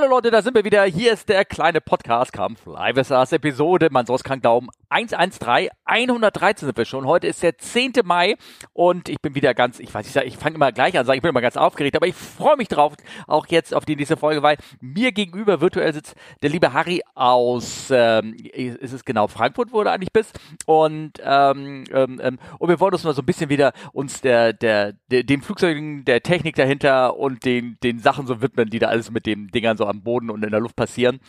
Hallo 0.00 0.12
Leute, 0.12 0.30
da 0.30 0.40
sind 0.40 0.54
wir 0.54 0.64
wieder. 0.64 0.84
Hier 0.84 1.12
ist 1.12 1.28
der 1.28 1.44
kleine 1.44 1.82
Podcast 1.82 2.32
Kampf 2.32 2.64
Live 2.64 3.04
Stars 3.04 3.32
Episode. 3.32 3.88
Man 3.90 4.06
soll 4.06 4.16
es 4.16 4.24
krank 4.24 4.40
glauben. 4.40 4.68
113, 4.88 5.68
113 5.84 6.66
sind 6.66 6.76
wir 6.76 6.84
schon. 6.86 7.04
Heute 7.06 7.26
ist 7.26 7.42
der 7.42 7.58
10. 7.58 7.92
Mai 8.04 8.36
und 8.72 9.10
ich 9.10 9.20
bin 9.20 9.34
wieder 9.34 9.52
ganz, 9.52 9.78
ich 9.78 9.92
weiß 9.92 10.06
nicht, 10.06 10.26
ich 10.26 10.38
fange 10.38 10.54
immer 10.54 10.72
gleich 10.72 10.98
an, 10.98 11.04
sage 11.04 11.18
ich 11.18 11.22
bin 11.22 11.28
immer 11.28 11.42
ganz 11.42 11.58
aufgeregt, 11.58 11.96
aber 11.96 12.06
ich 12.06 12.14
freue 12.14 12.56
mich 12.56 12.68
drauf, 12.68 12.94
auch 13.26 13.46
jetzt 13.48 13.74
auf 13.74 13.84
die 13.84 13.94
nächste 13.94 14.16
Folge, 14.16 14.42
weil 14.42 14.56
mir 14.80 15.12
gegenüber 15.12 15.60
virtuell 15.60 15.92
sitzt 15.92 16.14
der 16.42 16.48
liebe 16.48 16.72
Harry 16.72 17.02
aus, 17.14 17.88
ähm, 17.90 18.34
ist 18.34 18.94
es 18.94 19.04
genau 19.04 19.28
Frankfurt, 19.28 19.70
wo 19.70 19.84
du 19.84 19.92
eigentlich 19.92 20.12
bist 20.12 20.40
und 20.64 21.12
ähm, 21.22 21.84
ähm, 21.92 22.20
ähm, 22.22 22.38
und 22.58 22.68
wir 22.70 22.80
wollen 22.80 22.94
uns 22.94 23.04
mal 23.04 23.14
so 23.14 23.22
ein 23.22 23.26
bisschen 23.26 23.50
wieder 23.50 23.72
uns 23.92 24.22
der, 24.22 24.54
der, 24.54 24.94
der 25.10 25.24
dem 25.24 25.42
Flugzeugen, 25.42 26.04
der 26.06 26.22
Technik 26.22 26.56
dahinter 26.56 27.16
und 27.16 27.44
den, 27.44 27.76
den 27.82 27.98
Sachen 27.98 28.26
so 28.26 28.40
widmen, 28.40 28.70
die 28.70 28.78
da 28.78 28.88
alles 28.88 29.10
mit 29.10 29.26
den 29.26 29.48
Dingern 29.48 29.76
so 29.76 29.89
am 29.90 30.02
Boden 30.02 30.30
und 30.30 30.44
in 30.44 30.50
der 30.50 30.60
Luft 30.60 30.76
passieren. 30.76 31.20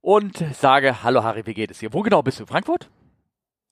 Und 0.00 0.42
sage, 0.54 1.02
hallo 1.02 1.22
Harry, 1.22 1.44
wie 1.44 1.54
geht 1.54 1.70
es 1.70 1.78
dir? 1.78 1.92
Wo 1.92 2.02
genau 2.02 2.22
bist 2.22 2.40
du? 2.40 2.46
Frankfurt? 2.46 2.88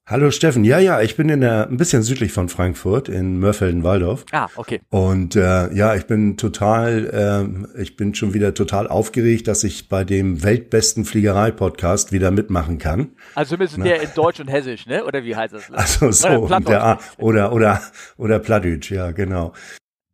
Hallo 0.08 0.30
Steffen, 0.30 0.62
ja, 0.62 0.78
ja, 0.78 1.00
ich 1.00 1.16
bin 1.16 1.28
in 1.28 1.40
der, 1.40 1.66
ein 1.66 1.78
bisschen 1.78 2.04
südlich 2.04 2.30
von 2.30 2.48
Frankfurt, 2.48 3.08
in 3.08 3.40
Mörfelden-Waldorf. 3.40 4.24
Ah, 4.30 4.46
okay. 4.54 4.80
Und 4.88 5.34
äh, 5.34 5.74
ja, 5.74 5.96
ich 5.96 6.06
bin 6.06 6.36
total, 6.36 7.66
äh, 7.74 7.82
ich 7.82 7.96
bin 7.96 8.14
schon 8.14 8.32
wieder 8.32 8.54
total 8.54 8.86
aufgeregt, 8.86 9.48
dass 9.48 9.64
ich 9.64 9.88
bei 9.88 10.04
dem 10.04 10.44
weltbesten 10.44 11.04
Fliegerei-Podcast 11.04 12.12
wieder 12.12 12.30
mitmachen 12.30 12.78
kann. 12.78 13.16
Also 13.34 13.56
zumindest 13.56 13.84
der 13.84 14.00
in 14.00 14.10
Deutsch 14.14 14.38
und 14.38 14.46
Hessisch, 14.46 14.86
ne? 14.86 15.04
Oder 15.04 15.24
wie 15.24 15.34
heißt 15.34 15.54
das? 15.54 15.70
Also 15.72 16.12
so, 16.12 16.28
oder 16.28 16.60
der, 16.60 16.98
oder, 17.18 17.52
oder, 17.52 17.82
oder 18.16 18.38
Plattdeutsch, 18.38 18.92
ja, 18.92 19.10
genau. 19.10 19.54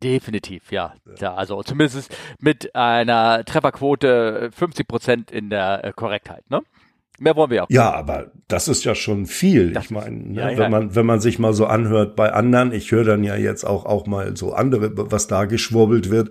Definitiv, 0.02 0.72
ja. 0.72 0.94
ja. 1.18 1.34
Also 1.34 1.62
zumindest 1.62 2.14
mit 2.40 2.74
einer 2.74 3.44
Trefferquote 3.44 4.50
50 4.52 4.88
Prozent 4.88 5.30
in 5.30 5.50
der 5.50 5.84
äh, 5.84 5.92
Korrektheit, 5.92 6.48
ne? 6.50 6.62
Mehr 7.18 7.36
wollen 7.36 7.50
wir 7.50 7.62
auch. 7.62 7.70
Ja, 7.70 7.92
aber 7.92 8.32
das 8.48 8.66
ist 8.66 8.84
ja 8.84 8.96
schon 8.96 9.26
viel. 9.26 9.72
Das 9.72 9.84
ich 9.84 9.90
meine, 9.90 10.16
ne, 10.16 10.40
ja, 10.40 10.50
ja. 10.50 10.58
wenn 10.58 10.70
man 10.70 10.94
wenn 10.96 11.06
man 11.06 11.20
sich 11.20 11.38
mal 11.38 11.52
so 11.52 11.66
anhört 11.66 12.16
bei 12.16 12.32
anderen, 12.32 12.72
ich 12.72 12.90
höre 12.90 13.04
dann 13.04 13.22
ja 13.22 13.36
jetzt 13.36 13.64
auch 13.64 13.84
auch 13.84 14.06
mal 14.06 14.36
so 14.36 14.54
andere, 14.54 14.90
was 15.10 15.28
da 15.28 15.44
geschwurbelt 15.44 16.10
wird. 16.10 16.30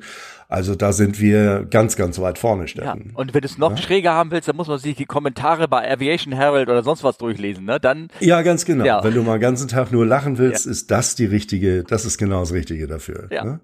Also 0.52 0.76
da 0.76 0.92
sind 0.92 1.22
wir 1.22 1.66
ganz, 1.70 1.96
ganz 1.96 2.20
weit 2.20 2.38
vorne, 2.38 2.68
Steffen. 2.68 3.12
Ja, 3.14 3.18
und 3.18 3.34
wenn 3.34 3.40
du 3.40 3.48
es 3.48 3.58
noch 3.58 3.72
ja? 3.72 3.78
schräger 3.78 4.14
haben 4.14 4.32
willst, 4.32 4.50
dann 4.50 4.58
muss 4.58 4.68
man 4.68 4.80
sich 4.80 4.98
die 4.98 5.06
Kommentare 5.06 5.70
bei 5.70 5.90
Aviation 5.90 6.34
Herald 6.34 6.68
oder 6.68 6.84
sonst 6.84 7.06
was 7.06 7.18
durchlesen, 7.18 7.64
ne? 7.64 7.80
Dann. 7.80 8.10
Ja, 8.20 8.42
ganz 8.42 8.66
genau. 8.66 8.84
Ja. 8.84 9.02
Wenn 9.02 9.14
du 9.14 9.24
mal 9.24 9.38
den 9.38 9.44
ganzen 9.44 9.70
Tag 9.70 9.94
nur 9.94 10.06
lachen 10.06 10.38
willst, 10.38 10.66
ist 10.66 10.92
das 10.92 11.16
die 11.16 11.24
richtige, 11.24 11.86
das 11.86 12.04
ist 12.04 12.18
genau 12.18 12.42
das 12.42 12.52
Richtige 12.52 12.86
dafür. 12.86 13.30
Ja. 13.32 13.46
Ne? 13.46 13.60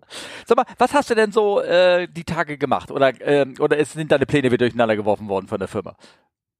Sag 0.45 0.55
mal, 0.55 0.65
was 0.77 0.93
hast 0.93 1.09
du 1.09 1.15
denn 1.15 1.33
so 1.33 1.59
äh, 1.59 2.07
die 2.07 2.23
Tage 2.23 2.57
gemacht? 2.57 2.89
Oder, 2.89 3.11
ähm, 3.19 3.55
oder 3.59 3.83
sind 3.83 4.13
deine 4.13 4.25
Pläne 4.25 4.47
wieder 4.47 4.59
durcheinander 4.59 4.95
geworfen 4.95 5.27
worden 5.27 5.47
von 5.47 5.59
der 5.59 5.67
Firma? 5.67 5.97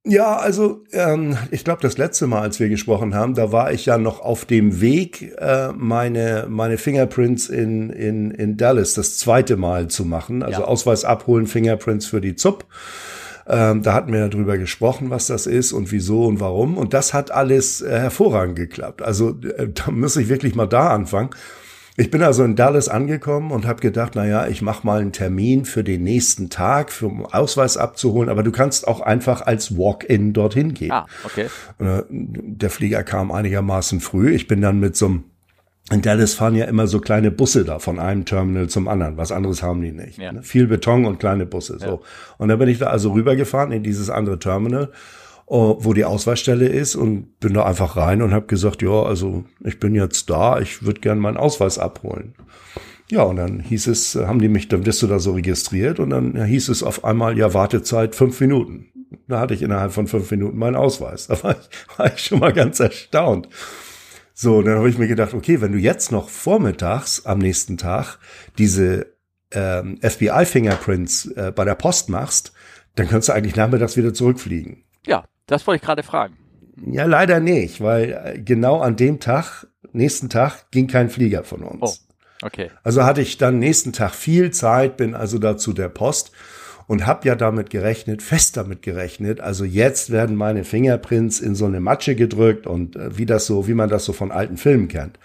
Ja, 0.04 0.36
also 0.36 0.84
ähm, 0.92 1.36
ich 1.50 1.64
glaube, 1.64 1.82
das 1.82 1.98
letzte 1.98 2.26
Mal, 2.26 2.40
als 2.40 2.60
wir 2.60 2.68
gesprochen 2.68 3.14
haben, 3.14 3.34
da 3.34 3.52
war 3.52 3.72
ich 3.72 3.84
ja 3.84 3.98
noch 3.98 4.20
auf 4.20 4.44
dem 4.44 4.80
Weg, 4.80 5.34
äh, 5.38 5.72
meine 5.72 6.46
meine 6.48 6.78
Fingerprints 6.78 7.48
in 7.48 7.90
in 7.90 8.30
in 8.30 8.56
Dallas 8.56 8.94
das 8.94 9.18
zweite 9.18 9.56
Mal 9.56 9.88
zu 9.88 10.04
machen, 10.04 10.42
also 10.42 10.62
ja. 10.62 10.66
Ausweis 10.66 11.04
abholen, 11.04 11.46
Fingerprints 11.46 12.06
für 12.06 12.20
die 12.20 12.36
ZUP. 12.36 12.64
Ähm, 13.48 13.82
da 13.82 13.94
hatten 13.94 14.12
wir 14.12 14.28
darüber 14.28 14.58
gesprochen, 14.58 15.10
was 15.10 15.26
das 15.26 15.46
ist 15.46 15.72
und 15.72 15.90
wieso 15.90 16.26
und 16.26 16.38
warum. 16.38 16.76
Und 16.76 16.92
das 16.94 17.14
hat 17.14 17.30
alles 17.30 17.80
äh, 17.80 17.98
hervorragend 17.98 18.56
geklappt. 18.56 19.02
Also 19.02 19.30
äh, 19.56 19.68
da 19.68 19.90
muss 19.90 20.16
ich 20.16 20.28
wirklich 20.28 20.54
mal 20.54 20.66
da 20.66 20.90
anfangen. 20.90 21.30
Ich 22.00 22.12
bin 22.12 22.22
also 22.22 22.44
in 22.44 22.54
Dallas 22.54 22.88
angekommen 22.88 23.50
und 23.50 23.66
habe 23.66 23.80
gedacht, 23.80 24.12
na 24.14 24.24
ja, 24.24 24.46
ich 24.46 24.62
mache 24.62 24.86
mal 24.86 25.00
einen 25.00 25.10
Termin 25.10 25.64
für 25.64 25.82
den 25.82 26.04
nächsten 26.04 26.48
Tag, 26.48 26.92
für 26.92 27.06
um 27.06 27.26
Ausweis 27.26 27.76
abzuholen, 27.76 28.30
aber 28.30 28.44
du 28.44 28.52
kannst 28.52 28.86
auch 28.86 29.00
einfach 29.00 29.42
als 29.42 29.76
Walk-in 29.76 30.32
dorthin 30.32 30.74
gehen. 30.74 30.92
Ah, 30.92 31.06
okay. 31.24 31.46
Äh, 31.80 32.04
der 32.08 32.70
Flieger 32.70 33.02
kam 33.02 33.32
einigermaßen 33.32 33.98
früh. 33.98 34.32
Ich 34.32 34.46
bin 34.46 34.60
dann 34.60 34.78
mit 34.78 34.96
so 34.96 35.06
einem 35.06 35.24
in 35.90 36.02
Dallas 36.02 36.34
fahren 36.34 36.54
ja 36.54 36.66
immer 36.66 36.86
so 36.86 37.00
kleine 37.00 37.30
Busse 37.30 37.64
da 37.64 37.78
von 37.78 37.98
einem 37.98 38.26
Terminal 38.26 38.68
zum 38.68 38.88
anderen. 38.88 39.16
Was 39.16 39.32
anderes 39.32 39.62
haben 39.62 39.80
die 39.80 39.92
nicht. 39.92 40.18
Ja. 40.18 40.32
Ne? 40.32 40.42
Viel 40.42 40.66
Beton 40.66 41.04
und 41.04 41.18
kleine 41.18 41.46
Busse. 41.46 41.78
So. 41.80 41.86
Ja. 41.86 41.98
Und 42.36 42.48
dann 42.48 42.58
bin 42.58 42.68
ich 42.68 42.78
da 42.78 42.88
also 42.88 43.12
rübergefahren 43.12 43.72
in 43.72 43.82
dieses 43.82 44.10
andere 44.10 44.38
Terminal 44.38 44.92
wo 45.50 45.94
die 45.94 46.04
Ausweisstelle 46.04 46.68
ist 46.68 46.94
und 46.94 47.40
bin 47.40 47.54
da 47.54 47.64
einfach 47.64 47.96
rein 47.96 48.20
und 48.20 48.32
habe 48.32 48.46
gesagt, 48.46 48.82
ja, 48.82 49.02
also 49.02 49.44
ich 49.64 49.80
bin 49.80 49.94
jetzt 49.94 50.28
da, 50.28 50.60
ich 50.60 50.82
würde 50.82 51.00
gern 51.00 51.18
meinen 51.18 51.38
Ausweis 51.38 51.78
abholen. 51.78 52.34
Ja, 53.10 53.22
und 53.22 53.36
dann 53.36 53.60
hieß 53.60 53.86
es, 53.86 54.14
haben 54.14 54.40
die 54.40 54.48
mich, 54.48 54.68
dann 54.68 54.84
wirst 54.84 55.00
du 55.00 55.06
da 55.06 55.18
so 55.18 55.32
registriert 55.32 55.98
und 56.00 56.10
dann 56.10 56.44
hieß 56.44 56.68
es 56.68 56.82
auf 56.82 57.04
einmal, 57.04 57.38
ja, 57.38 57.54
Wartezeit 57.54 58.14
fünf 58.14 58.38
Minuten. 58.40 58.88
Da 59.26 59.40
hatte 59.40 59.54
ich 59.54 59.62
innerhalb 59.62 59.92
von 59.92 60.06
fünf 60.06 60.30
Minuten 60.30 60.58
meinen 60.58 60.76
Ausweis. 60.76 61.26
Da 61.28 61.42
war 61.42 61.56
ich, 61.58 61.98
war 61.98 62.14
ich 62.14 62.20
schon 62.20 62.40
mal 62.40 62.52
ganz 62.52 62.78
erstaunt. 62.80 63.48
So, 64.34 64.60
dann 64.60 64.76
habe 64.76 64.90
ich 64.90 64.98
mir 64.98 65.08
gedacht, 65.08 65.32
okay, 65.32 65.62
wenn 65.62 65.72
du 65.72 65.78
jetzt 65.78 66.12
noch 66.12 66.28
vormittags 66.28 67.24
am 67.24 67.38
nächsten 67.38 67.78
Tag 67.78 68.18
diese 68.58 69.06
ähm, 69.50 69.98
FBI-Fingerprints 70.02 71.26
äh, 71.32 71.52
bei 71.56 71.64
der 71.64 71.74
Post 71.74 72.10
machst, 72.10 72.52
dann 72.96 73.08
kannst 73.08 73.28
du 73.28 73.32
eigentlich 73.32 73.56
nachmittags 73.56 73.96
wieder 73.96 74.12
zurückfliegen. 74.12 74.84
Ja, 75.06 75.24
das 75.48 75.66
wollte 75.66 75.82
ich 75.82 75.86
gerade 75.86 76.04
fragen. 76.04 76.36
Ja, 76.86 77.04
leider 77.04 77.40
nicht, 77.40 77.80
weil 77.80 78.12
äh, 78.12 78.38
genau 78.38 78.80
an 78.80 78.94
dem 78.94 79.18
Tag, 79.18 79.66
nächsten 79.92 80.28
Tag, 80.28 80.70
ging 80.70 80.86
kein 80.86 81.10
Flieger 81.10 81.42
von 81.42 81.64
uns. 81.64 81.80
Oh, 82.42 82.46
okay. 82.46 82.70
Also 82.84 83.04
hatte 83.04 83.20
ich 83.20 83.36
dann 83.38 83.58
nächsten 83.58 83.92
Tag 83.92 84.14
viel 84.14 84.52
Zeit, 84.52 84.96
bin 84.96 85.14
also 85.14 85.38
da 85.38 85.56
zu 85.56 85.72
der 85.72 85.88
Post 85.88 86.30
und 86.86 87.06
habe 87.06 87.26
ja 87.26 87.34
damit 87.34 87.70
gerechnet, 87.70 88.22
fest 88.22 88.56
damit 88.56 88.82
gerechnet. 88.82 89.40
Also 89.40 89.64
jetzt 89.64 90.10
werden 90.10 90.36
meine 90.36 90.64
Fingerprints 90.64 91.40
in 91.40 91.54
so 91.54 91.66
eine 91.66 91.80
Matsche 91.80 92.14
gedrückt 92.14 92.66
und 92.66 92.94
äh, 92.96 93.18
wie 93.18 93.26
das 93.26 93.46
so, 93.46 93.66
wie 93.66 93.74
man 93.74 93.88
das 93.88 94.04
so 94.04 94.12
von 94.12 94.30
alten 94.30 94.56
Filmen 94.56 94.88
kennt. 94.88 95.18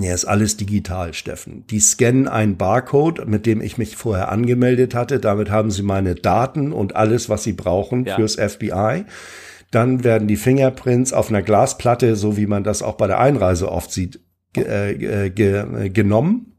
Ja, 0.00 0.14
ist 0.14 0.24
alles 0.24 0.56
digital, 0.56 1.14
Steffen. 1.14 1.66
Die 1.68 1.80
scannen 1.80 2.28
einen 2.28 2.56
Barcode, 2.56 3.26
mit 3.26 3.46
dem 3.46 3.60
ich 3.60 3.78
mich 3.78 3.96
vorher 3.96 4.30
angemeldet 4.30 4.94
hatte. 4.94 5.20
Damit 5.20 5.50
haben 5.50 5.70
sie 5.70 5.82
meine 5.82 6.14
Daten 6.14 6.72
und 6.72 6.96
alles, 6.96 7.28
was 7.28 7.44
sie 7.44 7.52
brauchen 7.52 8.04
ja. 8.04 8.16
fürs 8.16 8.36
FBI. 8.36 9.04
Dann 9.70 10.04
werden 10.04 10.28
die 10.28 10.36
Fingerprints 10.36 11.12
auf 11.12 11.30
einer 11.30 11.42
Glasplatte, 11.42 12.16
so 12.16 12.36
wie 12.36 12.46
man 12.46 12.64
das 12.64 12.82
auch 12.82 12.94
bei 12.94 13.06
der 13.06 13.20
Einreise 13.20 13.70
oft 13.70 13.90
sieht, 13.90 14.20
äh, 14.56 14.94
ge 14.94 15.64
äh, 15.84 15.90
genommen. 15.90 16.52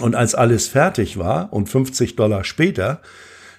Und 0.00 0.14
als 0.14 0.34
alles 0.34 0.68
fertig 0.68 1.18
war 1.18 1.52
und 1.52 1.68
50 1.68 2.16
Dollar 2.16 2.44
später, 2.44 3.00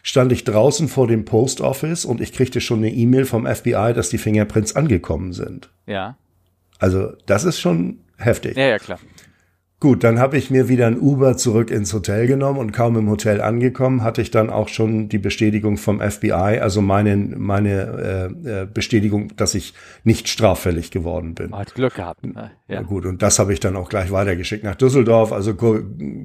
stand 0.03 0.31
ich 0.31 0.45
draußen 0.45 0.87
vor 0.87 1.07
dem 1.07 1.25
Post 1.25 1.59
Office 1.59 2.05
und 2.05 2.21
ich 2.21 2.31
kriegte 2.31 2.61
schon 2.61 2.79
eine 2.79 2.91
E-Mail 2.91 3.25
vom 3.25 3.45
FBI, 3.45 3.91
dass 3.93 4.09
die 4.09 4.17
Fingerprints 4.17 4.75
angekommen 4.75 5.33
sind. 5.33 5.69
Ja. 5.85 6.17
Also 6.79 7.11
das 7.25 7.43
ist 7.43 7.59
schon 7.59 7.99
heftig. 8.17 8.55
Ja, 8.57 8.67
ja, 8.67 8.79
klar. 8.79 8.99
Gut, 9.79 10.03
dann 10.03 10.17
habe 10.17 10.37
ich 10.37 10.49
mir 10.49 10.69
wieder 10.69 10.87
ein 10.87 10.99
Uber 10.99 11.37
zurück 11.37 11.69
ins 11.69 11.93
Hotel 11.93 12.25
genommen 12.25 12.57
und 12.57 12.71
kaum 12.71 12.97
im 12.97 13.07
Hotel 13.11 13.41
angekommen, 13.41 14.03
hatte 14.03 14.23
ich 14.23 14.31
dann 14.31 14.49
auch 14.49 14.69
schon 14.69 15.07
die 15.07 15.19
Bestätigung 15.19 15.77
vom 15.77 16.01
FBI, 16.01 16.31
also 16.31 16.81
meine, 16.81 17.15
meine 17.15 18.31
äh, 18.43 18.61
äh, 18.61 18.65
Bestätigung, 18.65 19.35
dass 19.35 19.53
ich 19.53 19.75
nicht 20.03 20.29
straffällig 20.29 20.89
geworden 20.89 21.35
bin. 21.35 21.55
Hat 21.55 21.75
Glück 21.75 21.93
gehabt. 21.93 22.25
Ne? 22.25 22.49
Ja. 22.67 22.81
gut, 22.81 23.05
und 23.05 23.21
das 23.21 23.37
habe 23.37 23.53
ich 23.53 23.59
dann 23.59 23.75
auch 23.75 23.87
gleich 23.89 24.11
weitergeschickt 24.11 24.63
nach 24.63 24.73
Düsseldorf. 24.73 25.31
Also 25.31 25.53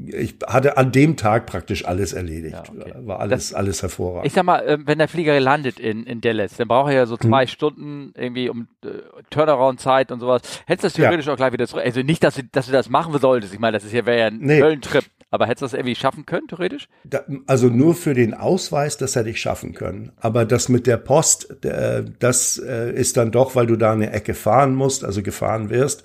ich 0.06 0.36
hatte 0.46 0.78
an 0.78 0.90
dem 0.90 1.18
Tag 1.18 1.44
praktisch 1.44 1.84
alles 1.84 2.14
erledigt. 2.14 2.54
Ja, 2.54 2.62
okay. 2.74 2.94
War 3.04 3.20
alles, 3.20 3.50
das, 3.50 3.54
alles 3.54 3.82
hervorragend. 3.82 4.28
Ich 4.28 4.32
sag 4.32 4.44
mal, 4.44 4.64
ähm, 4.66 4.84
wenn 4.86 4.96
der 4.96 5.08
Flieger 5.08 5.38
landet 5.40 5.78
in, 5.78 6.04
in 6.04 6.22
Dallas, 6.22 6.56
dann 6.56 6.68
braucht 6.68 6.90
er 6.90 6.96
ja 6.96 7.06
so 7.06 7.18
zwei 7.18 7.42
hm. 7.42 7.48
Stunden 7.48 8.14
irgendwie 8.16 8.48
um 8.48 8.66
äh, 8.82 8.88
Turnaround-Zeit 9.28 10.10
und 10.10 10.20
sowas. 10.20 10.40
Hättest 10.64 10.84
du 10.84 10.86
das 10.86 10.92
theoretisch 10.94 11.26
ja. 11.26 11.34
auch 11.34 11.36
gleich 11.36 11.52
wieder 11.52 11.66
zurück. 11.66 11.84
Also 11.84 12.00
nicht, 12.00 12.24
dass 12.24 12.36
du, 12.36 12.44
dass 12.50 12.64
du 12.64 12.72
das 12.72 12.88
machen 12.88 13.12
solltest 13.18 13.41
solltest. 13.42 13.54
Ich 13.54 13.60
meine, 13.60 13.76
das 13.76 13.84
ist 13.84 13.92
ja, 13.92 14.06
wäre 14.06 14.18
ja 14.18 14.26
ein 14.26 14.38
nee. 14.38 14.60
Höllentrip. 14.60 15.04
Aber 15.30 15.46
hättest 15.46 15.62
du 15.62 15.64
das 15.66 15.72
irgendwie 15.72 15.94
schaffen 15.94 16.26
können, 16.26 16.46
theoretisch? 16.46 16.88
Da, 17.04 17.24
also 17.46 17.68
nur 17.68 17.94
für 17.94 18.12
den 18.12 18.34
Ausweis, 18.34 18.98
das 18.98 19.16
hätte 19.16 19.30
ich 19.30 19.40
schaffen 19.40 19.72
können. 19.72 20.12
Aber 20.20 20.44
das 20.44 20.68
mit 20.68 20.86
der 20.86 20.98
Post, 20.98 21.64
äh, 21.64 22.04
das 22.18 22.58
äh, 22.58 22.92
ist 22.92 23.16
dann 23.16 23.32
doch, 23.32 23.56
weil 23.56 23.66
du 23.66 23.76
da 23.76 23.92
eine 23.92 24.12
Ecke 24.12 24.34
fahren 24.34 24.74
musst, 24.74 25.04
also 25.04 25.22
gefahren 25.22 25.70
wirst. 25.70 26.04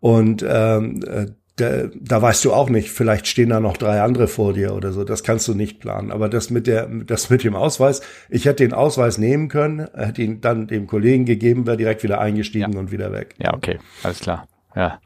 Und 0.00 0.44
ähm, 0.46 1.00
äh, 1.06 1.26
da, 1.54 1.84
da 1.94 2.20
weißt 2.20 2.44
du 2.44 2.52
auch 2.52 2.68
nicht, 2.68 2.90
vielleicht 2.90 3.28
stehen 3.28 3.50
da 3.50 3.60
noch 3.60 3.76
drei 3.76 4.02
andere 4.02 4.26
vor 4.26 4.52
dir 4.52 4.74
oder 4.74 4.90
so. 4.90 5.04
Das 5.04 5.22
kannst 5.22 5.46
du 5.46 5.54
nicht 5.54 5.78
planen. 5.78 6.10
Aber 6.10 6.28
das 6.28 6.50
mit 6.50 6.66
der, 6.66 6.88
das 6.88 7.30
mit 7.30 7.44
dem 7.44 7.54
Ausweis, 7.54 8.02
ich 8.28 8.46
hätte 8.46 8.64
den 8.64 8.72
Ausweis 8.72 9.16
nehmen 9.16 9.46
können, 9.46 9.86
hätte 9.94 10.22
ihn 10.22 10.40
dann 10.40 10.66
dem 10.66 10.88
Kollegen 10.88 11.24
gegeben, 11.24 11.68
wäre 11.68 11.76
direkt 11.76 12.02
wieder 12.02 12.20
eingestiegen 12.20 12.72
ja. 12.72 12.78
und 12.80 12.90
wieder 12.90 13.12
weg. 13.12 13.36
Ja, 13.38 13.54
okay, 13.54 13.78
alles 14.02 14.18
klar. 14.18 14.48
Ja. 14.74 14.98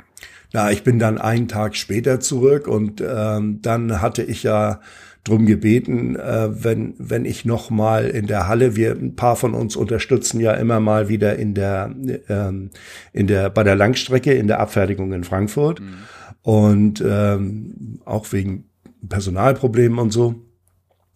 Ja, 0.52 0.70
ich 0.70 0.82
bin 0.82 0.98
dann 0.98 1.18
einen 1.18 1.48
Tag 1.48 1.76
später 1.76 2.20
zurück 2.20 2.66
und 2.66 3.02
ähm, 3.06 3.60
dann 3.62 4.00
hatte 4.00 4.22
ich 4.22 4.42
ja 4.42 4.80
drum 5.24 5.46
gebeten, 5.46 6.16
äh, 6.16 6.64
wenn 6.64 6.94
wenn 6.98 7.24
ich 7.24 7.44
noch 7.44 7.70
mal 7.70 8.06
in 8.06 8.26
der 8.26 8.48
Halle, 8.48 8.74
wir 8.74 8.92
ein 8.92 9.16
paar 9.16 9.36
von 9.36 9.54
uns 9.54 9.76
unterstützen 9.76 10.40
ja 10.40 10.52
immer 10.54 10.80
mal 10.80 11.08
wieder 11.08 11.36
in 11.36 11.54
der 11.54 11.94
ähm, 12.28 12.70
in 13.12 13.26
der 13.26 13.50
bei 13.50 13.62
der 13.62 13.76
Langstrecke 13.76 14.32
in 14.32 14.46
der 14.46 14.60
Abfertigung 14.60 15.12
in 15.12 15.24
Frankfurt 15.24 15.80
mhm. 15.80 15.94
und 16.42 17.04
ähm, 17.06 18.00
auch 18.04 18.32
wegen 18.32 18.64
Personalproblemen 19.08 19.98
und 19.98 20.10
so. 20.10 20.46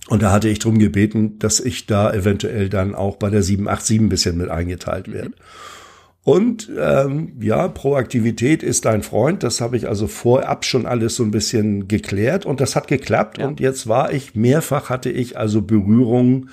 Und 0.09 0.23
da 0.23 0.33
hatte 0.33 0.51
ich 0.51 0.59
drum 0.59 0.79
gebeten, 0.79 1.39
dass 1.39 1.61
ich 1.61 1.87
da 1.87 2.13
eventuell 2.13 2.69
dann 2.69 2.95
auch 2.95 3.17
bei 3.17 3.31
der 3.31 3.43
787 3.43 4.01
ein 4.01 4.09
bisschen 4.11 4.37
mit 4.37 4.51
eingeteilt 4.51 5.11
werde. 5.11 5.31
Mhm. 5.31 5.35
Und 6.25 6.71
ähm, 6.81 7.37
ja, 7.39 7.69
Proaktivität 7.69 8.63
ist 8.63 8.87
dein 8.87 9.03
Freund. 9.03 9.43
Das 9.43 9.61
habe 9.61 9.77
ich 9.77 9.89
also 9.89 10.07
vorab 10.07 10.65
schon 10.65 10.87
alles 10.87 11.17
so 11.17 11.23
ein 11.23 11.31
bisschen 11.31 11.87
geklärt 11.87 12.47
und 12.47 12.61
das 12.61 12.75
hat 12.75 12.89
geklappt. 12.89 13.39
Ja. 13.39 13.47
Und 13.47 13.61
jetzt 13.61 13.87
war 13.89 14.11
ich 14.11 14.35
mehrfach 14.35 14.89
hatte 14.89 15.11
ich 15.11 15.37
also 15.37 15.61
Berührungen 15.61 16.49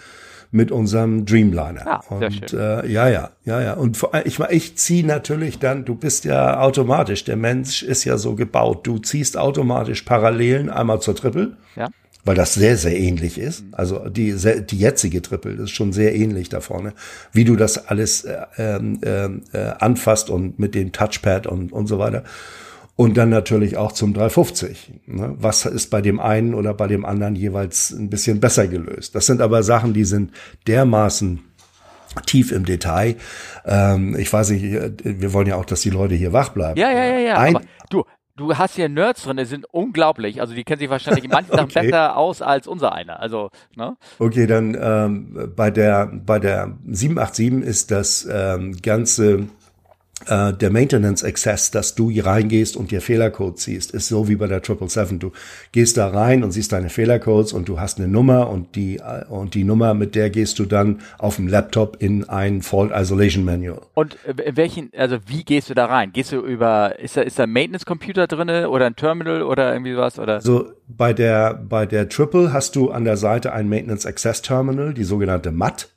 mit 0.51 0.71
unserem 0.71 1.25
Dreamliner. 1.25 1.87
Ah, 1.87 2.03
und 2.09 2.53
äh, 2.53 2.85
ja, 2.87 3.07
ja, 3.07 3.31
ja, 3.45 3.61
ja. 3.61 3.73
Und 3.73 3.97
ich, 4.25 4.39
ich 4.39 4.77
ziehe 4.77 5.05
natürlich 5.05 5.59
dann, 5.59 5.85
du 5.85 5.95
bist 5.95 6.25
ja 6.25 6.59
automatisch, 6.59 7.23
der 7.23 7.37
Mensch 7.37 7.83
ist 7.83 8.03
ja 8.03 8.17
so 8.17 8.35
gebaut. 8.35 8.85
Du 8.85 8.99
ziehst 8.99 9.37
automatisch 9.37 10.01
Parallelen 10.01 10.69
einmal 10.69 11.01
zur 11.01 11.15
Triple. 11.15 11.57
Ja 11.75 11.87
weil 12.23 12.35
das 12.35 12.53
sehr, 12.53 12.77
sehr 12.77 12.97
ähnlich 12.97 13.37
ist. 13.37 13.63
Also 13.71 14.07
die, 14.09 14.35
die 14.35 14.77
jetzige 14.77 15.21
Triple 15.21 15.53
ist 15.53 15.71
schon 15.71 15.93
sehr 15.93 16.15
ähnlich 16.15 16.49
da 16.49 16.59
vorne, 16.59 16.93
wie 17.33 17.45
du 17.45 17.55
das 17.55 17.87
alles 17.87 18.23
äh, 18.23 18.45
äh, 18.57 19.29
äh, 19.53 19.73
anfasst 19.79 20.29
und 20.29 20.59
mit 20.59 20.75
dem 20.75 20.91
Touchpad 20.91 21.47
und, 21.47 21.71
und 21.71 21.87
so 21.87 21.99
weiter. 21.99 22.23
Und 23.01 23.17
dann 23.17 23.29
natürlich 23.29 23.77
auch 23.77 23.93
zum 23.93 24.13
350. 24.13 25.01
Ne? 25.07 25.33
Was 25.39 25.65
ist 25.65 25.89
bei 25.89 26.01
dem 26.01 26.19
einen 26.19 26.53
oder 26.53 26.75
bei 26.75 26.85
dem 26.85 27.03
anderen 27.03 27.35
jeweils 27.35 27.89
ein 27.89 28.11
bisschen 28.11 28.39
besser 28.39 28.67
gelöst? 28.67 29.15
Das 29.15 29.25
sind 29.25 29.41
aber 29.41 29.63
Sachen, 29.63 29.93
die 29.93 30.03
sind 30.03 30.31
dermaßen 30.67 31.39
tief 32.27 32.51
im 32.51 32.63
Detail. 32.63 33.15
Ähm, 33.65 34.15
ich 34.19 34.31
weiß 34.31 34.51
nicht, 34.51 34.61
wir 35.03 35.33
wollen 35.33 35.47
ja 35.47 35.55
auch, 35.55 35.65
dass 35.65 35.81
die 35.81 35.89
Leute 35.89 36.13
hier 36.13 36.31
wach 36.31 36.49
bleiben. 36.49 36.79
Ja, 36.79 36.91
ja, 36.91 37.05
ja, 37.05 37.17
ja. 37.17 37.37
Ein, 37.39 37.55
aber 37.55 37.65
du, 37.89 38.03
du 38.35 38.55
hast 38.55 38.75
hier 38.75 38.87
Nerds 38.87 39.23
drin, 39.23 39.37
die 39.37 39.45
sind 39.45 39.65
unglaublich. 39.71 40.39
Also 40.39 40.53
die 40.53 40.63
kennen 40.63 40.77
sich 40.77 40.91
wahrscheinlich 40.91 41.23
in 41.23 41.31
manchen 41.31 41.53
Sachen 41.53 41.71
okay. 41.75 41.87
besser 41.87 42.15
aus 42.15 42.43
als 42.43 42.67
unser 42.67 42.93
einer. 42.93 43.19
Also, 43.19 43.49
ne? 43.75 43.97
Okay, 44.19 44.45
dann 44.45 44.77
ähm, 44.79 45.53
bei 45.55 45.71
der 45.71 46.05
bei 46.05 46.37
der 46.37 46.77
787 46.85 47.67
ist 47.67 47.89
das 47.89 48.29
ähm, 48.31 48.79
ganze 48.79 49.47
äh, 50.27 50.53
der 50.53 50.69
Maintenance 50.69 51.23
Access, 51.23 51.71
dass 51.71 51.95
du 51.95 52.09
hier 52.09 52.25
reingehst 52.25 52.75
und 52.77 52.91
dir 52.91 53.01
Fehlercode 53.01 53.59
siehst, 53.59 53.91
ist 53.91 54.07
so 54.07 54.27
wie 54.27 54.35
bei 54.35 54.47
der 54.47 54.59
777. 54.59 55.19
Du 55.19 55.31
gehst 55.71 55.97
da 55.97 56.09
rein 56.09 56.43
und 56.43 56.51
siehst 56.51 56.71
deine 56.71 56.89
Fehlercodes 56.89 57.53
und 57.53 57.67
du 57.67 57.79
hast 57.79 57.99
eine 57.99 58.07
Nummer 58.07 58.49
und 58.49 58.75
die, 58.75 58.97
äh, 58.97 59.25
und 59.29 59.55
die 59.55 59.63
Nummer, 59.63 59.93
mit 59.93 60.15
der 60.15 60.29
gehst 60.29 60.59
du 60.59 60.65
dann 60.65 60.99
auf 61.17 61.37
dem 61.37 61.47
Laptop 61.47 61.97
in 62.01 62.27
ein 62.29 62.61
Fault 62.61 62.91
Isolation 62.93 63.45
Manual. 63.45 63.81
Und 63.93 64.17
welchen, 64.25 64.91
also 64.95 65.17
wie 65.27 65.43
gehst 65.43 65.69
du 65.69 65.73
da 65.73 65.85
rein? 65.85 66.11
Gehst 66.13 66.31
du 66.31 66.41
über, 66.41 66.99
ist 66.99 67.17
da, 67.17 67.21
ist 67.21 67.39
da 67.39 67.43
ein 67.43 67.51
Maintenance 67.51 67.85
Computer 67.85 68.27
drinne 68.27 68.69
oder 68.69 68.85
ein 68.85 68.95
Terminal 68.95 69.43
oder 69.43 69.73
irgendwie 69.73 69.97
was 69.97 70.19
oder? 70.19 70.41
So, 70.41 70.71
bei 70.87 71.13
der, 71.13 71.53
bei 71.53 71.85
der 71.85 72.09
Triple 72.09 72.53
hast 72.53 72.75
du 72.75 72.91
an 72.91 73.05
der 73.05 73.17
Seite 73.17 73.53
ein 73.53 73.69
Maintenance 73.69 74.05
Access 74.05 74.41
Terminal, 74.41 74.93
die 74.93 75.03
sogenannte 75.03 75.51
MAT, 75.51 75.89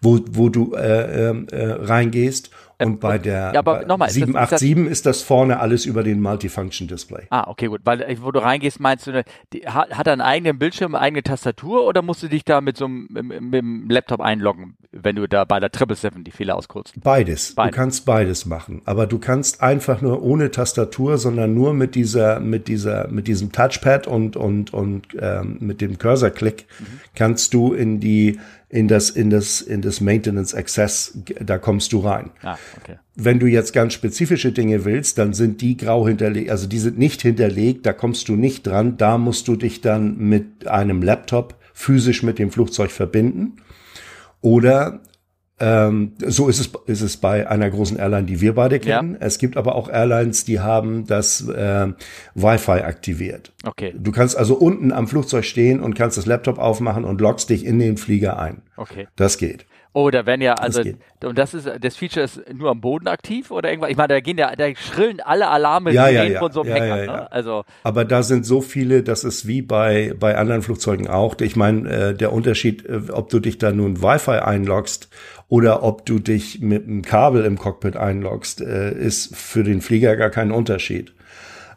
wo, 0.00 0.20
wo 0.30 0.48
du 0.48 0.74
äh, 0.74 1.30
äh, 1.30 1.46
äh 1.50 1.72
reingehst 1.72 2.50
und 2.86 3.00
bei 3.00 3.18
der 3.18 3.52
ja, 3.54 3.58
aber 3.58 3.84
nochmal, 3.86 4.10
787 4.10 4.70
ist, 4.70 4.90
ist, 4.90 5.06
das 5.06 5.22
vorne 5.22 5.60
alles 5.60 5.86
über 5.86 6.02
den 6.02 6.20
Multifunction 6.20 6.88
Display. 6.88 7.26
Ah, 7.30 7.48
okay, 7.48 7.66
gut. 7.66 7.80
Weil, 7.84 8.02
äh, 8.02 8.16
wo 8.20 8.30
du 8.30 8.40
reingehst, 8.40 8.80
meinst 8.80 9.06
du, 9.06 9.24
die, 9.52 9.66
hat, 9.66 9.90
hat 9.90 10.06
er 10.06 10.12
einen 10.12 10.22
eigenen 10.22 10.58
Bildschirm, 10.58 10.94
eine 10.94 11.02
eigene 11.02 11.22
Tastatur 11.22 11.86
oder 11.86 12.02
musst 12.02 12.22
du 12.22 12.28
dich 12.28 12.44
da 12.44 12.60
mit 12.60 12.76
so 12.76 12.86
einem 12.86 13.08
mit, 13.10 13.40
mit 13.40 13.54
dem 13.54 13.88
Laptop 13.88 14.20
einloggen, 14.20 14.76
wenn 14.92 15.16
du 15.16 15.28
da 15.28 15.44
bei 15.44 15.60
der 15.60 15.70
777 15.70 16.24
die 16.24 16.30
Fehler 16.30 16.56
auskürzt? 16.56 16.94
Beides. 17.02 17.54
beides. 17.54 17.70
Du 17.70 17.76
kannst 17.76 18.06
beides 18.06 18.46
machen. 18.46 18.82
Aber 18.84 19.06
du 19.06 19.18
kannst 19.18 19.62
einfach 19.62 20.00
nur 20.00 20.22
ohne 20.22 20.50
Tastatur, 20.50 21.18
sondern 21.18 21.54
nur 21.54 21.74
mit 21.74 21.94
dieser, 21.94 22.40
mit 22.40 22.68
dieser, 22.68 23.08
mit 23.08 23.26
diesem 23.26 23.52
Touchpad 23.52 24.06
und, 24.06 24.36
und, 24.36 24.72
und 24.72 25.08
ähm, 25.18 25.58
mit 25.60 25.80
dem 25.80 25.98
Cursor-Click 25.98 26.66
mhm. 26.78 26.84
kannst 27.14 27.54
du 27.54 27.72
in 27.72 28.00
die 28.00 28.38
in 28.70 28.86
das, 28.86 29.10
in 29.10 29.30
das, 29.30 29.60
in 29.60 29.82
das 29.82 30.00
Maintenance 30.00 30.54
Access, 30.54 31.18
da 31.40 31.58
kommst 31.58 31.92
du 31.92 31.98
rein. 31.98 32.30
Ah, 32.42 32.56
okay. 32.80 32.98
Wenn 33.16 33.40
du 33.40 33.46
jetzt 33.46 33.72
ganz 33.72 33.94
spezifische 33.94 34.52
Dinge 34.52 34.84
willst, 34.84 35.18
dann 35.18 35.34
sind 35.34 35.60
die 35.60 35.76
grau 35.76 36.06
hinterlegt, 36.06 36.50
also 36.50 36.68
die 36.68 36.78
sind 36.78 36.96
nicht 36.96 37.20
hinterlegt, 37.20 37.84
da 37.84 37.92
kommst 37.92 38.28
du 38.28 38.36
nicht 38.36 38.66
dran, 38.66 38.96
da 38.96 39.18
musst 39.18 39.48
du 39.48 39.56
dich 39.56 39.80
dann 39.80 40.16
mit 40.18 40.68
einem 40.68 41.02
Laptop 41.02 41.56
physisch 41.74 42.22
mit 42.22 42.38
dem 42.38 42.52
Flugzeug 42.52 42.92
verbinden. 42.92 43.56
Oder 44.40 45.02
ähm, 45.60 46.12
so 46.26 46.48
ist 46.48 46.58
es, 46.58 46.70
ist 46.86 47.02
es 47.02 47.16
bei 47.18 47.48
einer 47.48 47.70
großen 47.70 47.98
Airline, 47.98 48.24
die 48.24 48.40
wir 48.40 48.54
beide 48.54 48.80
kennen. 48.80 49.12
Ja. 49.12 49.26
Es 49.26 49.38
gibt 49.38 49.58
aber 49.58 49.74
auch 49.74 49.90
Airlines, 49.90 50.44
die 50.44 50.60
haben 50.60 51.06
das 51.06 51.46
äh, 51.48 51.88
Wi-Fi 52.34 52.82
aktiviert. 52.82 53.52
Okay. 53.64 53.94
Du 53.96 54.10
kannst 54.10 54.38
also 54.38 54.54
unten 54.54 54.90
am 54.90 55.06
Flugzeug 55.06 55.44
stehen 55.44 55.80
und 55.80 55.94
kannst 55.94 56.16
das 56.16 56.24
Laptop 56.24 56.58
aufmachen 56.58 57.04
und 57.04 57.20
loggst 57.20 57.50
dich 57.50 57.66
in 57.66 57.78
den 57.78 57.98
Flieger 57.98 58.38
ein. 58.38 58.62
Okay. 58.76 59.06
Das 59.16 59.36
geht. 59.36 59.66
Oh, 59.92 60.08
da 60.10 60.24
werden 60.24 60.40
ja, 60.40 60.54
also, 60.54 60.84
das 60.84 60.94
und 61.24 61.36
das 61.36 61.52
ist, 61.52 61.68
das 61.80 61.96
Feature 61.96 62.24
ist 62.24 62.40
nur 62.54 62.70
am 62.70 62.80
Boden 62.80 63.08
aktiv 63.08 63.50
oder 63.50 63.70
irgendwas? 63.70 63.90
Ich 63.90 63.96
meine, 63.96 64.08
da 64.08 64.20
gehen 64.20 64.38
ja, 64.38 64.54
da 64.54 64.72
schrillen 64.76 65.20
alle 65.20 65.48
Alarme 65.48 65.92
ja, 65.92 66.08
ja, 66.08 66.22
ja. 66.22 66.38
von 66.38 66.52
so 66.52 66.60
einem 66.60 66.70
ja, 66.70 66.74
Hacker, 66.76 67.04
ja, 67.04 67.12
ne? 67.12 67.32
Also. 67.32 67.64
Aber 67.82 68.04
da 68.04 68.22
sind 68.22 68.46
so 68.46 68.60
viele, 68.60 69.02
das 69.02 69.24
ist 69.24 69.48
wie 69.48 69.62
bei, 69.62 70.14
bei 70.18 70.36
anderen 70.36 70.62
Flugzeugen 70.62 71.08
auch. 71.08 71.34
Ich 71.40 71.56
meine, 71.56 71.90
äh, 71.90 72.14
der 72.14 72.32
Unterschied, 72.32 72.86
äh, 72.86 73.00
ob 73.10 73.30
du 73.30 73.40
dich 73.40 73.58
da 73.58 73.72
nun 73.72 74.00
Wi-Fi 74.00 74.38
einloggst 74.38 75.08
oder 75.50 75.82
ob 75.82 76.06
du 76.06 76.20
dich 76.20 76.60
mit 76.60 76.86
einem 76.86 77.02
Kabel 77.02 77.44
im 77.44 77.58
Cockpit 77.58 77.96
einloggst, 77.96 78.62
äh, 78.62 78.92
ist 78.96 79.36
für 79.36 79.64
den 79.64 79.82
Flieger 79.82 80.16
gar 80.16 80.30
kein 80.30 80.52
Unterschied. 80.52 81.12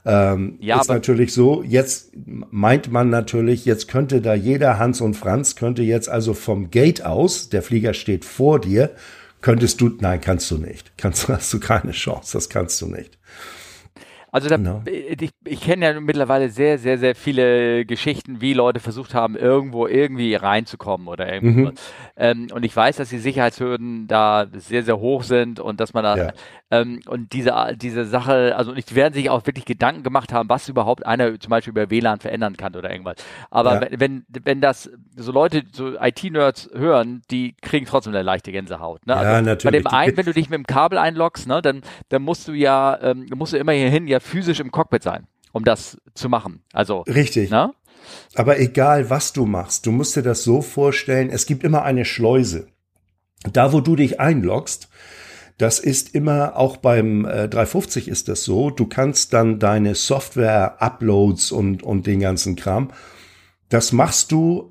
Ähm, 0.05 0.57
ja, 0.59 0.79
ist 0.79 0.89
natürlich 0.89 1.33
so, 1.33 1.63
jetzt 1.63 2.11
meint 2.15 2.91
man 2.91 3.09
natürlich, 3.09 3.65
jetzt 3.65 3.87
könnte 3.87 4.21
da 4.21 4.35
jeder 4.35 4.77
Hans 4.77 5.01
und 5.01 5.15
Franz 5.15 5.55
könnte 5.55 5.81
jetzt 5.81 6.07
also 6.07 6.35
vom 6.35 6.69
Gate 6.69 7.03
aus, 7.03 7.49
der 7.49 7.63
Flieger 7.63 7.95
steht 7.95 8.25
vor 8.25 8.61
dir, 8.61 8.91
könntest 9.41 9.81
du, 9.81 9.89
nein, 9.99 10.21
kannst 10.21 10.51
du 10.51 10.57
nicht. 10.59 10.91
Kannst, 10.97 11.27
hast 11.29 11.51
du 11.51 11.59
keine 11.59 11.93
Chance, 11.93 12.33
das 12.33 12.49
kannst 12.49 12.79
du 12.81 12.87
nicht. 12.87 13.17
Also 14.33 14.49
da, 14.49 14.57
no. 14.57 14.81
ich, 14.87 15.29
ich 15.45 15.61
kenne 15.61 15.85
ja 15.85 15.99
mittlerweile 15.99 16.49
sehr, 16.49 16.79
sehr, 16.79 16.97
sehr 16.97 17.13
viele 17.13 17.85
Geschichten, 17.85 18.41
wie 18.41 18.53
Leute 18.53 18.79
versucht 18.79 19.13
haben, 19.13 19.35
irgendwo 19.35 19.85
irgendwie 19.85 20.33
reinzukommen 20.33 21.07
oder 21.07 21.31
irgendwas. 21.31 21.73
Mhm. 21.73 21.77
Ähm, 22.17 22.47
und 22.51 22.65
ich 22.65 22.75
weiß, 22.75 22.95
dass 22.95 23.09
die 23.09 23.19
Sicherheitshürden 23.19 24.07
da 24.07 24.47
sehr, 24.53 24.81
sehr 24.81 24.97
hoch 24.97 25.21
sind 25.21 25.59
und 25.59 25.79
dass 25.79 25.93
man 25.93 26.03
da 26.03 26.17
ja. 26.17 26.33
ähm, 26.71 27.01
und 27.05 27.33
diese, 27.33 27.53
diese 27.75 28.05
Sache, 28.05 28.55
also 28.57 28.73
die 28.73 28.95
werden 28.95 29.13
sich 29.13 29.29
auch 29.29 29.45
wirklich 29.45 29.65
Gedanken 29.65 30.01
gemacht 30.01 30.33
haben, 30.33 30.49
was 30.49 30.67
überhaupt 30.67 31.05
einer 31.05 31.39
zum 31.39 31.51
Beispiel 31.51 31.69
über 31.69 31.91
WLAN 31.91 32.19
verändern 32.19 32.57
kann 32.57 32.75
oder 32.75 32.89
irgendwas. 32.89 33.17
Aber 33.51 33.83
ja. 33.83 33.99
wenn, 33.99 34.25
wenn 34.29 34.61
das 34.61 34.89
so 35.15 35.31
Leute, 35.31 35.61
so 35.71 35.93
IT-Nerds 36.01 36.71
hören, 36.73 37.21
die 37.29 37.53
kriegen 37.61 37.85
trotzdem 37.85 38.15
eine 38.15 38.23
leichte 38.23 38.51
Gänsehaut. 38.51 39.05
Ne? 39.05 39.15
Also 39.15 39.31
ja, 39.31 39.41
natürlich. 39.43 39.63
Bei 39.63 39.91
dem 39.91 39.95
einen, 39.95 40.17
wenn 40.17 40.25
du 40.25 40.33
dich 40.33 40.49
mit 40.49 40.57
dem 40.57 40.65
Kabel 40.65 40.97
einloggst, 40.97 41.47
ne, 41.47 41.61
dann, 41.61 41.81
dann 42.09 42.23
musst 42.23 42.47
du 42.47 42.53
ja, 42.53 42.97
ähm, 42.99 43.27
musst 43.35 43.53
du 43.53 43.57
immer 43.57 43.73
hierhin 43.73 44.07
ja 44.07 44.21
physisch 44.23 44.59
im 44.59 44.71
Cockpit 44.71 45.03
sein, 45.03 45.27
um 45.51 45.63
das 45.63 45.97
zu 46.13 46.29
machen. 46.29 46.63
Also 46.73 47.01
richtig. 47.01 47.49
Ne? 47.51 47.73
Aber 48.35 48.59
egal, 48.59 49.09
was 49.09 49.33
du 49.33 49.45
machst, 49.45 49.85
du 49.85 49.91
musst 49.91 50.15
dir 50.15 50.23
das 50.23 50.43
so 50.43 50.61
vorstellen, 50.61 51.29
es 51.29 51.45
gibt 51.45 51.63
immer 51.63 51.83
eine 51.83 52.05
Schleuse. 52.05 52.67
Da, 53.51 53.73
wo 53.73 53.81
du 53.81 53.95
dich 53.95 54.19
einloggst, 54.19 54.89
das 55.57 55.79
ist 55.79 56.15
immer, 56.15 56.57
auch 56.57 56.77
beim 56.77 57.25
äh, 57.25 57.47
350 57.47 58.07
ist 58.07 58.27
das 58.27 58.43
so, 58.43 58.69
du 58.69 58.87
kannst 58.87 59.33
dann 59.33 59.59
deine 59.59 59.95
Software-Uploads 59.95 61.51
und, 61.51 61.83
und 61.83 62.07
den 62.07 62.21
ganzen 62.21 62.55
Kram, 62.55 62.91
das 63.69 63.91
machst 63.91 64.31
du 64.31 64.69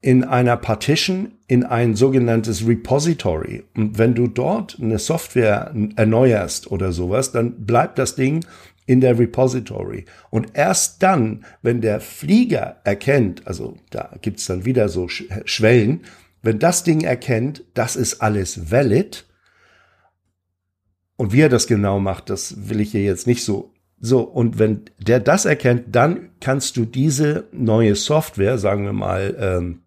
in 0.00 0.24
einer 0.24 0.56
Partition 0.56 1.32
in 1.48 1.64
ein 1.64 1.96
sogenanntes 1.96 2.66
Repository. 2.66 3.64
Und 3.74 3.98
wenn 3.98 4.14
du 4.14 4.28
dort 4.28 4.78
eine 4.80 4.98
Software 4.98 5.74
erneuerst 5.96 6.70
oder 6.70 6.92
sowas, 6.92 7.32
dann 7.32 7.66
bleibt 7.66 7.98
das 7.98 8.14
Ding 8.14 8.44
in 8.88 9.02
der 9.02 9.18
Repository. 9.18 10.06
Und 10.30 10.48
erst 10.54 11.02
dann, 11.02 11.44
wenn 11.60 11.82
der 11.82 12.00
Flieger 12.00 12.80
erkennt, 12.84 13.46
also 13.46 13.76
da 13.90 14.16
gibt's 14.22 14.46
dann 14.46 14.64
wieder 14.64 14.88
so 14.88 15.08
Schwellen, 15.08 16.00
wenn 16.40 16.58
das 16.58 16.84
Ding 16.84 17.02
erkennt, 17.02 17.64
das 17.74 17.96
ist 17.96 18.22
alles 18.22 18.70
valid, 18.70 19.26
und 21.16 21.32
wie 21.32 21.42
er 21.42 21.48
das 21.50 21.66
genau 21.66 22.00
macht, 22.00 22.30
das 22.30 22.68
will 22.68 22.80
ich 22.80 22.92
hier 22.92 23.02
jetzt 23.02 23.26
nicht 23.26 23.44
so. 23.44 23.74
So, 24.00 24.20
und 24.22 24.58
wenn 24.58 24.82
der 24.98 25.20
das 25.20 25.44
erkennt, 25.44 25.94
dann 25.94 26.30
kannst 26.40 26.76
du 26.76 26.84
diese 26.86 27.48
neue 27.52 27.94
Software, 27.94 28.56
sagen 28.56 28.84
wir 28.84 28.92
mal, 28.92 29.36
ähm, 29.38 29.82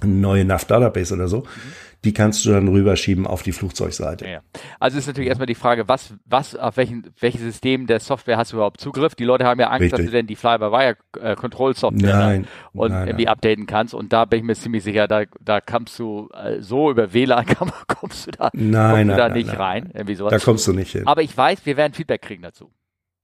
eine 0.00 0.12
neue 0.12 0.44
NAV 0.44 0.64
Database 0.64 1.14
oder 1.14 1.28
so, 1.28 1.38
mhm 1.38 1.83
die 2.04 2.12
kannst 2.12 2.44
du 2.44 2.50
dann 2.50 2.68
rüberschieben 2.68 3.26
auf 3.26 3.42
die 3.42 3.52
Flugzeugseite. 3.52 4.28
Ja. 4.28 4.40
Also 4.78 4.98
ist 4.98 5.06
natürlich 5.06 5.28
erstmal 5.28 5.46
die 5.46 5.54
Frage, 5.54 5.88
was, 5.88 6.14
was, 6.24 6.54
auf 6.54 6.76
welchen, 6.76 7.10
welches 7.18 7.40
System 7.40 7.86
der 7.86 8.00
Software 8.00 8.36
hast 8.36 8.52
du 8.52 8.56
überhaupt 8.56 8.80
Zugriff? 8.80 9.14
Die 9.14 9.24
Leute 9.24 9.44
haben 9.44 9.58
ja 9.58 9.68
Angst, 9.68 9.82
Richtig. 9.82 9.98
dass 9.98 10.06
du 10.06 10.12
denn 10.12 10.26
die 10.26 10.36
Fly-by-Wire-Control-Software 10.36 12.14
äh, 12.14 12.16
nein, 12.16 12.46
und 12.72 12.90
nein, 12.90 13.08
irgendwie 13.08 13.24
nein. 13.24 13.32
updaten 13.32 13.66
kannst. 13.66 13.94
Und 13.94 14.12
da 14.12 14.24
bin 14.26 14.40
ich 14.40 14.44
mir 14.44 14.54
ziemlich 14.54 14.84
sicher, 14.84 15.08
da, 15.08 15.24
da 15.40 15.60
kommst 15.60 15.98
du 15.98 16.28
äh, 16.34 16.60
so 16.60 16.90
über 16.90 17.12
WLAN 17.12 17.46
kommst 17.88 18.26
du 18.26 18.30
da, 18.32 18.50
nein, 18.52 19.08
kommst 19.08 19.12
du 19.12 19.16
da 19.16 19.28
nicht 19.30 19.58
rein. 19.58 19.90
Irgendwie 19.94 20.14
sowas. 20.14 20.32
Da 20.32 20.38
kommst 20.38 20.66
du 20.66 20.72
nicht 20.72 20.92
hin. 20.92 21.06
Aber 21.06 21.22
ich 21.22 21.36
weiß, 21.36 21.64
wir 21.64 21.76
werden 21.76 21.94
Feedback 21.94 22.22
kriegen 22.22 22.42
dazu. 22.42 22.70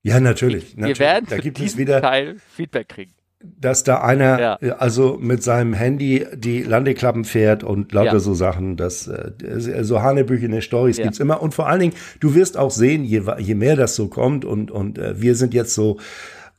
Ja, 0.02 0.18
natürlich. 0.18 0.76
Wir 0.76 0.99
werden 0.99 1.26
da 1.28 1.37
gibt 1.37 1.60
es 1.60 1.76
wieder 1.76 2.00
Teil 2.00 2.37
Feedback 2.38 2.88
kriegen. 2.88 3.12
Dass 3.42 3.85
da 3.85 4.02
einer 4.02 4.59
ja. 4.61 4.76
also 4.76 5.16
mit 5.18 5.42
seinem 5.42 5.73
Handy 5.73 6.26
die 6.35 6.62
Landeklappen 6.62 7.25
fährt 7.25 7.64
und 7.64 7.92
lauter 7.92 8.14
ja. 8.14 8.20
so 8.20 8.35
Sachen, 8.35 8.76
das 8.76 9.06
äh, 9.06 9.32
so 9.82 10.02
hanebüchene 10.02 10.61
Stories 10.61 10.99
ja. 10.99 11.04
gibt's 11.04 11.20
immer 11.20 11.42
und 11.42 11.54
vor 11.54 11.66
allen 11.66 11.80
Dingen, 11.80 11.94
du 12.20 12.35
wirst 12.35 12.59
auch 12.59 12.70
sehen, 12.70 13.02
je, 13.02 13.23
je 13.38 13.54
mehr 13.54 13.76
das 13.76 13.94
so 13.97 14.09
kommt 14.09 14.44
und 14.44 14.70
und 14.70 14.99
äh, 14.99 15.20
wir 15.20 15.35
sind 15.37 15.54
jetzt 15.54 15.75
so 15.75 15.99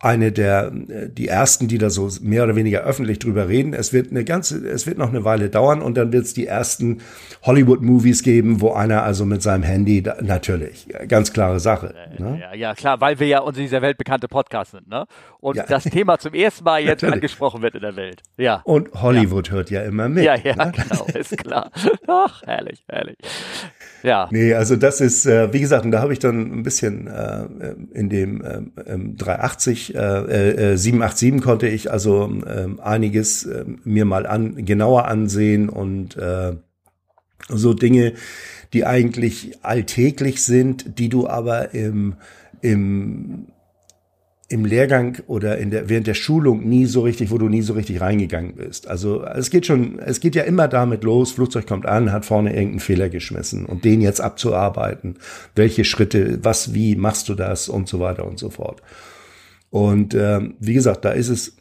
eine 0.02 0.32
der 0.32 0.72
die 0.72 1.28
ersten, 1.28 1.68
die 1.68 1.78
da 1.78 1.90
so 1.92 2.10
mehr 2.22 2.44
oder 2.44 2.56
weniger 2.56 2.82
öffentlich 2.82 3.20
drüber 3.20 3.48
reden. 3.48 3.74
Es 3.74 3.94
wird 3.94 4.10
eine 4.10 4.26
ganze, 4.26 4.68
es 4.68 4.88
wird 4.88 4.98
noch 4.98 5.10
eine 5.10 5.24
Weile 5.24 5.50
dauern 5.50 5.82
und 5.82 5.96
dann 5.96 6.12
wird 6.12 6.26
es 6.26 6.34
die 6.34 6.48
ersten 6.48 7.02
Hollywood-Movies 7.44 8.24
geben, 8.24 8.62
wo 8.62 8.74
einer 8.74 9.04
also 9.04 9.26
mit 9.26 9.44
seinem 9.44 9.64
Handy 9.64 10.02
da, 10.02 10.18
natürlich 10.22 10.88
ganz 11.08 11.34
klare 11.34 11.60
Sache. 11.60 11.94
Ne? 12.18 12.40
Ja, 12.42 12.54
ja, 12.56 12.74
klar, 12.74 13.00
weil 13.00 13.20
wir 13.20 13.28
ja 13.28 13.40
unser 13.40 13.62
dieser 13.62 13.84
weltbekannte 13.84 14.28
Podcast 14.28 14.72
sind, 14.72 14.88
ne? 14.88 15.06
Und 15.40 15.58
ja. 15.58 15.66
das 15.68 15.84
Thema 15.84 16.18
zum 16.18 16.34
ersten 16.34 16.64
Mal 16.64 16.84
jetzt 16.84 17.04
angesprochen 17.04 17.62
wird 17.62 17.76
in 17.76 17.82
der 17.82 17.96
Welt. 17.96 18.22
Ja. 18.38 18.62
Und 18.64 18.90
Hollywood 18.94 19.48
ja. 19.48 19.54
hört 19.54 19.70
ja 19.70 19.84
immer 19.84 20.10
mit. 20.10 20.24
Ja, 20.24 20.36
ja, 20.36 20.56
ne? 20.56 20.72
genau, 20.72 21.06
ist 21.14 21.38
klar. 21.38 21.72
Ach, 22.08 22.42
herrlich, 22.44 22.84
herrlich. 22.88 23.18
Ja. 24.04 24.28
Nee, 24.32 24.54
also 24.54 24.76
das 24.76 25.00
ist, 25.02 25.26
äh, 25.26 25.54
wie 25.54 25.60
gesagt, 25.60 25.86
und 25.86 25.92
da 25.92 26.02
habe 26.02 26.14
ich 26.14 26.20
dann 26.20 26.52
ein 26.52 26.64
bisschen 26.64 27.08
äh, 27.08 27.46
in 27.94 28.10
dem 28.10 28.42
äh, 28.42 28.62
380, 28.86 29.96
äh, 29.96 30.00
äh, 30.74 30.78
787 30.78 31.42
konnte 31.42 31.68
ich 31.68 31.92
also 31.92 32.32
äh, 32.46 32.68
einiges 32.82 33.46
äh, 33.46 33.66
mir 33.84 34.06
mal 34.06 34.26
an, 34.26 34.66
genauer 34.66 35.06
ansehen 35.06 35.70
und 35.70 36.18
äh, 36.18 36.54
so 37.48 37.74
Dinge, 37.74 38.14
die 38.74 38.86
eigentlich 38.86 39.58
alltäglich 39.64 40.44
sind, 40.44 40.98
die 40.98 41.10
du 41.10 41.28
aber 41.28 41.74
im, 41.74 42.16
im 42.62 43.48
im 44.52 44.66
Lehrgang 44.66 45.18
oder 45.28 45.58
in 45.58 45.72
der, 45.72 45.88
während 45.88 46.08
der 46.08 46.14
Schulung 46.14 46.68
nie 46.68 46.86
so 46.86 47.02
richtig, 47.02 47.32
wo 47.32 47.38
du 47.38 47.48
nie 47.48 47.62
so 47.62 47.74
richtig 47.74 48.02
reingegangen 48.02 48.56
bist. 48.56 48.88
Also 48.88 49.24
es 49.24 49.50
geht 49.50 49.66
schon, 49.66 50.00
es 50.00 50.20
geht 50.20 50.36
ja 50.36 50.44
immer 50.44 50.68
damit 50.68 51.04
los, 51.04 51.32
Flugzeug 51.32 51.66
kommt 51.66 51.86
an, 51.86 52.12
hat 52.12 52.26
vorne 52.26 52.50
irgendeinen 52.50 52.80
Fehler 52.80 53.10
geschmissen 53.10 53.66
und 53.66 53.86
den 53.86 54.02
jetzt 54.02 54.20
abzuarbeiten. 54.20 55.16
Welche 55.56 55.86
Schritte, 55.86 56.40
was, 56.44 56.74
wie 56.74 56.96
machst 56.96 57.30
du 57.30 57.36
das 57.36 57.70
und 57.70 57.88
so 57.88 58.00
weiter 58.00 58.26
und 58.26 58.40
so 58.40 58.50
fort. 58.50 58.82
Und 59.70 60.14
äh, 60.14 60.42
wie 60.60 60.74
gesagt, 60.74 61.06
da 61.06 61.12
ist 61.12 61.30
es 61.30 61.56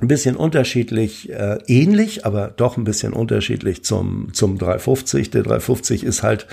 ein 0.00 0.08
bisschen 0.08 0.36
unterschiedlich, 0.36 1.30
äh, 1.30 1.58
ähnlich, 1.66 2.26
aber 2.26 2.48
doch 2.48 2.76
ein 2.76 2.84
bisschen 2.84 3.14
unterschiedlich 3.14 3.84
zum, 3.84 4.34
zum 4.34 4.58
350. 4.58 5.30
Der 5.30 5.42
350 5.44 6.04
ist 6.04 6.22
halt 6.22 6.46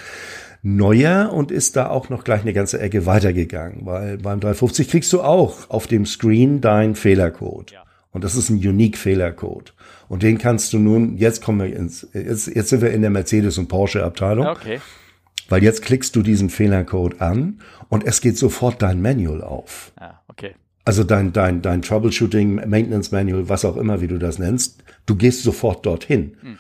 neuer 0.62 1.32
und 1.34 1.52
ist 1.52 1.76
da 1.76 1.90
auch 1.90 2.10
noch 2.10 2.24
gleich 2.24 2.42
eine 2.42 2.54
ganze 2.54 2.80
Ecke 2.80 3.06
weitergegangen, 3.06 3.86
weil 3.86 4.18
beim 4.18 4.40
350 4.40 4.90
kriegst 4.90 5.14
du 5.14 5.22
auch 5.22 5.70
auf 5.70 5.88
dem 5.88 6.06
Screen 6.06 6.62
deinen 6.62 6.96
Fehlercode. 6.96 7.72
Ja. 7.72 7.84
Und 8.12 8.24
das 8.24 8.36
ist 8.36 8.50
ein 8.50 8.58
Unique-Fehlercode. 8.58 9.74
Und 10.08 10.24
den 10.24 10.38
kannst 10.40 10.74
du 10.74 10.80
nun, 10.80 11.18
jetzt 11.18 11.44
kommen 11.44 11.60
wir 11.60 11.76
ins, 11.76 12.08
jetzt, 12.14 12.48
jetzt 12.48 12.70
sind 12.70 12.82
wir 12.82 12.92
in 12.92 13.02
der 13.02 13.12
Mercedes- 13.12 13.58
und 13.58 13.68
Porsche-Abteilung. 13.68 14.48
Okay. 14.48 14.82
Weil 15.48 15.64
jetzt 15.64 15.84
klickst 15.84 16.16
du 16.16 16.22
diesen 16.22 16.50
Fehlercode 16.50 17.22
an 17.22 17.62
und 17.88 18.06
es 18.06 18.22
geht 18.22 18.38
sofort 18.38 18.82
dein 18.82 19.02
Manual 19.02 19.44
auf. 19.44 19.92
Ah, 19.96 20.16
okay. 20.28 20.56
Also 20.86 21.04
dein, 21.04 21.34
dein, 21.34 21.62
dein 21.62 21.82
Troubleshooting, 21.82 22.56
Maintenance 22.68 23.12
Manual, 23.12 23.48
was 23.50 23.66
auch 23.66 23.78
immer, 23.78 24.02
wie 24.02 24.08
du 24.08 24.18
das 24.18 24.40
nennst. 24.40 24.84
Du 25.06 25.16
gehst 25.16 25.44
sofort 25.44 25.86
dorthin. 25.86 26.36
Hm 26.42 26.58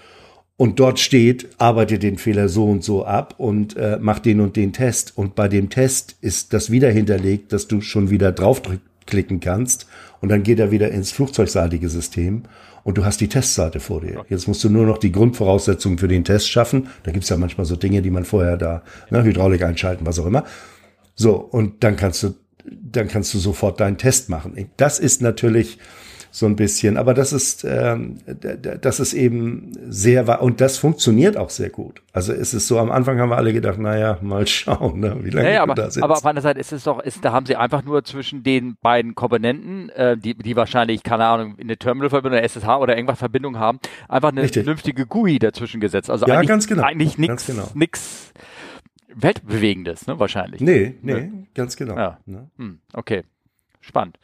und 0.59 0.77
dort 0.77 0.99
steht, 0.99 1.47
arbeite 1.57 1.99
den 1.99 2.17
Fehler 2.17 2.49
so 2.49 2.65
und 2.65 2.83
so 2.83 3.05
ab 3.05 3.35
und 3.37 3.77
äh, 3.77 3.97
mach 4.01 4.19
den 4.19 4.41
und 4.41 4.57
den 4.57 4.73
Test. 4.73 5.13
Und 5.15 5.33
bei 5.33 5.47
dem 5.47 5.69
Test 5.69 6.17
ist 6.19 6.51
das 6.51 6.69
wieder 6.69 6.91
hinterlegt, 6.91 7.53
dass 7.53 7.69
du 7.69 7.79
schon 7.79 8.09
wieder 8.09 8.33
draufklicken 8.33 9.39
kannst 9.39 9.87
und 10.19 10.27
dann 10.27 10.43
geht 10.43 10.59
er 10.59 10.69
wieder 10.69 10.91
ins 10.91 11.13
flugzeugseitige 11.13 11.87
System 11.87 12.43
und 12.83 12.97
du 12.97 13.05
hast 13.05 13.21
die 13.21 13.29
Testseite 13.29 13.79
vor 13.79 14.01
dir. 14.01 14.25
Jetzt 14.27 14.49
musst 14.49 14.61
du 14.65 14.69
nur 14.69 14.85
noch 14.85 14.97
die 14.97 15.13
Grundvoraussetzungen 15.13 15.97
für 15.97 16.09
den 16.09 16.25
Test 16.25 16.49
schaffen. 16.49 16.87
Da 17.03 17.13
gibt's 17.13 17.29
ja 17.29 17.37
manchmal 17.37 17.65
so 17.65 17.77
Dinge, 17.77 18.01
die 18.01 18.11
man 18.11 18.25
vorher 18.25 18.57
da, 18.57 18.83
ne, 19.11 19.23
Hydraulik 19.23 19.63
einschalten, 19.63 20.05
was 20.05 20.19
auch 20.19 20.25
immer. 20.25 20.43
So, 21.15 21.35
und 21.35 21.85
dann 21.85 21.95
kannst 21.95 22.21
du, 22.21 22.35
dann 22.65 23.07
kannst 23.07 23.33
du 23.33 23.37
sofort 23.37 23.79
deinen 23.79 23.97
Test 23.97 24.27
machen. 24.27 24.69
Das 24.75 24.99
ist 24.99 25.21
natürlich 25.21 25.77
so 26.31 26.45
ein 26.45 26.55
bisschen. 26.55 26.97
Aber 26.97 27.13
das 27.13 27.33
ist, 27.33 27.63
ähm, 27.63 28.17
das 28.81 28.99
ist 28.99 29.13
eben 29.13 29.71
sehr, 29.87 30.41
und 30.41 30.61
das 30.61 30.77
funktioniert 30.77 31.37
auch 31.37 31.49
sehr 31.49 31.69
gut. 31.69 32.01
Also 32.13 32.33
ist 32.33 32.53
es 32.53 32.67
so, 32.67 32.79
am 32.79 32.91
Anfang 32.91 33.19
haben 33.19 33.29
wir 33.29 33.37
alle 33.37 33.53
gedacht, 33.53 33.79
naja, 33.79 34.17
mal 34.21 34.45
schauen, 34.47 34.99
ne, 34.99 35.17
wie 35.21 35.29
lange 35.29 35.47
naja, 35.47 35.63
aber, 35.63 35.75
da 35.75 35.89
sitzt. 35.89 36.03
Aber 36.03 36.17
auf 36.17 36.25
einer 36.25 36.41
Seite 36.41 36.59
ist 36.59 36.71
es 36.71 36.83
doch, 36.83 36.99
ist, 36.99 37.23
da 37.25 37.31
haben 37.31 37.45
sie 37.45 37.55
einfach 37.55 37.83
nur 37.83 38.03
zwischen 38.03 38.43
den 38.43 38.75
beiden 38.81 39.15
Komponenten, 39.15 39.89
äh, 39.89 40.17
die, 40.17 40.35
die 40.35 40.55
wahrscheinlich, 40.55 41.03
keine 41.03 41.25
Ahnung, 41.25 41.55
in 41.57 41.67
eine 41.67 41.77
Terminal-Verbindung, 41.77 42.39
SSH 42.41 42.67
oder 42.79 42.95
irgendwas 42.95 43.19
Verbindung 43.19 43.57
haben, 43.57 43.79
einfach 44.07 44.29
eine 44.29 44.43
Richtig. 44.43 44.63
vernünftige 44.63 45.05
GUI 45.05 45.39
dazwischen 45.39 45.81
gesetzt. 45.81 46.09
Also 46.09 46.27
ja, 46.27 46.35
eigentlich, 46.35 46.49
ganz 46.49 46.67
genau. 46.67 46.83
eigentlich 46.83 47.17
nichts, 47.17 47.47
genau. 47.47 47.69
nix 47.73 48.33
Weltbewegendes, 49.13 50.07
ne, 50.07 50.19
wahrscheinlich. 50.19 50.61
Nee, 50.61 50.95
nee, 51.01 51.13
ja. 51.13 51.27
ganz 51.55 51.75
genau. 51.75 51.97
Ja. 51.97 52.19
Ne? 52.25 52.49
Hm, 52.57 52.79
okay. 52.93 53.23
Spannend. 53.81 54.17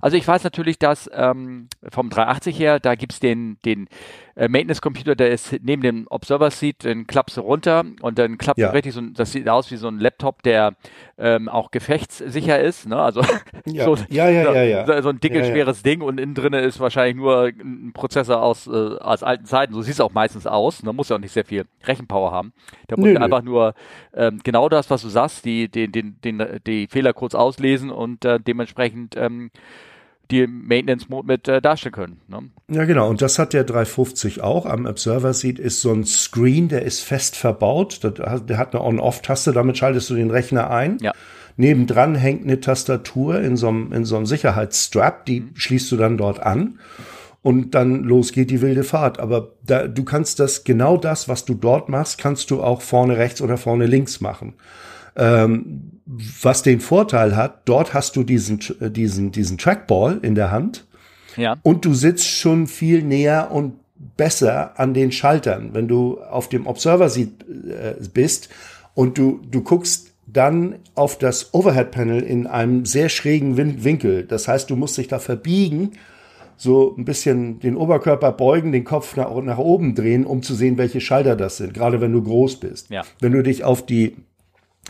Also 0.00 0.16
ich 0.16 0.26
weiß 0.26 0.44
natürlich, 0.44 0.78
dass 0.78 1.10
ähm, 1.12 1.68
vom 1.88 2.10
380 2.10 2.58
her, 2.58 2.80
da 2.80 2.94
gibt's 2.94 3.20
den, 3.20 3.58
den 3.64 3.88
äh, 4.36 4.48
Maintenance-Computer, 4.48 5.14
der 5.14 5.30
ist 5.30 5.54
neben 5.62 5.82
dem 5.82 6.06
Observer-Seat, 6.08 6.84
den 6.84 7.06
klappst 7.06 7.36
du 7.36 7.42
runter 7.42 7.84
und 8.02 8.18
dann 8.18 8.38
klappt 8.38 8.58
ja. 8.58 8.70
richtig 8.70 8.94
so 8.94 9.00
ein, 9.00 9.14
das 9.14 9.32
sieht 9.32 9.48
aus 9.48 9.70
wie 9.70 9.76
so 9.76 9.88
ein 9.88 9.98
Laptop, 9.98 10.42
der 10.42 10.74
ähm, 11.18 11.48
auch 11.48 11.70
gefechtssicher 11.70 12.60
ist, 12.60 12.88
ne? 12.88 12.96
Also 12.96 13.22
ja. 13.66 13.84
so, 13.96 13.96
ja, 14.08 14.28
ja, 14.28 14.52
ja, 14.52 14.62
ja. 14.62 14.86
So, 14.86 15.02
so 15.02 15.08
ein 15.10 15.20
dickes, 15.20 15.48
schweres 15.48 15.82
Ding 15.82 16.00
und 16.00 16.18
innen 16.18 16.34
drinne 16.34 16.60
ist 16.60 16.80
wahrscheinlich 16.80 17.16
nur 17.16 17.44
ein 17.44 17.92
Prozessor 17.94 18.42
aus, 18.42 18.66
äh, 18.66 18.70
aus 18.70 19.22
alten 19.22 19.44
Zeiten. 19.44 19.72
So 19.72 19.82
sieht 19.82 19.94
es 19.94 20.00
auch 20.00 20.12
meistens 20.12 20.46
aus. 20.46 20.78
Da 20.78 20.86
ne? 20.86 20.92
muss 20.92 21.08
ja 21.08 21.16
auch 21.16 21.20
nicht 21.20 21.32
sehr 21.32 21.44
viel 21.44 21.64
Rechenpower 21.84 22.32
haben. 22.32 22.52
Der 22.90 22.98
muss 22.98 23.08
nö, 23.08 23.18
einfach 23.18 23.42
nö. 23.42 23.50
nur 23.50 23.74
ähm, 24.14 24.40
genau 24.42 24.68
das, 24.68 24.90
was 24.90 25.02
du 25.02 25.08
sagst, 25.08 25.44
die, 25.44 25.68
den, 25.68 25.92
den, 25.92 26.20
den, 26.22 26.60
die 26.66 26.88
Fehlercodes 26.88 27.34
auslesen 27.34 27.90
und 27.90 28.24
äh, 28.24 28.40
dementsprechend 28.40 29.16
ähm, 29.16 29.50
die 30.34 30.46
Maintenance 30.46 31.08
Mode 31.08 31.26
mit 31.26 31.48
äh, 31.48 31.60
darstellen 31.62 31.92
können. 31.92 32.20
Ne? 32.28 32.50
Ja, 32.68 32.84
genau. 32.84 33.08
Und 33.08 33.22
das 33.22 33.38
hat 33.38 33.52
der 33.52 33.64
350 33.64 34.42
auch. 34.42 34.66
Am 34.66 34.86
Observer 34.86 35.32
Seat 35.32 35.58
ist 35.58 35.80
so 35.80 35.92
ein 35.92 36.04
Screen, 36.04 36.68
der 36.68 36.82
ist 36.82 37.00
fest 37.00 37.36
verbaut. 37.36 38.00
Der 38.02 38.58
hat 38.58 38.74
eine 38.74 38.84
On-Off-Taste, 38.84 39.52
damit 39.52 39.78
schaltest 39.78 40.10
du 40.10 40.14
den 40.14 40.30
Rechner 40.30 40.70
ein. 40.70 40.98
Ja. 41.00 41.12
Nebendran 41.56 42.16
hängt 42.16 42.42
eine 42.42 42.60
Tastatur 42.60 43.40
in 43.40 43.56
so 43.56 43.68
einem, 43.68 43.92
in 43.92 44.04
so 44.04 44.16
einem 44.16 44.26
Sicherheitsstrap, 44.26 45.24
die 45.24 45.40
mhm. 45.40 45.50
schließt 45.54 45.92
du 45.92 45.96
dann 45.96 46.18
dort 46.18 46.40
an. 46.40 46.78
Und 47.42 47.74
dann 47.74 48.04
los 48.04 48.32
geht 48.32 48.50
die 48.50 48.62
wilde 48.62 48.84
Fahrt. 48.84 49.20
Aber 49.20 49.52
da, 49.66 49.86
du 49.86 50.02
kannst 50.02 50.40
das, 50.40 50.64
genau 50.64 50.96
das, 50.96 51.28
was 51.28 51.44
du 51.44 51.54
dort 51.54 51.90
machst, 51.90 52.16
kannst 52.18 52.50
du 52.50 52.62
auch 52.62 52.80
vorne 52.80 53.18
rechts 53.18 53.42
oder 53.42 53.58
vorne 53.58 53.86
links 53.86 54.22
machen. 54.22 54.54
Ähm, 55.16 56.00
was 56.06 56.62
den 56.62 56.80
Vorteil 56.80 57.34
hat, 57.34 57.62
dort 57.64 57.94
hast 57.94 58.16
du 58.16 58.24
diesen, 58.24 58.60
diesen, 58.80 59.32
diesen 59.32 59.58
Trackball 59.58 60.18
in 60.22 60.34
der 60.34 60.50
Hand. 60.50 60.86
Ja. 61.36 61.56
Und 61.62 61.84
du 61.84 61.94
sitzt 61.94 62.28
schon 62.28 62.66
viel 62.66 63.02
näher 63.02 63.50
und 63.50 63.74
besser 64.16 64.78
an 64.78 64.94
den 64.94 65.12
Schaltern. 65.12 65.70
Wenn 65.72 65.88
du 65.88 66.20
auf 66.20 66.48
dem 66.48 66.66
Observer 66.66 67.08
Seat 67.08 67.30
äh, 67.48 67.94
bist 68.12 68.50
und 68.94 69.18
du, 69.18 69.40
du 69.50 69.62
guckst 69.62 70.12
dann 70.26 70.76
auf 70.94 71.18
das 71.18 71.52
Overhead 71.54 71.90
Panel 71.90 72.22
in 72.22 72.46
einem 72.46 72.84
sehr 72.84 73.08
schrägen 73.08 73.56
Winkel. 73.56 74.24
Das 74.24 74.48
heißt, 74.48 74.70
du 74.70 74.76
musst 74.76 74.96
dich 74.96 75.08
da 75.08 75.18
verbiegen, 75.18 75.92
so 76.56 76.94
ein 76.96 77.04
bisschen 77.04 77.58
den 77.60 77.76
Oberkörper 77.76 78.32
beugen, 78.32 78.72
den 78.72 78.84
Kopf 78.84 79.16
nach, 79.16 79.34
nach 79.42 79.58
oben 79.58 79.94
drehen, 79.94 80.24
um 80.24 80.42
zu 80.42 80.54
sehen, 80.54 80.78
welche 80.78 81.00
Schalter 81.00 81.36
das 81.36 81.56
sind, 81.56 81.74
gerade 81.74 82.00
wenn 82.00 82.12
du 82.12 82.22
groß 82.22 82.60
bist. 82.60 82.90
Ja. 82.90 83.02
Wenn 83.20 83.32
du 83.32 83.42
dich 83.42 83.64
auf 83.64 83.84
die 83.84 84.16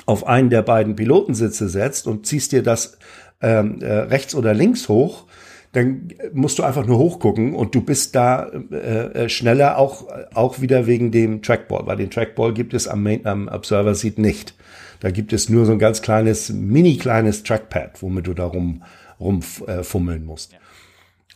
auf 0.07 0.27
einen 0.27 0.51
der 0.51 0.63
beiden 0.63 0.97
Pilotensitze 0.97 1.69
setzt 1.69 2.07
und 2.07 2.27
ziehst 2.27 2.53
dir 2.53 2.63
das 2.63 2.99
ähm, 3.41 3.81
äh, 3.81 3.93
rechts 3.93 4.35
oder 4.35 4.55
links 4.55 4.89
hoch, 4.89 5.27
dann 5.73 6.09
musst 6.33 6.59
du 6.59 6.63
einfach 6.63 6.87
nur 6.87 6.99
hochgucken 6.99 7.55
und 7.55 7.75
du 7.75 7.81
bist 7.81 8.15
da 8.15 8.49
äh, 8.71 8.77
äh, 9.25 9.29
schneller, 9.29 9.77
auch, 9.77 10.07
auch 10.33 10.61
wieder 10.61 10.87
wegen 10.87 11.11
dem 11.11 11.43
Trackball, 11.43 11.87
weil 11.87 11.97
den 11.97 12.11
Trackball 12.11 12.55
gibt 12.55 12.75
es 12.75 12.87
am, 12.87 13.03
Main, 13.03 13.27
am 13.27 13.49
Observer 13.49 13.95
Seat 13.95 14.19
nicht. 14.19 14.55
Da 15.01 15.11
gibt 15.11 15.33
es 15.33 15.49
nur 15.49 15.67
so 15.67 15.73
ein 15.73 15.81
ganz 15.81 16.01
kleines, 16.01 16.51
mini 16.51 16.97
kleines 16.97 17.43
Trackpad, 17.43 18.01
womit 18.03 18.27
du 18.29 18.35
da 18.35 18.47
rum, 18.47 18.85
rumfummeln 19.19 20.23
äh, 20.23 20.25
musst. 20.25 20.53
Ja. 20.53 20.59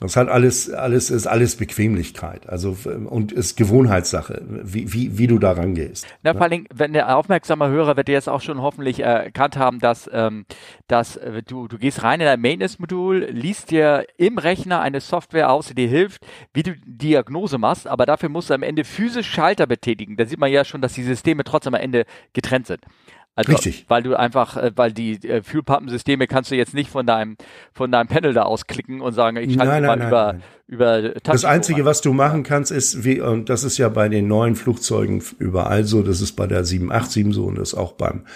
Das 0.01 0.17
hat 0.17 0.29
alles, 0.29 0.71
alles 0.71 1.11
ist 1.11 1.27
alles 1.27 1.57
Bequemlichkeit. 1.57 2.49
Also 2.49 2.77
und 3.07 3.33
ist 3.33 3.57
Gewohnheitssache, 3.57 4.43
wie, 4.47 4.93
wie, 4.93 5.19
wie 5.19 5.27
du 5.27 5.39
da 5.39 5.53
rangehst. 5.53 6.07
Na, 6.23 6.35
vor 6.35 6.43
allem, 6.43 6.67
wenn 6.73 6.93
der 6.93 7.17
aufmerksame 7.17 7.69
Hörer 7.69 7.97
wird 7.97 8.09
jetzt 8.09 8.29
auch 8.29 8.41
schon 8.41 8.63
hoffentlich 8.63 9.01
äh, 9.01 9.25
erkannt 9.25 9.57
haben, 9.57 9.81
dass, 9.81 10.09
ähm, 10.13 10.47
dass 10.87 11.17
äh, 11.17 11.43
du, 11.43 11.67
du 11.67 11.79
gehst 11.79 12.05
rein 12.05 12.21
in 12.21 12.27
dein 12.27 12.41
Maintenance-Modul, 12.41 13.29
liest 13.31 13.73
dir 13.73 14.07
im 14.17 14.39
Rechner 14.39 14.81
eine 14.81 15.01
Software 15.01 15.51
aus, 15.51 15.69
die 15.69 15.75
dir 15.75 15.89
hilft, 15.89 16.25
wie 16.55 16.63
du 16.63 16.77
Diagnose 16.87 17.59
machst, 17.59 17.89
aber 17.89 18.07
dafür 18.07 18.29
musst 18.29 18.51
du 18.51 18.55
am 18.55 18.63
Ende 18.63 18.85
physisch 18.85 19.29
Schalter 19.29 19.67
betätigen. 19.67 20.17
Da 20.17 20.27
sieht 20.27 20.39
man 20.39 20.53
ja 20.53 20.65
schon, 20.65 20.81
dass 20.81 20.93
die 20.93 21.03
Systeme 21.03 21.43
trotzdem 21.43 21.75
am 21.75 21.81
Ende 21.81 22.05
getrennt 22.33 22.69
sind. 22.69 22.83
Also, 23.35 23.53
Richtig. 23.53 23.85
Weil 23.87 24.03
du 24.03 24.17
einfach, 24.17 24.57
äh, 24.57 24.73
weil 24.75 24.93
die 24.93 25.13
äh, 25.29 25.43
kannst 26.27 26.51
du 26.51 26.57
jetzt 26.57 26.75
nicht 26.75 26.91
von 26.91 27.07
deinem, 27.07 27.37
von 27.73 27.93
deinem 27.93 28.09
Panel 28.09 28.33
da 28.33 28.43
ausklicken 28.43 29.01
und 29.01 29.13
sagen, 29.13 29.37
ich 29.37 29.55
schalte 29.55 29.67
Nein, 29.67 29.83
mal 29.85 29.97
nein, 29.97 30.09
über, 30.09 30.33
nein. 30.33 30.43
über 30.67 31.03
Das 31.03 31.23
Tastatur 31.23 31.51
Einzige, 31.51 31.85
was 31.85 32.01
du 32.01 32.13
machen 32.13 32.43
kannst, 32.43 32.73
ist, 32.73 33.05
wie, 33.05 33.21
und 33.21 33.49
das 33.49 33.63
ist 33.63 33.79
ja 33.79 33.89
bei 33.91 34.09
den 34.09 34.27
neuen 34.27 34.57
Flugzeugen 34.57 35.23
überall 35.39 35.85
so, 35.85 36.03
das 36.03 36.21
ist 36.21 36.33
bei 36.33 36.49
der 36.49 36.65
787 36.65 37.33
so 37.33 37.45
und 37.45 37.59
das 37.59 37.69
ist 37.69 37.79
auch 37.79 37.93
beim, 37.93 38.27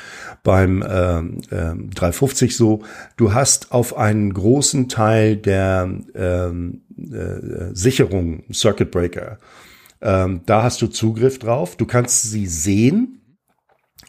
beim 0.45 0.85
ähm, 0.89 1.41
ähm, 1.51 1.91
350 1.91 2.57
so. 2.57 2.83
Du 3.17 3.35
hast 3.35 3.73
auf 3.73 3.97
einen 3.97 4.33
großen 4.33 4.89
Teil 4.89 5.37
der 5.37 5.91
ähm, 6.15 6.83
äh, 6.97 7.75
Sicherung, 7.75 8.45
Circuit 8.53 8.93
Breaker, 8.93 9.39
ähm, 10.03 10.43
da 10.47 10.65
hast 10.65 10.83
du 10.83 10.89
Zugriff 10.89 11.39
drauf. 11.39 11.77
Du 11.77 11.87
kannst 11.87 12.31
sie 12.31 12.47
sehen. 12.47 13.22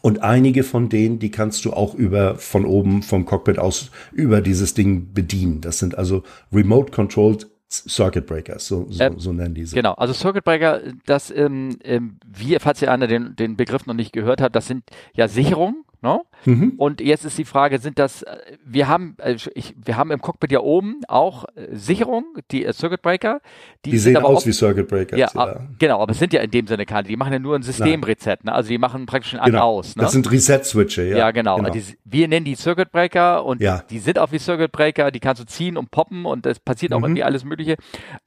Und 0.04 0.22
einige 0.22 0.64
von 0.64 0.90
denen, 0.90 1.18
die 1.18 1.30
kannst 1.30 1.64
du 1.64 1.72
auch 1.72 1.94
über, 1.94 2.36
von 2.36 2.66
oben 2.66 3.02
vom 3.02 3.24
Cockpit 3.24 3.58
aus 3.58 3.90
über 4.12 4.42
dieses 4.42 4.74
Ding 4.74 5.14
bedienen. 5.14 5.62
Das 5.62 5.78
sind 5.78 5.96
also 5.96 6.24
Remote 6.52 6.92
Controlled 6.92 7.46
Circuit 7.70 8.26
Breakers, 8.26 8.66
so, 8.66 8.86
so, 8.90 9.02
Ähm, 9.02 9.18
so 9.18 9.32
nennen 9.32 9.54
die 9.54 9.64
sie. 9.64 9.74
Genau, 9.74 9.94
also 9.94 10.12
Circuit 10.12 10.44
Breaker, 10.44 10.82
das, 11.06 11.30
ähm, 11.30 11.78
ähm, 11.84 12.18
wir, 12.26 12.60
falls 12.60 12.82
ihr 12.82 12.92
einer 12.92 13.06
den, 13.06 13.34
den 13.34 13.56
Begriff 13.56 13.86
noch 13.86 13.94
nicht 13.94 14.12
gehört 14.12 14.42
hat, 14.42 14.54
das 14.54 14.66
sind 14.66 14.84
ja 15.14 15.26
Sicherungen, 15.26 15.86
ne? 16.04 16.20
Mhm. 16.44 16.74
Und 16.76 17.00
jetzt 17.00 17.24
ist 17.24 17.36
die 17.38 17.44
Frage, 17.44 17.78
sind 17.78 17.98
das, 17.98 18.22
äh, 18.22 18.36
wir 18.64 18.86
haben, 18.86 19.16
äh, 19.18 19.36
ich, 19.54 19.74
wir 19.82 19.96
haben 19.96 20.10
im 20.12 20.20
Cockpit 20.20 20.52
ja 20.52 20.60
oben 20.60 21.00
auch 21.08 21.46
äh, 21.56 21.74
Sicherungen, 21.74 22.26
die 22.52 22.70
Circuit 22.72 23.02
Breaker, 23.02 23.40
die, 23.84 23.90
Die 23.92 23.98
sehen 23.98 24.16
aus 24.18 24.36
oft- 24.38 24.46
wie 24.46 24.52
Circuit 24.52 24.86
Breakers. 24.86 25.18
ja, 25.18 25.28
ab- 25.34 25.62
genau, 25.78 26.00
aber 26.02 26.12
es 26.12 26.18
sind 26.18 26.32
ja 26.32 26.42
in 26.42 26.50
dem 26.50 26.66
Sinne 26.66 26.84
keine, 26.86 27.08
die 27.08 27.16
machen 27.16 27.32
ja 27.32 27.38
nur 27.38 27.56
ein 27.56 27.62
Systemreset, 27.62 28.44
ne? 28.44 28.52
Also 28.52 28.68
die 28.68 28.78
machen 28.78 29.06
praktisch 29.06 29.34
ein 29.34 29.42
genau. 29.44 29.58
An-Aus, 29.58 29.96
ne? 29.96 30.02
Das 30.02 30.12
sind 30.12 30.30
Reset-Switche, 30.30 31.02
ja. 31.04 31.16
Ja, 31.16 31.30
genau. 31.32 31.58
Die, 31.70 31.82
wir 32.04 32.28
nennen 32.28 32.44
die 32.44 32.54
Circuit 32.54 32.92
Breaker 32.92 33.44
und 33.44 33.60
Ja. 33.62 33.82
die 33.90 33.98
sind 33.98 34.18
auch 34.18 34.30
wie 34.30 34.38
Circuit 34.38 34.70
Breaker, 34.70 35.10
die 35.10 35.20
kannst 35.20 35.40
du 35.40 35.46
ziehen 35.46 35.76
und 35.78 35.90
poppen 35.90 36.26
und 36.26 36.44
es 36.46 36.60
passiert 36.60 36.92
auch 36.92 36.98
Mhm. 36.98 37.04
irgendwie 37.04 37.22
alles 37.24 37.44
Mögliche. 37.44 37.76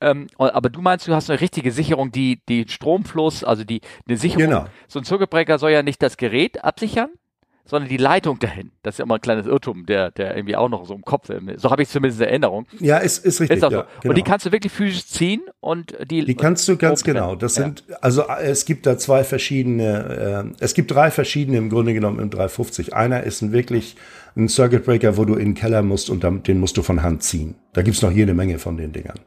Ähm, 0.01 0.27
aber 0.39 0.69
du 0.69 0.81
meinst, 0.81 1.07
du 1.07 1.13
hast 1.13 1.29
eine 1.29 1.39
richtige 1.39 1.71
Sicherung, 1.71 2.11
die 2.11 2.41
die 2.49 2.65
Stromfluss, 2.67 3.43
also 3.43 3.63
die 3.63 3.81
eine 4.07 4.17
Sicherung. 4.17 4.45
Genau. 4.47 4.65
So 4.87 4.97
ein 4.99 5.05
Circuit 5.05 5.29
Breaker 5.29 5.59
soll 5.59 5.71
ja 5.71 5.83
nicht 5.83 6.01
das 6.01 6.17
Gerät 6.17 6.63
absichern, 6.63 7.09
sondern 7.67 7.89
die 7.89 7.97
Leitung 7.97 8.39
dahin. 8.39 8.71
Das 8.83 8.95
ist 8.95 8.99
ja 8.99 9.05
immer 9.05 9.15
ein 9.15 9.21
kleines 9.21 9.45
Irrtum, 9.45 9.85
der, 9.85 10.11
der 10.11 10.35
irgendwie 10.35 10.55
auch 10.55 10.69
noch 10.69 10.85
so 10.85 10.93
im 10.95 11.03
Kopf 11.03 11.29
ist. 11.29 11.61
So 11.61 11.69
habe 11.69 11.83
ich 11.83 11.89
zumindest 11.89 12.21
in 12.21 12.27
Erinnerung. 12.27 12.65
Ja, 12.79 12.97
ist, 12.97 13.25
ist 13.25 13.39
richtig. 13.41 13.57
Ist 13.57 13.63
auch 13.63 13.71
ja, 13.71 13.79
so. 13.81 13.85
genau. 14.01 14.11
Und 14.11 14.17
die 14.17 14.23
kannst 14.23 14.45
du 14.45 14.51
wirklich 14.51 14.71
physisch 14.73 15.05
ziehen 15.05 15.41
und 15.59 15.95
die. 16.09 16.25
Die 16.25 16.35
kannst 16.35 16.67
du 16.67 16.77
ganz 16.77 17.03
genau. 17.03 17.35
Das 17.35 17.57
Ja. 17.57 17.63
sind, 17.63 17.83
also 18.01 18.23
äh, 18.23 18.47
es 18.47 18.65
gibt 18.65 18.85
da 18.85 18.97
zwei 18.97 19.23
verschiedene, 19.23 20.53
äh, 20.59 20.63
es 20.63 20.73
gibt 20.73 20.91
drei 20.91 21.11
verschiedene 21.11 21.57
im 21.57 21.69
Grunde 21.69 21.93
genommen 21.93 22.19
im 22.19 22.29
350. 22.29 22.93
Einer 22.93 23.23
ist 23.23 23.41
ein 23.41 23.51
wirklich 23.51 23.95
ein 24.35 24.49
Circuit 24.49 24.85
Breaker, 24.85 25.17
wo 25.17 25.25
du 25.25 25.33
in 25.33 25.49
den 25.49 25.53
Keller 25.55 25.81
musst 25.81 26.09
und 26.09 26.23
dann, 26.23 26.43
den 26.43 26.59
musst 26.59 26.77
du 26.77 26.83
von 26.83 27.03
Hand 27.03 27.23
ziehen. 27.23 27.55
Da 27.73 27.81
gibt's 27.81 28.01
noch 28.01 28.11
jede 28.11 28.33
Menge 28.33 28.59
von 28.59 28.77
den 28.77 28.91
Dingern. 28.93 29.19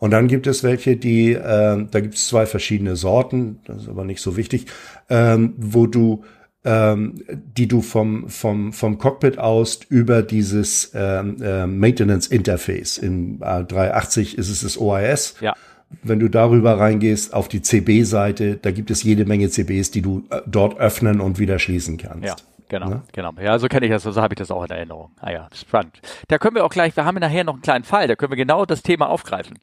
Und 0.00 0.12
dann 0.12 0.28
gibt 0.28 0.46
es 0.46 0.62
welche, 0.62 0.96
die, 0.96 1.32
äh, 1.32 1.86
da 1.90 2.00
gibt 2.00 2.14
es 2.14 2.28
zwei 2.28 2.46
verschiedene 2.46 2.94
Sorten, 2.96 3.58
das 3.66 3.82
ist 3.82 3.88
aber 3.88 4.04
nicht 4.04 4.20
so 4.22 4.36
wichtig, 4.36 4.66
ähm, 5.10 5.54
wo 5.56 5.86
du, 5.86 6.22
ähm, 6.64 7.14
die 7.56 7.68
du 7.68 7.80
vom, 7.82 8.28
vom, 8.28 8.72
vom 8.72 8.98
Cockpit 8.98 9.38
aus 9.38 9.80
über 9.88 10.22
dieses 10.22 10.90
ähm, 10.94 11.36
äh, 11.42 11.66
Maintenance 11.66 12.26
Interface, 12.26 12.98
in 12.98 13.40
äh, 13.42 13.64
380 13.64 14.36
ist 14.38 14.48
es 14.48 14.62
das 14.62 14.78
OIS, 14.78 15.36
Ja. 15.40 15.54
wenn 16.02 16.18
du 16.20 16.28
darüber 16.28 16.78
reingehst 16.78 17.32
auf 17.32 17.48
die 17.48 17.62
CB-Seite, 17.62 18.56
da 18.60 18.70
gibt 18.72 18.90
es 18.90 19.02
jede 19.02 19.24
Menge 19.24 19.48
CBs, 19.48 19.90
die 19.90 20.02
du 20.02 20.24
äh, 20.30 20.40
dort 20.46 20.78
öffnen 20.78 21.20
und 21.20 21.38
wieder 21.38 21.58
schließen 21.58 21.96
kannst. 21.96 22.26
Ja, 22.26 22.36
genau, 22.68 22.88
Ne? 22.90 23.02
genau. 23.12 23.32
Ja, 23.40 23.58
so 23.58 23.68
kenne 23.68 23.86
ich 23.86 23.92
das, 23.92 24.02
so 24.02 24.14
habe 24.20 24.34
ich 24.34 24.38
das 24.38 24.50
auch 24.50 24.64
in 24.64 24.70
Erinnerung. 24.70 25.10
Ah 25.20 25.30
ja, 25.30 25.48
spannend. 25.54 26.00
Da 26.28 26.38
können 26.38 26.56
wir 26.56 26.64
auch 26.64 26.70
gleich, 26.70 26.94
wir 26.96 27.04
haben 27.04 27.18
nachher 27.18 27.44
noch 27.44 27.54
einen 27.54 27.62
kleinen 27.62 27.84
Fall, 27.84 28.08
da 28.08 28.16
können 28.16 28.32
wir 28.32 28.36
genau 28.36 28.64
das 28.66 28.82
Thema 28.82 29.08
aufgreifen. 29.08 29.58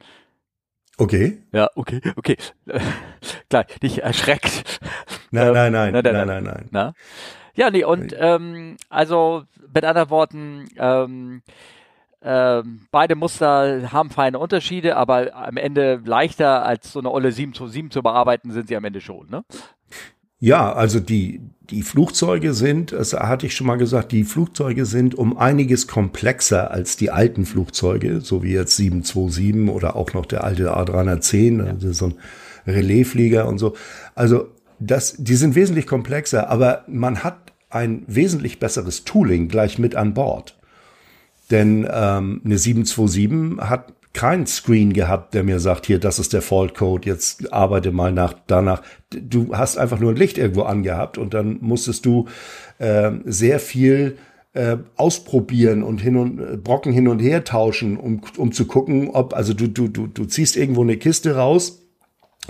Okay. 0.98 1.40
Ja, 1.52 1.70
okay, 1.75 2.02
okay. 2.16 2.38
Gleich, 3.50 3.82
nicht 3.82 4.00
erschreckt. 4.00 4.80
Nein, 5.32 5.48
Ähm, 5.48 5.54
nein, 5.54 5.72
nein, 5.72 5.92
nein, 5.94 6.04
nein, 6.04 6.14
nein, 6.14 6.28
nein, 6.28 6.44
nein. 6.44 6.70
Na? 6.72 6.94
Ja, 7.55 7.70
nee, 7.70 7.84
und 7.84 8.16
ähm, 8.18 8.77
also 8.90 9.44
mit 9.74 9.84
anderen 9.86 10.10
Worten, 10.10 10.66
ähm, 10.77 11.42
ähm, 12.22 12.88
beide 12.92 13.16
Muster 13.16 13.92
haben 13.92 14.10
feine 14.10 14.40
Unterschiede, 14.40 14.96
aber 14.98 15.34
am 15.36 15.58
Ende 15.58 16.01
leichter 16.03 16.66
als 16.66 16.92
so 16.92 17.00
eine 17.00 17.12
olle 17.12 17.31
727 17.31 17.92
zu 17.92 18.01
bearbeiten 18.01 18.51
sind 18.51 18.68
sie 18.68 18.75
am 18.75 18.84
Ende 18.84 19.00
schon, 19.01 19.29
ne? 19.29 19.44
Ja, 20.40 20.74
also 20.74 21.00
die, 21.00 21.42
die 21.70 21.82
Flugzeuge 21.82 22.54
sind, 22.54 22.92
das 22.92 23.14
hatte 23.14 23.46
ich 23.46 23.56
schon 23.56 23.68
mal 23.68 23.78
gesagt, 23.78 24.12
die 24.12 24.24
Flugzeuge 24.24 24.86
sind 24.86 25.16
um 25.16 25.38
einiges 25.38 25.88
komplexer 25.88 26.72
als 26.72 26.98
die 26.98 27.10
alten 27.10 27.46
Flugzeuge, 27.46 28.22
so 28.22 28.44
wie 28.44 28.54
jetzt 28.54 28.76
727 28.76 29.70
oder 29.74 29.96
auch 29.96 30.14
noch 30.14 30.26
der 30.26 30.44
alte 30.44 30.76
A310, 30.76 31.66
also 31.66 31.94
so 31.94 32.06
ein 32.08 32.16
Relaisflieger 32.68 33.48
und 33.48 33.58
so. 33.58 33.76
Also 34.14 34.50
das, 34.80 35.16
die 35.18 35.36
sind 35.36 35.56
wesentlich 35.56 35.88
komplexer, 35.88 36.50
aber 36.50 36.84
man 36.88 37.24
hat 37.24 37.54
ein 37.70 38.04
wesentlich 38.08 38.60
besseres 38.60 39.04
Tooling 39.04 39.48
gleich 39.48 39.80
mit 39.80 39.96
an 39.96 40.14
Bord. 40.14 40.58
Denn 41.52 41.88
ähm, 41.92 42.42
eine 42.44 42.58
727 42.58 43.70
hat 43.70 43.94
keinen 44.16 44.48
Screen 44.48 44.94
gehabt, 44.94 45.34
der 45.34 45.44
mir 45.44 45.60
sagt, 45.60 45.86
hier, 45.86 46.00
das 46.00 46.18
ist 46.18 46.34
der 46.34 46.42
Fault 46.42 46.74
Code, 46.74 47.08
jetzt 47.08 47.54
arbeite 47.54 47.92
mal 47.92 48.12
nach 48.12 48.34
danach. 48.48 48.82
Du 49.10 49.56
hast 49.56 49.78
einfach 49.78 50.00
nur 50.00 50.12
ein 50.12 50.18
Licht 50.18 50.38
irgendwo 50.38 50.64
angehabt 50.64 51.18
und 51.18 51.34
dann 51.34 51.58
musstest 51.62 52.06
du 52.06 52.25
äh, 52.80 53.12
sehr 53.25 53.60
viel 53.60 54.18
äh, 54.54 54.78
ausprobieren 54.96 55.84
und 55.84 56.00
hin 56.00 56.16
und 56.16 56.40
äh, 56.40 56.56
Brocken 56.56 56.94
hin 56.94 57.10
und 57.10 57.20
her 57.20 57.44
tauschen, 57.44 57.98
um, 57.98 58.22
um 58.38 58.54
zu 58.54 58.66
gucken, 58.66 59.10
ob, 59.10 59.36
also 59.36 59.54
du, 59.54 59.68
du, 59.68 59.90
du, 59.90 60.08
du 60.08 60.25
ziehst 60.25 60.56
irgendwo 60.56 60.82
eine 60.82 60.96
Kiste 60.96 61.36
raus, 61.36 61.85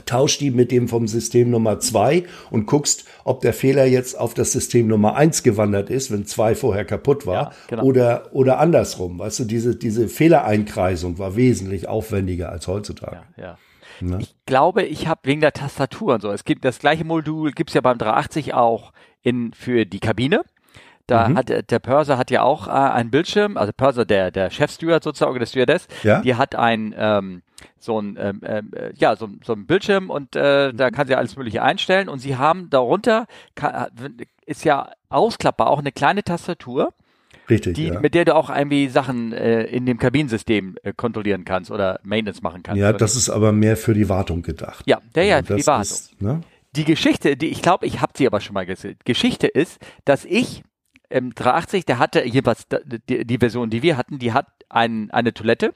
tausch 0.06 0.38
die 0.38 0.52
mit 0.52 0.72
dem 0.72 0.88
vom 0.88 1.08
System 1.08 1.50
Nummer 1.50 1.80
zwei 1.80 2.26
und 2.52 2.66
guckst, 2.68 3.06
ob 3.24 3.42
der 3.42 3.54
Fehler 3.54 3.86
jetzt 3.86 4.18
auf 4.20 4.34
das 4.34 4.52
System 4.52 4.88
Nummer 4.88 5.16
eins 5.16 5.44
gewandert 5.44 5.90
ist, 5.90 6.12
wenn 6.12 6.26
zwei 6.26 6.56
vorher 6.56 6.86
kaputt 6.86 7.26
war, 7.26 7.36
Ja, 7.36 7.52
genau. 7.68 7.84
oder, 7.84 8.30
oder 8.34 8.60
andersrum. 8.60 9.20
Weißt 9.20 9.40
du, 9.40 9.46
diese, 9.46 9.76
diese 9.76 10.08
Fehlereinkreisung 10.08 11.18
war 11.20 11.36
wesentlich 11.36 11.88
aufwendiger 11.88 12.50
als 12.50 12.68
heutzutage. 12.68 13.22
Ja, 13.38 13.44
ja. 14.02 14.18
Ich 14.20 14.36
glaube, 14.46 14.84
ich 14.84 15.08
habe 15.08 15.22
wegen 15.24 15.40
der 15.42 15.54
Tastatur 15.54 16.16
und 16.16 16.22
so. 16.22 16.30
Es 16.32 16.44
gibt 16.44 16.66
das 16.66 16.80
gleiche 16.80 17.06
Modul, 17.06 17.52
gibt's 17.54 17.74
ja 17.74 17.82
beim 17.82 17.98
380 17.98 18.54
auch 18.54 18.92
in 19.22 19.54
für 19.54 19.86
die 19.86 20.00
Kabine. 20.02 20.42
Da 21.08 21.34
hat 21.36 21.50
der- 21.50 21.80
Purser 21.80 22.18
hat 22.18 22.30
ja 22.32 22.42
auch 22.42 22.68
äh, 22.68 22.72
einen 22.72 23.12
Bildschirm, 23.12 23.58
also 23.58 23.72
Purser, 23.78 24.06
der 24.06 24.32
der 24.32 24.50
Chefsteward 24.50 25.04
sozusagen, 25.04 25.38
der 25.40 25.46
Stewardess, 25.46 25.88
Ja. 26.04 26.20
die 26.22 26.34
hat 26.36 26.56
ein 26.56 26.94
ähm, 26.98 27.42
so 27.78 28.00
ein 28.00 28.18
ähm, 28.20 28.42
ähm, 28.46 28.72
äh, 28.76 28.92
ja 28.96 29.16
so, 29.16 29.30
so 29.44 29.54
ein 29.54 29.66
Bildschirm 29.66 30.10
und 30.10 30.36
äh, 30.36 30.74
da 30.74 30.92
kann 30.92 31.08
sie 31.08 31.16
alles 31.16 31.36
mögliche 31.36 31.62
einstellen 31.62 32.10
und 32.10 32.20
sie 32.20 32.38
haben 32.38 32.70
darunter 32.70 33.28
kann, 33.56 33.88
ist 34.46 34.64
ja 34.64 34.92
ausklappbar 35.10 35.70
auch 35.70 35.80
eine 35.80 35.92
kleine 35.92 36.24
Tastatur, 36.24 36.94
Richtig, 37.50 37.76
die 37.76 37.88
ja. 37.88 38.00
mit 38.00 38.14
der 38.16 38.26
du 38.26 38.36
auch 38.36 38.50
irgendwie 38.50 38.88
Sachen 38.88 39.34
äh, 39.34 39.64
in 39.64 39.86
dem 39.86 39.98
Kabinensystem 39.98 40.78
äh, 40.84 40.94
kontrollieren 40.94 41.46
kannst 41.46 41.72
oder 41.72 42.00
Maintenance 42.04 42.42
machen 42.42 42.64
kannst. 42.64 42.80
ja, 42.80 42.94
das 42.94 43.16
ist 43.16 43.30
aber 43.30 43.52
mehr 43.52 43.78
für 43.78 43.94
die 43.94 44.10
Wartung 44.10 44.42
gedacht. 44.42 44.84
ja, 44.88 45.00
der 45.14 45.26
ja, 45.26 45.36
Also 45.38 45.48
für 45.48 45.56
die 45.56 45.68
Wartung. 45.68 45.82
ist, 45.82 46.22
ne? 46.22 46.42
Die 46.76 46.86
Geschichte, 46.86 47.38
die 47.38 47.48
ich 47.48 47.62
glaube, 47.62 47.86
ich 47.86 48.02
habe 48.02 48.14
sie 48.16 48.28
aber 48.28 48.42
schon 48.42 48.54
mal 48.54 48.66
gesehen. 48.66 48.98
Geschichte 49.06 49.48
ist, 49.48 49.80
dass 50.04 50.26
ich 50.26 50.64
im 51.10 51.34
380, 51.34 51.86
der 51.86 52.00
hatte 52.00 52.26
jeweils 52.26 52.68
die, 53.10 53.26
die 53.26 53.38
Version, 53.38 53.70
die 53.70 53.82
wir 53.82 53.96
hatten, 53.96 54.20
die 54.20 54.34
hat 54.34 54.48
ein, 54.70 55.12
eine 55.12 55.34
Toilette. 55.34 55.74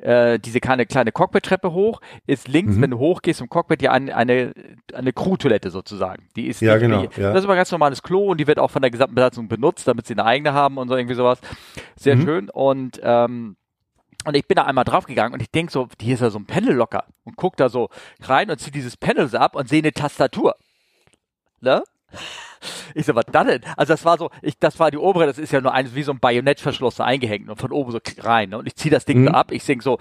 Äh, 0.00 0.38
diese 0.38 0.60
kleine, 0.60 0.86
kleine 0.86 1.10
Cockpit-Treppe 1.10 1.72
hoch, 1.72 2.00
ist 2.26 2.46
links, 2.46 2.76
Mhm. 2.76 2.82
wenn 2.82 2.90
du 2.92 2.98
hochgehst 2.98 3.40
im 3.40 3.48
Cockpit, 3.48 3.82
ja 3.82 3.90
eine, 3.92 4.14
eine, 4.14 4.52
eine 4.94 5.12
Crew-Toilette 5.12 5.70
sozusagen. 5.70 6.28
Die 6.36 6.46
ist 6.46 6.60
Ja, 6.60 6.74
nicht 6.74 6.82
genau, 6.82 7.02
wie- 7.02 7.20
ja. 7.20 7.30
Das 7.32 7.40
ist 7.40 7.44
aber 7.44 7.54
ein 7.54 7.58
ganz 7.58 7.72
normales 7.72 8.02
Klo 8.02 8.26
und 8.30 8.38
die 8.38 8.46
wird 8.46 8.58
auch 8.60 8.70
von 8.70 8.80
der 8.82 8.90
gesamten 8.92 9.16
Besatzung 9.16 9.48
benutzt, 9.48 9.88
damit 9.88 10.06
sie 10.06 10.14
eine 10.14 10.24
eigene 10.24 10.52
haben 10.52 10.78
und 10.78 10.88
so 10.88 10.96
irgendwie 10.96 11.16
sowas. 11.16 11.40
Sehr 11.96 12.14
Mhm. 12.16 12.22
schön. 12.24 12.50
Und 12.50 13.00
ähm, 13.02 13.56
und 14.24 14.36
ich 14.36 14.46
bin 14.46 14.56
da 14.56 14.64
einmal 14.64 14.84
draufgegangen 14.84 15.32
und 15.32 15.40
ich 15.40 15.50
denk 15.50 15.70
so, 15.70 15.88
hier 16.00 16.14
ist 16.14 16.20
ja 16.20 16.28
so 16.30 16.38
ein 16.38 16.44
Panel 16.46 16.74
locker 16.74 17.04
und 17.24 17.36
guck 17.36 17.56
da 17.56 17.68
so 17.68 17.88
rein 18.22 18.50
und 18.50 18.58
zieh 18.60 18.72
dieses 18.72 18.96
Panel 18.96 19.34
ab 19.36 19.54
und 19.54 19.68
sehe 19.68 19.78
eine 19.78 19.92
Tastatur. 19.92 20.56
Ne? 21.60 21.82
Ich 22.94 23.06
so, 23.06 23.14
was 23.14 23.26
dann 23.30 23.46
denn? 23.46 23.60
Also 23.76 23.92
das 23.92 24.04
war 24.04 24.18
so, 24.18 24.30
ich, 24.42 24.58
das 24.58 24.80
war 24.80 24.90
die 24.90 24.98
obere, 24.98 25.26
das 25.26 25.38
ist 25.38 25.52
ja 25.52 25.60
nur 25.60 25.72
ein, 25.72 25.94
wie 25.94 26.02
so 26.02 26.12
ein 26.12 26.18
Bajonettverschluss 26.18 26.96
so 26.96 27.02
eingehängt 27.02 27.48
und 27.48 27.56
von 27.56 27.70
oben 27.70 27.92
so 27.92 28.00
rein. 28.20 28.50
Ne? 28.50 28.58
Und 28.58 28.66
ich 28.66 28.74
zieh 28.74 28.90
das 28.90 29.04
Ding 29.04 29.20
Mhm. 29.20 29.26
so 29.26 29.32
ab, 29.32 29.52
ich 29.52 29.64
denk 29.64 29.82
so, 29.82 29.98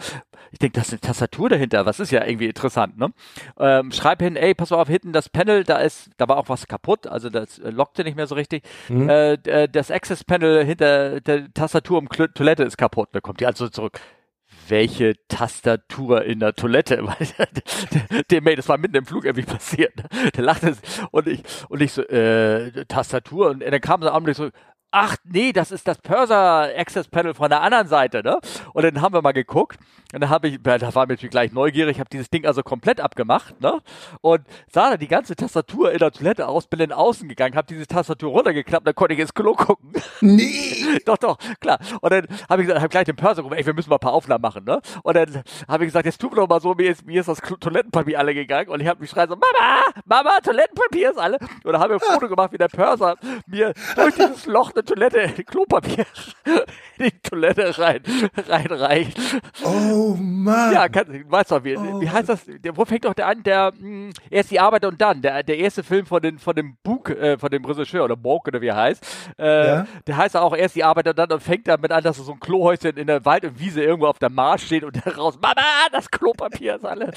ich 0.51 0.59
denk, 0.59 0.73
das 0.73 0.87
ist 0.87 0.93
eine 0.93 1.01
Tastatur 1.01 1.49
dahinter, 1.49 1.85
was 1.85 1.99
ist 1.99 2.11
ja 2.11 2.25
irgendwie 2.25 2.47
interessant, 2.47 2.97
ne? 2.97 3.11
Ähm, 3.59 3.91
schreib 3.91 4.21
hin, 4.21 4.35
ey, 4.35 4.55
pass 4.55 4.71
mal 4.71 4.77
auf, 4.77 4.87
hinten 4.87 5.13
das 5.13 5.29
Panel, 5.29 5.63
da 5.63 5.77
ist, 5.77 6.09
da 6.17 6.27
war 6.27 6.37
auch 6.37 6.49
was 6.49 6.67
kaputt, 6.67 7.07
also 7.07 7.29
das 7.29 7.59
äh, 7.59 7.69
lockte 7.69 8.03
nicht 8.03 8.15
mehr 8.15 8.27
so 8.27 8.35
richtig. 8.35 8.63
Mhm. 8.89 9.09
Äh, 9.09 9.33
äh, 9.33 9.69
das 9.69 9.91
Access 9.91 10.23
Panel 10.23 10.65
hinter 10.65 11.21
der 11.21 11.53
Tastatur 11.53 11.99
um 11.99 12.09
Toilette 12.09 12.63
ist 12.63 12.77
kaputt. 12.77 13.09
Da 13.11 13.19
kommt 13.19 13.39
die 13.39 13.45
also 13.45 13.69
zurück. 13.69 13.99
Welche 14.69 15.15
Tastatur 15.27 16.23
in 16.23 16.39
der 16.39 16.53
Toilette? 16.53 16.97
der, 18.32 18.41
der, 18.41 18.56
das 18.56 18.69
war 18.69 18.77
mitten 18.77 18.95
im 18.95 19.06
Flug 19.06 19.25
irgendwie 19.25 19.45
passiert. 19.45 19.95
Ne? 19.97 20.32
Der 20.32 20.43
lachte 20.43 20.75
und 21.12 21.27
ich, 21.27 21.41
und 21.69 21.82
ich 21.82 21.93
so, 21.93 22.01
äh, 22.03 22.86
Tastatur 22.86 23.49
und 23.49 23.62
dann 23.62 23.82
kam 23.82 24.01
so 24.01 24.10
ich 24.27 24.38
so, 24.38 24.49
ach 24.91 25.17
nee, 25.26 25.52
das 25.52 25.71
ist 25.71 25.88
das 25.88 25.97
Purser 26.00 26.69
Access 26.78 27.08
Panel 27.08 27.34
von 27.34 27.50
der 27.50 27.62
anderen 27.62 27.88
Seite, 27.88 28.23
ne? 28.23 28.39
Und 28.73 28.84
dann 28.84 29.02
haben 29.02 29.13
wir 29.13 29.21
mal 29.21 29.34
geguckt 29.34 29.78
und 30.13 30.21
dann 30.21 30.30
habe 30.30 30.47
ich, 30.47 30.62
da 30.62 30.95
war 30.95 31.10
ich 31.10 31.30
gleich 31.30 31.52
neugierig, 31.52 32.00
habe 32.00 32.10
dieses 32.10 32.30
Ding 32.30 32.45
also 32.45 32.63
komplett 32.63 33.02
abgemacht, 33.02 33.60
ne? 33.62 33.82
Und 34.21 34.41
sah 34.71 34.91
da 34.91 34.97
die 34.97 35.08
ganze 35.08 35.36
Tastatur 35.36 35.91
in 35.91 36.00
der 36.00 36.12
Toilette 36.12 36.47
aus, 36.47 36.67
bin 36.67 36.80
in 36.80 36.91
außen 36.93 37.28
gegangen, 37.28 37.56
habe 37.56 37.67
diese 37.67 37.86
Tastatur 37.86 38.32
runtergeklappt, 38.32 38.88
dann 38.88 38.95
konnte 38.95 39.13
ich 39.13 39.19
ins 39.19 39.34
Klo 39.34 39.54
gucken. 39.54 39.91
Nee! 40.21 41.00
doch, 41.06 41.17
doch, 41.17 41.38
klar. 41.60 41.80
Und 42.02 42.12
dann 42.12 42.28
habe 42.50 42.62
ich 42.62 42.67
gesagt, 42.67 42.82
hab 42.82 42.89
gleich 42.89 43.06
den 43.06 43.15
Purser 43.15 43.41
gerufen, 43.41 43.58
ey, 43.58 43.65
wir 43.65 43.73
müssen 43.73 43.89
mal 43.89 43.97
ein 43.97 44.00
paar 44.00 44.13
Aufnahmen 44.13 44.41
machen, 44.41 44.63
ne? 44.63 44.82
Und 45.04 45.15
dann 45.15 45.43
habe 45.67 45.84
ich 45.84 45.89
gesagt, 45.89 46.06
jetzt 46.06 46.19
tun 46.19 46.32
wir 46.32 46.38
doch 46.38 46.47
mal 46.47 46.62
so, 46.62 46.73
mir 46.73 46.91
ist, 46.91 47.06
mir 47.06 47.19
ist 47.19 47.28
das 47.28 47.39
Toilettenpapier 47.39 48.19
alle 48.19 48.34
gegangen 48.34 48.69
und 48.69 48.82
ich 48.82 48.88
habe 48.88 49.02
mich 49.02 49.10
schreien 49.10 49.30
so, 49.30 49.36
Mama, 49.36 49.84
Mama, 50.06 50.39
Toilettenpapier 50.41 51.12
ist 51.12 51.17
alle. 51.17 51.38
Und 51.63 51.73
dann 51.73 51.82
haben 51.82 51.89
wir 51.89 51.95
ein 51.95 52.13
Foto 52.13 52.30
gemacht, 52.30 52.54
wie 52.54 52.58
der 52.58 52.69
Purser 52.69 53.15
mir 53.47 53.73
durch 53.95 54.15
dieses 54.15 54.45
Loch 54.45 54.71
eine 54.77 54.85
Toilette, 54.85 55.43
Klopapier 55.45 56.05
in 56.97 57.05
die 57.05 57.19
Toilette 57.21 57.77
rein, 57.77 58.01
reinreicht. 58.47 59.17
Oh 59.63 60.15
Mann. 60.17 60.73
Ja, 60.73 60.87
kann, 60.89 61.07
weißt 61.29 61.51
du, 61.51 61.63
wie, 61.63 61.77
oh. 61.77 62.01
wie 62.01 62.09
heißt 62.09 62.29
das? 62.29 62.45
Der, 62.45 62.75
wo 62.75 62.85
fängt 62.85 63.05
doch 63.05 63.13
der 63.13 63.27
an? 63.27 63.43
Der, 63.43 63.71
mh, 63.71 63.79
hm, 63.79 64.13
erst 64.29 64.51
die 64.51 64.59
Arbeit 64.59 64.85
und 64.85 64.99
dann. 65.01 65.21
Der, 65.21 65.43
der 65.43 65.57
erste 65.57 65.83
Film 65.83 66.05
von, 66.05 66.21
den, 66.21 66.39
von 66.39 66.55
dem 66.55 66.77
Bug, 66.83 67.09
äh, 67.09 67.37
von 67.37 67.49
dem 67.49 67.65
Regisseur 67.65 68.05
oder 68.05 68.15
Borg 68.15 68.47
oder 68.47 68.61
wie 68.61 68.67
er 68.67 68.75
heißt. 68.75 69.05
Äh, 69.37 69.67
ja? 69.67 69.87
Der 70.05 70.17
heißt 70.17 70.37
auch 70.37 70.55
erst 70.55 70.75
die 70.75 70.83
Arbeit 70.83 71.07
und 71.07 71.17
dann 71.17 71.31
und 71.31 71.43
fängt 71.43 71.67
damit 71.67 71.91
an, 71.91 72.03
dass 72.03 72.17
so 72.17 72.31
ein 72.31 72.39
Klohäuschen 72.39 72.97
in 72.97 73.07
der 73.07 73.25
Wald 73.25 73.45
und 73.45 73.59
Wiese 73.59 73.83
irgendwo 73.83 74.07
auf 74.07 74.19
der 74.19 74.29
Mars 74.29 74.61
steht 74.63 74.83
und 74.83 74.95
der 75.05 75.15
raus, 75.17 75.37
Mama, 75.41 75.61
das 75.91 76.09
Klopapier 76.09 76.75
ist 76.75 76.85
alle. 76.85 77.11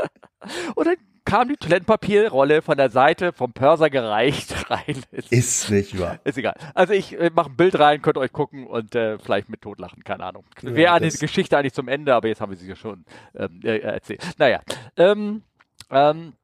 und 0.74 0.86
dann 0.86 0.96
kam 1.24 1.48
die 1.48 1.56
Toilettenpapierrolle 1.56 2.62
von 2.62 2.76
der 2.76 2.90
Seite 2.90 3.32
vom 3.32 3.52
Pörser 3.52 3.90
gereicht 3.90 4.54
rein. 4.70 5.02
Ist, 5.10 5.32
ist 5.32 5.70
nicht 5.70 5.98
wahr. 5.98 6.18
Ist 6.24 6.38
egal. 6.38 6.54
Also 6.74 6.92
ich 6.92 7.18
äh, 7.18 7.30
mache 7.34 7.50
ein 7.50 7.56
Bild 7.56 7.78
rein, 7.78 8.02
könnt 8.02 8.18
euch 8.18 8.32
gucken 8.32 8.66
und 8.66 8.94
äh, 8.94 9.18
vielleicht 9.18 9.48
mit 9.48 9.62
totlachen, 9.62 10.04
keine 10.04 10.24
Ahnung. 10.24 10.44
Ja, 10.62 10.74
Wäre 10.74 10.92
eine 10.94 11.10
Geschichte 11.10 11.56
eigentlich 11.56 11.74
zum 11.74 11.88
Ende, 11.88 12.14
aber 12.14 12.28
jetzt 12.28 12.40
haben 12.40 12.50
wir 12.50 12.56
sie 12.56 12.68
ja 12.68 12.76
schon 12.76 13.04
ähm, 13.34 13.60
äh, 13.62 13.78
erzählt. 13.78 14.22
Naja. 14.38 14.60
Ähm, 14.96 15.42
ähm, 15.90 16.34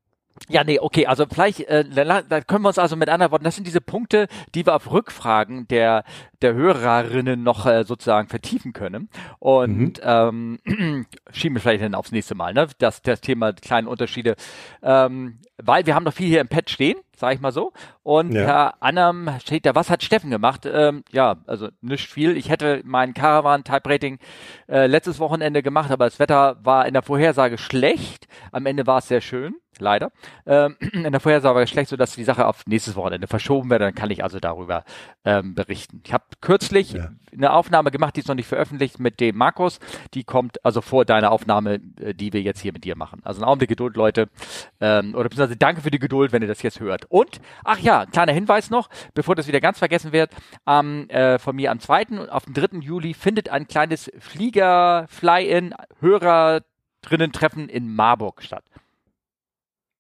ja, 0.48 0.64
nee, 0.64 0.78
okay, 0.78 1.06
also 1.06 1.26
vielleicht, 1.30 1.60
äh, 1.60 1.84
da 1.84 2.40
können 2.40 2.62
wir 2.62 2.68
uns 2.68 2.78
also 2.78 2.96
mit 2.96 3.08
anderen 3.08 3.32
Worten, 3.32 3.44
das 3.44 3.54
sind 3.54 3.66
diese 3.66 3.80
Punkte, 3.80 4.28
die 4.54 4.64
wir 4.66 4.74
auf 4.74 4.90
Rückfragen 4.90 5.68
der, 5.68 6.04
der 6.42 6.54
Hörerinnen 6.54 7.42
noch 7.42 7.66
äh, 7.66 7.84
sozusagen 7.84 8.28
vertiefen 8.28 8.72
können. 8.72 9.08
Und 9.38 9.98
mhm. 9.98 10.58
ähm, 10.64 11.06
schieben 11.32 11.56
wir 11.56 11.60
vielleicht 11.60 11.82
dann 11.82 11.94
aufs 11.94 12.12
nächste 12.12 12.34
Mal, 12.34 12.54
ne? 12.54 12.68
Das, 12.78 13.02
das 13.02 13.20
Thema 13.20 13.52
kleine 13.52 13.88
Unterschiede. 13.88 14.36
Ähm, 14.82 15.38
weil 15.62 15.86
wir 15.86 15.94
haben 15.94 16.04
noch 16.04 16.12
viel 16.12 16.28
hier 16.28 16.40
im 16.40 16.48
Pad 16.48 16.70
stehen, 16.70 16.98
sage 17.16 17.34
ich 17.34 17.40
mal 17.40 17.52
so. 17.52 17.72
Und 18.02 18.32
ja. 18.32 18.42
Herr 18.42 18.74
Annam 18.82 19.28
steht 19.40 19.66
da, 19.66 19.74
was 19.74 19.90
hat 19.90 20.04
Steffen 20.04 20.30
gemacht? 20.30 20.66
Ähm, 20.66 21.02
ja, 21.10 21.36
also 21.46 21.68
nicht 21.80 22.08
viel. 22.08 22.36
Ich 22.36 22.48
hätte 22.48 22.82
mein 22.84 23.12
Caravan 23.12 23.64
Type 23.64 23.88
Rating 23.90 24.18
äh, 24.68 24.86
letztes 24.86 25.18
Wochenende 25.18 25.62
gemacht, 25.62 25.90
aber 25.90 26.04
das 26.04 26.18
Wetter 26.18 26.58
war 26.62 26.86
in 26.86 26.94
der 26.94 27.02
Vorhersage 27.02 27.58
schlecht. 27.58 28.28
Am 28.52 28.66
Ende 28.66 28.86
war 28.86 28.98
es 28.98 29.08
sehr 29.08 29.20
schön 29.20 29.56
leider. 29.80 30.10
Ähm, 30.46 30.76
in 30.92 31.10
der 31.10 31.20
Vorhersage 31.20 31.54
war 31.54 31.62
es 31.62 31.70
schlecht, 31.70 31.90
sodass 31.90 32.14
die 32.14 32.24
Sache 32.24 32.46
auf 32.46 32.66
nächstes 32.66 32.96
Wochenende 32.96 33.26
verschoben 33.26 33.70
wird. 33.70 33.80
Dann 33.80 33.94
kann 33.94 34.10
ich 34.10 34.22
also 34.22 34.40
darüber 34.40 34.84
ähm, 35.24 35.54
berichten. 35.54 36.02
Ich 36.04 36.12
habe 36.12 36.24
kürzlich 36.40 36.92
ja. 36.92 37.10
eine 37.32 37.52
Aufnahme 37.52 37.90
gemacht, 37.90 38.16
die 38.16 38.20
ist 38.20 38.28
noch 38.28 38.34
nicht 38.34 38.48
veröffentlicht 38.48 38.98
mit 38.98 39.20
dem 39.20 39.36
Markus. 39.36 39.78
Die 40.14 40.24
kommt 40.24 40.64
also 40.64 40.80
vor 40.80 41.04
deiner 41.04 41.30
Aufnahme, 41.30 41.80
äh, 42.00 42.14
die 42.14 42.32
wir 42.32 42.42
jetzt 42.42 42.60
hier 42.60 42.72
mit 42.72 42.84
dir 42.84 42.96
machen. 42.96 43.20
Also 43.24 43.40
ein 43.40 43.44
Augenblick 43.44 43.68
Geduld, 43.68 43.96
Leute. 43.96 44.28
Ähm, 44.80 45.14
oder 45.14 45.28
beziehungsweise 45.28 45.56
danke 45.56 45.82
für 45.82 45.90
die 45.90 45.98
Geduld, 45.98 46.32
wenn 46.32 46.42
ihr 46.42 46.48
das 46.48 46.62
jetzt 46.62 46.80
hört. 46.80 47.04
Und, 47.08 47.40
ach 47.64 47.78
ja, 47.78 48.06
kleiner 48.06 48.32
Hinweis 48.32 48.70
noch, 48.70 48.88
bevor 49.14 49.34
das 49.34 49.46
wieder 49.46 49.60
ganz 49.60 49.78
vergessen 49.78 50.12
wird, 50.12 50.30
ähm, 50.66 51.08
äh, 51.10 51.38
von 51.38 51.54
mir 51.54 51.70
am 51.70 51.80
2. 51.80 52.18
und 52.18 52.30
auf 52.30 52.46
dem 52.46 52.54
3. 52.54 52.78
Juli 52.80 53.12
findet 53.14 53.50
ein 53.50 53.68
kleines 53.68 54.10
Flieger-Fly-In-Hörer 54.18 56.62
drinnen 57.02 57.32
Treffen 57.32 57.68
in 57.68 57.94
Marburg 57.94 58.42
statt. 58.42 58.64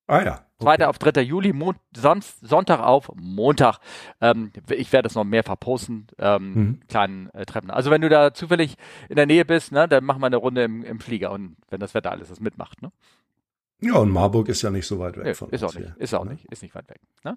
Ah 0.08 0.22
ja. 0.22 0.44
Okay. 0.58 0.76
2. 0.78 0.86
auf 0.88 0.98
3. 0.98 1.20
Juli, 1.20 1.52
Mon 1.52 1.76
sonst 1.94 2.40
Sonntag 2.40 2.80
auf 2.80 3.12
Montag. 3.14 3.78
Ähm, 4.20 4.50
ich 4.70 4.92
werde 4.92 5.04
das 5.06 5.14
noch 5.14 5.22
mehr 5.22 5.44
verposten, 5.44 6.08
ähm, 6.18 6.54
mhm. 6.54 6.80
kleinen 6.88 7.30
äh, 7.30 7.46
Treppen. 7.46 7.70
Also 7.70 7.92
wenn 7.92 8.00
du 8.00 8.08
da 8.08 8.34
zufällig 8.34 8.74
in 9.08 9.16
der 9.16 9.26
Nähe 9.26 9.44
bist, 9.44 9.70
ne, 9.70 9.86
dann 9.86 10.04
machen 10.04 10.20
wir 10.20 10.26
eine 10.26 10.36
Runde 10.36 10.64
im, 10.64 10.82
im 10.82 10.98
Flieger 10.98 11.30
und 11.30 11.56
wenn 11.68 11.78
das 11.78 11.94
Wetter 11.94 12.10
alles 12.10 12.28
das 12.28 12.40
mitmacht. 12.40 12.82
Ne? 12.82 12.90
Ja, 13.80 13.96
und 13.98 14.10
Marburg 14.10 14.48
ist 14.48 14.62
ja 14.62 14.70
nicht 14.70 14.86
so 14.86 14.98
weit 14.98 15.16
weg 15.16 15.24
nee, 15.24 15.34
von 15.34 15.50
ist 15.50 15.62
uns. 15.62 15.76
Auch 15.76 15.78
nicht, 15.78 15.92
hier, 15.94 16.02
ist 16.02 16.14
auch 16.14 16.24
ne? 16.24 16.32
nicht, 16.32 16.44
ist 16.46 16.62
nicht 16.62 16.74
weit 16.74 16.88
weg. 16.88 17.00
Ne? 17.22 17.36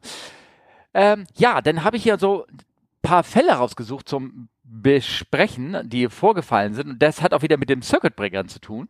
Ähm, 0.93 1.25
ja, 1.35 1.61
dann 1.61 1.83
habe 1.83 1.97
ich 1.97 2.03
hier 2.03 2.17
so 2.17 2.47
ein 2.47 2.57
paar 3.03 3.23
Fälle 3.23 3.51
rausgesucht 3.51 4.09
zum 4.09 4.49
besprechen, 4.73 5.77
die 5.83 6.07
vorgefallen 6.07 6.73
sind. 6.73 6.89
Und 6.89 7.01
das 7.01 7.21
hat 7.21 7.33
auch 7.33 7.41
wieder 7.41 7.57
mit 7.57 7.69
dem 7.69 7.81
Circuit 7.81 8.15
Breakern 8.15 8.47
zu 8.47 8.59
tun. 8.59 8.87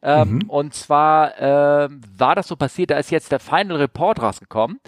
Ähm, 0.00 0.34
mhm. 0.34 0.42
Und 0.48 0.74
zwar 0.74 1.36
äh, 1.40 1.88
war 2.16 2.36
das 2.36 2.46
so 2.46 2.54
passiert, 2.54 2.90
da 2.90 2.98
ist 2.98 3.10
jetzt 3.10 3.32
der 3.32 3.40
Final 3.40 3.78
Report 3.78 4.22
rausgekommen. 4.22 4.78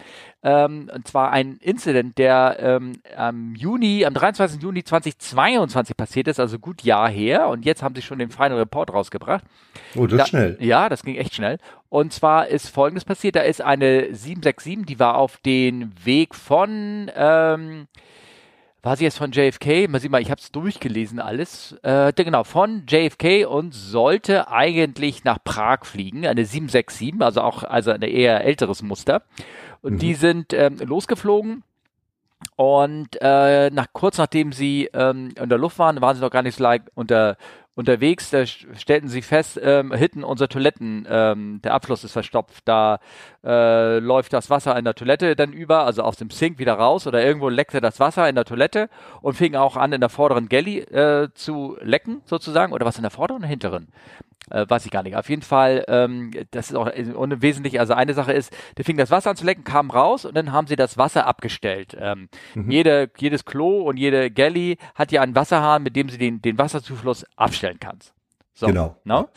Ähm, 0.45 0.89
und 0.95 1.09
zwar 1.09 1.33
ein 1.33 1.57
Incident, 1.57 2.17
der 2.19 2.57
ähm, 2.61 2.93
am 3.17 3.57
Juni, 3.57 4.05
am 4.05 4.15
23. 4.15 4.63
Juni 4.63 4.85
2022 4.85 5.97
passiert 5.97 6.29
ist, 6.29 6.39
also 6.39 6.61
gut 6.61 6.83
Jahr 6.83 7.09
her. 7.09 7.49
Und 7.49 7.65
jetzt 7.65 7.83
haben 7.83 7.97
sie 7.97 8.03
schon 8.03 8.21
den 8.21 8.31
Final 8.31 8.59
Report 8.59 8.93
rausgebracht. 8.93 9.43
Oh, 9.97 10.07
das 10.07 10.19
da, 10.19 10.27
schnell. 10.27 10.57
Ja, 10.61 10.89
das 10.89 11.03
ging 11.03 11.17
echt 11.17 11.35
schnell. 11.35 11.59
Und 11.89 12.13
zwar 12.13 12.47
ist 12.47 12.69
Folgendes 12.69 13.05
passiert. 13.05 13.35
Da 13.35 13.41
ist 13.41 13.61
eine 13.61 14.15
767, 14.15 14.87
die 14.87 15.01
war 15.01 15.17
auf 15.17 15.39
den 15.39 15.93
Weg 16.05 16.37
von 16.37 17.11
ähm, 17.17 17.89
war 18.83 18.97
sie 18.97 19.05
jetzt 19.05 19.19
von 19.19 19.33
JFK? 19.33 19.89
Mal 19.89 20.01
sehen 20.01 20.11
mal, 20.11 20.23
ich 20.23 20.31
habe 20.31 20.41
es 20.41 20.53
durchgelesen 20.53 21.19
alles. 21.19 21.77
Äh, 21.83 22.13
genau, 22.13 22.45
von 22.45 22.85
JFK 22.87 23.47
und 23.47 23.75
sollte 23.75 24.49
eigentlich 24.49 25.25
nach 25.25 25.39
Prag 25.43 25.85
fliegen, 25.85 26.27
eine 26.27 26.45
767, 26.45 27.21
also 27.21 27.41
auch 27.41 27.65
also 27.65 27.91
ein 27.91 28.03
eher 28.03 28.45
älteres 28.45 28.83
Muster. 28.83 29.23
Und 29.83 29.95
mhm. 29.95 29.99
die 29.99 30.15
sind 30.15 30.53
ähm, 30.53 30.77
losgeflogen. 30.79 31.65
Und 32.55 33.19
äh, 33.21 33.71
nach 33.71 33.89
kurz 33.93 34.19
nachdem 34.19 34.53
sie 34.53 34.89
ähm, 34.93 35.31
in 35.41 35.49
der 35.49 35.59
Luft 35.59 35.79
waren, 35.79 36.01
waren 36.01 36.15
sie 36.15 36.23
noch 36.23 36.31
gar 36.31 36.43
nicht 36.43 36.57
so 36.57 36.63
like 36.63 36.83
unter 36.95 37.37
unterwegs, 37.79 38.31
da 38.31 38.45
stellten 38.45 39.09
sie 39.09 39.23
fest, 39.23 39.59
ähm, 39.63 39.93
hinten 39.93 40.25
unsere 40.25 40.49
Toiletten, 40.49 41.07
ähm, 41.09 41.61
der 41.63 41.75
Abfluss 41.75 42.03
ist 42.03 42.11
verstopft, 42.11 42.65
da 42.67 42.99
äh, 43.45 44.01
läuft 44.01 44.33
das 44.33 44.51
Wasser 44.51 44.77
in 44.77 44.85
der 44.85 44.97
Toilette 44.97 45.37
dann 45.37 45.53
über, 45.53 45.85
also 45.85 46.03
aus 46.03 46.17
dem 46.17 46.29
Sink 46.31 46.59
wieder 46.59 46.73
raus 46.75 47.07
oder 47.07 47.25
irgendwo 47.25 47.49
leckte 47.49 47.81
das 47.81 48.01
Wasser 48.01 48.29
in 48.29 48.35
der 48.35 48.45
Toilette 48.45 48.91
und 49.23 49.35
fing 49.35 49.55
auch 49.55 49.77
an 49.77 49.93
in 49.93 50.01
der 50.01 50.09
vorderen 50.09 50.49
Galley 50.49 50.81
äh, 50.81 51.29
zu 51.35 51.77
lecken 51.81 52.21
sozusagen 52.25 52.73
oder 52.73 52.85
was 52.85 52.97
in 52.97 53.03
der 53.03 53.13
vorderen 53.13 53.43
oder 53.43 53.49
hinteren? 53.49 53.87
Äh, 54.51 54.67
weiß 54.69 54.85
ich 54.85 54.91
gar 54.91 55.03
nicht. 55.03 55.17
Auf 55.17 55.29
jeden 55.29 55.43
Fall, 55.43 55.85
ähm, 55.89 56.31
das 56.51 56.71
ist 56.71 56.77
auch 56.77 56.91
unwesentlich. 57.15 57.81
Also 57.81 57.95
eine 57.95 58.15
Sache 58.15 58.33
ist, 58.33 58.55
der 58.77 58.85
fing 58.85 58.97
das 58.97 59.11
Wasser 59.11 59.31
an 59.31 59.37
zu 59.37 59.45
lecken, 59.45 59.65
kam 59.65 59.91
raus 59.91 60.25
und 60.25 60.37
dann 60.37 60.53
haben 60.53 60.67
sie 60.67 60.77
das 60.77 60.99
Wasser 60.99 61.27
abgestellt. 61.27 61.97
Ähm, 61.99 62.29
mhm. 62.55 62.71
jede, 62.71 63.11
jedes 63.19 63.45
Klo 63.45 63.83
und 63.83 63.97
jede 63.97 64.31
Galley 64.31 64.79
hat 64.95 65.13
ja 65.13 65.23
einen 65.23 65.35
Wasserhahn, 65.35 65.83
mit 65.83 65.97
dem 65.97 66.09
sie 66.09 66.19
den, 66.19 66.43
den 66.43 66.59
Wasserzufluss 66.59 67.27
abstellen 67.37 67.79
kannst. 67.81 68.13
So, 68.55 68.67
genau. 68.67 68.97
No? 69.05 69.21
Ne? 69.21 69.29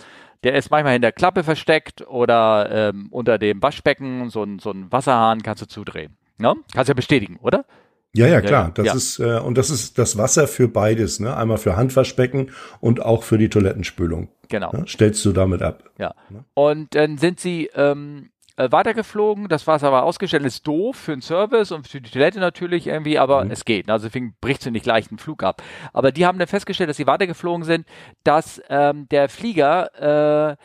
Der 0.44 0.56
ist 0.56 0.72
manchmal 0.72 0.96
in 0.96 1.04
der 1.04 1.12
Klappe 1.12 1.44
versteckt 1.44 2.08
oder 2.08 2.90
ähm, 2.90 3.08
unter 3.12 3.38
dem 3.38 3.62
Waschbecken. 3.62 4.30
So 4.30 4.44
ein, 4.44 4.60
so 4.60 4.72
ein 4.72 4.92
Wasserhahn 4.92 5.44
kannst 5.44 5.62
du 5.62 5.68
zudrehen. 5.68 6.18
No? 6.38 6.56
Ne? 6.56 6.62
Kannst 6.74 6.90
ja 6.90 6.96
bestätigen, 6.96 7.38
oder? 7.42 7.66
Ja, 8.14 8.28
ja, 8.28 8.42
klar. 8.42 8.72
Das 8.74 8.86
ja. 8.86 8.94
ist 8.94 9.20
äh, 9.20 9.40
und 9.40 9.58
das 9.58 9.70
ist 9.70 9.98
das 9.98 10.18
Wasser 10.18 10.48
für 10.48 10.68
beides, 10.68 11.20
ne? 11.20 11.36
Einmal 11.36 11.58
für 11.58 11.78
Handwaschbecken 11.78 12.52
und 12.82 13.02
auch 13.02 13.24
für 13.24 13.38
die 13.38 13.50
Toilettenspülung. 13.50 14.30
Genau. 14.50 14.72
Ne? 14.74 14.86
Stellst 14.88 15.24
du 15.24 15.32
damit 15.32 15.62
ab. 15.62 15.84
Ja. 15.98 16.14
Ne? 16.30 16.44
Und 16.54 16.94
dann 16.94 17.18
sind 17.18 17.40
sie 17.40 17.70
ähm, 17.74 18.32
äh, 18.58 18.70
weitergeflogen. 18.70 19.48
Das 19.48 19.66
Wasser 19.66 19.94
war 19.94 20.04
ausgestellt. 20.04 20.44
Ist 20.44 20.68
doof 20.68 20.98
für 20.98 21.12
den 21.12 21.22
Service 21.22 21.72
und 21.72 21.88
für 21.88 22.02
die 22.02 22.12
Toilette 22.12 22.40
natürlich 22.40 22.88
irgendwie, 22.88 23.18
aber 23.18 23.46
mhm. 23.46 23.52
es 23.52 23.64
geht. 23.64 23.90
Also 23.90 24.08
deswegen 24.08 24.36
bricht 24.42 24.62
sie 24.62 24.72
nicht 24.72 24.86
leicht 24.86 25.10
einen 25.10 25.18
Flug 25.18 25.42
ab. 25.42 25.64
Aber 25.94 26.12
die 26.12 26.26
haben 26.26 26.38
dann 26.38 26.50
festgestellt, 26.50 26.90
dass 26.90 26.98
sie 26.98 27.08
weitergeflogen 27.08 27.64
sind, 27.64 27.88
dass 28.26 28.62
ähm, 28.70 29.08
der 29.10 29.30
Flieger 29.30 30.52
äh, 30.52 30.58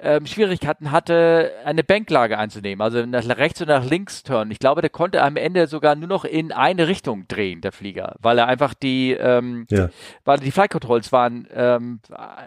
ähm, 0.00 0.26
Schwierigkeiten 0.26 0.92
hatte, 0.92 1.52
eine 1.64 1.82
Banklage 1.82 2.38
einzunehmen, 2.38 2.82
also 2.82 3.04
nach 3.04 3.24
rechts 3.36 3.60
und 3.60 3.68
nach 3.68 3.84
links 3.84 4.22
turnen. 4.22 4.50
Ich 4.50 4.58
glaube, 4.58 4.80
der 4.80 4.90
konnte 4.90 5.22
am 5.22 5.36
Ende 5.36 5.66
sogar 5.66 5.96
nur 5.96 6.08
noch 6.08 6.24
in 6.24 6.52
eine 6.52 6.86
Richtung 6.86 7.26
drehen, 7.26 7.60
der 7.60 7.72
Flieger, 7.72 8.14
weil 8.20 8.38
er 8.38 8.46
einfach 8.46 8.74
die, 8.74 9.12
ähm, 9.12 9.66
ja. 9.70 9.88
weil 10.24 10.38
die 10.38 10.50
Flight 10.50 10.70
Controls 10.70 11.10
waren 11.10 11.48
ähm, 11.52 12.00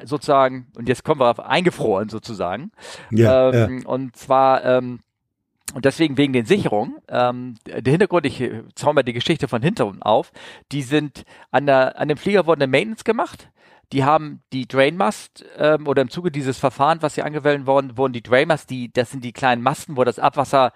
sozusagen, 0.06 0.68
und 0.78 0.88
jetzt 0.88 1.04
kommen 1.04 1.20
wir 1.20 1.30
auf 1.30 1.40
eingefroren 1.40 2.10
sozusagen. 2.10 2.72
Ja, 3.10 3.52
ähm, 3.52 3.80
ja. 3.80 3.88
Und 3.88 4.16
zwar 4.16 4.64
ähm, 4.64 5.02
und 5.74 5.86
deswegen 5.86 6.18
wegen 6.18 6.34
den 6.34 6.46
Sicherungen, 6.46 6.98
ähm, 7.08 7.56
der 7.66 7.92
Hintergrund, 7.92 8.26
ich 8.26 8.44
zauber 8.76 8.96
mal 8.96 9.04
die 9.04 9.14
Geschichte 9.14 9.48
von 9.48 9.62
hinten 9.62 10.02
auf, 10.02 10.32
die 10.72 10.82
sind 10.82 11.24
an, 11.52 11.66
der, 11.66 12.00
an 12.00 12.08
dem 12.08 12.18
Flieger 12.18 12.46
wurde 12.46 12.64
eine 12.64 12.72
Maintenance 12.72 13.04
gemacht, 13.04 13.50
die 13.92 14.04
haben 14.04 14.42
die 14.54 14.68
Drainmast 14.68 15.46
ähm, 15.58 15.88
oder 15.88 16.02
im 16.02 16.10
Zuge 16.10 16.32
dieses 16.32 16.58
Verfahrens, 16.58 17.02
was 17.02 17.16
hier 17.16 17.26
angewendet 17.26 17.68
worden, 17.68 17.98
wurden 17.98 18.14
die 18.14 18.24
Drainmast, 18.24 18.70
die, 18.70 18.92
das 18.92 19.12
sind 19.12 19.24
die 19.24 19.34
kleinen 19.34 19.62
Masten, 19.62 19.98
wo 19.98 20.04
das 20.04 20.20
Abwasser 20.20 20.72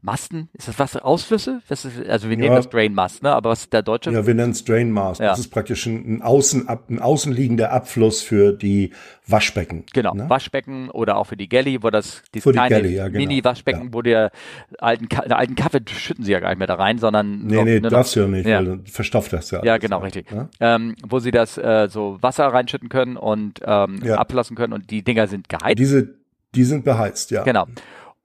Masten, 0.00 0.48
ist 0.52 0.68
das 0.68 0.78
was? 0.78 0.96
Ausflüsse? 0.96 1.60
Das 1.68 1.84
ist, 1.84 2.06
also 2.08 2.30
wir 2.30 2.36
nehmen 2.36 2.54
das 2.54 2.68
Drainmast, 2.68 3.24
ne? 3.24 3.32
Aber 3.32 3.50
was 3.50 3.62
ist 3.62 3.72
der 3.72 3.82
deutsche? 3.82 4.12
Ja, 4.12 4.24
wir 4.26 4.34
nennen 4.34 4.52
es 4.52 4.64
Drainmast. 4.64 5.20
Ja. 5.20 5.30
Das 5.30 5.40
ist 5.40 5.48
praktisch 5.48 5.86
ein, 5.86 6.22
außen, 6.22 6.68
ein 6.68 7.00
außenliegender 7.00 7.72
Abfluss 7.72 8.22
für 8.22 8.52
die 8.52 8.92
Waschbecken. 9.26 9.84
Genau, 9.92 10.14
ne? 10.14 10.30
Waschbecken 10.30 10.88
oder 10.90 11.16
auch 11.16 11.24
für 11.24 11.36
die 11.36 11.48
Galley, 11.48 11.82
wo 11.82 11.90
das 11.90 12.22
die 12.32 12.40
kleine 12.40 12.86
ja, 12.86 13.08
genau. 13.08 13.18
Mini-Waschbecken, 13.18 13.86
ja. 13.86 13.92
wo 13.92 14.02
der 14.02 14.30
alten, 14.78 15.08
der 15.08 15.36
alten 15.36 15.56
Kaffee 15.56 15.80
schütten 15.88 16.24
sie 16.24 16.30
ja 16.30 16.38
gar 16.38 16.50
nicht 16.50 16.58
mehr 16.58 16.68
da 16.68 16.74
rein, 16.74 16.98
sondern 16.98 17.40
nee, 17.40 17.56
noch, 17.56 17.64
nee, 17.64 17.80
ne, 17.80 17.88
darfst 17.88 18.14
du 18.14 18.20
ja 18.20 18.28
nicht, 18.28 18.46
ja. 18.46 18.64
weil 18.64 18.80
verstopft 18.84 19.32
das 19.32 19.50
ja. 19.50 19.64
Ja, 19.64 19.78
genau, 19.78 19.98
richtig. 19.98 20.26
Ähm, 20.60 20.94
wo 21.04 21.18
sie 21.18 21.32
das 21.32 21.58
äh, 21.58 21.88
so 21.90 22.18
Wasser 22.20 22.46
reinschütten 22.46 22.88
können 22.88 23.16
und 23.16 23.60
ähm, 23.64 24.00
ablassen 24.12 24.56
können 24.56 24.72
und 24.72 24.90
die 24.90 25.02
Dinger 25.02 25.26
sind 25.26 25.48
geheizt. 25.48 25.80
Diese, 25.80 26.14
die 26.54 26.64
sind 26.64 26.84
beheizt, 26.84 27.32
ja. 27.32 27.42
Genau. 27.42 27.66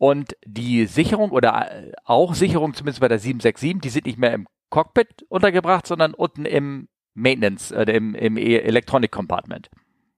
Und 0.04 0.36
die 0.46 0.86
Sicherung 0.86 1.32
oder 1.32 1.72
äh, 1.72 1.94
auch 2.04 2.34
Sicherung, 2.34 2.74
zumindest 2.74 3.00
bei 3.00 3.08
der 3.08 3.20
767, 3.20 3.80
die 3.80 3.88
sind 3.88 4.06
nicht 4.06 4.20
mehr 4.20 4.34
im 4.34 4.48
Cockpit 4.70 5.24
untergebracht, 5.30 5.88
sondern 5.88 6.14
unten 6.14 6.44
im 6.44 6.90
Maintenance, 7.14 7.72
äh, 7.72 7.90
im, 7.90 8.14
im 8.14 8.36
e-, 8.36 8.58
Electronic 8.58 9.12
Compartment. 9.12 9.70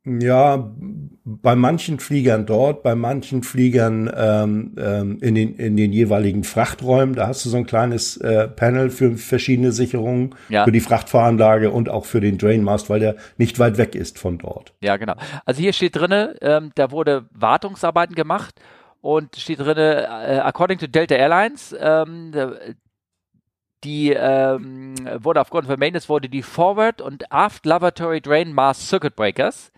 Ja, 0.03 0.75
bei 1.23 1.55
manchen 1.55 1.99
Fliegern 1.99 2.47
dort, 2.47 2.81
bei 2.81 2.95
manchen 2.95 3.43
Fliegern 3.43 4.11
ähm, 4.15 4.75
ähm, 4.79 5.19
in, 5.21 5.35
den, 5.35 5.55
in 5.55 5.77
den 5.77 5.93
jeweiligen 5.93 6.43
Frachträumen, 6.43 7.13
da 7.13 7.27
hast 7.27 7.45
du 7.45 7.49
so 7.49 7.57
ein 7.57 7.67
kleines 7.67 8.17
äh, 8.17 8.47
Panel 8.47 8.89
für 8.89 9.17
verschiedene 9.17 9.71
Sicherungen, 9.71 10.33
ja. 10.49 10.65
für 10.65 10.71
die 10.71 10.79
Frachtfahranlage 10.79 11.69
und 11.69 11.89
auch 11.89 12.05
für 12.05 12.21
den 12.21 12.39
Drainmast, 12.39 12.89
weil 12.89 13.01
der 13.01 13.17
nicht 13.37 13.59
weit 13.59 13.77
weg 13.77 13.93
ist 13.93 14.17
von 14.17 14.39
dort. 14.39 14.73
Ja, 14.81 14.97
genau. 14.97 15.13
Also 15.45 15.61
hier 15.61 15.73
steht 15.73 15.95
drinne, 15.95 16.37
ähm, 16.41 16.71
da 16.73 16.89
wurde 16.89 17.29
Wartungsarbeiten 17.33 18.15
gemacht 18.15 18.55
und 19.05 19.35
steht 19.35 19.59
drin, 19.59 19.77
äh, 19.77 20.41
according 20.43 20.79
to 20.79 20.87
Delta 20.87 21.13
Airlines, 21.13 21.75
ähm, 21.79 22.31
die 23.83 24.09
ähm, 24.09 24.95
wurde 25.19 25.41
aufgrund 25.41 25.67
von 25.67 25.77
Maintenance 25.77 26.09
wurde 26.09 26.27
die 26.27 26.41
Forward 26.41 27.01
und 27.01 27.31
Aft 27.31 27.67
Lavatory 27.67 28.19
Drain 28.19 28.51
Mass 28.51 28.89
Circuit 28.89 29.15
Breakers, 29.15 29.71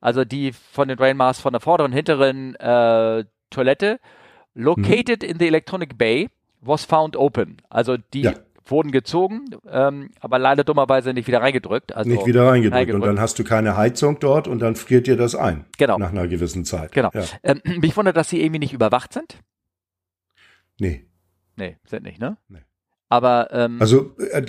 also 0.00 0.24
die 0.24 0.52
von 0.52 0.88
den 0.88 0.96
Drain 0.96 1.16
Mass 1.16 1.40
von 1.40 1.52
der 1.52 1.60
vorderen 1.60 1.92
und 1.92 1.96
hinteren 1.96 2.56
äh, 2.56 3.24
Toilette, 3.50 4.00
located 4.54 5.22
mhm. 5.22 5.28
in 5.28 5.38
the 5.38 5.46
electronic 5.46 5.96
bay, 5.96 6.28
was 6.60 6.84
found 6.84 7.16
open. 7.16 7.58
Also 7.70 7.96
die 7.96 8.22
ja 8.22 8.34
wurden 8.70 8.92
gezogen, 8.92 9.44
ähm, 9.68 10.10
aber 10.20 10.38
leider 10.38 10.64
dummerweise 10.64 11.12
nicht 11.12 11.26
wieder 11.26 11.40
reingedrückt. 11.40 11.94
Also 11.94 12.10
nicht 12.10 12.26
wieder 12.26 12.46
reingedrückt. 12.46 12.74
reingedrückt. 12.74 13.04
Und 13.04 13.08
dann 13.08 13.20
hast 13.20 13.38
du 13.38 13.44
keine 13.44 13.76
Heizung 13.76 14.18
dort 14.18 14.48
und 14.48 14.60
dann 14.60 14.76
friert 14.76 15.06
dir 15.06 15.16
das 15.16 15.34
ein. 15.34 15.64
Genau. 15.78 15.98
Nach 15.98 16.10
einer 16.10 16.28
gewissen 16.28 16.64
Zeit. 16.64 16.92
Genau. 16.92 17.10
Ja. 17.12 17.24
Ähm, 17.42 17.60
mich 17.80 17.96
wundert, 17.96 18.16
dass 18.16 18.28
sie 18.28 18.40
irgendwie 18.40 18.60
nicht 18.60 18.72
überwacht 18.72 19.12
sind. 19.12 19.38
Nee. 20.78 21.06
Nee, 21.56 21.78
sind 21.86 22.02
nicht, 22.02 22.20
ne? 22.20 22.36
Nee. 22.48 22.60
Aber 23.08 23.48
ähm, 23.52 23.76
also 23.80 24.16
äh, 24.18 24.44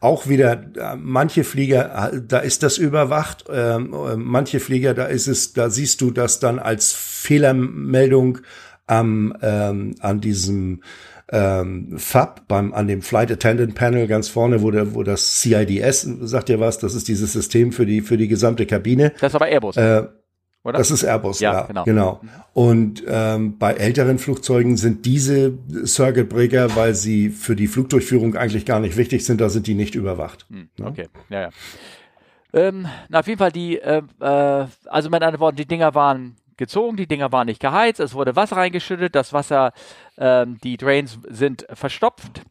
auch 0.00 0.28
wieder 0.28 0.52
äh, 0.52 0.96
manche 0.96 1.44
Flieger, 1.44 2.12
äh, 2.12 2.20
da 2.26 2.38
ist 2.38 2.62
das 2.62 2.78
überwacht. 2.78 3.44
Ähm, 3.48 3.94
äh, 3.94 4.16
manche 4.16 4.58
Flieger, 4.58 4.92
da 4.92 5.06
ist 5.06 5.28
es, 5.28 5.52
da 5.52 5.70
siehst 5.70 6.00
du 6.00 6.10
das 6.10 6.40
dann 6.40 6.58
als 6.58 6.92
Fehlermeldung 6.92 8.38
am 8.86 9.36
ähm, 9.40 9.94
an 10.00 10.20
diesem 10.20 10.82
ähm, 11.32 11.94
FAB 11.96 12.46
beim 12.46 12.74
an 12.74 12.86
dem 12.86 13.02
Flight 13.02 13.32
Attendant 13.32 13.74
Panel 13.74 14.06
ganz 14.06 14.28
vorne, 14.28 14.62
wo 14.62 14.70
der, 14.70 14.94
wo 14.94 15.02
das 15.02 15.40
CIDS 15.40 16.02
sagt 16.20 16.50
ja 16.50 16.60
was, 16.60 16.78
das 16.78 16.94
ist 16.94 17.08
dieses 17.08 17.32
System 17.32 17.72
für 17.72 17.86
die 17.86 18.02
für 18.02 18.18
die 18.18 18.28
gesamte 18.28 18.66
Kabine. 18.66 19.12
Das 19.18 19.32
ist 19.32 19.34
aber 19.34 19.48
Airbus. 19.48 19.76
Äh, 19.76 20.04
oder? 20.64 20.78
Das 20.78 20.92
ist 20.92 21.02
Airbus, 21.02 21.40
ja, 21.40 21.52
ja 21.52 21.62
genau. 21.62 21.84
genau. 21.84 22.20
Und 22.52 23.02
ähm, 23.08 23.58
bei 23.58 23.72
älteren 23.72 24.18
Flugzeugen 24.18 24.76
sind 24.76 25.06
diese 25.06 25.54
Circuit 25.86 26.28
Breaker, 26.28 26.76
weil 26.76 26.94
sie 26.94 27.30
für 27.30 27.56
die 27.56 27.66
Flugdurchführung 27.66 28.36
eigentlich 28.36 28.64
gar 28.64 28.78
nicht 28.78 28.96
wichtig 28.96 29.24
sind, 29.24 29.40
da 29.40 29.48
sind 29.48 29.66
die 29.66 29.74
nicht 29.74 29.96
überwacht. 29.96 30.46
Hm, 30.50 30.68
okay, 30.84 31.08
ja, 31.30 31.40
ja. 31.40 31.50
Ähm, 32.54 32.86
na, 33.08 33.20
auf 33.20 33.26
jeden 33.26 33.38
Fall 33.38 33.50
die, 33.50 33.78
äh, 33.78 34.02
äh, 34.20 34.66
also 34.86 35.10
mit 35.10 35.22
anderen 35.22 35.40
Worten, 35.40 35.56
die 35.56 35.66
Dinger 35.66 35.94
waren 35.94 36.36
gezogen, 36.62 36.96
die 36.96 37.08
Dinger 37.08 37.32
waren 37.32 37.46
nicht 37.46 37.60
geheizt, 37.60 38.00
es 38.00 38.14
wurde 38.14 38.36
Wasser 38.36 38.56
reingeschüttet, 38.56 39.14
das 39.14 39.32
Wasser, 39.32 39.72
ähm, 40.16 40.58
die 40.62 40.76
Drains 40.76 41.18
sind 41.28 41.66
verstopft, 41.72 42.42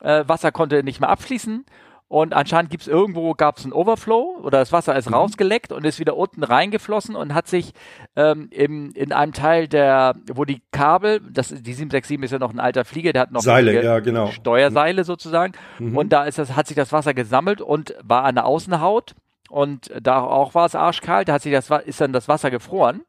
äh, 0.00 0.24
Wasser 0.26 0.52
konnte 0.52 0.82
nicht 0.82 1.00
mehr 1.00 1.10
abfließen 1.10 1.64
und 2.08 2.32
anscheinend 2.32 2.70
gibt 2.70 2.84
es 2.84 2.88
irgendwo, 2.88 3.34
gab 3.34 3.58
es 3.58 3.64
einen 3.64 3.74
Overflow 3.74 4.40
oder 4.42 4.60
das 4.60 4.72
Wasser 4.72 4.96
ist 4.96 5.10
mhm. 5.10 5.14
rausgeleckt 5.14 5.72
und 5.72 5.84
ist 5.84 6.00
wieder 6.00 6.16
unten 6.16 6.42
reingeflossen 6.42 7.14
und 7.14 7.34
hat 7.34 7.48
sich 7.48 7.72
ähm, 8.16 8.48
im, 8.50 8.92
in 8.94 9.12
einem 9.12 9.34
Teil 9.34 9.68
der, 9.68 10.14
wo 10.32 10.46
die 10.46 10.62
Kabel, 10.72 11.20
das, 11.30 11.48
die 11.48 11.74
767 11.74 12.22
ist 12.22 12.30
ja 12.30 12.38
noch 12.38 12.52
ein 12.52 12.60
alter 12.60 12.86
Flieger, 12.86 13.12
der 13.12 13.22
hat 13.22 13.32
noch 13.32 13.42
Seile, 13.42 13.84
ja, 13.84 14.00
genau. 14.00 14.28
Steuerseile 14.28 15.04
sozusagen 15.04 15.52
mhm. 15.78 15.98
und 15.98 16.08
da 16.10 16.24
ist 16.24 16.38
das, 16.38 16.56
hat 16.56 16.66
sich 16.66 16.76
das 16.76 16.92
Wasser 16.92 17.12
gesammelt 17.12 17.60
und 17.60 17.94
war 18.02 18.24
an 18.24 18.36
der 18.36 18.46
Außenhaut 18.46 19.14
und 19.50 19.92
da 20.00 20.20
auch 20.20 20.54
war 20.54 20.64
es 20.64 20.74
arschkalt, 20.74 21.28
da 21.28 21.34
hat 21.34 21.42
sich 21.42 21.52
das, 21.52 21.68
ist 21.84 22.00
dann 22.00 22.14
das 22.14 22.26
Wasser 22.26 22.50
gefroren 22.50 23.02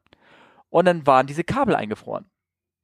und 0.70 0.86
dann 0.86 1.06
waren 1.06 1.26
diese 1.26 1.44
Kabel 1.44 1.74
eingefroren. 1.74 2.24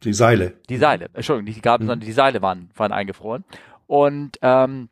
Die 0.03 0.13
Seile. 0.13 0.59
Die 0.69 0.77
Seile, 0.77 1.09
Entschuldigung, 1.15 1.45
nicht 1.45 1.57
die 1.57 1.63
Kabel, 1.63 1.85
mhm. 1.85 1.91
sondern 1.91 2.07
die 2.07 2.13
Seile 2.13 2.43
waren, 2.43 2.71
waren 2.77 2.93
eingefroren. 2.93 3.45
Und 3.87 4.39
ähm, 4.43 4.91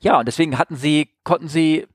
ja, 0.00 0.18
und 0.18 0.26
deswegen 0.26 0.58
hatten 0.58 0.76
sie, 0.76 1.10
konnten 1.22 1.48
sie 1.48 1.86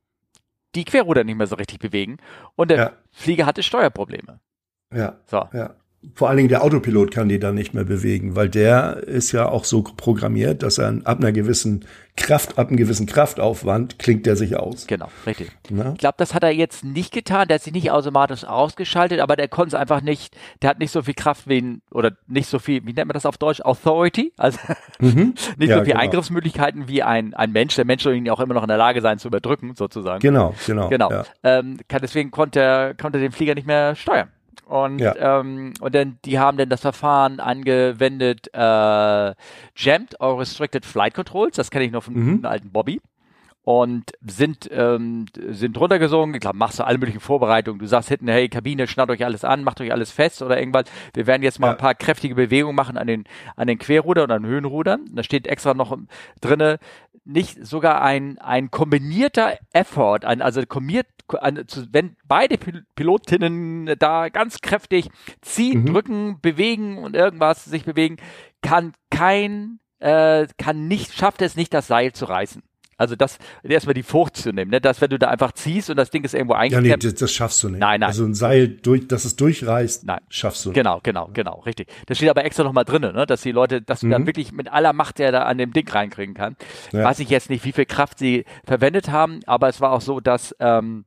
die 0.76 0.86
Querruder 0.86 1.24
nicht 1.24 1.36
mehr 1.36 1.48
so 1.48 1.56
richtig 1.56 1.80
bewegen. 1.80 2.18
Und 2.56 2.72
der 2.72 2.78
ja. 2.78 2.94
Flieger 3.12 3.46
hatte 3.46 3.64
Steuerprobleme. 3.64 4.40
Ja. 4.94 5.18
So. 5.26 5.50
Ja 5.52 5.76
vor 6.16 6.30
allen 6.30 6.38
Dingen 6.38 6.50
der 6.50 6.64
Autopilot 6.64 7.12
kann 7.12 7.30
die 7.30 7.40
dann 7.40 7.54
nicht 7.54 7.74
mehr 7.74 7.84
bewegen, 7.84 8.36
weil 8.36 8.50
der 8.50 9.04
ist 9.08 9.32
ja 9.32 9.48
auch 9.48 9.66
so 9.66 9.84
programmiert, 9.84 10.64
dass 10.64 10.80
er 10.80 11.00
ab 11.04 11.20
einer 11.20 11.32
gewissen 11.32 11.86
Kraft, 12.18 12.58
ab 12.58 12.68
einem 12.68 12.78
gewissen 12.78 13.06
Kraftaufwand 13.06 14.00
klingt 14.00 14.26
der 14.26 14.36
sich 14.36 14.58
aus. 14.58 14.88
Genau, 14.88 15.10
richtig. 15.26 15.52
Na? 15.70 15.94
Ich 15.94 16.00
glaube, 16.00 16.16
das 16.18 16.34
hat 16.34 16.44
er 16.44 16.50
jetzt 16.50 16.84
nicht 16.84 17.14
getan. 17.14 17.48
Der 17.48 17.56
hat 17.56 17.64
sich 17.64 17.74
nicht 17.74 17.92
automatisch 17.92 18.44
ausgeschaltet, 18.44 19.20
aber 19.20 19.36
der 19.36 19.48
konnte 19.48 19.76
es 19.76 19.80
einfach 19.80 20.02
nicht. 20.02 20.36
Der 20.62 20.72
hat 20.72 20.80
nicht 20.80 20.92
so 20.92 21.04
viel 21.04 21.14
Kraft 21.14 21.48
wie 21.48 21.60
ein, 21.60 21.82
oder 21.92 22.12
nicht 22.28 22.50
so 22.50 22.58
viel, 22.58 22.82
wie 22.86 22.94
nennt 22.94 23.08
man 23.08 23.14
das 23.14 23.28
auf 23.28 23.38
Deutsch? 23.38 23.62
Authority? 23.62 24.34
Also 24.38 24.58
mhm. 25.00 25.36
nicht 25.58 25.70
ja, 25.70 25.78
so 25.78 25.84
viel 25.84 25.94
genau. 25.94 26.00
Eingriffsmöglichkeiten 26.00 26.88
wie 26.88 27.04
ein, 27.04 27.36
ein 27.36 27.52
Mensch. 27.52 27.76
Der 27.76 27.86
Mensch 27.86 28.04
soll 28.04 28.16
ihn 28.16 28.30
auch 28.30 28.40
immer 28.40 28.56
noch 28.56 28.64
in 28.64 28.70
der 28.70 28.78
Lage 28.78 29.02
sein 29.02 29.20
zu 29.20 29.28
überdrücken, 29.28 29.76
sozusagen. 29.76 30.20
Genau, 30.20 30.56
genau. 30.66 30.90
Genau. 30.90 31.12
Ja. 31.12 31.26
Ähm, 31.44 31.78
kann, 31.88 32.02
deswegen 32.02 32.32
konnte 32.32 32.60
er, 32.60 32.94
konnte 32.96 33.20
den 33.20 33.32
Flieger 33.32 33.54
nicht 33.54 33.68
mehr 33.68 33.96
steuern. 33.96 34.30
Und, 34.72 35.00
ja. 35.00 35.40
ähm, 35.42 35.74
und 35.82 35.94
dann, 35.94 36.18
die 36.24 36.40
haben 36.40 36.58
dann 36.58 36.70
das 36.70 36.80
Verfahren 36.80 37.42
angewendet, 37.42 38.48
äh, 38.54 39.34
Jammed 39.76 40.18
or 40.22 40.40
Restricted 40.40 40.86
Flight 40.86 41.14
Controls, 41.14 41.58
das 41.58 41.72
kenne 41.72 41.84
ich 41.84 41.92
noch 41.92 42.04
von 42.04 42.14
mhm. 42.14 42.46
alten 42.46 42.72
Bobby 42.72 43.02
und 43.64 44.12
sind, 44.26 44.70
ähm, 44.72 45.26
sind 45.50 45.78
runtergesungen. 45.78 46.34
Ich 46.36 46.42
glaube, 46.42 46.58
machst 46.58 46.80
du 46.80 46.84
alle 46.84 46.98
möglichen 46.98 47.20
Vorbereitungen. 47.20 47.80
Du 47.80 47.86
sagst 47.86 48.08
hinten, 48.08 48.30
hey, 48.30 48.48
Kabine, 48.48 48.88
schnallt 48.88 49.10
euch 49.10 49.26
alles 49.26 49.44
an, 49.44 49.66
macht 49.66 49.82
euch 49.82 49.92
alles 49.92 50.10
fest 50.10 50.42
oder 50.42 50.58
irgendwas. 50.58 50.86
Wir 51.14 51.28
werden 51.28 51.44
jetzt 51.44 51.60
mal 51.60 51.68
ja. 51.68 51.74
ein 51.74 51.78
paar 51.78 51.94
kräftige 51.94 52.34
Bewegungen 52.34 52.76
machen 52.76 52.98
an 52.98 53.08
den, 53.08 53.26
an 53.58 53.68
den 53.68 53.78
Querrudern 53.78 54.26
und 54.26 54.32
an 54.32 54.44
den 54.44 54.50
Höhenrudern. 54.50 55.06
Da 55.12 55.22
steht 55.22 55.48
extra 55.48 55.74
noch 55.74 55.96
drinne, 56.40 56.80
nicht 57.24 57.66
sogar 57.66 58.02
ein, 58.02 58.38
ein 58.40 58.72
kombinierter 58.72 59.58
Effort, 59.74 60.20
ein, 60.24 60.42
also 60.42 60.66
kombiniert, 60.66 61.08
ein, 61.40 61.64
wenn 61.92 62.16
beide 62.26 62.58
Pilotinnen 62.58 63.96
da 64.00 64.30
ganz 64.30 64.62
kräftig 64.62 65.10
ziehen, 65.42 65.82
mhm. 65.82 65.86
drücken, 65.86 66.42
bewegen 66.42 66.98
und 66.98 67.16
irgendwas 67.16 67.66
sich 67.66 67.86
bewegen, 67.86 68.18
kann 68.62 68.94
kein, 69.10 69.80
äh, 70.00 70.48
kann 70.58 70.88
nicht, 70.88 71.14
schafft 71.14 71.42
es 71.42 71.56
nicht, 71.56 71.74
das 71.74 71.88
Seil 71.88 72.12
zu 72.14 72.26
reißen. 72.26 72.64
Also 73.02 73.16
das 73.16 73.40
erstmal 73.64 73.96
die 73.96 74.04
Furcht 74.04 74.38
zu 74.38 74.54
nehmen, 74.54 74.70
ne? 74.70 74.80
dass 74.80 75.02
wenn 75.02 75.10
du 75.10 75.18
da 75.18 75.30
einfach 75.30 75.54
ziehst 75.54 75.90
und 75.90 75.98
das 75.98 76.12
Ding 76.12 76.24
ist 76.24 76.36
irgendwo 76.36 76.54
eingeklemmt. 76.54 76.86
Ja, 76.86 76.96
nee, 76.96 77.02
das, 77.02 77.16
das, 77.16 77.32
schaffst 77.32 77.64
du 77.64 77.70
nicht. 77.70 77.80
Nein, 77.80 78.02
nein. 78.02 78.10
Also 78.10 78.24
ein 78.24 78.36
Seil, 78.36 78.68
durch, 78.68 79.08
dass 79.08 79.26
es 79.26 79.36
durchreißt, 79.36 80.06
nein. 80.06 80.20
schaffst 80.30 80.68
du. 80.68 80.72
Genau, 80.72 81.00
genau, 81.02 81.32
genau, 81.34 81.62
richtig. 81.62 81.88
Das 82.06 82.18
steht 82.18 82.30
aber 82.30 82.46
extra 82.46 82.64
nochmal 82.64 82.86
drin, 82.86 83.02
ne? 83.02 83.26
dass 83.26 83.42
die 83.42 83.52
Leute, 83.52 83.82
dass 83.82 84.02
du 84.02 84.06
mhm. 84.06 84.12
dann 84.12 84.28
wirklich 84.28 84.52
mit 84.52 84.72
aller 84.72 84.94
Macht 84.94 85.18
der 85.18 85.32
da 85.32 85.44
an 85.44 85.58
dem 85.58 85.74
Ding 85.74 85.90
reinkriegen 85.90 86.36
kann. 86.36 86.56
Ja. 86.92 87.04
Weiß 87.04 87.18
ich 87.18 87.30
jetzt 87.32 87.50
nicht, 87.50 87.66
wie 87.66 87.72
viel 87.72 87.86
Kraft 87.86 88.20
sie 88.20 88.46
verwendet 88.66 89.10
haben, 89.10 89.40
aber 89.48 89.68
es 89.68 89.82
war 89.82 89.94
auch 89.94 90.02
so, 90.02 90.20
dass 90.20 90.56
ähm, 90.60 91.06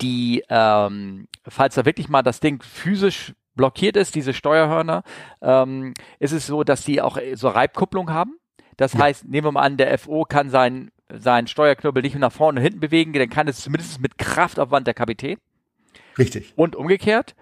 die, 0.00 0.44
ähm, 0.48 1.26
falls 1.48 1.74
da 1.74 1.84
wirklich 1.84 2.08
mal 2.08 2.22
das 2.22 2.38
Ding 2.38 2.62
physisch 2.62 3.34
blockiert 3.54 3.96
ist, 3.96 4.14
diese 4.14 4.32
Steuerhörner, 4.32 5.02
ähm, 5.42 5.94
ist 6.18 6.32
es 6.32 6.46
so, 6.46 6.62
dass 6.62 6.84
die 6.84 7.02
auch 7.02 7.18
so 7.34 7.48
Reibkupplung 7.48 8.10
haben. 8.10 8.39
Das 8.80 8.94
ja. 8.94 9.00
heißt, 9.00 9.28
nehmen 9.28 9.46
wir 9.46 9.52
mal 9.52 9.60
an, 9.60 9.76
der 9.76 9.96
FO 9.98 10.24
kann 10.24 10.48
seinen 10.48 10.90
sein 11.12 11.46
Steuerknüppel 11.46 12.02
nicht 12.02 12.16
nach 12.16 12.32
vorne 12.32 12.60
und 12.60 12.64
hinten 12.64 12.80
bewegen, 12.80 13.12
dann 13.12 13.28
kann 13.28 13.46
es 13.46 13.60
zumindest 13.60 14.00
mit 14.00 14.16
Kraftaufwand 14.16 14.86
der 14.86 14.94
Kapitän. 14.94 15.36
Richtig. 16.16 16.54
Und 16.56 16.76
umgekehrt. 16.76 17.34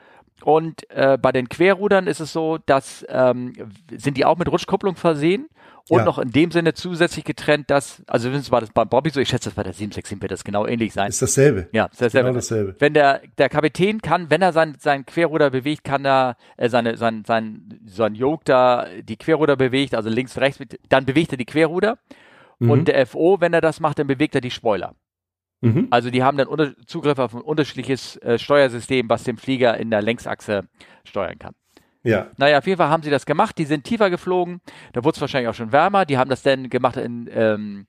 Und 0.42 0.90
äh, 0.90 1.16
bei 1.16 1.30
den 1.30 1.48
Querrudern 1.48 2.08
ist 2.08 2.18
es 2.18 2.32
so, 2.32 2.58
dass 2.66 3.06
ähm, 3.08 3.52
sind 3.96 4.16
die 4.16 4.24
auch 4.24 4.36
mit 4.36 4.50
Rutschkupplung 4.50 4.96
versehen 4.96 5.48
und 5.88 6.00
ja. 6.00 6.04
noch 6.04 6.18
in 6.18 6.30
dem 6.30 6.50
Sinne 6.50 6.74
zusätzlich 6.74 7.24
getrennt, 7.24 7.70
dass, 7.70 8.02
also 8.06 8.30
wenn 8.30 8.40
es 8.40 8.50
war 8.50 8.60
das 8.60 8.70
bei 8.70 8.84
Bobby 8.84 9.10
so, 9.10 9.20
ich 9.20 9.28
schätze, 9.28 9.48
das 9.48 9.54
bei 9.54 9.62
der 9.62 9.72
767 9.72 10.20
wird 10.20 10.32
das 10.32 10.44
genau 10.44 10.66
ähnlich 10.66 10.92
sein. 10.92 11.08
Ist 11.08 11.22
dasselbe. 11.22 11.68
Ja, 11.72 11.86
ist 11.86 12.00
dasselbe. 12.00 12.28
Genau 12.28 12.34
dasselbe. 12.34 12.76
Wenn 12.78 12.94
der, 12.94 13.22
der 13.38 13.48
Kapitän 13.48 14.02
kann, 14.02 14.30
wenn 14.30 14.42
er 14.42 14.52
sein, 14.52 14.76
sein 14.78 15.06
Querruder 15.06 15.50
bewegt, 15.50 15.84
kann 15.84 16.04
er 16.04 16.36
äh, 16.56 16.68
seine, 16.68 16.96
sein, 16.96 17.24
sein, 17.26 17.80
sein 17.86 18.14
Yoke 18.14 18.42
da 18.44 18.86
die 19.02 19.16
Querruder 19.16 19.56
bewegt, 19.56 19.94
also 19.94 20.10
links, 20.10 20.36
rechts, 20.38 20.60
dann 20.88 21.06
bewegt 21.06 21.32
er 21.32 21.38
die 21.38 21.46
Querruder. 21.46 21.98
Mhm. 22.58 22.70
Und 22.70 22.88
der 22.88 23.06
FO, 23.06 23.40
wenn 23.40 23.52
er 23.52 23.60
das 23.60 23.80
macht, 23.80 23.98
dann 23.98 24.06
bewegt 24.06 24.34
er 24.34 24.40
die 24.40 24.50
Spoiler. 24.50 24.94
Mhm. 25.60 25.88
Also 25.90 26.10
die 26.10 26.22
haben 26.22 26.36
dann 26.36 26.74
Zugriff 26.86 27.18
auf 27.18 27.34
ein 27.34 27.40
unterschiedliches 27.40 28.16
äh, 28.18 28.38
Steuersystem, 28.38 29.08
was 29.08 29.24
den 29.24 29.36
Flieger 29.36 29.76
in 29.76 29.90
der 29.90 30.02
Längsachse 30.02 30.68
steuern 31.04 31.38
kann. 31.38 31.54
Ja. 32.08 32.26
Naja, 32.36 32.58
auf 32.58 32.66
jeden 32.66 32.78
Fall 32.78 32.88
haben 32.88 33.02
sie 33.02 33.10
das 33.10 33.26
gemacht. 33.26 33.58
Die 33.58 33.64
sind 33.64 33.84
tiefer 33.84 34.10
geflogen. 34.10 34.60
Da 34.92 35.04
wurde 35.04 35.16
es 35.16 35.20
wahrscheinlich 35.20 35.48
auch 35.48 35.54
schon 35.54 35.72
wärmer. 35.72 36.04
Die 36.04 36.18
haben 36.18 36.30
das 36.30 36.42
dann 36.42 36.70
gemacht 36.70 36.96
in, 36.96 37.28
ähm, 37.32 37.86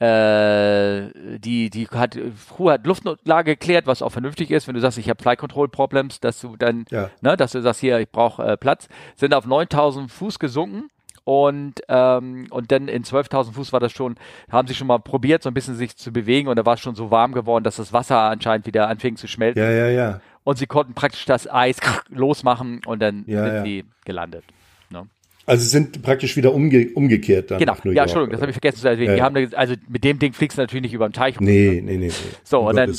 äh, 0.00 1.38
die, 1.38 1.68
die 1.68 1.86
hat, 1.88 2.18
Crew 2.56 2.70
hat 2.70 2.86
Luftnotlage 2.86 3.52
geklärt, 3.52 3.86
was 3.86 4.00
auch 4.00 4.10
vernünftig 4.10 4.50
ist, 4.50 4.66
wenn 4.66 4.74
du 4.74 4.80
sagst, 4.80 4.96
ich 4.96 5.10
habe 5.10 5.22
Flight 5.22 5.38
Control 5.38 5.68
Problems, 5.68 6.20
dass 6.20 6.40
du 6.40 6.56
dann, 6.56 6.86
ja. 6.90 7.10
ne, 7.20 7.36
dass 7.36 7.52
du 7.52 7.60
sagst, 7.60 7.80
hier, 7.80 7.98
ich 8.00 8.10
brauche 8.10 8.42
äh, 8.42 8.56
Platz, 8.56 8.88
sind 9.16 9.34
auf 9.34 9.46
9000 9.46 10.10
Fuß 10.10 10.38
gesunken 10.38 10.88
und, 11.24 11.82
ähm, 11.88 12.46
und 12.48 12.72
dann 12.72 12.88
in 12.88 13.04
12.000 13.04 13.52
Fuß 13.52 13.74
war 13.74 13.80
das 13.80 13.92
schon, 13.92 14.16
haben 14.50 14.66
sie 14.66 14.74
schon 14.74 14.86
mal 14.86 15.00
probiert, 15.00 15.42
so 15.42 15.50
ein 15.50 15.54
bisschen 15.54 15.74
sich 15.74 15.94
zu 15.96 16.12
bewegen 16.12 16.48
und 16.48 16.56
da 16.56 16.64
war 16.64 16.74
es 16.74 16.80
schon 16.80 16.94
so 16.94 17.10
warm 17.10 17.32
geworden, 17.32 17.64
dass 17.64 17.76
das 17.76 17.92
Wasser 17.92 18.20
anscheinend 18.20 18.66
wieder 18.66 18.88
anfing 18.88 19.16
zu 19.16 19.28
schmelzen. 19.28 19.62
Ja, 19.62 19.70
ja, 19.70 19.88
ja. 19.88 20.20
Und 20.44 20.58
sie 20.58 20.66
konnten 20.66 20.94
praktisch 20.94 21.24
das 21.26 21.50
Eis 21.50 21.78
losmachen 22.08 22.80
und 22.86 23.00
dann 23.00 23.24
ja, 23.26 23.44
sind 23.44 23.54
ja. 23.54 23.62
sie 23.64 23.84
gelandet. 24.04 24.44
Ne? 24.90 25.06
Also 25.46 25.66
sind 25.66 26.02
praktisch 26.02 26.36
wieder 26.36 26.54
umge 26.54 26.90
umgekehrt 26.94 27.50
dann. 27.50 27.58
Genau, 27.58 27.74
ja, 27.84 28.02
Entschuldigung, 28.02 28.30
das 28.32 28.40
habe 28.40 28.50
ich 28.50 28.54
vergessen 28.54 28.78
zu 28.78 28.88
erwähnen. 28.88 29.16
Ja. 29.16 29.24
Haben, 29.24 29.50
also 29.54 29.74
mit 29.88 30.04
dem 30.04 30.18
Ding 30.18 30.32
fliegst 30.32 30.56
du 30.56 30.62
natürlich 30.62 30.82
nicht 30.82 30.94
über 30.94 31.08
den 31.08 31.12
Teich. 31.12 31.40
Nee, 31.40 31.80
nee, 31.82 31.96
nee, 31.96 32.06
nee. 32.06 32.12
So, 32.44 32.60
um 32.60 32.66
und 32.66 32.76
dann, 32.76 32.92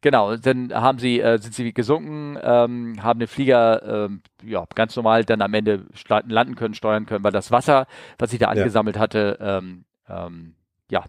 genau, 0.00 0.36
dann 0.36 0.72
haben 0.72 0.98
sie, 0.98 1.20
äh, 1.20 1.38
sind 1.38 1.54
sie 1.54 1.72
gesunken, 1.74 2.38
ähm, 2.42 3.02
haben 3.02 3.18
den 3.18 3.28
Flieger, 3.28 4.06
ähm, 4.06 4.22
ja, 4.42 4.64
ganz 4.74 4.96
normal 4.96 5.24
dann 5.24 5.42
am 5.42 5.52
Ende 5.52 5.86
landen 6.26 6.54
können, 6.54 6.74
steuern 6.74 7.04
können, 7.04 7.24
weil 7.24 7.32
das 7.32 7.50
Wasser, 7.50 7.86
was 8.18 8.30
sich 8.30 8.38
da 8.38 8.48
angesammelt 8.48 8.98
hatte, 8.98 9.36
ähm, 9.40 9.84
ähm, 10.08 10.54
ja, 10.90 11.04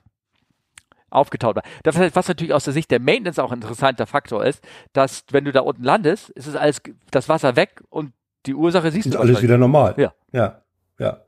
aufgetaut 1.10 1.56
war. 1.56 1.64
Das 1.84 1.98
heißt, 1.98 2.16
was 2.16 2.28
natürlich 2.28 2.54
aus 2.54 2.64
der 2.64 2.74
Sicht 2.74 2.92
der 2.92 3.00
Maintenance 3.00 3.40
auch 3.40 3.52
ein 3.52 3.62
interessanter 3.62 4.08
Faktor 4.08 4.46
ist, 4.46 4.64
dass 4.94 5.24
wenn 5.32 5.46
du 5.46 5.52
da 5.52 5.62
unten 5.62 5.84
landest, 5.84 6.30
ist 6.32 6.48
es 6.48 6.56
alles 6.56 6.82
das 7.12 7.30
Wasser 7.30 7.56
weg 7.56 7.82
und 7.90 8.14
die 8.46 8.56
Ursache 8.56 8.92
siehst 8.92 9.08
ist 9.08 9.16
du. 9.16 9.20
Alles 9.20 9.42
wieder 9.42 9.58
normal. 9.58 9.96
Ja. 9.98 10.14
Ja. 10.32 10.62
Ja. 10.98 11.22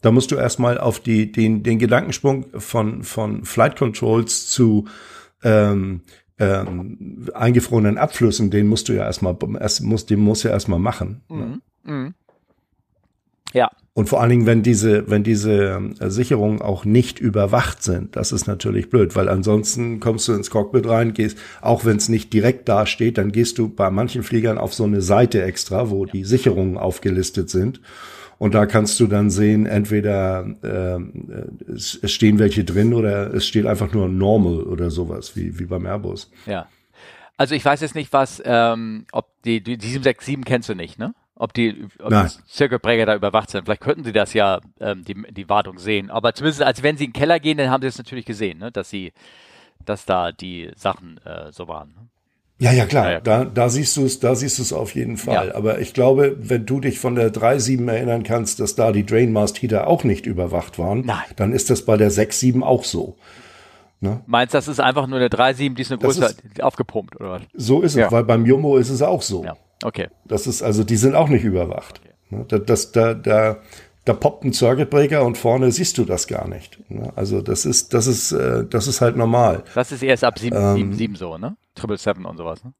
Da 0.00 0.12
musst 0.12 0.30
du 0.30 0.36
erstmal 0.36 0.78
auf 0.78 1.00
die, 1.00 1.32
den, 1.32 1.62
den 1.62 1.78
Gedankensprung 1.78 2.46
von, 2.60 3.02
von 3.02 3.44
Flight 3.44 3.76
Controls 3.76 4.48
zu 4.48 4.86
ähm, 5.42 6.02
ähm, 6.38 7.28
eingefrorenen 7.34 7.98
Abflüssen, 7.98 8.50
den 8.50 8.68
musst 8.68 8.88
du 8.88 8.92
ja 8.92 9.04
erstmal, 9.04 9.36
erst, 9.58 9.82
musst, 9.82 10.10
den 10.10 10.20
musst 10.20 10.44
du 10.44 10.48
ja 10.48 10.54
erstmal 10.54 10.78
machen. 10.78 11.22
Mhm. 11.28 11.38
Ne? 11.38 11.60
Mhm. 11.82 12.14
Ja. 13.52 13.70
Und 13.98 14.08
vor 14.08 14.20
allen 14.20 14.30
Dingen, 14.30 14.46
wenn 14.46 14.62
diese, 14.62 15.10
wenn 15.10 15.24
diese 15.24 15.90
äh, 15.98 16.08
Sicherungen 16.08 16.62
auch 16.62 16.84
nicht 16.84 17.18
überwacht 17.18 17.82
sind, 17.82 18.14
das 18.14 18.30
ist 18.30 18.46
natürlich 18.46 18.90
blöd, 18.90 19.16
weil 19.16 19.28
ansonsten 19.28 19.98
kommst 19.98 20.28
du 20.28 20.34
ins 20.34 20.50
Cockpit 20.50 20.88
rein, 20.88 21.14
gehst, 21.14 21.36
auch 21.62 21.84
wenn 21.84 21.96
es 21.96 22.08
nicht 22.08 22.32
direkt 22.32 22.68
da 22.68 22.86
steht, 22.86 23.18
dann 23.18 23.32
gehst 23.32 23.58
du 23.58 23.68
bei 23.68 23.90
manchen 23.90 24.22
Fliegern 24.22 24.56
auf 24.56 24.72
so 24.72 24.84
eine 24.84 25.02
Seite 25.02 25.42
extra, 25.42 25.90
wo 25.90 26.04
die 26.04 26.22
Sicherungen 26.22 26.78
aufgelistet 26.78 27.50
sind. 27.50 27.80
Und 28.38 28.54
da 28.54 28.66
kannst 28.66 29.00
du 29.00 29.08
dann 29.08 29.30
sehen, 29.30 29.66
entweder 29.66 30.46
äh, 30.62 31.72
es, 31.72 31.98
es 32.00 32.12
stehen 32.12 32.38
welche 32.38 32.62
drin 32.62 32.94
oder 32.94 33.34
es 33.34 33.48
steht 33.48 33.66
einfach 33.66 33.92
nur 33.92 34.08
normal 34.08 34.62
oder 34.62 34.92
sowas, 34.92 35.34
wie, 35.34 35.58
wie 35.58 35.64
beim 35.64 35.86
Airbus. 35.86 36.30
Ja. 36.46 36.68
Also 37.36 37.56
ich 37.56 37.64
weiß 37.64 37.80
jetzt 37.80 37.96
nicht, 37.96 38.12
was, 38.12 38.40
ähm, 38.44 39.06
ob 39.10 39.26
die, 39.42 39.60
die, 39.60 39.76
die 39.76 39.88
767 39.88 40.44
kennst 40.44 40.68
du 40.68 40.76
nicht, 40.76 41.00
ne? 41.00 41.14
Ob 41.40 41.54
die, 41.54 41.86
ob 42.00 42.10
die 42.10 42.28
Circuit 42.48 42.82
Breaker 42.82 43.06
da 43.06 43.14
überwacht 43.14 43.50
sind. 43.50 43.64
Vielleicht 43.64 43.80
könnten 43.80 44.02
sie 44.02 44.12
das 44.12 44.34
ja, 44.34 44.60
ähm, 44.80 45.04
die, 45.04 45.14
die 45.30 45.48
Wartung 45.48 45.78
sehen. 45.78 46.10
Aber 46.10 46.34
zumindest, 46.34 46.62
als 46.62 46.82
wenn 46.82 46.96
sie 46.96 47.04
in 47.04 47.12
den 47.12 47.18
Keller 47.18 47.38
gehen, 47.38 47.58
dann 47.58 47.70
haben 47.70 47.80
sie 47.80 47.86
es 47.86 47.96
natürlich 47.98 48.24
gesehen, 48.24 48.58
ne? 48.58 48.72
Dass 48.72 48.90
sie, 48.90 49.12
dass 49.84 50.04
da 50.04 50.32
die 50.32 50.72
Sachen 50.74 51.20
äh, 51.24 51.52
so 51.52 51.68
waren. 51.68 51.90
Ne? 51.90 52.08
Ja, 52.60 52.72
ja, 52.72 52.86
klar. 52.86 53.04
Ja, 53.04 53.10
ja. 53.12 53.20
Da, 53.20 53.44
da 53.44 53.68
siehst 53.68 53.96
du 53.96 54.04
es, 54.04 54.18
da 54.18 54.34
siehst 54.34 54.58
du 54.58 54.62
es 54.62 54.72
auf 54.72 54.96
jeden 54.96 55.16
Fall. 55.16 55.48
Ja. 55.48 55.54
Aber 55.54 55.78
ich 55.78 55.94
glaube, 55.94 56.36
wenn 56.40 56.66
du 56.66 56.80
dich 56.80 56.98
von 56.98 57.14
der 57.14 57.32
3.7 57.32 57.88
erinnern 57.88 58.24
kannst, 58.24 58.58
dass 58.58 58.74
da 58.74 58.90
die 58.90 59.06
Drainmast 59.06 59.62
Heater 59.62 59.86
auch 59.86 60.02
nicht 60.02 60.26
überwacht 60.26 60.76
waren, 60.78 61.02
Nein. 61.06 61.22
dann 61.36 61.52
ist 61.52 61.70
das 61.70 61.84
bei 61.84 61.96
der 61.96 62.10
6.7 62.10 62.62
auch 62.62 62.82
so. 62.82 63.16
Ne? 64.00 64.22
Meinst 64.26 64.54
du, 64.54 64.58
das 64.58 64.66
ist 64.66 64.80
einfach 64.80 65.06
nur 65.06 65.18
eine 65.18 65.28
3.7, 65.28 65.74
die 65.74 65.82
ist 65.82 65.92
eine 65.92 65.98
größer 65.98 66.30
ist, 66.30 66.62
aufgepumpt, 66.62 67.16
oder 67.20 67.30
was? 67.30 67.42
So 67.54 67.80
ist 67.82 67.96
es, 67.96 68.10
weil 68.10 68.24
beim 68.24 68.44
Jumbo 68.44 68.76
ist 68.76 68.90
es 68.90 69.02
auch 69.02 69.22
so. 69.22 69.44
Ja. 69.44 69.56
Okay. 69.82 70.08
Das 70.24 70.46
ist, 70.46 70.62
also, 70.62 70.84
die 70.84 70.96
sind 70.96 71.14
auch 71.14 71.28
nicht 71.28 71.44
überwacht. 71.44 72.00
Okay. 72.00 72.14
Ne? 72.30 72.44
Das, 72.48 72.64
das, 72.64 72.92
da, 72.92 73.14
da, 73.14 73.58
da 74.04 74.14
poppt 74.14 74.44
ein 74.44 74.52
Circuit 74.52 74.88
Breaker 74.88 75.24
und 75.24 75.36
vorne 75.36 75.70
siehst 75.70 75.98
du 75.98 76.04
das 76.04 76.26
gar 76.26 76.48
nicht. 76.48 76.78
Ne? 76.90 77.12
Also 77.14 77.42
das 77.42 77.66
ist, 77.66 77.92
das 77.92 78.06
ist, 78.06 78.32
äh, 78.32 78.64
das 78.64 78.86
ist 78.86 79.00
halt 79.00 79.16
normal. 79.16 79.64
Das 79.74 79.92
ist 79.92 80.02
erst 80.02 80.24
ab 80.24 80.38
7, 80.38 80.56
ähm, 80.56 80.76
7, 80.76 80.94
7 80.94 81.14
so, 81.16 81.36
ne? 81.36 81.56
Triple 81.74 81.98
Seven 81.98 82.24
und 82.24 82.38
sowas, 82.38 82.64
ne? 82.64 82.72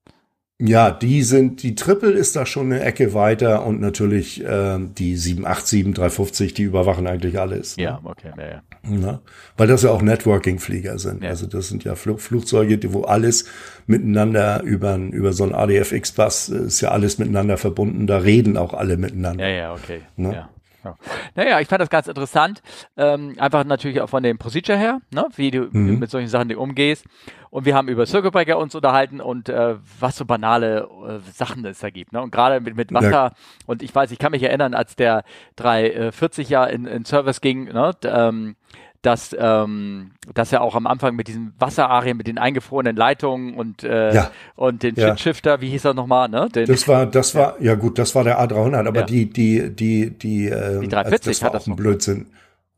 Ja, 0.60 0.90
die 0.90 1.22
sind, 1.22 1.62
die 1.62 1.76
Triple 1.76 2.10
ist 2.10 2.34
da 2.34 2.44
schon 2.44 2.72
eine 2.72 2.82
Ecke 2.82 3.14
weiter 3.14 3.64
und 3.64 3.80
natürlich 3.80 4.44
äh, 4.44 4.78
die 4.80 5.14
787, 5.16 5.94
350, 5.94 6.54
die 6.54 6.64
überwachen 6.64 7.06
eigentlich 7.06 7.38
alles. 7.38 7.76
Ne? 7.76 7.84
Ja, 7.84 8.00
okay, 8.02 8.32
ja, 8.36 8.44
ja. 8.44 8.62
Na? 8.82 9.20
Weil 9.56 9.68
das 9.68 9.84
ja 9.84 9.90
auch 9.90 10.02
Networking-Flieger 10.02 10.98
sind. 10.98 11.22
Ja. 11.22 11.30
Also 11.30 11.46
das 11.46 11.68
sind 11.68 11.84
ja 11.84 11.94
Flug 11.94 12.20
Flugzeuge, 12.20 12.76
die, 12.76 12.92
wo 12.92 13.02
alles 13.02 13.44
miteinander 13.86 14.60
über, 14.64 14.96
über 14.96 15.32
so 15.32 15.44
ein 15.44 15.54
ADF-X-Bus 15.54 16.48
ist 16.48 16.80
ja 16.80 16.90
alles 16.90 17.18
miteinander 17.18 17.56
verbunden. 17.56 18.08
Da 18.08 18.18
reden 18.18 18.56
auch 18.56 18.74
alle 18.74 18.96
miteinander. 18.96 19.48
Ja, 19.48 19.54
ja, 19.54 19.74
okay. 19.74 20.00
Ne? 20.16 20.32
Ja. 20.34 20.50
Ja. 20.88 20.96
Naja, 21.34 21.60
ich 21.60 21.68
fand 21.68 21.80
das 21.80 21.90
ganz 21.90 22.06
interessant. 22.06 22.62
Ähm, 22.96 23.34
einfach 23.38 23.64
natürlich 23.64 24.00
auch 24.00 24.08
von 24.08 24.22
dem 24.22 24.38
Procedure 24.38 24.78
her, 24.78 25.00
ne? 25.12 25.26
wie 25.36 25.50
du 25.50 25.68
mhm. 25.70 25.98
mit 25.98 26.10
solchen 26.10 26.28
Sachen 26.28 26.54
umgehst. 26.54 27.04
Und 27.50 27.64
wir 27.64 27.74
haben 27.74 27.88
über 27.88 28.04
Circuit 28.04 28.32
Breaker 28.32 28.58
uns 28.58 28.74
unterhalten 28.74 29.20
und 29.20 29.48
äh, 29.48 29.76
was 29.98 30.16
so 30.16 30.24
banale 30.24 30.88
äh, 31.06 31.18
Sachen 31.32 31.64
es 31.64 31.78
da 31.78 31.90
gibt. 31.90 32.12
Ne? 32.12 32.20
Und 32.20 32.30
gerade 32.30 32.60
mit, 32.60 32.76
mit 32.76 32.92
Wasser. 32.92 33.10
Ja. 33.10 33.32
Und 33.66 33.82
ich 33.82 33.94
weiß, 33.94 34.10
ich 34.10 34.18
kann 34.18 34.32
mich 34.32 34.42
erinnern, 34.42 34.74
als 34.74 34.96
der 34.96 35.24
340 35.56 36.48
ja 36.48 36.64
in, 36.64 36.84
in 36.86 37.04
Service 37.04 37.40
ging, 37.40 37.64
ne? 37.64 37.92
ähm, 38.04 38.56
dass, 39.02 39.34
ähm, 39.38 40.10
dass 40.34 40.52
er 40.52 40.62
auch 40.62 40.74
am 40.74 40.86
Anfang 40.86 41.14
mit 41.14 41.28
diesem 41.28 41.52
Wasserarien, 41.58 42.16
mit 42.16 42.26
den 42.26 42.38
eingefrorenen 42.38 42.96
Leitungen 42.96 43.54
und, 43.54 43.84
äh, 43.84 44.12
ja. 44.12 44.30
und 44.56 44.82
den 44.82 44.96
ja. 44.96 45.16
Shifter, 45.16 45.60
wie 45.60 45.70
hieß 45.70 45.84
er 45.84 45.94
nochmal, 45.94 46.28
ne? 46.28 46.48
Den, 46.52 46.66
das 46.66 46.88
war, 46.88 47.06
das 47.06 47.34
war, 47.34 47.56
ja 47.60 47.76
gut, 47.76 47.98
das 47.98 48.14
war 48.14 48.24
der 48.24 48.40
A300, 48.40 48.88
aber 48.88 49.00
ja. 49.00 49.06
die, 49.06 49.30
die, 49.30 49.70
die, 49.70 50.10
die, 50.10 50.48
äh, 50.48 50.80
die 50.80 50.88
340 50.88 51.26
das 51.26 51.42
war 51.42 51.46
hat 51.46 51.54
auch 51.54 51.58
das 51.58 51.66
ein 51.68 51.76
Blödsinn. 51.76 52.26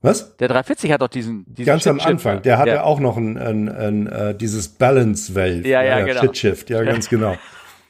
Was? 0.03 0.37
Der 0.37 0.49
340 0.49 0.93
hat 0.93 1.03
doch 1.03 1.09
diesen, 1.09 1.45
diesen 1.47 1.67
Ganz 1.67 1.87
am 1.87 2.01
Anfang, 2.01 2.43
der 2.43 2.59
hatte 2.59 2.85
auch 2.85 3.01
noch 3.01 3.17
ein, 3.17 3.37
ein, 3.37 3.69
ein, 3.69 4.07
ein, 4.09 4.29
äh, 4.31 4.35
dieses 4.35 4.69
Balance 4.69 5.35
Valve. 5.35 5.69
Ja, 5.69 5.83
ja, 5.83 6.01
genau. 6.05 6.21
Shit 6.21 6.37
Shift, 6.37 6.71
ja, 6.71 6.83
ganz 6.83 7.09
genau. 7.09 7.37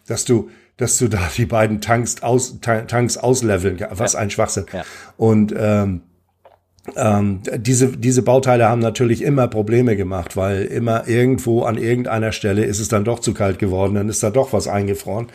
Dass 0.07 0.25
du, 0.25 0.51
dass 0.77 0.99
du 0.99 1.09
da 1.09 1.21
die 1.37 1.47
beiden 1.47 1.81
Tanks 1.81 2.23
aus, 2.23 2.59
Tanks 2.61 3.17
ausleveln, 3.17 3.85
was 3.91 4.15
ein 4.15 4.31
Schwachsinn. 4.31 4.67
Ja. 4.73 4.83
Und, 5.17 5.55
ähm, 5.57 6.03
ähm, 6.97 7.41
diese, 7.57 7.89
diese 7.89 8.23
Bauteile 8.23 8.69
haben 8.69 8.81
natürlich 8.81 9.23
immer 9.23 9.49
Probleme 9.49 9.97
gemacht, 9.97 10.37
weil 10.37 10.65
immer 10.65 11.07
irgendwo 11.09 11.63
an 11.63 11.77
irgendeiner 11.77 12.33
Stelle 12.33 12.65
ist 12.65 12.81
es 12.81 12.89
dann 12.89 13.05
doch 13.05 13.19
zu 13.19 13.35
kalt 13.35 13.59
geworden, 13.59 13.95
dann 13.95 14.09
ist 14.09 14.23
da 14.23 14.31
doch 14.31 14.53
was 14.53 14.67
eingefroren. 14.67 15.27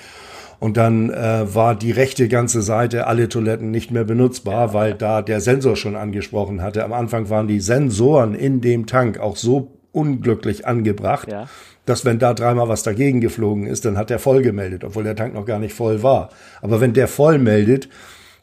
Und 0.60 0.78
dann 0.78 1.10
äh, 1.10 1.54
war 1.54 1.76
die 1.76 1.92
rechte 1.92 2.28
ganze 2.28 2.62
Seite, 2.62 3.08
alle 3.08 3.30
Toiletten 3.30 3.72
nicht 3.72 3.92
mehr 3.92 4.06
benutzbar, 4.06 4.74
weil 4.74 4.94
da 4.94 5.22
der 5.22 5.42
Sensor 5.42 5.76
schon 5.76 5.96
angesprochen 5.96 6.62
hatte. 6.62 6.84
Am 6.84 6.94
Anfang 6.94 7.30
waren 7.30 7.48
die 7.48 7.60
Sensoren 7.60 8.34
in 8.34 8.62
dem 8.62 8.88
Tank 8.88 9.20
auch 9.20 9.36
so 9.36 9.78
unglücklich 9.92 10.66
angebracht, 10.66 11.32
ja. 11.32 11.48
dass 11.86 12.06
wenn 12.06 12.20
da 12.20 12.34
dreimal 12.34 12.70
was 12.70 12.84
dagegen 12.84 13.22
geflogen 13.22 13.68
ist, 13.68 13.86
dann 13.86 13.98
hat 13.98 14.10
der 14.10 14.20
voll 14.20 14.42
gemeldet, 14.42 14.84
obwohl 14.84 15.04
der 15.04 15.16
Tank 15.16 15.34
noch 15.34 15.46
gar 15.46 15.60
nicht 15.60 15.74
voll 15.74 16.04
war. 16.04 16.30
Aber 16.62 16.82
wenn 16.82 16.94
der 16.94 17.08
voll 17.08 17.38
meldet, 17.38 17.90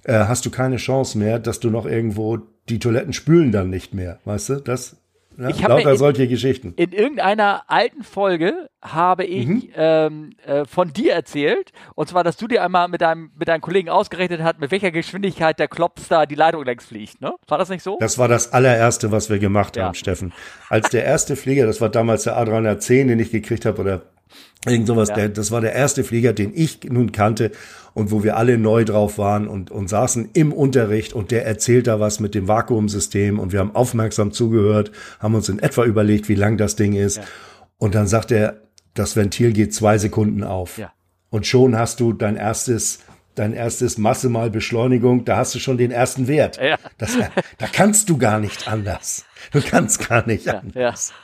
äh, 0.04 0.12
hast 0.12 0.44
du 0.46 0.50
keine 0.50 0.76
Chance 0.76 1.18
mehr, 1.18 1.38
dass 1.38 1.60
du 1.60 1.70
noch 1.70 1.86
irgendwo 1.86 2.38
die 2.68 2.79
Toiletten 2.79 3.12
spülen 3.12 3.53
dann 3.53 3.70
nicht 3.70 3.94
mehr. 3.94 4.18
Weißt 4.25 4.48
du, 4.48 4.55
das 4.57 4.96
ja, 5.38 5.48
ich 5.48 5.61
lauter 5.62 5.92
in, 5.92 5.96
solche 5.96 6.29
Geschichten. 6.29 6.75
In 6.77 6.92
irgendeiner 6.92 7.62
alten 7.68 8.03
Folge 8.03 8.68
habe 8.83 9.25
ich 9.25 9.46
mhm. 9.46 9.69
ähm, 9.75 10.31
äh, 10.44 10.65
von 10.67 10.92
dir 10.92 11.15
erzählt, 11.15 11.73
und 11.94 12.08
zwar, 12.08 12.23
dass 12.23 12.37
du 12.37 12.46
dir 12.46 12.63
einmal 12.63 12.88
mit 12.88 13.00
deinem, 13.00 13.31
mit 13.38 13.48
deinem 13.48 13.60
Kollegen 13.63 13.88
ausgerechnet 13.88 14.42
hast, 14.42 14.60
mit 14.60 14.71
welcher 14.71 14.90
Geschwindigkeit 14.90 15.58
der 15.58 15.69
Klops 15.69 16.08
da 16.08 16.27
die 16.27 16.35
Leitung 16.35 16.65
längs 16.65 16.85
fliegt. 16.85 17.21
Ne? 17.21 17.33
War 17.48 17.58
das 17.58 17.69
nicht 17.69 17.83
so? 17.83 17.96
Das 18.00 18.19
war 18.19 18.29
das 18.29 18.52
allererste, 18.52 19.10
was 19.10 19.31
wir 19.31 19.38
gemacht 19.38 19.77
ja. 19.77 19.85
haben, 19.85 19.94
Steffen. 19.94 20.33
Als 20.69 20.90
der 20.90 21.04
erste 21.04 21.37
Flieger, 21.37 21.67
das 21.67 21.81
war 21.81 21.88
damals 21.88 22.25
der 22.25 22.37
A310, 22.37 23.06
den 23.08 23.19
ich 23.19 23.31
gekriegt 23.31 23.65
habe, 23.65 23.81
oder 23.81 24.02
Irgend 24.65 24.87
sowas, 24.87 25.08
ja. 25.08 25.17
der, 25.17 25.29
das 25.29 25.50
war 25.50 25.60
der 25.60 25.73
erste 25.73 26.04
Flieger, 26.04 26.33
den 26.33 26.52
ich 26.54 26.85
nun 26.85 27.10
kannte 27.10 27.50
und 27.94 28.10
wo 28.10 28.22
wir 28.22 28.36
alle 28.36 28.58
neu 28.58 28.84
drauf 28.84 29.18
waren 29.18 29.48
und, 29.48 29.70
und 29.70 29.88
saßen 29.88 30.30
im 30.32 30.52
Unterricht 30.52 31.12
und 31.12 31.30
der 31.30 31.46
erzählt 31.46 31.86
da 31.86 32.00
was 32.00 32.20
mit 32.20 32.34
dem 32.34 32.48
Vakuumsystem 32.48 33.38
und 33.38 33.52
wir 33.52 33.60
haben 33.60 33.74
aufmerksam 33.74 34.32
zugehört, 34.32 34.92
haben 35.20 35.34
uns 35.34 35.48
in 35.48 35.58
etwa 35.58 35.84
überlegt, 35.84 36.28
wie 36.28 36.34
lang 36.34 36.56
das 36.56 36.76
Ding 36.76 36.94
ist. 36.94 37.18
Ja. 37.18 37.24
Und 37.78 37.94
dann 37.94 38.06
sagt 38.06 38.30
er, 38.30 38.62
das 38.94 39.16
Ventil 39.16 39.52
geht 39.52 39.74
zwei 39.74 39.98
Sekunden 39.98 40.44
auf. 40.44 40.78
Ja. 40.78 40.92
Und 41.30 41.46
schon 41.46 41.76
hast 41.76 42.00
du 42.00 42.12
dein 42.12 42.36
erstes 42.36 43.00
dein 43.34 43.52
erstes 43.52 43.98
Masse 43.98 44.28
mal 44.28 44.50
Beschleunigung, 44.50 45.24
da 45.24 45.38
hast 45.38 45.54
du 45.54 45.58
schon 45.58 45.78
den 45.78 45.90
ersten 45.90 46.28
Wert. 46.28 46.58
Ja. 46.62 46.76
Das, 46.98 47.16
da 47.58 47.66
kannst 47.66 48.08
du 48.10 48.18
gar 48.18 48.38
nicht 48.38 48.68
anders. 48.68 49.24
Du 49.52 49.60
kannst 49.60 50.06
gar 50.08 50.26
nicht 50.26 50.46
ja, 50.46 50.58
anders. 50.58 51.10
Ja. 51.10 51.14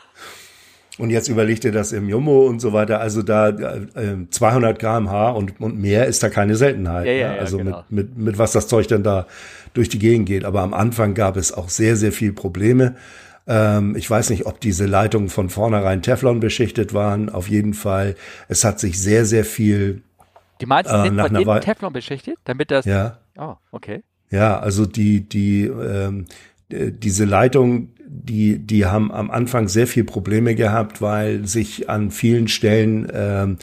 Und 0.98 1.10
jetzt 1.10 1.28
überleg 1.28 1.60
dir 1.60 1.70
das 1.70 1.92
im 1.92 2.08
Jumbo 2.08 2.46
und 2.46 2.60
so 2.60 2.72
weiter. 2.72 3.00
Also 3.00 3.22
da 3.22 3.50
äh, 3.50 4.16
200 4.28 4.78
kmh 4.78 5.30
und, 5.30 5.60
und 5.60 5.78
mehr 5.78 6.06
ist 6.06 6.22
da 6.22 6.28
keine 6.28 6.56
Seltenheit. 6.56 7.06
Ja, 7.06 7.12
ja, 7.12 7.32
ne? 7.32 7.38
Also 7.38 7.58
genau. 7.58 7.84
mit, 7.88 8.16
mit, 8.16 8.18
mit 8.18 8.38
was 8.38 8.52
das 8.52 8.66
Zeug 8.66 8.88
dann 8.88 9.04
da 9.04 9.26
durch 9.74 9.88
die 9.88 10.00
Gegend 10.00 10.26
geht. 10.26 10.44
Aber 10.44 10.62
am 10.62 10.74
Anfang 10.74 11.14
gab 11.14 11.36
es 11.36 11.52
auch 11.52 11.68
sehr, 11.68 11.96
sehr 11.96 12.10
viel 12.10 12.32
Probleme. 12.32 12.96
Ähm, 13.46 13.94
ich 13.96 14.10
weiß 14.10 14.30
nicht, 14.30 14.46
ob 14.46 14.60
diese 14.60 14.86
Leitungen 14.86 15.28
von 15.28 15.48
vornherein 15.50 16.02
Teflon 16.02 16.40
beschichtet 16.40 16.94
waren. 16.94 17.30
Auf 17.30 17.48
jeden 17.48 17.74
Fall. 17.74 18.16
Es 18.48 18.64
hat 18.64 18.80
sich 18.80 19.00
sehr, 19.00 19.24
sehr 19.24 19.44
viel 19.44 20.02
die 20.60 20.66
meinst, 20.66 20.90
äh, 20.90 21.02
sind 21.02 21.20
von 21.20 21.34
innen 21.34 21.60
Teflon 21.60 21.92
beschichtet, 21.92 22.38
damit 22.44 22.70
das. 22.70 22.84
Ja. 22.84 23.18
Oh, 23.36 23.54
okay. 23.70 24.02
Ja, 24.30 24.58
also 24.58 24.84
die 24.84 25.26
die 25.28 25.66
ähm, 25.66 26.26
diese 26.70 27.24
Leitung, 27.24 27.88
die 28.08 28.58
die 28.58 28.86
haben 28.86 29.12
am 29.12 29.30
Anfang 29.30 29.68
sehr 29.68 29.86
viel 29.86 30.04
Probleme 30.04 30.54
gehabt, 30.54 31.02
weil 31.02 31.46
sich 31.46 31.90
an 31.90 32.10
vielen 32.10 32.48
Stellen 32.48 33.08
ähm, 33.12 33.58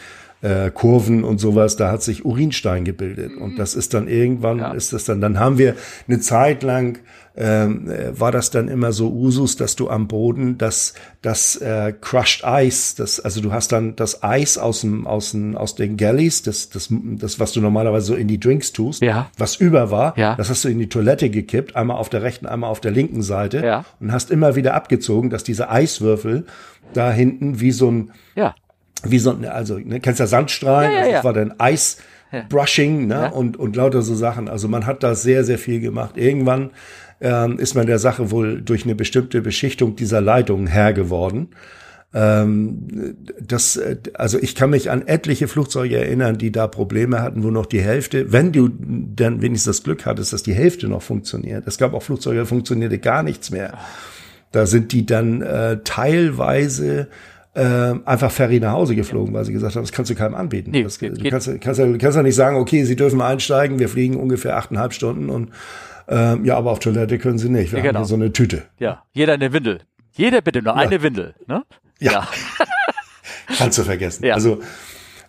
äh, 0.46 0.70
Kurven 0.72 1.24
und 1.24 1.40
sowas, 1.40 1.76
da 1.76 1.92
hat 1.92 2.04
sich 2.04 2.24
Urinstein 2.24 2.86
gebildet 2.86 3.36
und 3.36 3.54
mhm. 3.54 3.58
das 3.58 3.74
ist 3.74 3.94
dann 3.94 4.08
irgendwann 4.08 4.60
ja. 4.60 4.72
ist 4.74 4.94
das 4.94 5.04
dann. 5.06 5.20
Dann 5.20 5.40
haben 5.40 5.58
wir 5.58 5.76
eine 6.08 6.20
Zeit 6.20 6.62
lang 6.62 7.00
ähm, 7.38 7.90
äh, 7.90 8.18
war 8.18 8.32
das 8.32 8.50
dann 8.50 8.70
immer 8.70 8.94
so 8.94 9.12
Usus, 9.12 9.58
dass 9.58 9.76
du 9.76 9.90
am 9.90 10.08
Boden 10.08 10.58
das, 10.58 10.94
das 11.22 11.58
äh, 11.58 11.94
Crushed 12.00 12.44
Ice, 12.46 12.96
das, 12.98 13.20
also 13.20 13.42
du 13.42 13.52
hast 13.52 13.72
dann 13.74 13.96
das 13.96 14.24
Eis 14.24 14.58
aus 14.58 14.82
dem, 14.82 15.06
aus 15.06 15.32
dem, 15.32 15.58
aus 15.58 15.76
den 15.76 15.98
Galleys, 15.98 16.44
das, 16.44 16.70
das, 16.70 16.88
das, 16.92 17.40
was 17.40 17.52
du 17.52 17.60
normalerweise 17.60 18.06
so 18.06 18.16
in 18.16 18.30
die 18.30 18.40
Drinks 18.40 18.72
tust, 18.72 19.02
ja. 19.02 19.30
was 19.38 19.58
über 19.58 19.92
war, 19.92 20.18
ja. 20.18 20.36
das 20.36 20.50
hast 20.50 20.64
du 20.64 20.70
in 20.70 20.80
die 20.80 20.88
Toilette 20.88 21.30
gekippt, 21.30 21.76
einmal 21.76 21.98
auf 21.98 22.08
der 22.10 22.22
rechten, 22.22 22.46
einmal 22.46 22.70
auf 22.70 22.80
der 22.80 22.92
linken 22.92 23.22
Seite 23.22 23.66
ja. 23.66 23.86
und 24.00 24.14
hast 24.14 24.32
immer 24.32 24.56
wieder 24.56 24.74
abgezogen, 24.74 25.30
dass 25.30 25.44
diese 25.44 25.70
Eiswürfel 25.70 26.46
da 26.94 27.12
hinten 27.12 27.60
wie 27.60 27.72
so 27.72 27.92
ein, 27.92 28.12
ja. 28.36 28.56
Wie 29.04 29.20
so 29.20 29.38
also, 29.50 29.78
ne, 29.78 30.00
kennst 30.00 30.20
ja 30.20 30.28
Sandstrahlen, 30.28 30.92
ja, 30.92 30.98
ja, 30.98 31.04
also 31.04 31.12
das 31.14 31.24
war 31.24 31.34
dann 31.34 31.54
Eis, 31.60 31.98
Brushing 32.50 33.08
ne? 33.08 33.14
Ja. 33.14 33.28
und, 33.30 33.58
und 33.58 33.76
lauter 33.76 34.02
so 34.02 34.16
Sachen. 34.16 34.48
Also 34.48 34.68
man 34.68 34.86
hat 34.86 35.04
da 35.04 35.16
sehr, 35.16 35.44
sehr 35.44 35.58
viel 35.58 35.80
gemacht. 35.80 36.18
Irgendwann 36.18 36.72
ähm, 37.22 37.60
ist 37.60 37.76
man 37.76 37.88
der 37.88 38.00
Sache 38.00 38.32
wohl 38.32 38.62
durch 38.62 38.84
eine 38.84 38.96
bestimmte 38.96 39.42
Beschichtung 39.42 39.96
dieser 39.96 40.22
Leitungen 40.22 40.68
Herr 40.68 40.94
geworden. 40.94 41.50
Ähm, 42.14 43.16
das, 43.42 43.80
also 44.14 44.40
ich 44.40 44.56
kann 44.56 44.70
mich 44.70 44.90
an 44.90 45.08
etliche 45.08 45.48
Flugzeuge 45.48 45.98
erinnern, 45.98 46.38
die 46.38 46.52
da 46.52 46.68
Probleme 46.68 47.22
hatten, 47.22 47.44
wo 47.44 47.52
noch 47.52 47.66
die 47.66 47.82
Hälfte, 47.82 48.32
wenn 48.32 48.52
du 48.52 48.70
dann 48.80 49.42
wenigstens 49.42 49.78
das 49.78 49.84
Glück 49.84 50.06
hattest, 50.06 50.34
dass 50.34 50.44
die 50.44 50.54
Hälfte 50.54 50.88
noch 50.88 51.02
funktioniert. 51.02 51.68
Es 51.68 51.78
gab 51.78 51.94
auch 51.94 52.04
Flugzeuge, 52.04 52.40
da 52.40 52.46
funktionierte 52.46 53.00
gar 53.00 53.24
nichts 53.24 53.52
mehr. 53.52 53.78
Da 54.52 54.66
sind 54.66 54.94
die 54.94 55.06
dann 55.06 55.42
äh, 55.42 55.80
teilweise 55.84 57.10
äh, 57.56 57.94
einfach 58.06 58.32
ferry 58.32 58.60
nach 58.60 58.74
Hause 58.74 58.96
geflogen, 58.96 59.34
weil 59.34 59.46
sie 59.46 59.54
gesagt 59.54 59.76
haben, 59.76 59.84
das 59.84 59.92
kannst 59.92 60.12
du 60.12 60.16
keinem 60.16 60.36
anbieten. 60.36 60.72
Nee, 60.72 60.84
das, 60.84 61.00
geht, 61.00 61.18
du 61.18 61.30
kannst, 61.30 61.48
kannst, 61.48 61.80
kannst, 61.80 62.00
kannst 62.00 62.18
ja 62.18 62.24
nicht 62.24 62.36
sagen, 62.36 62.58
okay, 62.58 62.84
sie 62.84 62.96
dürfen 62.96 63.22
einsteigen, 63.22 63.80
wir 63.80 63.90
fliegen 63.90 64.18
ungefähr 64.18 64.58
achteinhalb 64.58 64.94
Stunden 64.94 65.30
und 65.30 65.52
ähm, 66.08 66.46
ja, 66.46 66.58
aber 66.58 66.72
auf 66.72 66.80
Toilette 66.80 67.18
können 67.18 67.38
sie 67.38 67.50
nicht. 67.50 67.72
Wir 67.72 67.80
ja, 67.80 67.86
genau. 67.86 68.00
haben 68.00 68.06
so 68.06 68.16
eine 68.16 68.32
Tüte. 68.32 68.64
Ja, 68.78 69.04
jeder 69.14 69.34
eine 69.34 69.54
Windel. 69.54 69.80
Jeder 70.12 70.42
bitte 70.42 70.62
nur 70.62 70.76
ja. 70.76 70.82
eine 70.82 71.02
Windel. 71.02 71.34
Ne? 71.48 71.64
Ja. 72.00 72.12
ja. 72.12 72.28
Kannst 73.58 73.78
du 73.78 73.84
vergessen. 73.84 74.26
Ja. 74.26 74.36
Also, 74.36 74.62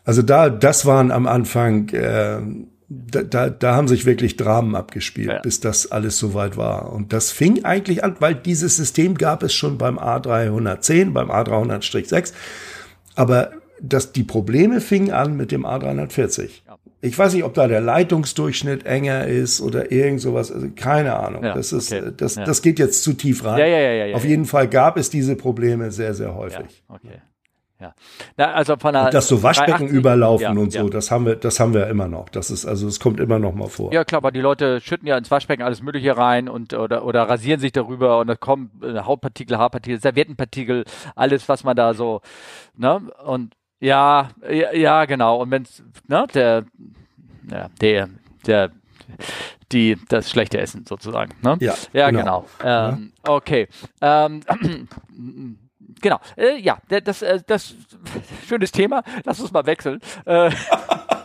also 0.04 0.22
da, 0.22 0.50
das 0.50 0.84
waren 0.84 1.10
am 1.10 1.26
Anfang, 1.26 1.88
äh, 1.90 2.40
da, 2.89 3.22
da, 3.22 3.51
da 3.51 3.74
haben 3.74 3.89
sich 3.89 4.07
wirklich 4.07 4.37
Dramen 4.37 4.76
abgespielt, 4.76 5.28
ja. 5.28 5.41
bis 5.41 5.61
das 5.61 5.91
alles 5.91 6.18
soweit 6.18 6.57
war. 6.57 6.93
Und 6.93 7.12
das 7.12 7.32
fing 7.32 7.64
eigentlich 7.64 8.05
an, 8.05 8.16
weil 8.20 8.34
dieses 8.34 8.76
System 8.76 9.16
gab 9.16 9.43
es 9.43 9.55
schon 9.55 9.76
beim 9.76 9.99
A310, 9.99 11.12
beim 11.12 11.30
A300-6. 11.30 12.32
Aber 13.16 13.53
dass 13.80 14.12
die 14.12 14.22
Probleme 14.22 14.80
fingen 14.80 15.11
an 15.11 15.37
mit 15.37 15.53
dem 15.53 15.66
A340. 15.66 16.62
Ja. 16.66 16.76
Ich 17.03 17.18
weiß 17.18 17.34
nicht, 17.34 17.45
ob 17.45 17.55
da 17.55 17.68
der 17.68 17.80
Leitungsdurchschnitt 17.80 18.87
enger 18.87 19.26
ist 19.26 19.61
oder 19.61 19.93
irgend 19.93 20.20
sowas. 20.20 20.51
Also 20.51 20.68
keine 20.74 21.16
Ahnung. 21.16 21.45
Ja, 21.45 21.55
das 21.55 21.72
ist, 21.72 21.93
okay. 21.93 22.11
das, 22.16 22.34
das 22.34 22.62
geht 22.62 22.78
jetzt 22.78 23.03
zu 23.03 23.12
tief 23.12 23.45
rein. 23.45 23.59
Ja, 23.59 23.66
ja, 23.66 23.78
ja, 23.78 24.07
ja, 24.07 24.16
Auf 24.16 24.24
jeden 24.24 24.47
Fall 24.47 24.68
gab 24.68 24.97
es 24.97 25.11
diese 25.11 25.37
Probleme 25.37 25.91
sehr, 25.91 26.14
sehr 26.14 26.34
häufig. 26.34 26.82
Okay. 26.89 27.20
Ja. 27.78 27.94
Na, 28.38 28.52
also 28.52 28.76
von 28.76 28.96
und 28.96 29.12
dass 29.12 29.28
so 29.28 29.42
Waschbecken 29.42 29.88
380, 29.88 29.98
überlaufen 29.98 30.42
ja, 30.42 30.50
und 30.50 30.72
so, 30.72 30.78
ja. 30.78 30.88
das 30.88 31.10
haben 31.10 31.26
wir, 31.26 31.36
das 31.36 31.60
haben 31.60 31.74
wir 31.74 31.88
immer 31.88 32.08
noch. 32.08 32.30
Das 32.30 32.50
ist, 32.50 32.64
also 32.64 32.88
es 32.88 33.00
kommt 33.00 33.20
immer 33.20 33.38
noch 33.38 33.54
mal 33.54 33.68
vor. 33.68 33.92
Ja, 33.92 34.04
klar, 34.04 34.18
aber 34.18 34.32
die 34.32 34.40
Leute 34.40 34.80
schütten 34.80 35.06
ja 35.06 35.18
ins 35.18 35.30
Waschbecken 35.30 35.62
alles 35.62 35.82
Mögliche 35.82 36.16
rein 36.16 36.48
und 36.48 36.72
oder, 36.72 37.04
oder 37.04 37.28
rasieren 37.28 37.60
sich 37.60 37.72
darüber 37.72 38.18
und 38.20 38.28
da 38.28 38.34
kommen 38.34 38.70
äh, 38.82 39.00
Hautpartikel, 39.00 39.58
Haarpartikel, 39.58 40.00
Serviettenpartikel, 40.00 40.84
alles, 41.14 41.48
was 41.50 41.64
man 41.64 41.76
da 41.76 41.92
so, 41.92 42.22
ne? 42.76 43.02
Und 43.24 43.54
ja, 43.78 44.30
ja, 44.50 44.72
ja 44.72 45.04
genau. 45.04 45.42
Und 45.42 45.50
wenn's, 45.50 45.82
ne, 46.08 46.26
der, 46.32 46.64
ja, 47.50 47.68
der, 47.78 48.08
der, 48.46 48.70
die, 49.70 49.98
das 50.08 50.30
schlechte 50.30 50.58
Essen 50.58 50.86
sozusagen, 50.86 51.34
ne? 51.42 51.58
Ja, 51.60 51.74
ja 51.92 52.10
genau. 52.10 52.46
genau. 52.58 52.88
Ähm. 52.88 53.12
Okay. 53.22 53.68
Ähm, 54.00 54.40
genau. 56.01 56.20
Äh, 56.36 56.59
ja, 56.59 56.78
das, 56.88 57.22
äh, 57.22 57.40
das, 57.47 57.74
schönes 58.47 58.72
Thema. 58.72 59.03
Lass 59.24 59.40
uns 59.40 59.53
mal 59.53 59.66
wechseln. 59.66 60.01
Äh, 60.24 60.51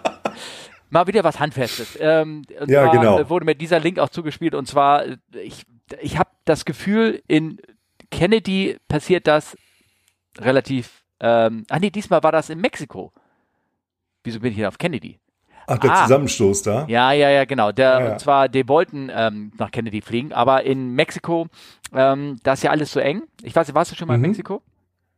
mal 0.89 1.07
wieder 1.07 1.23
was 1.23 1.39
Handfestes. 1.39 1.97
Ähm, 1.99 2.43
ja, 2.67 2.87
genau. 2.91 3.29
Wurde 3.29 3.45
mir 3.45 3.55
dieser 3.55 3.79
Link 3.79 3.99
auch 3.99 4.09
zugespielt 4.09 4.55
und 4.55 4.67
zwar, 4.67 5.05
ich, 5.33 5.65
ich 6.01 6.17
habe 6.17 6.29
das 6.45 6.65
Gefühl, 6.65 7.21
in 7.27 7.59
Kennedy 8.09 8.77
passiert 8.87 9.27
das 9.27 9.57
relativ 10.37 11.01
ähm, 11.21 11.65
ach 11.69 11.79
nee, 11.79 11.91
diesmal 11.91 12.23
war 12.23 12.31
das 12.31 12.49
in 12.49 12.59
Mexiko. 12.59 13.13
Wieso 14.23 14.39
bin 14.39 14.51
ich 14.51 14.57
hier 14.57 14.67
auf 14.67 14.77
Kennedy? 14.77 15.19
Ach, 15.67 15.77
der 15.77 15.91
ah, 15.91 16.03
Zusammenstoß 16.03 16.63
da? 16.63 16.85
Ja, 16.87 17.11
ja, 17.11 17.29
ja, 17.29 17.45
genau. 17.45 17.71
Der, 17.71 17.89
ja, 17.89 17.99
ja. 17.99 18.11
Und 18.13 18.19
zwar, 18.19 18.49
die 18.49 18.67
wollten 18.67 19.09
ähm, 19.13 19.51
nach 19.57 19.71
Kennedy 19.71 20.01
fliegen, 20.01 20.33
aber 20.33 20.63
in 20.63 20.93
Mexiko, 20.93 21.47
ähm, 21.93 22.37
da 22.43 22.53
ist 22.53 22.63
ja 22.63 22.71
alles 22.71 22.91
so 22.91 22.99
eng. 22.99 23.23
Ich 23.41 23.55
weiß 23.55 23.67
nicht, 23.67 23.75
warst 23.75 23.91
du 23.91 23.95
schon 23.95 24.07
mal 24.07 24.17
mhm. 24.17 24.25
in 24.25 24.31
Mexiko? 24.31 24.61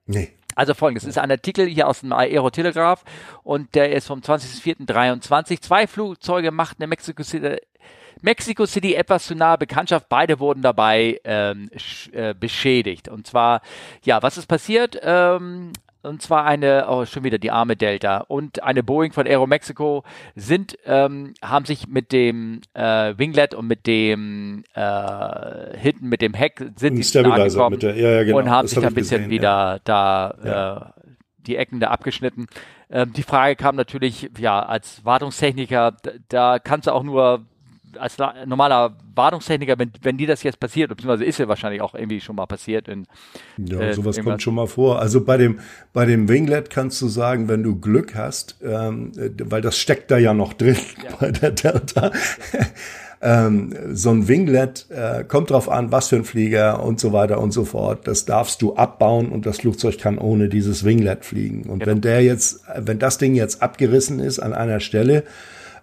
Nee. 0.06 0.30
Also 0.56 0.74
folgendes, 0.74 1.04
ist 1.04 1.18
ein 1.18 1.32
Artikel 1.32 1.66
hier 1.68 1.88
aus 1.88 2.02
dem 2.02 2.14
Aerotelegraph 2.14 3.04
und 3.44 3.74
der 3.74 3.91
ist 3.91 4.08
vom 4.08 4.20
20.04.23. 4.20 5.62
Zwei 5.62 5.88
Flugzeuge 5.88 6.52
machten 6.52 6.84
in 6.84 6.89
Mexico 6.89 7.24
City 7.24 7.58
Mexico 8.22 8.66
City 8.66 8.96
etwas 8.96 9.26
zu 9.26 9.36
nahe 9.36 9.58
Bekanntschaft. 9.58 10.08
Beide 10.08 10.39
wurden 10.39 10.62
dabei 10.62 11.20
ähm, 11.26 11.70
äh, 12.14 12.34
beschädigt. 12.34 13.10
Und 13.10 13.28
zwar, 13.28 13.62
ja, 14.04 14.24
was 14.24 14.38
ist 14.38 14.48
passiert? 14.48 14.98
Ähm, 15.04 15.74
und 16.04 16.22
zwar 16.22 16.45
eine, 16.45 16.86
oh, 16.89 17.06
schon 17.06 17.24
wieder 17.24 17.38
die 17.38 17.51
arme 17.51 17.76
Delta 17.76 18.18
und 18.20 18.62
eine 18.62 18.84
Boeing 18.84 19.14
von 19.14 19.26
Aeromexico 19.26 20.04
sind, 20.36 20.78
ähm, 20.86 21.34
haben 21.41 21.66
sich 21.66 21.88
mit 21.88 22.12
dem 22.12 22.62
äh, 22.74 23.18
Winglet 23.18 23.54
und 23.54 23.68
mit 23.68 23.88
dem 23.88 24.64
äh, 24.74 25.78
hinten 25.78 26.10
mit 26.10 26.22
dem 26.22 26.34
Heck 26.34 26.64
sind 26.76 27.04
sie 27.04 27.20
angekommen 27.20 27.80
ja, 27.80 27.91
ja, 27.93 28.24
genau. 28.24 28.38
und 28.38 28.49
haben 28.49 28.66
das 28.66 28.72
sich 28.72 28.84
hab 28.84 28.91
ein 28.91 28.95
bisschen 28.95 29.24
gesehen, 29.24 29.32
wieder 29.32 29.74
ja. 29.76 29.80
da 29.84 30.93
äh, 30.95 31.01
die 31.47 31.56
Ecken 31.56 31.80
da 31.80 31.88
abgeschnitten. 31.88 32.47
Ähm, 32.89 33.14
die 33.14 33.24
Frage 33.24 33.56
kam 33.56 33.76
natürlich, 33.76 34.30
ja, 34.38 34.62
als 34.62 35.04
Wartungstechniker, 35.04 35.95
da, 36.01 36.12
da 36.30 36.60
kannst 36.60 36.88
du 36.88 36.91
auch 36.91 37.04
nur 37.04 37.45
als 37.98 38.18
normaler 38.46 38.96
Wartungstechniker, 39.16 39.78
wenn, 39.78 39.91
wenn 40.02 40.18
dir 40.18 40.28
das 40.28 40.44
jetzt 40.44 40.60
passiert, 40.60 40.89
beziehungsweise 40.89 41.26
ist 41.26 41.38
ja 41.38 41.48
wahrscheinlich 41.48 41.82
auch 41.82 41.94
irgendwie 41.94 42.22
schon 42.22 42.36
mal 42.36 42.46
passiert. 42.46 42.88
In, 42.88 43.06
ja, 43.58 43.80
äh, 43.80 43.94
sowas 43.94 44.20
kommt 44.22 44.41
schon 44.41 44.56
mal 44.56 44.68
vor. 44.68 45.00
Also 45.00 45.24
bei 45.24 45.38
dem, 45.38 45.60
bei 45.94 46.06
dem 46.06 46.28
Winglet 46.28 46.70
kannst 46.70 47.02
du 47.02 47.08
sagen, 47.08 47.48
wenn 47.48 47.64
du 47.64 47.80
Glück 47.80 48.16
hast, 48.16 48.58
ähm, 48.64 49.12
weil 49.16 49.62
das 49.62 49.78
steckt 49.78 50.12
da 50.12 50.18
ja 50.18 50.34
noch 50.34 50.54
drin 50.54 50.78
ja. 51.04 51.16
bei 51.20 51.32
der 51.32 51.52
Delta. 51.52 52.12
ähm, 53.22 53.74
so 53.94 54.10
ein 54.10 54.28
Winglet 54.28 54.88
äh, 54.89 55.24
kommt 55.24 55.52
drauf 55.52 55.70
an, 55.70 55.91
was 55.91 56.10
für 56.10 56.18
ein 56.18 56.26
Flieger 56.26 56.84
und 56.84 57.00
so 57.00 57.14
weiter 57.14 57.39
und 57.39 57.52
so 57.52 57.66
fort. 57.66 58.08
Das 58.08 58.26
darfst 58.26 58.62
du 58.62 58.76
abbauen 58.76 59.30
und 59.30 59.46
das 59.46 59.60
Flugzeug 59.60 59.98
kann 59.98 60.18
ohne 60.18 60.50
dieses 60.50 60.84
Winglet 60.84 61.24
fliegen. 61.24 61.64
Und 61.70 61.80
genau. 61.80 61.91
wenn 61.91 62.02
der 62.02 62.22
jetzt, 62.22 62.62
wenn 62.78 63.00
das 63.00 63.18
Ding 63.18 63.36
jetzt 63.36 63.62
abgerissen 63.62 64.20
ist 64.20 64.39
an 64.39 64.54
einer 64.54 64.80
Stelle, 64.80 65.24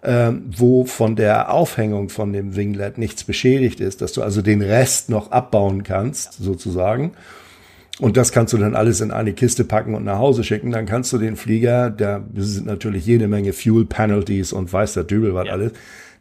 ähm, 0.03 0.45
wo 0.55 0.85
von 0.85 1.15
der 1.15 1.53
Aufhängung 1.53 2.09
von 2.09 2.33
dem 2.33 2.55
Winglet 2.55 2.97
nichts 2.97 3.23
beschädigt 3.23 3.79
ist, 3.79 4.01
dass 4.01 4.13
du 4.13 4.21
also 4.23 4.41
den 4.41 4.61
Rest 4.61 5.09
noch 5.09 5.31
abbauen 5.31 5.83
kannst, 5.83 6.33
sozusagen. 6.33 7.11
Und 7.99 8.17
das 8.17 8.31
kannst 8.31 8.53
du 8.53 8.57
dann 8.57 8.75
alles 8.75 9.01
in 9.01 9.11
eine 9.11 9.33
Kiste 9.33 9.63
packen 9.63 9.93
und 9.93 10.03
nach 10.03 10.17
Hause 10.17 10.43
schicken. 10.43 10.71
Dann 10.71 10.87
kannst 10.87 11.13
du 11.13 11.19
den 11.19 11.35
Flieger, 11.35 11.91
da 11.91 12.25
sind 12.35 12.65
natürlich 12.65 13.05
jede 13.05 13.27
Menge 13.27 13.53
Fuel 13.53 13.85
Penalties 13.85 14.53
und 14.53 14.73
weiß 14.73 14.93
der 14.93 15.03
Dübel 15.03 15.35
was 15.35 15.45
ja. 15.45 15.53
alles. 15.53 15.73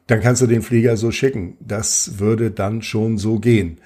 Dann 0.07 0.21
kannst 0.21 0.43
du 0.43 0.47
den 0.47 0.63
Flieger 0.63 0.97
so 0.97 1.11
schicken. 1.11 1.57
Das 1.61 2.19
würde 2.19 2.51
dann 2.51 2.83
schon 2.83 3.17
so 3.17 3.39
gehen. 3.39 3.79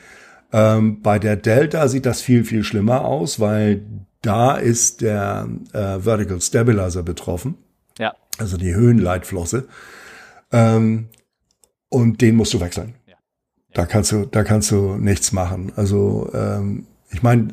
Ähm, 0.52 1.02
bei 1.02 1.18
der 1.18 1.36
Delta 1.36 1.86
sieht 1.86 2.06
das 2.06 2.20
viel, 2.20 2.44
viel 2.44 2.64
schlimmer 2.64 3.04
aus, 3.04 3.38
weil 3.38 3.82
da 4.22 4.56
ist 4.56 5.02
der 5.02 5.48
äh, 5.72 6.00
Vertical 6.00 6.40
Stabilizer 6.40 7.02
betroffen. 7.02 7.56
Also 8.38 8.56
die 8.56 8.74
Höhenleitflosse. 8.74 9.68
Ähm, 10.52 11.08
und 11.88 12.20
den 12.20 12.36
musst 12.36 12.54
du 12.54 12.60
wechseln. 12.60 12.94
Ja. 13.06 13.16
Da 13.72 13.86
kannst 13.86 14.12
du, 14.12 14.26
da 14.26 14.44
kannst 14.44 14.70
du 14.70 14.96
nichts 14.96 15.32
machen. 15.32 15.72
Also 15.76 16.30
ähm, 16.34 16.86
ich 17.14 17.22
meine, 17.22 17.48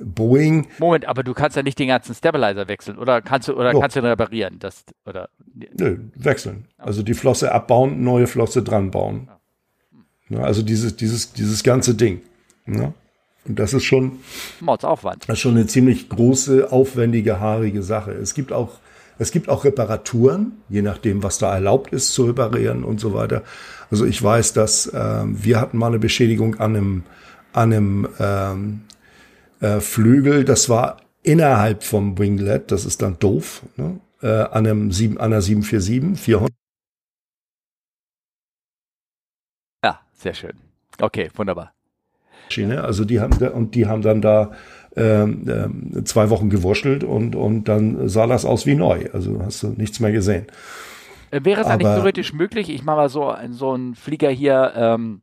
Boeing. 0.00 0.66
Moment, 0.78 1.06
aber 1.06 1.22
du 1.22 1.34
kannst 1.34 1.56
ja 1.56 1.62
nicht 1.62 1.78
den 1.78 1.88
ganzen 1.88 2.14
Stabilizer 2.14 2.66
wechseln 2.66 2.96
oder 2.98 3.20
kannst 3.20 3.48
du 3.48 3.52
oder 3.52 3.74
oh. 3.74 3.80
kannst 3.80 3.94
du 3.94 4.00
ihn 4.00 4.06
reparieren? 4.06 4.58
Das, 4.58 4.84
oder? 5.04 5.28
Nö, 5.78 5.98
wechseln. 6.14 6.66
Also 6.78 7.02
die 7.02 7.14
Flosse 7.14 7.52
abbauen, 7.52 8.02
neue 8.02 8.26
Flosse 8.26 8.62
dran 8.62 8.90
bauen. 8.90 9.28
Ja. 10.30 10.40
also 10.40 10.62
dieses, 10.62 10.96
dieses, 10.96 11.32
dieses 11.32 11.62
ganze 11.62 11.94
Ding. 11.94 12.22
Ja? 12.66 12.94
Und 13.44 13.58
das 13.58 13.74
ist 13.74 13.84
schon. 13.84 14.20
Mordsaufwand. 14.60 15.28
Das 15.28 15.34
ist 15.34 15.40
schon 15.40 15.56
eine 15.56 15.66
ziemlich 15.66 16.08
große, 16.08 16.72
aufwendige, 16.72 17.40
haarige 17.40 17.82
Sache. 17.82 18.12
Es 18.12 18.34
gibt 18.34 18.52
auch, 18.52 18.78
es 19.20 19.32
gibt 19.32 19.50
auch 19.50 19.64
Reparaturen, 19.64 20.52
je 20.70 20.80
nachdem, 20.80 21.22
was 21.22 21.38
da 21.38 21.54
erlaubt 21.54 21.92
ist 21.92 22.14
zu 22.14 22.24
reparieren 22.24 22.84
und 22.84 23.00
so 23.00 23.12
weiter. 23.12 23.42
Also 23.90 24.06
ich 24.06 24.20
weiß, 24.22 24.54
dass 24.54 24.86
äh, 24.86 25.22
wir 25.26 25.60
hatten 25.60 25.76
mal 25.76 25.88
eine 25.88 25.98
Beschädigung 25.98 26.58
an 26.58 26.74
einem 26.74 27.02
an 27.52 27.72
einem 27.72 28.08
ähm, 28.18 28.80
äh, 29.60 29.80
Flügel, 29.80 30.44
das 30.44 30.68
war 30.68 30.98
innerhalb 31.22 31.82
vom 31.82 32.18
Winglet, 32.18 32.70
das 32.70 32.84
ist 32.84 33.02
dann 33.02 33.18
doof, 33.18 33.62
ne? 33.76 34.00
äh, 34.22 34.28
an, 34.28 34.66
einem 34.66 34.92
7, 34.92 35.18
an 35.18 35.32
einer 35.32 35.42
747, 35.42 36.18
400. 36.18 36.50
Ja, 39.84 40.00
sehr 40.14 40.34
schön. 40.34 40.52
Okay, 41.00 41.30
wunderbar. 41.34 41.74
Also 42.82 43.04
die 43.04 43.20
haben 43.20 43.36
und 43.48 43.74
die 43.74 43.86
haben 43.86 44.02
dann 44.02 44.22
da 44.22 44.52
ähm, 44.96 45.94
äh, 45.96 46.04
zwei 46.04 46.30
Wochen 46.30 46.50
gewurschtelt 46.50 47.04
und 47.04 47.36
und 47.36 47.64
dann 47.64 48.08
sah 48.08 48.26
das 48.26 48.44
aus 48.44 48.66
wie 48.66 48.74
neu. 48.74 49.06
Also 49.12 49.40
hast 49.42 49.62
du 49.62 49.68
nichts 49.68 50.00
mehr 50.00 50.12
gesehen. 50.12 50.46
Äh, 51.30 51.40
wäre 51.44 51.60
es 51.60 51.66
eigentlich 51.66 51.92
theoretisch 51.94 52.32
möglich? 52.32 52.68
Ich 52.70 52.82
mache 52.82 52.96
mal 52.96 53.08
so 53.08 53.34
so 53.50 53.72
einen 53.72 53.94
Flieger 53.94 54.30
hier. 54.30 54.72
Ähm, 54.74 55.22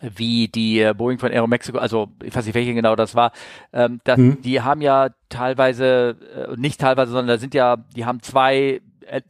wie 0.00 0.48
die 0.48 0.90
Boeing 0.96 1.18
von 1.18 1.30
Aeromexico, 1.30 1.78
also 1.78 2.08
ich 2.24 2.34
weiß 2.34 2.44
nicht, 2.44 2.56
welche 2.56 2.74
genau 2.74 2.96
das 2.96 3.14
war, 3.14 3.30
ähm, 3.72 4.00
das, 4.02 4.16
hm. 4.16 4.42
die 4.42 4.60
haben 4.60 4.80
ja 4.80 5.10
teilweise, 5.28 6.16
äh, 6.34 6.56
nicht 6.56 6.80
teilweise, 6.80 7.12
sondern 7.12 7.28
da 7.28 7.38
sind 7.38 7.54
ja, 7.54 7.76
die 7.94 8.04
haben 8.04 8.20
zwei 8.20 8.80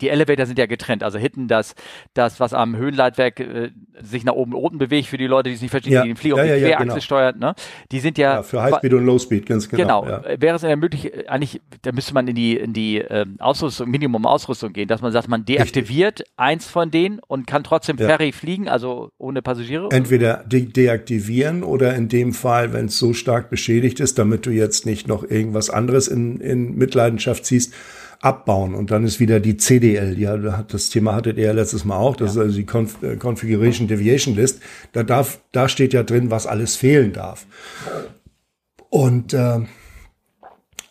die 0.00 0.08
Elevator 0.08 0.46
sind 0.46 0.58
ja 0.58 0.66
getrennt. 0.66 1.02
Also 1.02 1.18
hinten 1.18 1.48
das, 1.48 1.74
das 2.14 2.40
was 2.40 2.52
am 2.54 2.76
Höhenleitwerk 2.76 3.40
äh, 3.40 3.70
sich 4.00 4.24
nach 4.24 4.34
oben 4.34 4.54
unten 4.54 4.78
bewegt 4.78 5.08
für 5.08 5.18
die 5.18 5.26
Leute, 5.26 5.48
die 5.48 5.54
es 5.54 5.62
nicht 5.62 5.70
verstehen, 5.70 5.92
ja. 5.92 6.02
die 6.02 6.08
den 6.08 6.16
Flieger 6.16 6.36
ja, 6.36 6.42
auf 6.42 6.48
die 6.48 6.62
ja, 6.62 6.68
Querachse 6.68 6.88
genau. 6.88 7.00
steuert. 7.00 7.38
Ne? 7.38 7.54
Die 7.90 8.00
sind 8.00 8.18
ja, 8.18 8.34
ja 8.34 8.42
für 8.42 8.62
Highspeed 8.62 8.92
und 8.94 9.06
Lowspeed 9.06 9.46
ganz 9.46 9.68
genau. 9.68 10.02
Genau. 10.02 10.22
Wäre 10.38 10.56
es 10.56 10.62
ja 10.62 10.74
möglich, 10.76 11.28
eigentlich, 11.28 11.60
da 11.82 11.92
müsste 11.92 12.14
man 12.14 12.28
in 12.28 12.34
die 12.34 12.56
in 12.56 12.72
die 12.72 12.98
ähm, 12.98 13.36
Ausrüstung, 13.38 13.90
Minimum 13.90 14.26
Ausrüstung 14.26 14.72
gehen, 14.72 14.88
dass 14.88 15.00
man 15.00 15.12
sagt, 15.12 15.28
man 15.28 15.44
deaktiviert 15.44 16.20
Richtig. 16.20 16.34
eins 16.36 16.66
von 16.66 16.90
denen 16.90 17.18
und 17.26 17.46
kann 17.46 17.64
trotzdem 17.64 17.98
Ferry 17.98 18.32
fliegen, 18.32 18.68
also 18.68 19.10
ohne 19.18 19.42
Passagiere. 19.42 19.88
Entweder 19.90 20.44
de 20.46 20.66
deaktivieren 20.66 21.62
oder 21.62 21.94
in 21.94 22.08
dem 22.08 22.32
Fall, 22.32 22.72
wenn 22.72 22.86
es 22.86 22.98
so 22.98 23.12
stark 23.12 23.50
beschädigt 23.50 24.00
ist, 24.00 24.18
damit 24.18 24.46
du 24.46 24.50
jetzt 24.50 24.86
nicht 24.86 25.08
noch 25.08 25.24
irgendwas 25.24 25.70
anderes 25.70 26.08
in, 26.08 26.40
in 26.40 26.76
Mitleidenschaft 26.76 27.44
ziehst 27.44 27.74
abbauen. 28.22 28.74
Und 28.74 28.90
dann 28.90 29.04
ist 29.04 29.20
wieder 29.20 29.40
die 29.40 29.58
CDL. 29.58 30.18
Ja, 30.18 30.36
das 30.36 30.88
Thema 30.88 31.14
hattet 31.14 31.36
ihr 31.36 31.46
ja 31.46 31.52
letztes 31.52 31.84
Mal 31.84 31.96
auch. 31.96 32.16
Das 32.16 32.34
ja. 32.34 32.42
ist 32.42 32.46
also 32.46 32.56
die 32.56 32.66
Conf 32.66 33.02
äh, 33.02 33.16
Configuration 33.16 33.88
Deviation 33.88 34.34
List. 34.34 34.62
Da 34.92 35.02
darf, 35.02 35.40
da 35.50 35.68
steht 35.68 35.92
ja 35.92 36.02
drin, 36.04 36.30
was 36.30 36.46
alles 36.46 36.76
fehlen 36.76 37.12
darf. 37.12 37.46
Und 38.88 39.34
äh, 39.34 39.60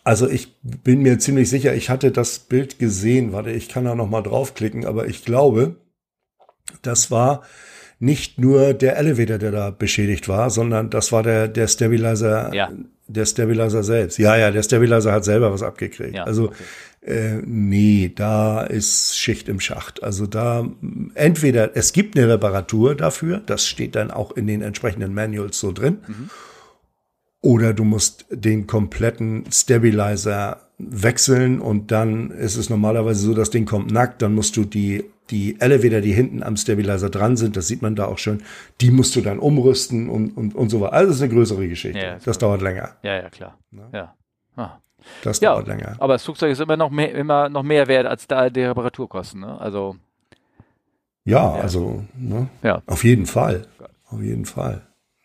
also 0.04 0.28
ich 0.28 0.60
bin 0.62 1.02
mir 1.02 1.18
ziemlich 1.18 1.48
sicher, 1.48 1.74
ich 1.74 1.88
hatte 1.88 2.10
das 2.12 2.38
Bild 2.38 2.78
gesehen. 2.78 3.32
Warte, 3.32 3.50
ich 3.50 3.68
kann 3.68 3.84
da 3.84 3.94
noch 3.94 4.08
mal 4.08 4.22
draufklicken, 4.22 4.84
aber 4.84 5.06
ich 5.06 5.24
glaube, 5.24 5.76
das 6.82 7.10
war 7.10 7.42
nicht 7.98 8.38
nur 8.38 8.74
der 8.74 8.96
Elevator, 8.98 9.38
der 9.38 9.52
da 9.52 9.70
beschädigt 9.70 10.28
war, 10.28 10.50
sondern 10.50 10.90
das 10.90 11.12
war 11.12 11.22
der, 11.22 11.46
der 11.48 11.68
Stabilizer, 11.68 12.52
ja. 12.52 12.70
Der 13.12 13.26
Stabilizer 13.26 13.82
selbst. 13.82 14.18
Ja, 14.18 14.36
ja, 14.36 14.50
der 14.50 14.62
Stabilizer 14.62 15.12
hat 15.12 15.24
selber 15.24 15.52
was 15.52 15.62
abgekriegt. 15.62 16.14
Ja, 16.14 16.24
also 16.24 16.46
okay. 16.46 16.64
Äh, 17.04 17.40
nee, 17.44 18.12
da 18.14 18.62
ist 18.62 19.18
Schicht 19.18 19.48
im 19.48 19.58
Schacht. 19.58 20.04
Also 20.04 20.26
da 20.26 20.68
entweder 21.14 21.76
es 21.76 21.92
gibt 21.92 22.16
eine 22.16 22.28
Reparatur 22.28 22.94
dafür, 22.94 23.38
das 23.44 23.66
steht 23.66 23.96
dann 23.96 24.12
auch 24.12 24.30
in 24.32 24.46
den 24.46 24.62
entsprechenden 24.62 25.12
Manuals 25.12 25.58
so 25.58 25.72
drin, 25.72 25.98
mhm. 26.06 26.30
oder 27.40 27.74
du 27.74 27.82
musst 27.82 28.26
den 28.30 28.68
kompletten 28.68 29.46
Stabilizer 29.50 30.60
wechseln 30.90 31.60
und 31.60 31.90
dann 31.90 32.30
ist 32.30 32.56
es 32.56 32.70
normalerweise 32.70 33.20
so, 33.20 33.34
das 33.34 33.50
Ding 33.50 33.66
kommt 33.66 33.90
nackt, 33.90 34.22
dann 34.22 34.34
musst 34.34 34.56
du 34.56 34.64
die 34.64 35.04
die 35.30 35.58
Elevator, 35.60 36.00
die 36.00 36.12
hinten 36.12 36.42
am 36.42 36.56
Stabilizer 36.56 37.08
dran 37.08 37.36
sind, 37.36 37.56
das 37.56 37.66
sieht 37.66 37.82
man 37.82 37.96
da 37.96 38.06
auch 38.06 38.18
schon, 38.18 38.42
die 38.80 38.90
musst 38.90 39.16
du 39.16 39.22
dann 39.22 39.38
umrüsten 39.38 40.08
und, 40.08 40.36
und, 40.36 40.54
und 40.54 40.68
so 40.68 40.80
weiter. 40.80 40.92
Also 40.92 41.08
das 41.08 41.16
ist 41.16 41.22
eine 41.22 41.32
größere 41.32 41.68
Geschichte. 41.68 41.98
Ja, 41.98 42.18
das 42.22 42.38
dauert 42.38 42.60
länger. 42.60 42.96
Ja, 43.02 43.16
ja, 43.16 43.30
klar. 43.30 43.58
Ja. 43.70 43.88
ja. 43.92 44.14
Ah. 44.56 44.78
Das 45.24 45.40
ja, 45.40 45.52
dauert 45.52 45.66
länger. 45.66 45.96
Aber 45.98 46.12
das 46.12 46.24
Flugzeug 46.24 46.52
ist 46.52 46.60
immer 46.60 46.76
noch 46.76 46.90
mehr, 46.90 47.12
immer 47.14 47.48
noch 47.48 47.62
mehr 47.62 47.88
wert 47.88 48.06
als 48.06 48.26
da 48.26 48.50
die 48.50 48.62
Reparaturkosten. 48.62 49.40
Ne? 49.40 49.60
Also 49.60 49.96
ja, 51.24 51.56
ja. 51.56 51.62
also 51.62 52.04
ne? 52.14 52.48
ja. 52.62 52.82
auf 52.86 53.02
jeden 53.02 53.26
Fall, 53.26 53.66
auf 54.08 54.20
jeden 54.20 54.44
Fall. 54.44 54.82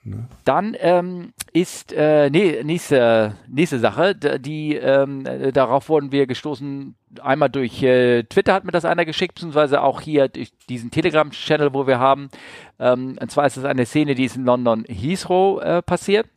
Ne? 0.09 0.27
Dann 0.45 0.75
ähm, 0.79 1.33
ist 1.53 1.93
äh, 1.93 2.29
nee, 2.29 2.63
nächste 2.63 3.35
nächste 3.47 3.79
Sache, 3.79 4.15
die 4.15 4.75
ähm, 4.75 5.23
darauf 5.53 5.89
wurden 5.89 6.11
wir 6.11 6.27
gestoßen. 6.27 6.95
Einmal 7.21 7.49
durch 7.49 7.81
äh, 7.83 8.23
Twitter 8.23 8.53
hat 8.53 8.63
mir 8.63 8.71
das 8.71 8.85
einer 8.85 9.05
geschickt, 9.05 9.35
beziehungsweise 9.35 9.81
auch 9.81 10.01
hier 10.01 10.27
durch 10.27 10.51
diesen 10.69 10.91
Telegram-Channel, 10.91 11.73
wo 11.73 11.87
wir 11.87 11.99
haben. 11.99 12.29
Ähm, 12.79 13.17
und 13.19 13.31
zwar 13.31 13.47
ist 13.47 13.57
es 13.57 13.65
eine 13.65 13.85
Szene, 13.85 14.15
die 14.15 14.25
ist 14.25 14.35
in 14.35 14.45
London 14.45 14.85
Heathrow 14.87 15.61
äh, 15.61 15.81
passiert. 15.81 16.27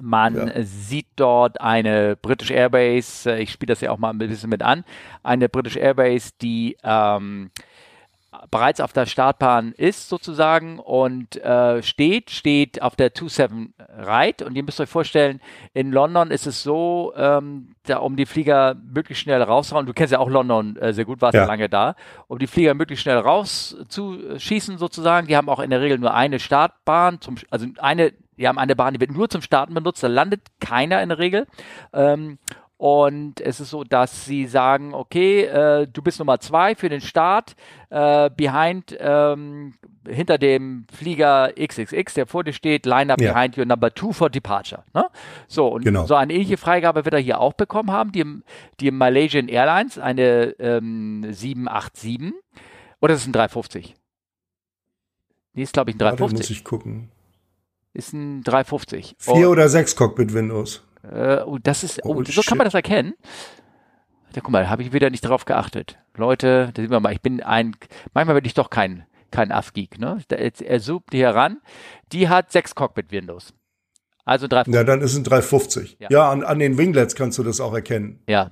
Man 0.00 0.48
ja. 0.48 0.62
sieht 0.62 1.06
dort 1.16 1.60
eine 1.60 2.16
British 2.16 2.50
Airbase, 2.50 3.32
äh, 3.32 3.42
ich 3.42 3.50
spiele 3.50 3.72
das 3.72 3.80
ja 3.80 3.90
auch 3.90 3.98
mal 3.98 4.10
ein 4.10 4.18
bisschen 4.18 4.50
mit 4.50 4.62
an, 4.62 4.84
eine 5.22 5.48
British 5.48 5.76
Airbase, 5.76 6.32
die 6.40 6.76
ähm, 6.82 7.50
bereits 8.50 8.80
auf 8.80 8.92
der 8.92 9.06
Startbahn 9.06 9.72
ist 9.72 10.08
sozusagen 10.08 10.78
und 10.78 11.36
äh, 11.36 11.82
steht, 11.82 12.30
steht 12.30 12.82
auf 12.82 12.96
der 12.96 13.10
27 13.14 13.74
Right 13.98 14.42
und 14.42 14.56
ihr 14.56 14.62
müsst 14.62 14.80
euch 14.80 14.88
vorstellen, 14.88 15.40
in 15.74 15.92
London 15.92 16.30
ist 16.30 16.46
es 16.46 16.62
so, 16.62 17.12
ähm, 17.16 17.74
da, 17.84 17.98
um 17.98 18.16
die 18.16 18.26
Flieger 18.26 18.74
möglichst 18.74 19.22
schnell 19.22 19.42
rauszuhauen, 19.42 19.86
du 19.86 19.92
kennst 19.92 20.12
ja 20.12 20.18
auch 20.18 20.30
London 20.30 20.76
äh, 20.76 20.92
sehr 20.92 21.04
gut, 21.04 21.20
warst 21.20 21.34
ja. 21.34 21.42
ja. 21.42 21.46
lange 21.46 21.68
da, 21.68 21.94
um 22.28 22.38
die 22.38 22.46
Flieger 22.46 22.74
möglichst 22.74 23.02
schnell 23.02 23.18
rauszuschießen 23.18 24.78
sozusagen, 24.78 25.26
die 25.26 25.36
haben 25.36 25.48
auch 25.48 25.60
in 25.60 25.70
der 25.70 25.80
Regel 25.80 25.98
nur 25.98 26.14
eine 26.14 26.38
Startbahn, 26.38 27.20
zum, 27.20 27.36
also 27.50 27.66
eine 27.78 28.12
die 28.38 28.46
haben 28.46 28.58
eine 28.58 28.76
Bahn, 28.76 28.92
die 28.92 29.00
wird 29.00 29.12
nur 29.12 29.30
zum 29.30 29.40
Starten 29.40 29.72
benutzt, 29.72 30.02
da 30.02 30.08
landet 30.08 30.42
keiner 30.60 31.02
in 31.02 31.08
der 31.08 31.18
Regel. 31.18 31.46
Ähm, 31.94 32.38
und 32.78 33.40
es 33.40 33.58
ist 33.58 33.70
so, 33.70 33.84
dass 33.84 34.26
sie 34.26 34.46
sagen, 34.46 34.92
okay, 34.92 35.44
äh, 35.44 35.86
du 35.90 36.02
bist 36.02 36.18
Nummer 36.18 36.40
zwei 36.40 36.74
für 36.74 36.90
den 36.90 37.00
Start, 37.00 37.56
äh, 37.88 38.28
behind, 38.36 38.94
ähm, 39.00 39.74
hinter 40.06 40.36
dem 40.36 40.86
Flieger 40.92 41.52
XXX, 41.58 42.14
der 42.14 42.26
vor 42.26 42.44
dir 42.44 42.52
steht, 42.52 42.84
line 42.84 43.10
up 43.10 43.20
ja. 43.20 43.32
behind 43.32 43.56
your 43.56 43.64
number 43.64 43.94
two 43.94 44.12
for 44.12 44.28
departure. 44.28 44.84
Ne? 44.92 45.06
So, 45.48 45.68
und 45.68 45.84
genau. 45.84 46.04
so 46.04 46.14
eine 46.14 46.34
ähnliche 46.34 46.58
Freigabe 46.58 47.06
wird 47.06 47.14
er 47.14 47.20
hier 47.20 47.40
auch 47.40 47.54
bekommen 47.54 47.90
haben, 47.90 48.12
die, 48.12 48.24
die 48.80 48.90
Malaysian 48.90 49.48
Airlines, 49.48 49.98
eine 49.98 50.54
ähm, 50.58 51.24
787. 51.32 52.34
Oder 53.00 53.14
ist 53.14 53.22
es 53.22 53.26
ein 53.26 53.32
350? 53.32 53.94
Nee, 55.54 55.62
ist 55.62 55.72
glaube 55.72 55.90
ich 55.90 55.96
ein 55.96 56.00
350. 56.00 56.38
Ja, 56.38 56.42
muss 56.42 56.50
ich 56.50 56.64
gucken. 56.64 57.10
Ist 57.94 58.12
ein 58.12 58.42
350. 58.44 59.16
Vier 59.18 59.48
oh. 59.48 59.52
oder 59.52 59.70
sechs 59.70 59.96
Cockpit-Windows. 59.96 60.82
Äh, 61.02 61.42
oh, 61.44 61.58
das 61.62 61.84
ist, 61.84 62.04
oh, 62.04 62.16
oh 62.16 62.24
so 62.24 62.32
shit. 62.32 62.46
kann 62.46 62.58
man 62.58 62.64
das 62.64 62.74
erkennen. 62.74 63.14
Ja, 64.34 64.42
guck 64.42 64.50
mal, 64.50 64.68
habe 64.68 64.82
ich 64.82 64.92
wieder 64.92 65.10
nicht 65.10 65.24
darauf 65.24 65.44
geachtet. 65.44 65.98
Leute, 66.16 66.70
da 66.74 66.82
sieht 66.82 66.90
man 66.90 67.02
mal, 67.02 67.12
ich 67.12 67.22
bin 67.22 67.42
ein, 67.42 67.76
manchmal 68.12 68.34
bin 68.36 68.44
ich 68.44 68.54
doch 68.54 68.70
kein, 68.70 69.06
kein 69.30 69.52
Aff-Geek, 69.52 69.98
ne? 69.98 70.22
Er 70.30 70.80
zoomt 70.80 71.06
hier 71.12 71.30
ran. 71.30 71.58
Die 72.12 72.28
hat 72.28 72.52
sechs 72.52 72.74
Cockpit-Windows. 72.74 73.54
Also 74.24 74.48
350. 74.48 74.74
Ja, 74.74 74.84
dann 74.84 75.00
ist 75.02 75.16
ein 75.16 75.24
350. 75.24 75.96
Ja, 76.00 76.08
ja 76.10 76.30
an, 76.30 76.42
an 76.42 76.58
den 76.58 76.76
Winglets 76.76 77.14
kannst 77.14 77.38
du 77.38 77.44
das 77.44 77.60
auch 77.60 77.72
erkennen. 77.72 78.22
Ja. 78.28 78.50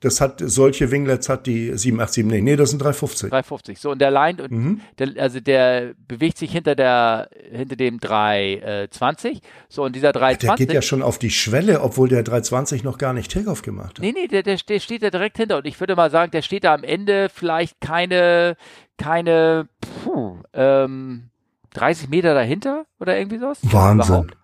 Das 0.00 0.22
hat 0.22 0.42
solche 0.42 0.90
Winglets 0.90 1.28
hat 1.28 1.46
die 1.46 1.76
787 1.76 2.24
nicht. 2.24 2.42
Nee, 2.42 2.56
das 2.56 2.70
sind 2.70 2.80
350. 2.80 3.28
350. 3.28 3.78
So 3.78 3.90
und 3.90 4.00
der 4.00 4.10
Line 4.10 4.42
und 4.42 4.50
mhm. 4.50 4.80
der, 4.98 5.10
also 5.18 5.40
der 5.40 5.92
bewegt 6.08 6.38
sich 6.38 6.52
hinter 6.52 6.74
der 6.74 7.28
hinter 7.52 7.76
dem 7.76 8.00
320. 8.00 9.42
So 9.68 9.84
und 9.84 9.94
dieser 9.94 10.12
320 10.12 10.48
Der 10.48 10.66
geht 10.66 10.74
ja 10.74 10.80
schon 10.80 11.02
auf 11.02 11.18
die 11.18 11.30
Schwelle, 11.30 11.82
obwohl 11.82 12.08
der 12.08 12.22
320 12.22 12.82
noch 12.82 12.96
gar 12.96 13.12
nicht 13.12 13.30
Takeoff 13.30 13.60
gemacht 13.60 13.98
hat. 13.98 14.00
Nee, 14.00 14.12
nee, 14.12 14.26
der, 14.26 14.42
der, 14.42 14.56
der 14.56 14.80
steht 14.80 15.02
da 15.02 15.10
direkt 15.10 15.36
hinter 15.36 15.58
und 15.58 15.66
ich 15.66 15.78
würde 15.78 15.94
mal 15.94 16.10
sagen, 16.10 16.30
der 16.30 16.42
steht 16.42 16.64
da 16.64 16.72
am 16.72 16.82
Ende 16.82 17.28
vielleicht 17.28 17.80
keine 17.82 18.56
keine 18.96 19.68
puh, 20.04 20.38
ähm, 20.54 21.30
30 21.74 22.08
Meter 22.08 22.34
dahinter 22.34 22.86
oder 22.98 23.18
irgendwie 23.18 23.38
sowas. 23.38 23.58
Wahnsinn. 23.62 24.14
Überhaupt. 24.14 24.36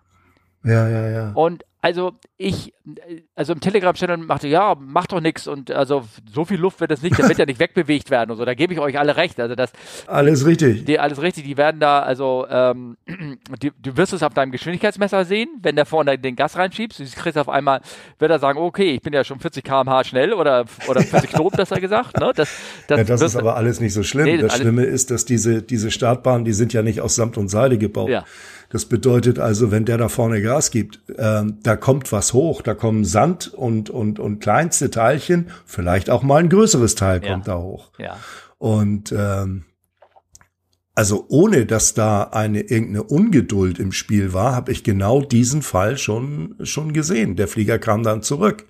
Ja, 0.63 0.87
ja, 0.89 1.09
ja. 1.09 1.31
Und 1.33 1.63
also 1.87 2.11
ich, 2.35 2.73
also 3.33 3.53
im 3.53 3.61
Telegram-Channel 3.61 4.17
machte, 4.17 4.49
ja, 4.49 4.75
macht 4.75 5.13
doch 5.13 5.21
nichts 5.21 5.47
und 5.47 5.71
also 5.71 6.03
so 6.29 6.43
viel 6.43 6.59
Luft 6.59 6.81
wird 6.81 6.91
es 6.91 7.01
nicht, 7.01 7.17
der 7.17 7.29
wird 7.29 7.37
ja 7.37 7.45
nicht 7.47 7.61
wegbewegt 7.61 8.09
werden 8.09 8.29
und 8.29 8.37
so, 8.37 8.43
da 8.43 8.55
gebe 8.55 8.73
ich 8.73 8.79
euch 8.79 8.99
alle 8.99 9.15
recht. 9.15 9.39
Also 9.39 9.55
das 9.55 9.71
alles 10.05 10.45
richtig. 10.45 10.83
Die, 10.83 10.99
alles 10.99 11.21
richtig, 11.21 11.45
die 11.45 11.55
werden 11.55 11.79
da, 11.79 12.01
also 12.01 12.45
ähm, 12.49 12.97
die, 13.61 13.71
du 13.81 13.95
wirst 13.95 14.11
es 14.11 14.21
auf 14.21 14.33
deinem 14.33 14.51
Geschwindigkeitsmesser 14.51 15.23
sehen, 15.23 15.47
wenn 15.61 15.77
der 15.77 15.85
vorne 15.85 16.19
den 16.19 16.35
Gas 16.35 16.57
reinschiebst, 16.57 16.99
du 16.99 17.05
kriegst 17.05 17.37
auf 17.37 17.47
einmal, 17.47 17.79
wird 18.19 18.31
er 18.31 18.39
sagen, 18.39 18.59
okay, 18.59 18.91
ich 18.91 19.01
bin 19.01 19.13
ja 19.13 19.23
schon 19.23 19.39
40 19.39 19.63
km/h 19.63 20.03
schnell 20.03 20.33
oder, 20.33 20.65
oder 20.89 21.01
40 21.01 21.31
Knoten, 21.31 21.55
besser 21.55 21.79
gesagt. 21.79 22.19
Ne? 22.19 22.33
Das, 22.35 22.49
das, 22.87 22.97
ja, 22.97 23.03
das 23.05 23.21
ist 23.21 23.37
aber 23.37 23.55
alles 23.55 23.79
nicht 23.79 23.93
so 23.93 24.03
schlimm. 24.03 24.25
Nee, 24.25 24.37
das, 24.37 24.51
das 24.51 24.61
Schlimme 24.61 24.83
ist, 24.83 25.09
dass 25.09 25.23
diese, 25.23 25.61
diese 25.61 25.89
Startbahnen, 25.89 26.43
die 26.43 26.53
sind 26.53 26.73
ja 26.73 26.81
nicht 26.81 26.99
aus 26.99 27.15
Samt 27.15 27.37
und 27.37 27.47
Seide 27.47 27.77
gebaut. 27.77 28.09
Ja. 28.09 28.25
Das 28.69 28.85
bedeutet 28.85 29.39
also, 29.39 29.71
wenn 29.71 29.85
der 29.85 29.97
da 29.97 30.09
vorne 30.09 30.41
Gas 30.41 30.71
gibt, 30.71 30.99
äh, 31.17 31.43
da 31.63 31.75
kommt 31.77 32.11
was 32.11 32.33
hoch, 32.33 32.61
da 32.61 32.73
kommen 32.73 33.05
Sand 33.05 33.53
und, 33.53 33.89
und, 33.89 34.19
und 34.19 34.39
kleinste 34.39 34.91
Teilchen, 34.91 35.47
vielleicht 35.65 36.09
auch 36.09 36.23
mal 36.23 36.37
ein 36.37 36.49
größeres 36.49 36.95
Teil 36.95 37.23
ja. 37.23 37.31
kommt 37.31 37.47
da 37.47 37.57
hoch. 37.57 37.91
Ja. 37.97 38.17
Und 38.57 39.13
ähm, 39.17 39.63
also 40.95 41.25
ohne 41.29 41.67
dass 41.67 41.93
da 41.93 42.23
eine 42.23 42.61
irgendeine 42.61 43.03
Ungeduld 43.03 43.77
im 43.77 43.91
Spiel 43.91 44.33
war, 44.33 44.55
habe 44.55 44.71
ich 44.71 44.83
genau 44.83 45.21
diesen 45.21 45.61
Fall 45.61 45.97
schon 45.97 46.55
schon 46.63 46.91
gesehen. 46.91 47.35
Der 47.35 47.47
Flieger 47.47 47.77
kam 47.77 48.01
dann 48.01 48.23
zurück 48.23 48.65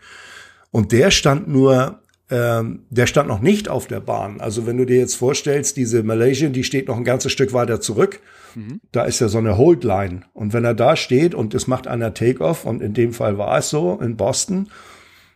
und 0.69 0.91
der 0.91 1.09
stand 1.09 1.47
nur, 1.47 2.01
ähm, 2.29 2.83
der 2.89 3.07
stand 3.07 3.29
noch 3.29 3.39
nicht 3.39 3.69
auf 3.69 3.87
der 3.87 4.01
Bahn. 4.01 4.41
Also 4.41 4.67
wenn 4.67 4.77
du 4.77 4.85
dir 4.85 4.97
jetzt 4.97 5.15
vorstellst, 5.15 5.77
diese 5.77 6.03
Malaysian, 6.03 6.51
die 6.51 6.65
steht 6.65 6.89
noch 6.89 6.97
ein 6.97 7.05
ganzes 7.05 7.31
Stück 7.31 7.53
weiter 7.53 7.79
zurück 7.79 8.19
Mhm. 8.55 8.81
Da 8.91 9.03
ist 9.03 9.19
ja 9.19 9.27
so 9.27 9.37
eine 9.37 9.57
Holdline. 9.57 10.21
Und 10.33 10.53
wenn 10.53 10.65
er 10.65 10.73
da 10.73 10.95
steht 10.95 11.33
und 11.33 11.53
es 11.53 11.67
macht 11.67 11.87
einer 11.87 12.13
Takeoff, 12.13 12.65
und 12.65 12.81
in 12.81 12.93
dem 12.93 13.13
Fall 13.13 13.37
war 13.37 13.57
es 13.57 13.69
so 13.69 13.99
in 14.01 14.17
Boston, 14.17 14.69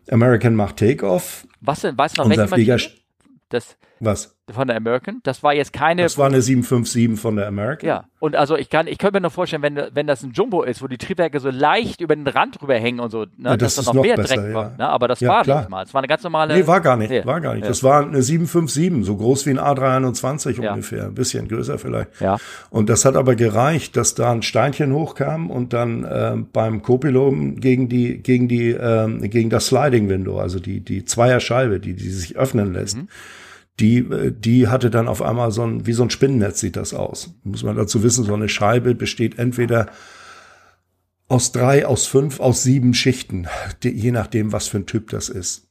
American 0.09 0.55
macht 0.55 0.77
Takeoff. 0.77 1.47
Was 1.61 1.81
denn? 1.81 1.97
Weißt 1.97 2.17
du 2.17 2.23
noch, 2.23 2.29
welche 2.29 2.47
Flieger, 2.47 2.77
das, 3.49 3.77
Was? 4.03 4.35
Von 4.49 4.67
der 4.67 4.75
American. 4.77 5.19
Das 5.23 5.43
war 5.43 5.53
jetzt 5.53 5.73
keine. 5.73 6.01
Das 6.01 6.17
war 6.17 6.25
eine 6.25 6.41
757 6.41 7.21
von 7.21 7.35
der 7.35 7.47
American. 7.47 7.87
Ja. 7.87 8.05
Und 8.19 8.35
also 8.35 8.57
ich 8.57 8.69
kann, 8.69 8.87
ich 8.87 8.97
könnte 8.97 9.17
mir 9.17 9.21
noch 9.21 9.31
vorstellen, 9.31 9.61
wenn, 9.61 9.79
wenn 9.93 10.07
das 10.07 10.23
ein 10.23 10.31
Jumbo 10.31 10.63
ist, 10.63 10.81
wo 10.81 10.87
die 10.87 10.97
Triebwerke 10.97 11.39
so 11.39 11.51
leicht 11.51 12.01
über 12.01 12.15
den 12.15 12.27
Rand 12.27 12.59
drüber 12.59 12.73
hängen 12.75 12.99
und 12.99 13.11
so, 13.11 13.21
ne, 13.21 13.27
ja, 13.43 13.57
das 13.57 13.75
dass 13.75 13.85
das 13.85 13.93
noch, 13.93 14.01
mehr 14.01 14.15
besser, 14.15 14.35
Dreck 14.35 14.49
ja. 14.49 14.53
war. 14.53 14.71
Ne? 14.77 14.89
Aber 14.89 15.07
das 15.07 15.19
ja, 15.19 15.29
war 15.29 15.43
klar. 15.43 15.59
nicht 15.59 15.69
mal. 15.69 15.85
Es 15.85 15.93
war 15.93 16.01
eine 16.01 16.07
ganz 16.07 16.23
normale. 16.23 16.55
Nee, 16.55 16.65
war 16.65 16.81
gar 16.81 16.97
nicht. 16.97 17.11
Nee. 17.11 17.23
War 17.23 17.39
gar 17.39 17.53
nicht. 17.53 17.69
Das 17.69 17.83
war 17.83 18.01
eine 18.01 18.23
757, 18.23 19.05
so 19.05 19.15
groß 19.15 19.45
wie 19.45 19.51
ein 19.51 19.59
A321 19.59 20.67
ungefähr. 20.67 21.05
Ein 21.05 21.13
bisschen 21.13 21.47
größer 21.47 21.77
vielleicht. 21.77 22.19
Ja. 22.19 22.37
Und 22.71 22.89
das 22.89 23.05
hat 23.05 23.15
aber 23.15 23.35
gereicht, 23.35 23.95
dass 23.95 24.15
da 24.15 24.31
ein 24.31 24.41
Steinchen 24.41 24.93
hochkam 24.93 25.51
und 25.51 25.73
dann 25.73 26.03
äh, 26.03 26.37
beim 26.51 26.81
Co-Piloten 26.81 27.61
gegen 27.61 27.87
die, 27.87 28.17
gegen 28.17 28.47
die, 28.47 28.71
äh, 28.71 29.27
gegen 29.27 29.51
das 29.51 29.67
Sliding 29.67 30.09
Window, 30.09 30.39
also 30.39 30.59
die, 30.59 30.79
die 30.79 31.05
Zweierscheibe, 31.05 31.79
die, 31.79 31.93
die 31.93 32.09
sich 32.09 32.35
öffnen 32.35 32.73
lässt. 32.73 32.97
Mhm 32.97 33.07
die, 33.81 34.31
die 34.31 34.67
hatte 34.67 34.89
dann 34.89 35.07
auf 35.07 35.21
einmal 35.21 35.51
so 35.51 35.63
ein, 35.63 35.85
wie 35.85 35.93
so 35.93 36.03
ein 36.03 36.09
Spinnennetz 36.09 36.59
sieht 36.59 36.75
das 36.75 36.93
aus. 36.93 37.33
Muss 37.43 37.63
man 37.63 37.75
dazu 37.75 38.03
wissen, 38.03 38.23
so 38.23 38.33
eine 38.33 38.47
Scheibe 38.47 38.93
besteht 38.95 39.39
entweder 39.39 39.87
aus 41.27 41.51
drei, 41.51 41.85
aus 41.85 42.05
fünf, 42.05 42.39
aus 42.39 42.61
sieben 42.63 42.93
Schichten, 42.93 43.47
je 43.83 44.11
nachdem, 44.11 44.51
was 44.51 44.67
für 44.67 44.77
ein 44.77 44.85
Typ 44.85 45.09
das 45.09 45.29
ist. 45.29 45.67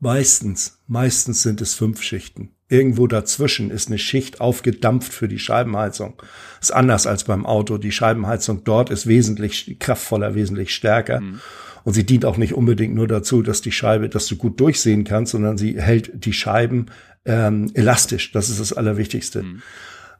Meistens, 0.00 0.80
meistens 0.86 1.42
sind 1.42 1.60
es 1.60 1.74
fünf 1.74 2.02
Schichten. 2.02 2.50
Irgendwo 2.68 3.06
dazwischen 3.06 3.70
ist 3.70 3.88
eine 3.88 3.98
Schicht 3.98 4.40
aufgedampft 4.40 5.12
für 5.12 5.28
die 5.28 5.38
Scheibenheizung. 5.38 6.20
Ist 6.60 6.74
anders 6.74 7.06
als 7.06 7.24
beim 7.24 7.46
Auto. 7.46 7.78
Die 7.78 7.92
Scheibenheizung 7.92 8.64
dort 8.64 8.90
ist 8.90 9.06
wesentlich 9.06 9.78
kraftvoller, 9.78 10.34
wesentlich 10.34 10.74
stärker. 10.74 11.20
Mhm. 11.20 11.40
Und 11.84 11.92
sie 11.92 12.04
dient 12.04 12.24
auch 12.24 12.36
nicht 12.36 12.52
unbedingt 12.52 12.96
nur 12.96 13.06
dazu, 13.06 13.42
dass 13.42 13.60
die 13.60 13.70
Scheibe, 13.70 14.08
dass 14.08 14.26
du 14.26 14.36
gut 14.36 14.58
durchsehen 14.58 15.04
kannst, 15.04 15.32
sondern 15.32 15.56
sie 15.56 15.80
hält 15.80 16.24
die 16.24 16.32
Scheiben 16.32 16.86
ähm, 17.26 17.70
elastisch. 17.74 18.32
Das 18.32 18.48
ist 18.48 18.60
das 18.60 18.72
Allerwichtigste. 18.72 19.42
Mhm. 19.42 19.62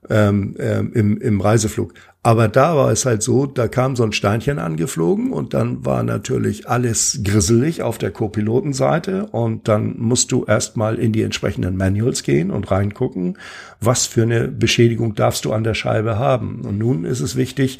Ähm, 0.09 0.55
ähm, 0.61 0.93
im, 0.93 1.21
im 1.21 1.41
Reiseflug. 1.41 1.93
Aber 2.23 2.49
da 2.49 2.77
war 2.77 2.91
es 2.91 3.07
halt 3.07 3.23
so, 3.23 3.47
da 3.47 3.67
kam 3.67 3.97
so 3.97 4.05
ein 4.05 4.13
Steinchen 4.13 4.59
angeflogen 4.59 5.33
und 5.33 5.55
dann 5.55 5.85
war 5.85 6.03
natürlich 6.03 6.69
alles 6.69 7.21
grisselig 7.25 7.83
auf 7.83 7.99
der 7.99 8.11
Co-Pilotenseite 8.11 9.27
und 9.27 9.69
dann 9.69 9.99
musst 9.99 10.31
du 10.33 10.45
erstmal 10.45 10.97
in 10.97 11.13
die 11.13 11.23
entsprechenden 11.23 11.77
Manuals 11.77 12.23
gehen 12.23 12.51
und 12.51 12.71
reingucken, 12.71 13.39
was 13.81 14.07
für 14.07 14.23
eine 14.23 14.49
Beschädigung 14.49 15.15
darfst 15.15 15.45
du 15.45 15.53
an 15.53 15.65
der 15.65 15.75
Scheibe 15.75 16.19
haben. 16.19 16.61
Und 16.63 16.79
nun 16.79 17.05
ist 17.05 17.21
es 17.21 17.35
wichtig, 17.35 17.79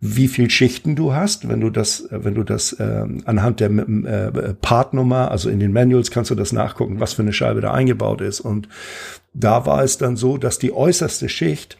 wie 0.00 0.28
viel 0.28 0.48
Schichten 0.48 0.94
du 0.94 1.12
hast. 1.12 1.48
Wenn 1.48 1.60
du 1.60 1.70
das, 1.70 2.06
wenn 2.10 2.34
du 2.34 2.44
das 2.44 2.72
äh, 2.74 3.04
anhand 3.24 3.60
der 3.60 3.70
äh, 3.70 4.54
Partnummer, 4.54 5.30
also 5.30 5.50
in 5.50 5.58
den 5.58 5.72
Manuals 5.72 6.10
kannst 6.10 6.30
du 6.30 6.34
das 6.34 6.52
nachgucken, 6.52 7.00
was 7.00 7.14
für 7.14 7.22
eine 7.22 7.32
Scheibe 7.32 7.60
da 7.60 7.72
eingebaut 7.72 8.20
ist. 8.20 8.40
Und 8.40 8.68
da 9.34 9.66
war 9.66 9.82
es 9.82 9.98
dann 9.98 10.16
so, 10.16 10.38
dass 10.38 10.58
die 10.58 10.72
äußerste 10.72 11.28
Schicht 11.28 11.78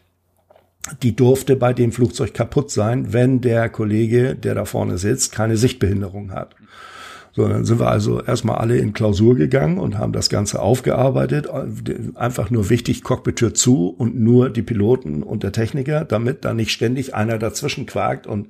die 1.03 1.15
durfte 1.15 1.55
bei 1.55 1.73
dem 1.73 1.91
Flugzeug 1.91 2.33
kaputt 2.33 2.71
sein, 2.71 3.13
wenn 3.13 3.41
der 3.41 3.69
Kollege, 3.69 4.35
der 4.35 4.55
da 4.55 4.65
vorne 4.65 4.97
sitzt, 4.97 5.31
keine 5.31 5.57
Sichtbehinderung 5.57 6.31
hat. 6.31 6.55
So, 7.39 7.47
dann 7.47 7.63
sind 7.63 7.79
wir 7.79 7.87
also 7.89 8.21
erstmal 8.21 8.57
alle 8.57 8.77
in 8.79 8.91
Klausur 8.91 9.33
gegangen 9.33 9.77
und 9.77 9.97
haben 9.97 10.11
das 10.11 10.29
Ganze 10.29 10.61
aufgearbeitet. 10.61 11.47
Einfach 12.15 12.49
nur 12.49 12.69
wichtig, 12.69 13.01
Cockpit-Tür 13.01 13.53
zu 13.53 13.95
und 13.97 14.19
nur 14.19 14.49
die 14.49 14.61
Piloten 14.61 15.23
und 15.23 15.43
der 15.43 15.53
Techniker, 15.53 16.03
damit 16.03 16.43
da 16.43 16.53
nicht 16.53 16.71
ständig 16.71 17.15
einer 17.15 17.37
dazwischen 17.37 17.85
quakt 17.85 18.27
und 18.27 18.49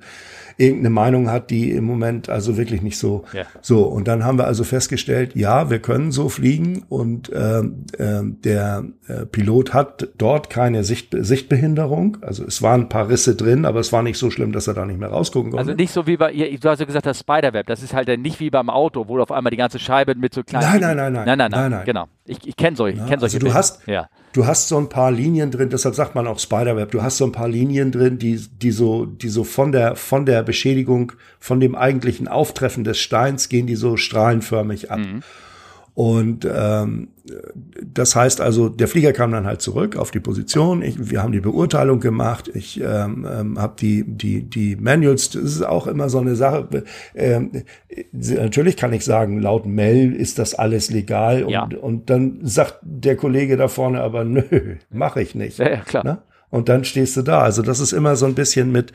irgendeine 0.60 0.90
Meinung 0.90 1.30
hat, 1.30 1.50
die 1.50 1.70
im 1.70 1.84
Moment 1.84 2.28
also 2.28 2.56
wirklich 2.56 2.82
nicht 2.82 2.98
so. 2.98 3.24
Ja. 3.32 3.44
So, 3.62 3.84
und 3.84 4.06
dann 4.06 4.24
haben 4.24 4.38
wir 4.38 4.46
also 4.46 4.62
festgestellt, 4.64 5.34
ja, 5.34 5.70
wir 5.70 5.80
können 5.80 6.12
so 6.12 6.28
fliegen 6.28 6.84
und 6.88 7.32
äh, 7.32 7.60
äh, 7.60 8.22
der 8.22 8.84
äh, 9.08 9.26
Pilot 9.26 9.72
hat 9.72 10.08
dort 10.18 10.50
keine 10.50 10.84
Sicht, 10.84 11.16
Sichtbehinderung. 11.18 12.18
Also 12.20 12.44
es 12.44 12.62
waren 12.62 12.82
ein 12.82 12.88
paar 12.88 13.08
Risse 13.08 13.34
drin, 13.34 13.64
aber 13.64 13.80
es 13.80 13.92
war 13.92 14.02
nicht 14.02 14.18
so 14.18 14.30
schlimm, 14.30 14.52
dass 14.52 14.68
er 14.68 14.74
da 14.74 14.84
nicht 14.84 15.00
mehr 15.00 15.08
rausgucken 15.08 15.50
konnte. 15.50 15.60
Also 15.60 15.74
nicht 15.74 15.92
so 15.92 16.06
wie 16.06 16.16
bei, 16.16 16.32
du 16.32 16.68
hast 16.68 16.80
ja 16.80 16.86
gesagt, 16.86 17.06
das 17.06 17.20
Spiderweb, 17.20 17.66
das 17.66 17.82
ist 17.82 17.94
halt 17.94 18.08
nicht 18.20 18.38
wie 18.40 18.50
beim 18.50 18.68
Auto, 18.68 19.08
wo 19.08 19.16
du 19.16 19.22
auf 19.22 19.32
einmal 19.32 19.50
die 19.50 19.56
ganze 19.56 19.78
Scheibe 19.78 20.14
mit 20.14 20.34
so 20.34 20.42
kleinen. 20.42 20.80
Nein, 20.80 20.80
nein, 20.80 20.96
nein, 20.96 21.12
nein. 21.12 21.24
Nein, 21.24 21.38
nein, 21.38 21.50
nein. 21.50 21.60
nein, 21.60 21.70
nein. 21.70 21.84
Genau. 21.86 22.06
Ich, 22.30 22.46
ich 22.46 22.56
kenne 22.56 22.76
solche, 22.76 22.98
ich 22.98 23.06
kenn 23.06 23.20
solche. 23.20 23.36
Also 23.36 23.46
du 23.46 23.54
hast, 23.54 23.86
ja. 23.86 24.08
du 24.32 24.46
hast 24.46 24.68
so 24.68 24.78
ein 24.78 24.88
paar 24.88 25.10
Linien 25.10 25.50
drin, 25.50 25.68
deshalb 25.68 25.94
sagt 25.94 26.14
man 26.14 26.26
auch 26.26 26.38
Spiderweb, 26.38 26.90
du 26.90 27.02
hast 27.02 27.16
so 27.16 27.24
ein 27.24 27.32
paar 27.32 27.48
Linien 27.48 27.90
drin, 27.90 28.18
die, 28.18 28.36
die 28.36 28.70
so, 28.70 29.04
die 29.04 29.28
so 29.28 29.44
von 29.44 29.72
der, 29.72 29.96
von 29.96 30.26
der 30.26 30.42
Beschädigung, 30.42 31.12
von 31.38 31.60
dem 31.60 31.74
eigentlichen 31.74 32.28
Auftreffen 32.28 32.84
des 32.84 32.98
Steins 32.98 33.48
gehen 33.48 33.66
die 33.66 33.76
so 33.76 33.96
strahlenförmig 33.96 34.90
ab. 34.90 35.00
Mhm. 35.00 35.22
Und 36.00 36.48
ähm, 36.50 37.08
das 37.82 38.16
heißt 38.16 38.40
also, 38.40 38.70
der 38.70 38.88
Flieger 38.88 39.12
kam 39.12 39.32
dann 39.32 39.44
halt 39.44 39.60
zurück 39.60 39.98
auf 39.98 40.10
die 40.10 40.18
Position. 40.18 40.80
Ich, 40.80 41.10
wir 41.10 41.22
haben 41.22 41.32
die 41.32 41.42
Beurteilung 41.42 42.00
gemacht. 42.00 42.50
Ich 42.54 42.80
ähm, 42.80 43.28
ähm, 43.30 43.58
habe 43.58 43.74
die 43.78 44.04
die 44.04 44.48
die 44.48 44.76
Manuals. 44.76 45.28
Das 45.28 45.42
ist 45.42 45.62
auch 45.62 45.86
immer 45.86 46.08
so 46.08 46.18
eine 46.18 46.36
Sache. 46.36 46.84
Ähm, 47.14 47.64
natürlich 48.12 48.78
kann 48.78 48.94
ich 48.94 49.04
sagen, 49.04 49.42
laut 49.42 49.66
Mel 49.66 50.14
ist 50.14 50.38
das 50.38 50.54
alles 50.54 50.90
legal. 50.90 51.44
Und, 51.44 51.50
ja. 51.50 51.68
und 51.78 52.08
dann 52.08 52.38
sagt 52.44 52.78
der 52.80 53.16
Kollege 53.16 53.58
da 53.58 53.68
vorne 53.68 54.00
aber, 54.00 54.24
nö, 54.24 54.76
mache 54.88 55.20
ich 55.20 55.34
nicht. 55.34 55.58
Ja, 55.58 55.68
ja 55.68 55.80
klar. 55.80 56.02
Ne? 56.02 56.18
Und 56.50 56.68
dann 56.68 56.84
stehst 56.84 57.16
du 57.16 57.22
da. 57.22 57.40
Also 57.40 57.62
das 57.62 57.80
ist 57.80 57.92
immer 57.92 58.16
so 58.16 58.26
ein 58.26 58.34
bisschen 58.34 58.72
mit, 58.72 58.92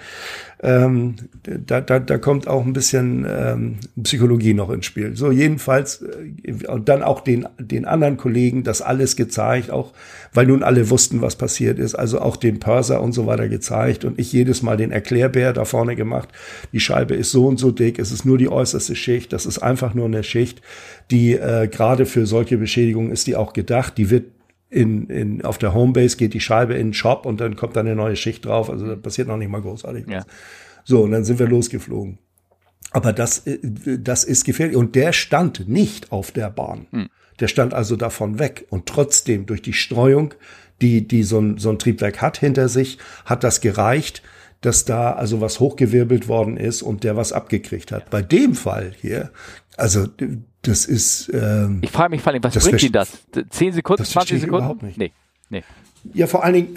ähm, 0.62 1.16
da, 1.43 1.80
da, 1.82 1.99
da 1.99 2.18
kommt 2.18 2.47
auch 2.47 2.66
ein 2.66 2.74
bisschen 2.74 3.26
ähm, 3.30 3.78
Psychologie 4.01 4.53
noch 4.53 4.70
ins 4.70 4.86
Spiel. 4.86 5.16
So 5.16 5.32
jedenfalls 5.32 6.03
äh, 6.43 6.68
und 6.68 6.89
dann 6.89 7.01
auch 7.01 7.22
den, 7.22 7.47
den 7.58 7.86
anderen 7.86 8.18
Kollegen 8.18 8.64
das 8.64 8.82
alles 8.82 9.16
gezeigt, 9.16 9.72
auch 9.72 9.93
weil 10.34 10.47
nun 10.47 10.64
alle 10.64 10.89
wussten, 10.89 11.22
was 11.22 11.38
passiert 11.38 11.80
ist, 11.80 11.95
also 11.95 12.20
auch 12.20 12.36
den 12.36 12.60
Purser 12.60 13.01
und 13.01 13.14
so 13.14 13.26
weiter 13.26 13.47
gezeigt 13.47 14.03
und 14.03 14.20
ich 14.20 14.34
jedes 14.34 14.62
Mal 14.62 14.76
den 14.76 14.91
Erklärbär 14.91 15.53
da 15.53 15.64
vorne 15.64 15.95
gemacht. 15.95 16.30
Die 16.74 16.82
Scheibe 16.82 17.16
ist 17.16 17.32
so 17.32 17.47
und 17.47 17.58
so 17.58 17.72
dick, 17.72 17.99
es 17.99 18.12
ist 18.12 18.26
nur 18.26 18.38
die 18.38 18.49
äußerste 18.49 18.95
Schicht, 18.95 19.32
das 19.32 19.45
ist 19.45 19.60
einfach 19.60 19.93
nur 19.93 20.06
eine 20.06 20.24
Schicht, 20.24 20.62
die 21.10 21.34
äh, 21.34 21.70
gerade 21.70 22.06
für 22.06 22.26
solche 22.26 22.58
Beschädigungen 22.58 23.12
ist 23.12 23.28
die 23.28 23.36
auch 23.38 23.53
gedacht, 23.53 23.97
die 23.97 24.10
wird 24.10 24.26
in, 24.70 25.07
in, 25.09 25.43
auf 25.43 25.57
der 25.57 25.74
Homebase 25.74 26.18
geht 26.18 26.34
die 26.34 26.39
Scheibe 26.39 26.74
in 26.74 26.88
den 26.88 26.93
Shop 26.93 27.26
und 27.26 27.39
dann 27.39 27.55
kommt 27.55 27.76
da 27.76 27.82
eine 27.82 27.95
neue 27.95 28.16
Schicht 28.16 28.45
drauf. 28.45 28.70
Also 28.70 28.88
da 28.88 28.95
passiert 28.95 29.28
noch 29.28 29.38
nicht 29.38 29.49
mal 29.49 29.61
großartig 29.61 30.05
was. 30.07 30.13
Ja. 30.13 30.26
So, 30.84 31.03
und 31.03 31.11
dann 31.11 31.24
sind 31.24 31.39
wir 31.39 31.47
losgeflogen. 31.47 32.20
Aber 32.91 33.13
das, 33.13 33.45
äh, 33.47 33.59
das 33.99 34.24
ist 34.24 34.45
gefährlich. 34.45 34.78
Und 34.78 34.95
der 34.95 35.13
stand 35.13 35.68
nicht 35.68 36.11
auf 36.11 36.32
der 36.32 36.49
Bahn. 36.49 36.88
Hm. 36.91 37.09
Der 37.39 37.47
stand 37.47 37.74
also 37.74 37.95
davon 37.95 38.39
weg. 38.39 38.66
Und 38.70 38.86
trotzdem 38.86 39.45
durch 39.45 39.61
die 39.61 39.74
Streuung, 39.74 40.34
die, 40.82 41.07
die 41.07 41.24
so 41.24 41.39
ein, 41.39 41.57
so 41.57 41.70
ein 41.70 41.80
Triebwerk 41.80 42.22
hat 42.22 42.38
hinter 42.38 42.70
sich, 42.70 42.97
hat 43.26 43.43
das 43.43 43.61
gereicht, 43.61 44.22
dass 44.61 44.86
da 44.86 45.13
also 45.13 45.41
was 45.41 45.59
hochgewirbelt 45.59 46.28
worden 46.28 46.57
ist 46.57 46.82
und 46.82 47.03
der 47.03 47.16
was 47.16 47.34
abgekriegt 47.34 47.91
hat. 47.91 48.09
Bei 48.09 48.22
dem 48.22 48.55
Fall 48.55 48.93
hier, 48.99 49.32
also 49.78 50.07
das 50.68 50.86
ist. 50.86 51.32
Ähm, 51.34 51.80
ich 51.82 51.91
frage 51.91 52.11
mich 52.11 52.22
vor 52.22 52.34
allem, 52.34 52.43
was 52.43 52.53
bringt 52.53 52.84
Ihnen 52.84 52.93
das? 52.93 53.11
Zehn 53.49 53.74
Sekunden, 53.74 54.03
das 54.03 54.11
20 54.11 54.41
Sekunden? 54.41 54.66
Überhaupt 54.66 54.84
nicht. 54.84 54.97
Nee, 54.97 55.11
nee. 55.49 55.63
Ja, 56.13 56.28
vor 56.28 56.43
allen 56.43 56.53
Dingen, 56.53 56.76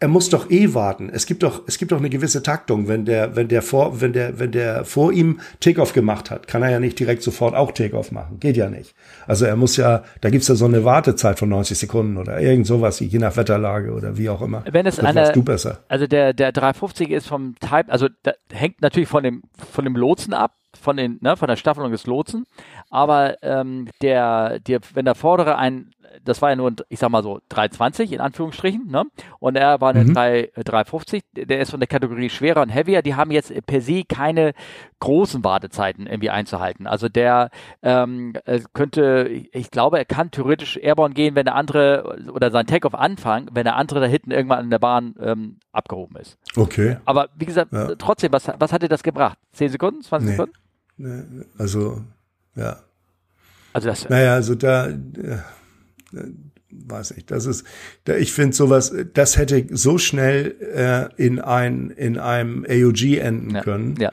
er 0.00 0.08
muss 0.08 0.30
doch 0.30 0.48
eh 0.48 0.74
warten. 0.74 1.10
Es 1.12 1.26
gibt 1.26 1.42
doch, 1.42 1.62
es 1.66 1.78
gibt 1.78 1.90
doch 1.90 1.98
eine 1.98 2.08
gewisse 2.08 2.42
Taktung. 2.42 2.86
Wenn 2.86 3.04
der, 3.04 3.34
wenn 3.34 3.48
der 3.48 3.62
vor, 3.62 4.00
wenn 4.00 4.12
der, 4.12 4.38
wenn 4.38 4.52
der 4.52 4.84
vor 4.84 5.12
ihm 5.12 5.40
Takeoff 5.58 5.92
gemacht 5.92 6.30
hat, 6.30 6.46
kann 6.46 6.62
er 6.62 6.70
ja 6.70 6.78
nicht 6.78 6.98
direkt 7.00 7.22
sofort 7.22 7.54
auch 7.54 7.72
Takeoff 7.72 8.12
machen. 8.12 8.38
Geht 8.38 8.56
ja 8.56 8.70
nicht. 8.70 8.94
Also 9.26 9.44
er 9.44 9.56
muss 9.56 9.76
ja, 9.76 10.04
da 10.20 10.30
gibt's 10.30 10.46
ja 10.46 10.54
so 10.54 10.66
eine 10.66 10.84
Wartezeit 10.84 11.38
von 11.38 11.48
90 11.48 11.78
Sekunden 11.78 12.16
oder 12.16 12.40
irgend 12.40 12.66
sowas, 12.66 13.00
je 13.00 13.18
nach 13.18 13.36
Wetterlage 13.36 13.92
oder 13.92 14.16
wie 14.16 14.28
auch 14.28 14.40
immer. 14.40 14.62
Wenn 14.70 14.86
es 14.86 14.96
das 14.96 15.04
eine, 15.04 15.32
du 15.32 15.42
besser. 15.42 15.80
Also 15.88 16.06
der, 16.06 16.32
der 16.32 16.52
350 16.52 17.10
ist 17.10 17.26
vom 17.26 17.56
Type, 17.58 17.86
also 17.88 18.06
hängt 18.52 18.80
natürlich 18.80 19.08
von 19.08 19.24
dem, 19.24 19.42
von 19.72 19.84
dem 19.84 19.96
Lotsen 19.96 20.32
ab 20.32 20.52
von 20.80 20.96
den, 20.96 21.18
ne, 21.20 21.36
von 21.36 21.48
der 21.48 21.56
Staffelung 21.56 21.90
des 21.90 22.06
Lotsen. 22.06 22.44
Aber 22.90 23.42
ähm, 23.42 23.88
der, 24.02 24.58
der, 24.60 24.80
wenn 24.94 25.04
der 25.04 25.14
Vordere 25.14 25.56
ein 25.56 25.90
das 26.24 26.42
war 26.42 26.50
ja 26.50 26.56
nur, 26.56 26.72
ich 26.88 26.98
sag 26.98 27.10
mal 27.10 27.22
so, 27.22 27.40
320 27.48 28.12
in 28.12 28.20
Anführungsstrichen, 28.20 28.86
ne? 28.86 29.04
Und 29.38 29.56
er 29.56 29.80
war 29.80 29.90
eine 29.90 30.04
mhm. 30.04 30.14
3, 30.14 30.50
350, 30.56 31.22
der 31.32 31.60
ist 31.60 31.70
von 31.70 31.80
der 31.80 31.86
Kategorie 31.86 32.30
schwerer 32.30 32.62
und 32.62 32.68
heavier. 32.68 33.02
Die 33.02 33.14
haben 33.14 33.30
jetzt 33.30 33.52
per 33.66 33.80
se 33.80 34.04
keine 34.04 34.52
großen 35.00 35.44
Wartezeiten 35.44 36.06
irgendwie 36.06 36.30
einzuhalten. 36.30 36.86
Also 36.86 37.08
der 37.08 37.50
ähm, 37.82 38.34
könnte, 38.72 39.28
ich 39.52 39.70
glaube, 39.70 39.98
er 39.98 40.04
kann 40.04 40.30
theoretisch 40.30 40.76
Airborne 40.76 41.14
gehen, 41.14 41.34
wenn 41.34 41.44
der 41.44 41.54
andere 41.54 42.18
oder 42.32 42.50
sein 42.50 42.66
Takeoff 42.66 42.94
anfangen, 42.94 43.48
wenn 43.52 43.64
der 43.64 43.76
andere 43.76 44.00
da 44.00 44.06
hinten 44.06 44.30
irgendwann 44.30 44.64
in 44.64 44.70
der 44.70 44.78
Bahn 44.78 45.14
ähm, 45.20 45.58
abgehoben 45.72 46.16
ist. 46.16 46.38
Okay. 46.56 46.98
Aber 47.04 47.28
wie 47.36 47.46
gesagt, 47.46 47.72
ja. 47.72 47.94
trotzdem, 47.96 48.32
was, 48.32 48.50
was 48.58 48.72
hat 48.72 48.82
dir 48.82 48.88
das 48.88 49.02
gebracht? 49.02 49.38
10 49.52 49.70
Sekunden, 49.70 50.02
20 50.02 50.28
nee. 50.28 50.36
Sekunden? 50.36 50.54
Nee, 51.00 51.44
also, 51.58 52.02
ja. 52.58 52.80
Also 53.72 53.88
das. 53.88 54.08
Naja, 54.08 54.34
also 54.34 54.54
da, 54.54 54.88
weiß 56.70 57.12
ich, 57.12 57.26
das 57.26 57.46
ist, 57.46 57.64
ich 58.18 58.32
finde 58.32 58.56
sowas, 58.56 58.92
das 59.14 59.36
hätte 59.36 59.66
so 59.70 59.98
schnell 59.98 60.54
äh, 60.74 61.22
in 61.22 61.40
ein 61.40 61.90
in 61.90 62.18
einem 62.18 62.66
AUG 62.68 63.18
enden 63.18 63.54
ja, 63.54 63.62
können. 63.62 63.94
Ja. 63.98 64.12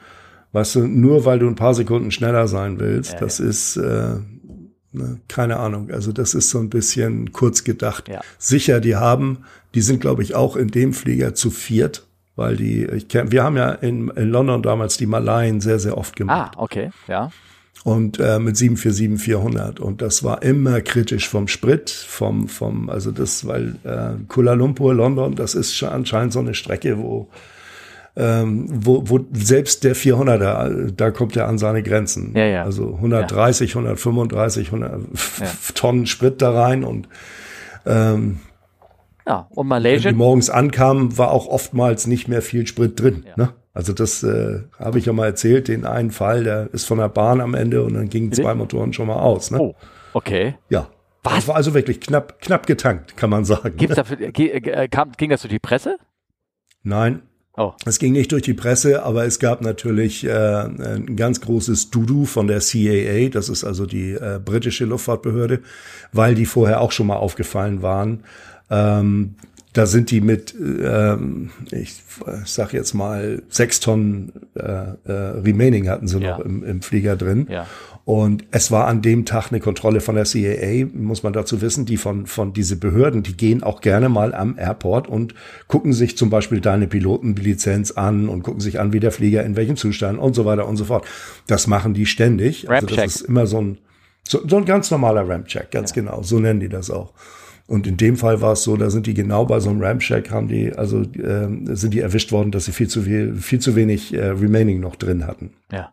Weißt 0.52 0.76
du, 0.76 0.86
nur 0.86 1.24
weil 1.24 1.38
du 1.38 1.48
ein 1.48 1.54
paar 1.54 1.74
Sekunden 1.74 2.10
schneller 2.10 2.48
sein 2.48 2.78
willst, 2.78 3.14
ja, 3.14 3.20
das 3.20 3.38
ja. 3.38 3.46
ist 3.46 3.76
äh, 3.76 4.16
ne, 4.92 5.20
keine 5.28 5.58
Ahnung. 5.58 5.90
Also 5.90 6.12
das 6.12 6.34
ist 6.34 6.50
so 6.50 6.58
ein 6.58 6.70
bisschen 6.70 7.32
kurz 7.32 7.64
gedacht. 7.64 8.08
Ja. 8.08 8.20
Sicher, 8.38 8.80
die 8.80 8.96
haben, 8.96 9.44
die 9.74 9.82
sind 9.82 10.00
glaube 10.00 10.22
ich 10.22 10.34
auch 10.34 10.56
in 10.56 10.68
dem 10.68 10.92
Flieger 10.92 11.34
zu 11.34 11.50
viert, 11.50 12.06
weil 12.36 12.56
die, 12.56 12.84
ich 12.84 13.08
kenn, 13.08 13.32
wir 13.32 13.42
haben 13.42 13.56
ja 13.56 13.70
in, 13.70 14.08
in 14.10 14.30
London 14.30 14.62
damals 14.62 14.96
die 14.96 15.06
Malayen 15.06 15.60
sehr 15.60 15.78
sehr 15.78 15.98
oft 15.98 16.16
gemacht. 16.16 16.52
Ah, 16.56 16.62
okay, 16.62 16.90
ja 17.06 17.30
und 17.84 18.18
äh, 18.18 18.38
mit 18.38 18.56
747-400 18.56 19.78
und 19.80 20.02
das 20.02 20.24
war 20.24 20.42
immer 20.42 20.80
kritisch 20.80 21.28
vom 21.28 21.48
Sprit, 21.48 21.90
vom 21.90 22.48
vom 22.48 22.90
also 22.90 23.10
das 23.10 23.46
weil 23.46 23.76
äh, 23.84 24.22
Kuala 24.28 24.54
Lumpur, 24.54 24.94
London, 24.94 25.34
das 25.34 25.54
ist 25.54 25.82
anscheinend 25.82 26.32
so 26.32 26.40
eine 26.40 26.54
Strecke, 26.54 26.98
wo 26.98 27.28
ähm, 28.18 28.66
wo, 28.70 29.02
wo 29.06 29.20
selbst 29.32 29.84
der 29.84 29.94
400er, 29.94 30.90
da 30.90 31.10
kommt 31.10 31.36
er 31.36 31.48
an 31.48 31.58
seine 31.58 31.82
Grenzen. 31.82 32.32
Ja, 32.34 32.46
ja. 32.46 32.64
Also 32.64 32.94
130, 32.94 33.74
ja. 33.74 33.76
135, 33.76 34.68
100 34.68 34.92
ja. 35.40 35.46
Tonnen 35.74 36.06
Sprit 36.06 36.40
da 36.40 36.50
rein 36.52 36.82
und 36.82 37.08
ähm, 37.84 38.40
ja, 39.26 39.48
und 39.50 39.66
Malaysia. 39.66 40.04
Wenn 40.04 40.14
die 40.14 40.18
morgens 40.18 40.50
ankamen, 40.50 41.18
war 41.18 41.32
auch 41.32 41.48
oftmals 41.48 42.06
nicht 42.06 42.28
mehr 42.28 42.42
viel 42.42 42.66
Sprit 42.66 42.98
drin. 43.00 43.24
Ja. 43.26 43.32
Ne? 43.36 43.52
Also 43.76 43.92
das 43.92 44.22
äh, 44.22 44.62
habe 44.78 44.98
ich 44.98 45.04
ja 45.04 45.12
mal 45.12 45.26
erzählt, 45.26 45.68
den 45.68 45.84
einen 45.84 46.10
Fall, 46.10 46.44
der 46.44 46.72
ist 46.72 46.86
von 46.86 46.96
der 46.96 47.10
Bahn 47.10 47.42
am 47.42 47.52
Ende 47.52 47.82
und 47.82 47.92
dann 47.92 48.08
gingen 48.08 48.32
zwei 48.32 48.54
Motoren 48.54 48.94
schon 48.94 49.06
mal 49.06 49.20
aus. 49.20 49.50
Ne? 49.50 49.60
Oh, 49.60 49.74
okay. 50.14 50.54
Ja. 50.70 50.88
Was? 51.22 51.34
Das 51.34 51.48
war 51.48 51.56
also 51.56 51.74
wirklich 51.74 52.00
knapp, 52.00 52.40
knapp 52.40 52.66
getankt, 52.66 53.18
kann 53.18 53.28
man 53.28 53.44
sagen. 53.44 53.76
Gibt's 53.76 53.96
dafür, 53.96 54.18
äh, 54.18 54.88
kam, 54.88 55.12
ging 55.12 55.28
das 55.28 55.42
durch 55.42 55.52
die 55.52 55.58
Presse? 55.58 55.98
Nein. 56.84 57.20
Oh. 57.58 57.74
Es 57.84 57.98
ging 57.98 58.14
nicht 58.14 58.32
durch 58.32 58.44
die 58.44 58.54
Presse, 58.54 59.02
aber 59.02 59.26
es 59.26 59.38
gab 59.38 59.60
natürlich 59.60 60.24
äh, 60.24 60.30
ein 60.30 61.14
ganz 61.14 61.42
großes 61.42 61.90
Dudu 61.90 62.24
von 62.24 62.46
der 62.46 62.60
CAA, 62.60 63.28
das 63.28 63.50
ist 63.50 63.62
also 63.62 63.84
die 63.84 64.12
äh, 64.12 64.40
britische 64.42 64.86
Luftfahrtbehörde, 64.86 65.60
weil 66.12 66.34
die 66.34 66.46
vorher 66.46 66.80
auch 66.80 66.92
schon 66.92 67.08
mal 67.08 67.16
aufgefallen 67.16 67.82
waren. 67.82 68.24
Ähm, 68.70 69.34
da 69.76 69.84
sind 69.84 70.10
die 70.10 70.22
mit, 70.22 70.54
ähm, 70.58 71.50
ich 71.70 71.96
sag 72.44 72.72
jetzt 72.72 72.94
mal, 72.94 73.42
sechs 73.48 73.80
Tonnen 73.80 74.32
äh, 74.54 74.62
äh, 74.62 75.12
Remaining 75.12 75.88
hatten 75.88 76.08
sie 76.08 76.18
ja. 76.18 76.38
noch 76.38 76.44
im, 76.44 76.64
im 76.64 76.80
Flieger 76.80 77.16
drin. 77.16 77.46
Ja. 77.50 77.66
Und 78.06 78.44
es 78.52 78.70
war 78.70 78.86
an 78.86 79.02
dem 79.02 79.24
Tag 79.24 79.50
eine 79.50 79.60
Kontrolle 79.60 80.00
von 80.00 80.14
der 80.14 80.24
CAA, 80.24 80.86
muss 80.94 81.24
man 81.24 81.32
dazu 81.32 81.60
wissen, 81.60 81.84
die 81.84 81.96
von, 81.96 82.26
von 82.26 82.52
diese 82.52 82.76
Behörden, 82.76 83.22
die 83.22 83.36
gehen 83.36 83.62
auch 83.62 83.80
gerne 83.80 84.08
mal 84.08 84.32
am 84.32 84.56
Airport 84.56 85.08
und 85.08 85.34
gucken 85.66 85.92
sich 85.92 86.16
zum 86.16 86.30
Beispiel 86.30 86.60
deine 86.60 86.86
Pilotenlizenz 86.86 87.90
an 87.90 88.28
und 88.28 88.44
gucken 88.44 88.60
sich 88.60 88.78
an, 88.78 88.92
wie 88.92 89.00
der 89.00 89.10
Flieger 89.10 89.44
in 89.44 89.56
welchem 89.56 89.76
Zustand 89.76 90.18
und 90.18 90.34
so 90.34 90.44
weiter 90.44 90.68
und 90.68 90.76
so 90.76 90.84
fort. 90.84 91.04
Das 91.48 91.66
machen 91.66 91.94
die 91.94 92.06
ständig. 92.06 92.70
Also 92.70 92.86
das 92.86 93.16
ist 93.16 93.20
immer 93.22 93.46
so 93.46 93.60
ein, 93.60 93.78
so, 94.22 94.40
so 94.48 94.56
ein 94.56 94.64
ganz 94.64 94.90
normaler 94.90 95.28
Ramp-Check, 95.28 95.70
ganz 95.72 95.90
ja. 95.90 95.96
genau. 95.96 96.22
So 96.22 96.38
nennen 96.38 96.60
die 96.60 96.68
das 96.68 96.90
auch. 96.90 97.12
Und 97.66 97.86
in 97.86 97.96
dem 97.96 98.16
Fall 98.16 98.40
war 98.40 98.52
es 98.52 98.62
so, 98.62 98.76
da 98.76 98.90
sind 98.90 99.06
die 99.06 99.14
genau 99.14 99.44
bei 99.44 99.58
so 99.58 99.70
einem 99.70 99.82
Ramcheck 99.82 100.30
haben 100.30 100.46
die, 100.46 100.72
also 100.72 101.00
äh, 101.00 101.48
sind 101.74 101.94
die 101.94 102.00
erwischt 102.00 102.30
worden, 102.30 102.52
dass 102.52 102.66
sie 102.66 102.72
viel 102.72 102.88
zu 102.88 103.02
viel, 103.02 103.34
viel 103.36 103.58
zu 103.58 103.74
wenig 103.74 104.14
äh, 104.14 104.26
Remaining 104.26 104.80
noch 104.80 104.94
drin 104.96 105.26
hatten. 105.26 105.54
Ja. 105.72 105.92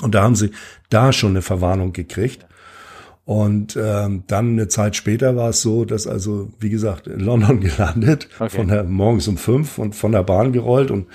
Und 0.00 0.14
da 0.14 0.22
haben 0.22 0.34
sie 0.34 0.50
da 0.90 1.12
schon 1.12 1.30
eine 1.30 1.42
Verwarnung 1.42 1.92
gekriegt. 1.92 2.46
Und 3.24 3.78
ähm, 3.80 4.24
dann 4.26 4.50
eine 4.50 4.66
Zeit 4.66 4.96
später 4.96 5.36
war 5.36 5.50
es 5.50 5.62
so, 5.62 5.84
dass 5.84 6.08
also, 6.08 6.50
wie 6.58 6.70
gesagt, 6.70 7.06
in 7.06 7.20
London 7.20 7.60
gelandet, 7.60 8.28
okay. 8.40 8.56
von 8.56 8.68
der 8.68 8.82
morgens 8.82 9.28
um 9.28 9.36
fünf 9.36 9.78
und 9.78 9.94
von 9.94 10.10
der 10.10 10.24
Bahn 10.24 10.52
gerollt 10.52 10.90
und 10.90 11.06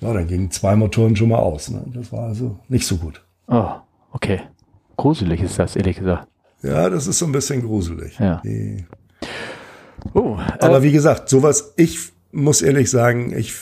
ja, 0.00 0.12
dann 0.12 0.26
gingen 0.28 0.50
zwei 0.50 0.76
Motoren 0.76 1.16
schon 1.16 1.30
mal 1.30 1.38
aus. 1.38 1.70
Ne? 1.70 1.82
Das 1.94 2.12
war 2.12 2.24
also 2.24 2.58
nicht 2.68 2.86
so 2.86 2.98
gut. 2.98 3.24
Oh, 3.46 3.70
okay. 4.12 4.42
Gruselig 4.98 5.42
ist 5.42 5.58
das, 5.58 5.76
ehrlich 5.76 5.98
gesagt. 5.98 6.28
Ja, 6.62 6.90
das 6.90 7.06
ist 7.06 7.18
so 7.18 7.26
ein 7.26 7.32
bisschen 7.32 7.62
gruselig. 7.62 8.18
Ja. 8.18 8.42
Die, 8.44 8.84
Oh, 10.14 10.38
äh, 10.38 10.64
Aber 10.64 10.82
wie 10.82 10.92
gesagt, 10.92 11.28
sowas, 11.28 11.74
ich 11.76 12.12
muss 12.32 12.62
ehrlich 12.62 12.90
sagen, 12.90 13.36
ich 13.36 13.54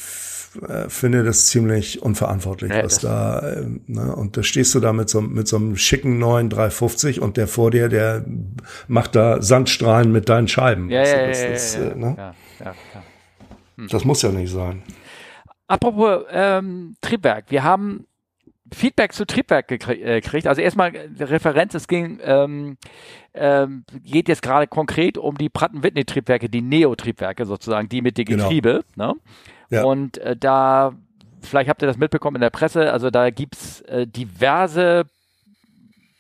äh, 0.63 0.89
finde 0.89 1.25
das 1.25 1.47
ziemlich 1.47 2.03
unverantwortlich, 2.03 2.73
ja, 2.73 2.85
was 2.85 2.99
da, 2.99 3.41
äh, 3.41 3.67
ne, 3.87 4.15
und 4.15 4.37
da 4.37 4.43
stehst 4.43 4.75
du 4.75 4.81
da 4.81 4.93
mit 4.93 5.09
so, 5.09 5.21
mit 5.21 5.49
so 5.49 5.57
einem 5.57 5.77
schicken 5.77 6.19
neuen 6.19 6.51
350 6.51 7.21
und 7.21 7.37
der 7.37 7.49
vor 7.49 7.71
dir, 7.71 7.89
der 7.89 8.25
macht 8.87 9.17
da 9.17 9.43
Sandstrahlen 9.43 10.13
mit 10.13 10.29
deinen 10.29 10.49
Scheiben. 10.49 10.91
Ja, 10.91 11.05
ja, 11.05 11.27
das, 11.27 11.43
ja, 11.43 11.51
das, 11.51 11.75
ja, 11.75 11.81
äh, 11.83 11.95
ne? 11.95 12.15
ja, 12.17 12.35
ja, 12.65 12.75
hm. 13.77 13.89
das 13.89 14.05
muss 14.05 14.23
ja 14.23 14.31
nicht 14.31 14.53
sein. 14.53 14.83
Apropos 15.67 16.25
ähm, 16.31 16.97
Triebwerk, 17.01 17.47
wir 17.49 17.65
haben 17.65 18.07
Feedback 18.73 19.13
zu 19.13 19.27
Triebwerk 19.27 19.71
äh, 19.71 20.21
gekriegt. 20.21 20.47
Also 20.47 20.63
erstmal 20.63 20.93
Referenz, 21.19 21.75
es 21.75 21.87
ging, 21.87 22.19
ähm, 22.23 22.77
ähm, 23.35 23.85
geht 24.03 24.29
jetzt 24.29 24.43
gerade 24.43 24.67
konkret 24.67 25.19
um 25.19 25.37
die 25.37 25.49
Pratt-Whitney-Triebwerke, 25.49 26.49
die 26.49 26.63
Neo-Triebwerke 26.63 27.45
sozusagen, 27.47 27.89
die 27.89 28.01
mit 28.01 28.19
dem. 28.19 28.25
Getriebe. 28.25 28.85
Genau. 28.95 29.13
Ne? 29.13 29.21
Ja. 29.71 29.85
Und 29.85 30.19
äh, 30.19 30.37
da, 30.37 30.95
vielleicht 31.43 31.69
habt 31.69 31.83
ihr 31.83 31.87
das 31.87 31.99
mitbekommen 31.99 32.37
in 32.37 32.41
der 32.41 32.51
Presse, 32.51 32.93
also 32.93 33.11
da 33.11 33.31
gibt's 33.31 33.83
äh, 33.83 34.07
diverse 34.07 35.05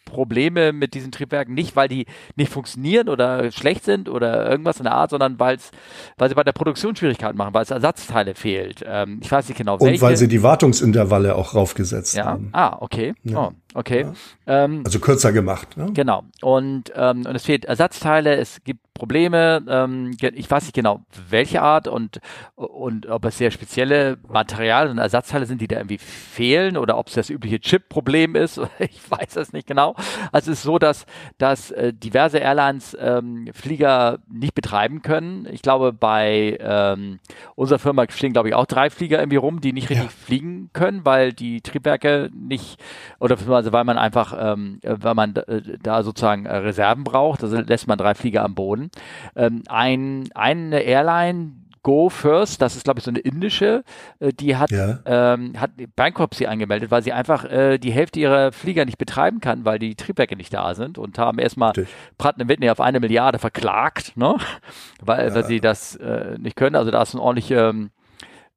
Probleme 0.04 0.72
mit 0.72 0.94
diesen 0.94 1.12
Triebwerken 1.12 1.54
nicht, 1.54 1.76
weil 1.76 1.88
die 1.88 2.06
nicht 2.36 2.52
funktionieren 2.52 3.08
oder 3.08 3.50
schlecht 3.50 3.84
sind 3.84 4.08
oder 4.08 4.48
irgendwas 4.48 4.78
in 4.78 4.84
der 4.84 4.94
Art, 4.94 5.10
sondern 5.10 5.38
weil's, 5.38 5.70
weil 6.18 6.28
sie 6.28 6.34
bei 6.34 6.44
der 6.44 6.52
Produktion 6.52 6.94
Schwierigkeiten 6.96 7.36
machen, 7.36 7.54
weil 7.54 7.62
es 7.62 7.70
Ersatzteile 7.70 8.34
fehlt. 8.34 8.84
Ähm, 8.86 9.20
ich 9.22 9.30
weiß 9.30 9.48
nicht 9.48 9.58
genau 9.58 9.80
welche. 9.80 9.94
Und 9.94 10.00
weil 10.02 10.16
sie 10.16 10.28
die 10.28 10.42
Wartungsintervalle 10.42 11.34
auch 11.34 11.54
raufgesetzt 11.54 12.16
ja? 12.16 12.24
haben. 12.26 12.50
Ah, 12.52 12.76
okay. 12.80 13.14
Ja. 13.24 13.48
Oh, 13.48 13.52
okay. 13.74 14.06
Ja. 14.46 14.64
Ähm, 14.64 14.82
also 14.84 14.98
kürzer 15.00 15.32
gemacht. 15.32 15.76
Ne? 15.76 15.90
Genau. 15.92 16.24
Und, 16.40 16.92
ähm, 16.96 17.26
und 17.26 17.34
es 17.34 17.44
fehlt 17.44 17.64
Ersatzteile, 17.64 18.36
es 18.36 18.62
gibt 18.64 18.80
Probleme. 18.94 19.64
Ähm, 19.68 20.16
ich 20.20 20.48
weiß 20.48 20.62
nicht 20.62 20.74
genau, 20.74 21.00
welche 21.28 21.60
Art 21.62 21.88
und, 21.88 22.20
und 22.54 23.08
ob 23.08 23.24
es 23.24 23.38
sehr 23.38 23.50
spezielle 23.50 24.18
Materialien 24.28 24.92
und 24.92 24.98
Ersatzteile 24.98 25.46
sind, 25.46 25.60
die 25.60 25.66
da 25.66 25.76
irgendwie 25.76 25.98
fehlen 25.98 26.76
oder 26.76 26.96
ob 26.96 27.08
es 27.08 27.14
das 27.14 27.28
übliche 27.28 27.60
Chip-Problem 27.60 28.36
ist. 28.36 28.60
Ich 28.78 29.10
weiß 29.10 29.36
es 29.36 29.52
nicht 29.52 29.66
genau. 29.66 29.96
Also 30.30 30.52
es 30.52 30.58
ist 30.58 30.64
so, 30.64 30.78
dass, 30.78 31.06
dass 31.38 31.70
äh, 31.70 31.92
diverse 31.92 32.38
Airlines 32.38 32.96
ähm, 33.00 33.48
Flieger 33.52 34.18
nicht 34.30 34.54
betreiben 34.54 35.02
können. 35.02 35.48
Ich 35.50 35.62
glaube, 35.62 35.92
bei 35.92 36.58
ähm, 36.60 37.18
unserer 37.56 37.78
Firma 37.78 38.04
fliegen, 38.08 38.34
glaube 38.34 38.48
ich, 38.48 38.54
auch 38.54 38.66
drei 38.66 38.90
Flieger 38.90 39.18
irgendwie 39.18 39.36
rum, 39.36 39.60
die 39.60 39.72
nicht 39.72 39.90
richtig 39.90 40.06
ja. 40.06 40.12
fliegen 40.26 40.70
können, 40.72 41.04
weil 41.04 41.32
die 41.32 41.60
Triebwerke 41.62 42.30
nicht, 42.34 42.78
oder 43.18 43.36
also 43.64 43.72
weil 43.72 43.84
man 43.84 43.96
einfach, 43.96 44.36
ähm, 44.38 44.78
weil 44.82 45.14
man 45.14 45.34
äh, 45.36 45.62
da 45.82 46.02
sozusagen 46.02 46.44
äh, 46.44 46.54
Reserven 46.56 47.02
braucht. 47.02 47.42
Also 47.42 47.56
lässt 47.56 47.88
man 47.88 47.96
drei 47.96 48.14
Flieger 48.14 48.44
am 48.44 48.54
Boden. 48.54 48.90
Ähm, 49.34 49.62
ein, 49.68 50.28
eine 50.34 50.82
Airline, 50.82 51.52
Go 51.82 52.10
First, 52.10 52.60
das 52.60 52.76
ist 52.76 52.84
glaube 52.84 52.98
ich 52.98 53.04
so 53.04 53.10
eine 53.10 53.20
indische, 53.20 53.84
äh, 54.20 54.34
die 54.34 54.56
hat, 54.56 54.70
ja. 54.70 55.00
ähm, 55.06 55.58
hat 55.58 55.70
Bankruptcy 55.96 56.44
angemeldet, 56.44 56.90
weil 56.90 57.02
sie 57.02 57.12
einfach 57.12 57.44
äh, 57.44 57.78
die 57.78 57.92
Hälfte 57.92 58.20
ihrer 58.20 58.52
Flieger 58.52 58.84
nicht 58.84 58.98
betreiben 58.98 59.40
kann, 59.40 59.64
weil 59.64 59.78
die 59.78 59.94
Triebwerke 59.94 60.36
nicht 60.36 60.52
da 60.52 60.74
sind 60.74 60.98
und 60.98 61.18
haben 61.18 61.38
erstmal 61.38 61.72
Pratt 62.18 62.36
Whitney 62.38 62.68
auf 62.68 62.80
eine 62.80 63.00
Milliarde 63.00 63.38
verklagt, 63.38 64.14
ne? 64.16 64.36
weil, 65.00 65.28
ja. 65.28 65.34
weil 65.34 65.44
sie 65.44 65.60
das 65.60 65.96
äh, 65.96 66.36
nicht 66.38 66.56
können. 66.56 66.76
Also 66.76 66.90
da 66.90 67.00
ist 67.00 67.14
ein 67.14 67.20
ordentlicher 67.20 67.70
ähm, 67.70 67.90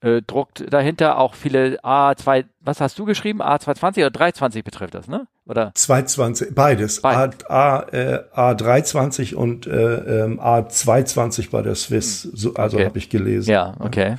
äh, 0.02 0.22
Druck 0.22 0.50
dahinter, 0.70 1.18
auch 1.18 1.34
viele 1.34 1.80
A2, 1.82 2.46
was 2.60 2.82
hast 2.82 3.00
du 3.00 3.06
geschrieben? 3.06 3.42
A220 3.42 3.98
oder 3.98 4.12
320 4.12 4.64
betrifft 4.64 4.94
das, 4.94 5.08
ne? 5.08 5.28
Oder? 5.46 5.72
220, 5.74 6.54
beides. 6.54 7.02
beides. 7.02 7.50
A, 7.50 7.80
A, 7.80 7.88
äh, 7.92 8.24
A320 8.36 9.36
und 9.36 9.66
äh, 9.66 10.24
ähm, 10.24 10.40
A220 10.40 11.50
bei 11.50 11.62
der 11.62 11.76
Swiss, 11.76 12.24
hm. 12.24 12.32
so, 12.36 12.54
also 12.56 12.78
okay. 12.78 12.86
habe 12.86 12.98
ich 12.98 13.10
gelesen. 13.10 13.50
Ja, 13.50 13.74
okay. 13.80 14.18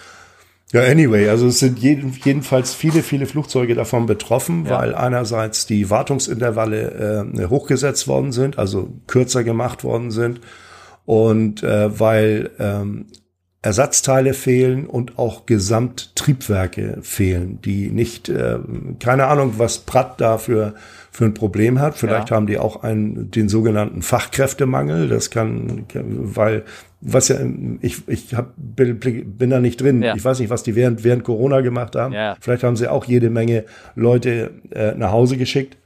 Ja, 0.72 0.83
anyway, 0.83 1.29
also 1.29 1.47
es 1.47 1.61
sind 1.61 1.79
jeden, 1.79 2.12
jedenfalls 2.12 2.74
viele, 2.74 3.03
viele 3.03 3.24
Flugzeuge 3.24 3.74
davon 3.74 4.05
betroffen, 4.05 4.66
ja. 4.66 4.79
weil 4.79 4.95
einerseits 4.95 5.66
die 5.66 5.89
Wartungsintervalle 5.89 7.33
äh, 7.35 7.47
hochgesetzt 7.47 8.07
worden 8.07 8.33
sind, 8.33 8.59
also 8.59 8.91
kürzer 9.07 9.45
gemacht 9.45 9.83
worden 9.83 10.11
sind 10.11 10.41
und 11.07 11.62
äh, 11.62 11.99
weil 11.99 12.51
ähm, 12.59 13.07
Ersatzteile 13.61 14.34
fehlen 14.34 14.86
und 14.86 15.18
auch 15.18 15.44
Gesamttriebwerke 15.44 16.98
fehlen, 17.02 17.61
die 17.61 17.90
nicht, 17.90 18.28
äh, 18.28 18.59
keine 19.00 19.26
Ahnung, 19.26 19.54
was 19.56 19.78
Pratt 19.78 20.20
da 20.20 20.38
für, 20.38 20.74
für 21.11 21.24
ein 21.24 21.34
Problem 21.34 21.80
hat. 21.80 21.96
Vielleicht 21.96 22.30
ja. 22.30 22.36
haben 22.36 22.46
die 22.46 22.59
auch 22.59 22.84
einen, 22.84 23.32
den 23.32 23.48
sogenannten 23.48 24.02
Fachkräftemangel. 24.02 25.09
Das 25.09 25.30
kann, 25.30 25.86
weil, 25.92 26.64
was 27.00 27.28
ja, 27.28 27.38
ich, 27.80 28.06
ich 28.06 28.32
hab, 28.32 28.54
bin, 28.56 29.00
bin 29.00 29.50
da 29.50 29.59
nicht 29.59 29.80
drin. 29.80 30.02
Ja. 30.02 30.14
Ich 30.14 30.24
weiß 30.24 30.38
nicht, 30.38 30.50
was 30.50 30.62
die 30.62 30.76
während, 30.76 31.02
während 31.02 31.24
Corona 31.24 31.61
gemacht 31.61 31.96
haben. 31.96 32.14
Ja. 32.14 32.36
Vielleicht 32.40 32.62
haben 32.62 32.76
sie 32.76 32.88
auch 32.88 33.06
jede 33.06 33.28
Menge 33.28 33.64
Leute 33.96 34.52
äh, 34.70 34.94
nach 34.94 35.11
Hause 35.11 35.36
geschickt. 35.36 35.76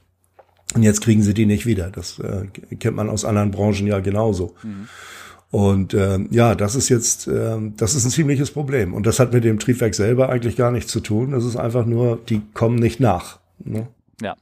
Und 0.75 0.83
jetzt 0.83 1.01
kriegen 1.01 1.23
sie 1.23 1.33
die 1.33 1.47
nicht 1.47 1.65
wieder. 1.65 1.89
Das 1.89 2.19
äh, 2.19 2.45
kennt 2.75 2.95
man 2.95 3.09
aus 3.09 3.25
anderen 3.25 3.49
Branchen 3.49 3.87
ja 3.87 3.99
genauso. 3.99 4.53
Mhm. 4.61 4.87
Und 5.53 5.93
äh, 5.93 6.17
ja, 6.31 6.55
das 6.55 6.73
ist 6.73 6.89
jetzt, 6.89 7.27
äh, 7.27 7.57
das 7.77 7.93
ist 7.93 8.05
ein 8.05 8.09
ziemliches 8.09 8.49
Problem. 8.49 8.95
Und 8.95 9.05
das 9.05 9.19
hat 9.19 9.33
mit 9.33 9.43
dem 9.43 9.59
Triebwerk 9.59 9.93
selber 9.93 10.29
eigentlich 10.29 10.55
gar 10.55 10.71
nichts 10.71 10.91
zu 10.91 10.99
tun. 10.99 11.29
Das 11.29 11.45
ist 11.45 11.57
einfach 11.57 11.85
nur, 11.85 12.17
die 12.27 12.41
kommen 12.55 12.77
nicht 12.77 12.99
nach. 12.99 13.37
Ne? 13.59 13.85
Ja. 14.19 14.35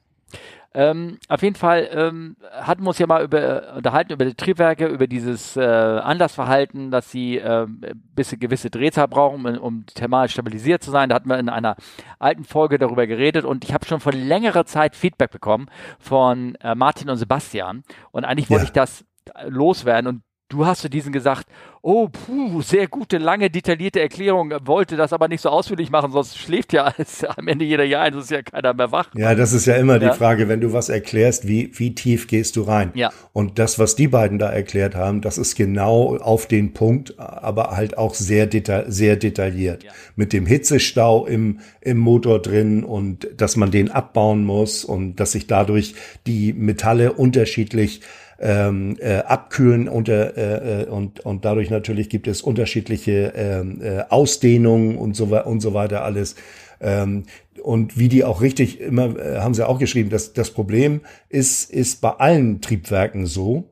Ähm, 0.74 1.18
auf 1.28 1.42
jeden 1.42 1.58
Fall 1.58 1.90
ähm, 1.92 2.38
hatten 2.54 2.84
wir 2.84 2.88
uns 2.88 3.00
ja 3.00 3.08
mal 3.08 3.26
über, 3.26 3.74
unterhalten 3.76 4.14
über 4.14 4.24
die 4.24 4.36
Triebwerke, 4.36 4.88
über 4.88 5.06
dieses 5.06 5.58
äh, 5.58 5.62
Anlassverhalten, 5.62 6.92
dass 6.92 7.12
sie 7.12 7.40
äh, 7.40 7.68
bisschen 8.16 8.40
gewisse 8.40 8.70
Drehzahl 8.70 9.10
brauchen, 9.10 9.46
um, 9.46 9.58
um 9.58 9.86
thermal 9.88 10.30
stabilisiert 10.30 10.82
zu 10.82 10.92
sein. 10.92 11.10
Da 11.10 11.16
hatten 11.16 11.28
wir 11.28 11.40
in 11.40 11.50
einer 11.50 11.76
alten 12.20 12.46
Folge 12.46 12.78
darüber 12.78 13.06
geredet 13.06 13.44
und 13.44 13.66
ich 13.66 13.74
habe 13.74 13.86
schon 13.86 14.00
vor 14.00 14.14
längerer 14.14 14.66
Zeit 14.66 14.96
Feedback 14.96 15.32
bekommen 15.32 15.68
von 16.00 16.56
äh, 16.62 16.74
Martin 16.74 17.10
und 17.10 17.18
Sebastian. 17.18 17.84
Und 18.12 18.24
eigentlich 18.24 18.50
wollte 18.50 18.64
ja. 18.64 18.68
ich 18.68 18.72
das 18.72 19.04
loswerden 19.50 20.08
und 20.08 20.22
Du 20.52 20.66
hast 20.66 20.82
zu 20.82 20.90
diesen 20.90 21.14
gesagt, 21.14 21.48
oh, 21.82 22.10
puh, 22.10 22.62
sehr 22.62 22.88
gute, 22.88 23.18
lange, 23.18 23.50
detaillierte 23.50 24.02
Erklärung, 24.02 24.54
wollte 24.66 24.98
das 24.98 25.14
aber 25.14 25.30
nicht 25.30 25.40
so 25.40 25.48
ausführlich 25.48 25.90
machen, 25.90 26.12
sonst 26.12 26.38
schläft 26.38 26.74
ja 26.74 26.94
am 27.38 27.48
Ende 27.48 27.64
jeder 27.64 27.86
Jahr 27.86 28.04
ein, 28.04 28.14
ist 28.16 28.32
ja 28.32 28.42
keiner 28.42 28.74
mehr 28.74 28.92
wach. 28.92 29.08
Ja, 29.16 29.34
das 29.34 29.54
ist 29.54 29.66
ja 29.66 29.76
immer 29.76 30.02
ja. 30.02 30.10
die 30.10 30.18
Frage, 30.18 30.50
wenn 30.50 30.60
du 30.60 30.74
was 30.74 30.90
erklärst, 30.90 31.48
wie, 31.48 31.72
wie 31.80 31.96
tief 31.96 32.28
gehst 32.28 32.58
du 32.58 32.64
rein? 32.64 32.92
Ja. 32.96 33.12
Und 33.32 33.60
das, 33.60 33.80
was 33.80 33.96
die 33.96 34.10
beiden 34.10 34.40
da 34.40 34.50
erklärt 34.50 34.94
haben, 34.94 35.22
das 35.22 35.38
ist 35.38 35.56
genau 35.56 36.18
auf 36.18 36.48
den 36.48 36.74
Punkt, 36.74 37.18
aber 37.18 37.72
halt 37.72 37.98
auch 37.98 38.14
sehr, 38.14 38.46
deta 38.46 38.92
sehr 38.92 39.16
detailliert. 39.16 39.86
Ja. 39.86 39.92
Mit 40.18 40.34
dem 40.34 40.46
Hitzestau 40.46 41.26
im, 41.26 41.62
im 41.80 41.98
Motor 41.98 42.42
drin 42.42 42.84
und 42.84 43.26
dass 43.38 43.56
man 43.56 43.72
den 43.72 43.90
abbauen 43.90 44.44
muss 44.44 44.84
und 44.84 45.22
dass 45.22 45.32
sich 45.32 45.48
dadurch 45.48 45.96
die 46.28 46.52
Metalle 46.52 47.14
unterschiedlich 47.14 48.02
ähm, 48.42 48.98
äh, 49.00 49.18
abkühlen 49.18 49.88
und, 49.88 50.10
äh, 50.10 50.82
äh, 50.82 50.88
und, 50.88 51.20
und 51.20 51.46
dadurch 51.46 51.70
natürlich 51.70 52.10
gibt 52.10 52.28
es 52.28 52.42
unterschiedliche 52.42 53.34
ähm, 53.36 53.82
äh, 53.82 54.02
Ausdehnungen 54.10 54.98
und 54.98 55.16
so, 55.16 55.26
und 55.26 55.62
so 55.62 55.74
weiter 55.74 56.04
alles. 56.04 56.36
Ähm, 56.80 57.24
und 57.62 58.00
wie 58.00 58.10
die 58.10 58.24
auch 58.24 58.42
richtig 58.42 58.82
immer, 58.82 59.16
äh, 59.16 59.40
haben 59.40 59.54
sie 59.54 59.68
auch 59.68 59.78
geschrieben, 59.78 60.10
dass 60.10 60.34
das 60.34 60.50
Problem 60.50 61.02
ist, 61.30 61.72
ist 61.72 62.02
bei 62.02 62.10
allen 62.10 62.62
Triebwerken 62.62 63.28
so. 63.28 63.68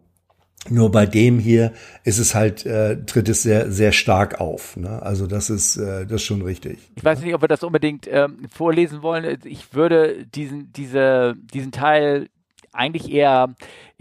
Nur 0.70 0.92
bei 0.92 1.06
dem 1.06 1.40
hier 1.40 1.72
ist 2.04 2.20
es 2.20 2.36
halt, 2.36 2.66
äh, 2.66 3.04
tritt 3.06 3.30
es 3.30 3.42
sehr, 3.42 3.72
sehr 3.72 3.94
stark 3.94 4.40
auf. 4.42 4.76
Ne? 4.76 5.02
Also 5.02 5.26
das 5.26 5.50
ist, 5.50 5.78
äh, 5.78 6.06
das 6.06 6.18
ist 6.18 6.24
schon 6.24 6.42
richtig. 6.42 6.78
Ich 6.96 7.04
weiß 7.04 7.22
nicht, 7.22 7.34
ob 7.34 7.42
wir 7.42 7.48
das 7.48 7.64
unbedingt 7.64 8.08
ähm, 8.12 8.46
vorlesen 8.52 9.02
wollen. 9.02 9.40
Ich 9.46 9.74
würde 9.74 10.28
diesen, 10.28 10.72
diese, 10.74 11.36
diesen 11.54 11.72
Teil 11.72 12.28
eigentlich 12.74 13.12
eher 13.12 13.56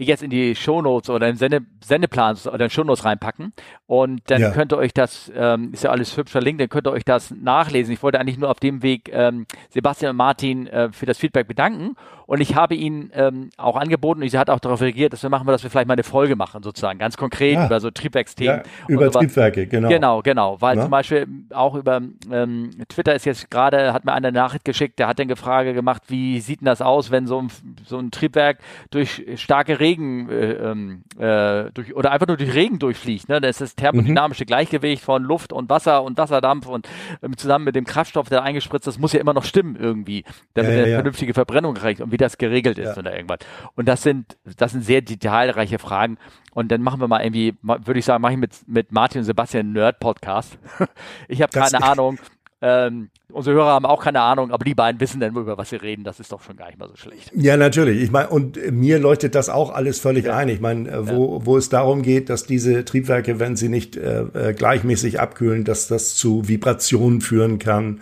jetzt 0.05 0.23
in 0.23 0.29
die 0.29 0.55
Shownotes 0.55 1.09
oder 1.09 1.27
im 1.27 1.35
Sende, 1.35 1.61
Sendeplan 1.83 2.37
oder 2.51 2.65
in 2.65 2.69
Shownotes 2.69 3.05
reinpacken 3.05 3.53
und 3.85 4.21
dann 4.27 4.41
ja. 4.41 4.51
könnt 4.51 4.71
ihr 4.71 4.77
euch 4.77 4.93
das, 4.93 5.31
ähm, 5.35 5.73
ist 5.73 5.83
ja 5.83 5.91
alles 5.91 6.15
hübsch 6.15 6.31
verlinkt, 6.31 6.61
dann 6.61 6.69
könnt 6.69 6.87
ihr 6.87 6.91
euch 6.91 7.03
das 7.03 7.31
nachlesen. 7.31 7.93
Ich 7.93 8.01
wollte 8.01 8.19
eigentlich 8.19 8.37
nur 8.37 8.49
auf 8.49 8.59
dem 8.59 8.81
Weg 8.81 9.09
ähm, 9.11 9.45
Sebastian 9.69 10.11
und 10.11 10.17
Martin 10.17 10.67
äh, 10.67 10.91
für 10.91 11.05
das 11.05 11.17
Feedback 11.17 11.47
bedanken 11.47 11.95
und 12.25 12.41
ich 12.41 12.55
habe 12.55 12.75
ihn 12.75 13.11
ähm, 13.13 13.49
auch 13.57 13.75
angeboten 13.75 14.21
und 14.21 14.29
sie 14.29 14.37
hat 14.37 14.49
auch 14.49 14.59
darauf 14.59 14.81
reagiert, 14.81 15.13
dass 15.13 15.23
wir 15.23 15.29
machen, 15.29 15.47
dass 15.47 15.63
wir 15.63 15.69
vielleicht 15.69 15.87
mal 15.87 15.93
eine 15.93 16.03
Folge 16.03 16.35
machen 16.35 16.63
sozusagen, 16.63 16.99
ganz 16.99 17.17
konkret 17.17 17.55
ja. 17.55 17.65
über 17.65 17.79
so 17.79 17.89
Triebwerksthemen. 17.91 18.57
Ja, 18.57 18.63
über 18.87 19.11
Triebwerke, 19.11 19.67
genau. 19.67 19.89
Genau, 19.89 20.21
genau, 20.21 20.61
weil 20.61 20.75
Na? 20.75 20.83
zum 20.83 20.91
Beispiel 20.91 21.27
auch 21.51 21.73
über 21.73 22.01
ähm, 22.31 22.69
Twitter 22.87 23.15
ist 23.15 23.25
jetzt 23.25 23.49
gerade, 23.49 23.93
hat 23.93 24.05
mir 24.05 24.13
eine 24.13 24.31
Nachricht 24.31 24.63
geschickt, 24.63 24.99
der 24.99 25.07
hat 25.07 25.17
dann 25.17 25.25
eine 25.25 25.35
Frage 25.35 25.73
gemacht, 25.73 26.03
wie 26.07 26.39
sieht 26.39 26.61
denn 26.61 26.67
das 26.67 26.81
aus, 26.81 27.09
wenn 27.09 27.25
so 27.25 27.41
ein, 27.41 27.47
so 27.85 27.97
ein 27.97 28.11
Triebwerk 28.11 28.59
durch 28.91 29.25
starke 29.35 29.79
Regen 29.79 29.88
äh, 29.95 30.51
ähm, 30.53 31.03
äh, 31.17 31.71
durch, 31.71 31.95
oder 31.95 32.11
einfach 32.11 32.27
nur 32.27 32.37
durch 32.37 32.53
Regen 32.53 32.79
durchfliegt. 32.79 33.29
Ne? 33.29 33.41
Das 33.41 33.51
ist 33.51 33.61
das 33.61 33.75
thermodynamische 33.75 34.43
mhm. 34.43 34.47
Gleichgewicht 34.47 35.03
von 35.03 35.23
Luft 35.23 35.53
und 35.53 35.69
Wasser 35.69 36.03
und 36.03 36.17
Wasserdampf 36.17 36.67
und 36.67 36.87
ähm, 37.21 37.37
zusammen 37.37 37.65
mit 37.65 37.75
dem 37.75 37.85
Kraftstoff, 37.85 38.29
der 38.29 38.43
eingespritzt 38.43 38.87
ist, 38.87 38.99
muss 38.99 39.13
ja 39.13 39.19
immer 39.19 39.33
noch 39.33 39.43
stimmen 39.43 39.75
irgendwie, 39.75 40.23
damit 40.53 40.71
ja, 40.71 40.77
ja, 40.77 40.83
eine 40.83 40.91
ja. 40.91 40.97
vernünftige 40.97 41.33
Verbrennung 41.33 41.77
reicht 41.77 42.01
und 42.01 42.11
wie 42.11 42.17
das 42.17 42.37
geregelt 42.37 42.77
ist 42.77 42.97
oder 42.97 43.15
irgendwas. 43.15 43.39
Und 43.75 43.87
das 43.87 44.03
sind, 44.03 44.37
das 44.57 44.71
sind 44.71 44.83
sehr 44.83 45.01
detailreiche 45.01 45.79
Fragen. 45.79 46.17
Und 46.51 46.71
dann 46.71 46.81
machen 46.81 46.99
wir 46.99 47.07
mal 47.07 47.21
irgendwie, 47.21 47.55
würde 47.61 47.99
ich 47.99 48.05
sagen, 48.05 48.21
mache 48.21 48.33
ich 48.33 48.39
mit, 48.39 48.67
mit 48.67 48.91
Martin 48.91 49.19
und 49.19 49.25
Sebastian 49.25 49.67
einen 49.67 49.73
Nerd-Podcast. 49.73 50.57
ich 51.27 51.41
habe 51.41 51.51
keine 51.51 51.83
Ahnung. 51.83 52.17
Ähm, 52.61 53.09
unsere 53.31 53.55
Hörer 53.55 53.69
haben 53.69 53.85
auch 53.85 54.03
keine 54.03 54.19
Ahnung, 54.19 54.51
aber 54.51 54.65
die 54.65 54.75
beiden 54.75 54.99
wissen 54.99 55.21
dann, 55.21 55.35
über 55.35 55.57
was 55.57 55.69
sie 55.69 55.77
reden. 55.77 56.03
Das 56.03 56.19
ist 56.19 56.31
doch 56.31 56.41
schon 56.41 56.57
gar 56.57 56.67
nicht 56.67 56.77
mal 56.77 56.89
so 56.89 56.95
schlecht. 56.97 57.31
Ja, 57.33 57.55
natürlich. 57.55 58.01
Ich 58.01 58.11
meine, 58.11 58.29
und 58.29 58.59
mir 58.71 58.99
leuchtet 58.99 59.33
das 59.35 59.49
auch 59.49 59.69
alles 59.69 59.99
völlig 59.99 60.25
ja. 60.25 60.35
ein. 60.35 60.49
Ich 60.49 60.59
meine, 60.59 60.89
äh, 60.89 61.07
wo, 61.07 61.37
ja. 61.37 61.45
wo 61.45 61.57
es 61.57 61.69
darum 61.69 62.01
geht, 62.01 62.29
dass 62.29 62.45
diese 62.45 62.83
Triebwerke, 62.83 63.39
wenn 63.39 63.55
sie 63.55 63.69
nicht 63.69 63.95
äh, 63.95 64.21
äh, 64.21 64.53
gleichmäßig 64.53 65.19
abkühlen, 65.19 65.63
dass 65.63 65.87
das 65.87 66.15
zu 66.15 66.47
Vibrationen 66.49 67.21
führen 67.21 67.59
kann 67.59 68.01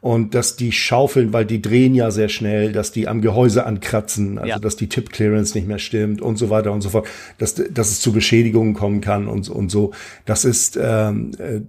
und 0.00 0.34
dass 0.34 0.56
die 0.56 0.72
schaufeln, 0.72 1.32
weil 1.32 1.46
die 1.46 1.62
drehen 1.62 1.94
ja 1.94 2.10
sehr 2.10 2.28
schnell, 2.28 2.72
dass 2.72 2.90
die 2.90 3.06
am 3.06 3.20
Gehäuse 3.20 3.64
ankratzen, 3.64 4.36
also 4.36 4.48
ja. 4.48 4.58
dass 4.58 4.74
die 4.74 4.88
Tip 4.88 5.10
Clearance 5.10 5.56
nicht 5.56 5.68
mehr 5.68 5.78
stimmt 5.78 6.20
und 6.20 6.38
so 6.38 6.50
weiter 6.50 6.72
und 6.72 6.80
so 6.80 6.88
fort, 6.88 7.06
dass, 7.38 7.54
dass 7.54 7.90
es 7.90 8.00
zu 8.00 8.12
Beschädigungen 8.12 8.74
kommen 8.74 9.00
kann 9.00 9.28
und, 9.28 9.48
und 9.48 9.70
so. 9.70 9.92
Das 10.24 10.44
ist 10.44 10.76
ähm, 10.76 11.30
äh, 11.38 11.60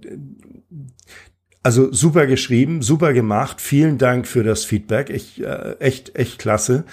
also 1.64 1.90
super 1.92 2.26
geschrieben, 2.26 2.82
super 2.82 3.12
gemacht. 3.12 3.60
Vielen 3.60 3.98
Dank 3.98 4.28
für 4.28 4.44
das 4.44 4.64
Feedback. 4.64 5.10
Ich 5.10 5.42
äh, 5.42 5.76
echt 5.80 6.14
echt 6.14 6.38
klasse. 6.38 6.84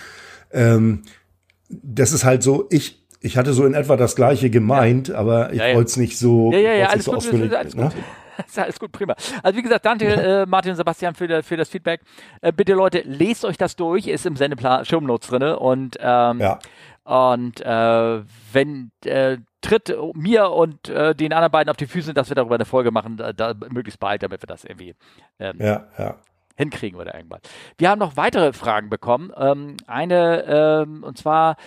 Ähm, 0.52 1.04
das 1.70 2.14
ist 2.14 2.24
halt 2.24 2.42
so, 2.42 2.68
ich 2.72 3.06
ich 3.20 3.38
hatte 3.38 3.54
so 3.54 3.66
in 3.66 3.74
etwa 3.74 3.98
das 3.98 4.16
gleiche 4.16 4.50
gemeint, 4.50 5.10
ja. 5.10 5.16
aber 5.16 5.52
ich 5.52 5.60
ja, 5.60 5.68
ja. 5.68 5.76
wollte 5.76 5.90
es 5.90 5.98
nicht 5.98 6.18
so, 6.18 6.52
ja, 6.54 6.60
ja, 6.60 6.74
ja, 6.74 6.88
alles 6.88 7.06
so 7.06 7.12
gut. 7.12 7.54
Alles 7.54 7.76
ne? 7.76 7.84
gut. 7.84 7.94
ist 8.48 8.58
alles 8.58 8.80
gut, 8.80 8.92
prima. 8.94 9.14
Also 9.44 9.58
wie 9.58 9.62
gesagt, 9.62 9.86
danke 9.86 10.06
äh, 10.06 10.46
Martin 10.46 10.72
und 10.72 10.78
Sebastian 10.78 11.14
für, 11.14 11.44
für 11.44 11.58
das 11.58 11.70
Feedback. 11.70 12.02
Äh, 12.42 12.54
bitte 12.54 12.74
Leute, 12.74 13.04
lest 13.06 13.44
euch 13.46 13.58
das 13.58 13.76
durch, 13.76 14.08
ist 14.08 14.26
im 14.26 14.38
Sendeplan 14.38 14.86
Shownotes 14.86 15.30
drin 15.30 15.44
und 15.44 15.98
ähm. 16.00 16.42
Und 17.04 17.60
äh, 17.62 18.22
wenn 18.54 18.92
äh, 19.06 19.38
tritt 19.62 19.96
mir 20.14 20.50
und 20.50 20.90
äh, 20.90 21.16
den 21.16 21.34
anderen 21.34 21.52
beiden 21.52 21.70
auf 21.70 21.78
die 21.78 21.88
Füße, 21.88 22.14
dass 22.14 22.30
wir 22.30 22.36
darüber 22.36 22.56
eine 22.56 22.66
Folge 22.66 22.92
machen, 22.92 23.18
da, 23.18 23.34
da 23.34 23.54
möglichst 23.70 24.00
bald, 24.00 24.24
damit 24.24 24.42
wir 24.42 24.48
das 24.48 24.64
irgendwie 24.64 24.96
ähm, 25.40 25.58
ja, 25.60 25.88
ja. 25.98 26.16
hinkriegen 26.58 27.00
oder 27.00 27.16
irgendwann. 27.16 27.42
Wir 27.78 27.90
haben 27.90 28.00
noch 28.00 28.18
weitere 28.18 28.54
Fragen 28.54 28.90
bekommen. 28.90 29.32
Ähm, 29.38 29.78
eine, 29.88 30.44
ähm, 30.46 31.04
und 31.04 31.18
zwar 31.18 31.58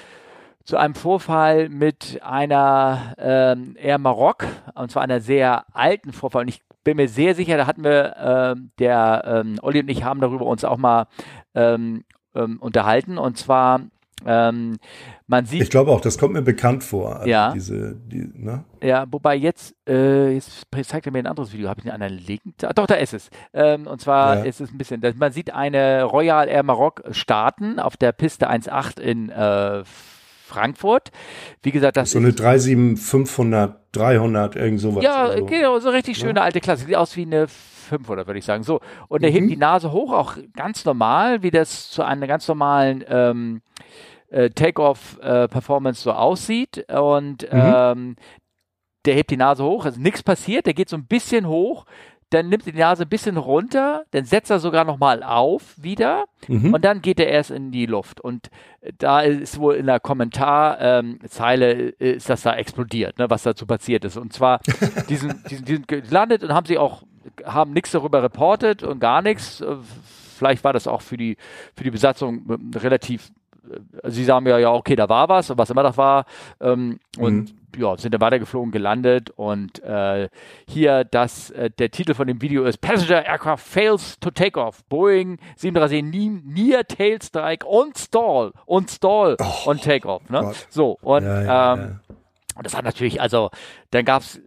zu 0.65 0.77
einem 0.79 0.95
Vorfall 0.95 1.69
mit 1.69 2.21
einer 2.23 3.15
ähm, 3.19 3.77
Air 3.79 3.99
Maroc, 3.99 4.47
und 4.75 4.91
zwar 4.91 5.03
einer 5.03 5.21
sehr 5.21 5.67
alten 5.75 6.13
Vorfall. 6.13 6.43
Und 6.43 6.49
ich 6.49 6.63
bin 6.85 6.97
mir 6.97 7.09
sehr 7.09 7.35
sicher, 7.35 7.57
da 7.57 7.67
hatten 7.67 7.85
wir, 7.85 8.17
ähm, 8.19 8.71
der 8.79 9.25
ähm, 9.27 9.59
Olli 9.63 9.81
und 9.81 9.89
ich 9.89 10.05
haben 10.05 10.21
darüber 10.21 10.47
uns 10.47 10.65
auch 10.65 10.79
mal 10.79 11.07
ähm, 11.55 12.05
ähm, 12.35 12.59
unterhalten. 12.61 13.19
Und 13.19 13.37
zwar 13.37 13.81
ähm, 14.25 14.79
man 15.27 15.47
sieht. 15.47 15.63
Ich 15.63 15.71
glaube 15.71 15.91
auch, 15.91 16.01
das 16.01 16.19
kommt 16.19 16.35
mir 16.35 16.43
bekannt 16.43 16.85
vor. 16.85 17.17
Also 17.17 17.29
ja. 17.29 17.53
Diese, 17.53 17.95
die, 17.95 18.31
ne? 18.35 18.65
Ja, 18.83 19.07
wobei 19.11 19.37
jetzt, 19.37 19.75
äh, 19.89 20.35
jetzt 20.35 20.67
zeigt 20.83 21.07
er 21.07 21.13
mir 21.13 21.21
ein 21.21 21.27
anderes 21.27 21.53
Video. 21.53 21.69
Habe 21.69 21.81
ich 21.81 21.87
einen 21.87 22.03
anderen 22.03 22.27
Link? 22.27 22.43
Ah, 22.63 22.73
doch, 22.75 22.87
da 22.87 22.95
ist 22.97 23.15
es. 23.15 23.31
Ähm, 23.55 23.87
und 23.87 24.01
zwar 24.01 24.39
ja. 24.39 24.45
ist 24.45 24.61
es 24.61 24.71
ein 24.71 24.79
bisschen, 24.79 25.03
man 25.17 25.33
sieht 25.33 25.53
eine 25.55 26.05
Royal 26.05 26.49
Air 26.49 26.63
Maroc 26.63 27.03
starten 27.13 27.79
auf 27.79 27.97
der 27.97 28.13
Piste 28.13 28.51
1.8 28.51 29.01
in 29.01 29.31
äh, 29.31 29.83
Frankfurt. 30.47 31.11
Wie 31.63 31.71
gesagt, 31.71 31.97
das 31.97 32.11
so 32.11 32.19
eine 32.19 32.33
37500, 32.33 33.77
300, 33.93 34.57
irgend 34.57 34.81
sowas. 34.81 35.03
Ja, 35.03 35.37
so. 35.37 35.47
genau, 35.47 35.79
so 35.81 35.89
richtig 35.89 36.19
schöne 36.19 36.41
ja. 36.41 36.45
alte 36.45 36.61
Klasse. 36.61 36.85
Sieht 36.85 36.97
aus 36.97 37.17
wie 37.17 37.23
eine 37.23 37.49
500, 37.49 38.27
würde 38.27 38.39
ich 38.39 38.45
sagen. 38.45 38.63
So, 38.63 38.81
und 39.09 39.23
er 39.23 39.31
mhm. 39.31 39.35
hebt 39.35 39.51
die 39.51 39.57
Nase 39.57 39.93
hoch, 39.93 40.13
auch 40.13 40.37
ganz 40.55 40.85
normal, 40.85 41.43
wie 41.43 41.51
das 41.51 41.91
zu 41.91 42.03
einer 42.03 42.27
ganz 42.27 42.47
normalen 42.47 43.05
ähm, 43.09 43.63
äh, 44.35 44.51
Take-Off-Performance 44.51 46.01
äh, 46.01 46.05
so 46.05 46.13
aussieht. 46.13 46.91
Und 46.91 47.43
mhm. 47.43 47.49
ähm, 47.53 48.17
der 49.05 49.15
hebt 49.15 49.31
die 49.31 49.37
Nase 49.37 49.65
hoch, 49.65 49.85
also 49.85 50.01
nichts 50.01 50.23
passiert, 50.23 50.67
der 50.67 50.75
geht 50.75 50.89
so 50.89 50.97
ein 50.97 51.07
bisschen 51.07 51.47
hoch, 51.47 51.85
dann 52.31 52.49
nimmt 52.49 52.67
er 52.67 52.73
die 52.73 52.79
Nase 52.79 53.05
ein 53.05 53.09
bisschen 53.09 53.37
runter, 53.37 54.05
dann 54.11 54.25
setzt 54.25 54.51
er 54.51 54.59
sogar 54.59 54.85
nochmal 54.85 55.23
auf 55.23 55.75
wieder 55.77 56.25
mhm. 56.49 56.75
und 56.75 56.85
dann 56.85 57.01
geht 57.01 57.21
er 57.21 57.29
erst 57.29 57.51
in 57.51 57.71
die 57.71 57.87
Luft. 57.87 58.21
Und 58.21 58.51
da 58.99 59.21
ist 59.21 59.61
wohl 59.61 59.77
in 59.77 59.87
der 59.87 60.01
Kommentarzeile 60.01 61.73
ähm, 61.73 61.95
ist 61.99 62.29
das 62.29 62.43
da 62.43 62.57
explodiert, 62.57 63.19
ne, 63.19 63.31
was 63.31 63.45
dazu 63.45 63.67
passiert 63.67 64.05
ist. 64.05 64.17
Und 64.17 64.33
zwar 64.33 64.61
diesen, 65.09 65.45
diesen, 65.49 65.65
diesen 65.65 65.87
gelandet 65.87 66.43
und 66.43 66.53
haben 66.53 66.67
sie 66.67 66.79
auch, 66.79 67.05
haben 67.45 67.73
nichts 67.73 67.93
darüber 67.93 68.23
reportet 68.23 68.83
und 68.83 68.99
gar 68.99 69.23
nichts. 69.23 69.63
Vielleicht 70.37 70.65
war 70.65 70.73
das 70.73 70.89
auch 70.89 71.03
für 71.03 71.17
die, 71.17 71.37
für 71.77 71.85
die 71.85 71.93
Besatzung 71.93 72.73
relativ 72.75 73.29
äh, 73.29 73.35
sie 74.05 74.25
sagen 74.25 74.47
ja, 74.47 74.59
ja, 74.59 74.73
okay, 74.73 74.97
da 74.97 75.09
war 75.09 75.29
was, 75.29 75.57
was 75.57 75.71
immer 75.71 75.83
das 75.83 75.97
war. 75.97 76.27
Ähm, 76.61 77.01
und 77.19 77.55
mhm. 77.55 77.81
ja, 77.81 77.97
sind 77.97 78.13
dann 78.13 78.21
weitergeflogen, 78.21 78.73
gelandet. 78.73 79.31
Und 79.31 79.83
äh, 79.83 80.29
hier 80.69 81.05
das, 81.05 81.51
äh, 81.51 81.71
der 81.71 81.91
Titel 81.91 82.15
von 82.15 82.27
dem 82.27 82.41
Video 82.43 82.65
ist 82.65 82.81
Passenger 82.81 83.25
Aircraft 83.27 83.59
fails 83.59 84.19
to 84.21 84.31
take 84.31 84.59
off. 84.61 84.85
Boeing 84.89 85.39
737 85.57 86.45
near 86.45 86.87
tail 86.87 87.21
strike 87.23 87.67
on 87.67 87.93
stall, 87.97 88.53
on 88.67 88.87
stall, 88.89 89.37
oh, 89.41 89.71
on 89.71 89.79
take 89.79 90.07
off. 90.09 90.29
Ne? 90.29 90.53
So, 90.69 90.99
und 91.03 91.25
ja, 91.25 91.43
ja, 91.43 91.75
ähm, 91.75 92.01
ja. 92.57 92.63
das 92.63 92.77
hat 92.77 92.85
natürlich, 92.85 93.21
also, 93.21 93.51
dann 93.91 94.05
gab's 94.05 94.41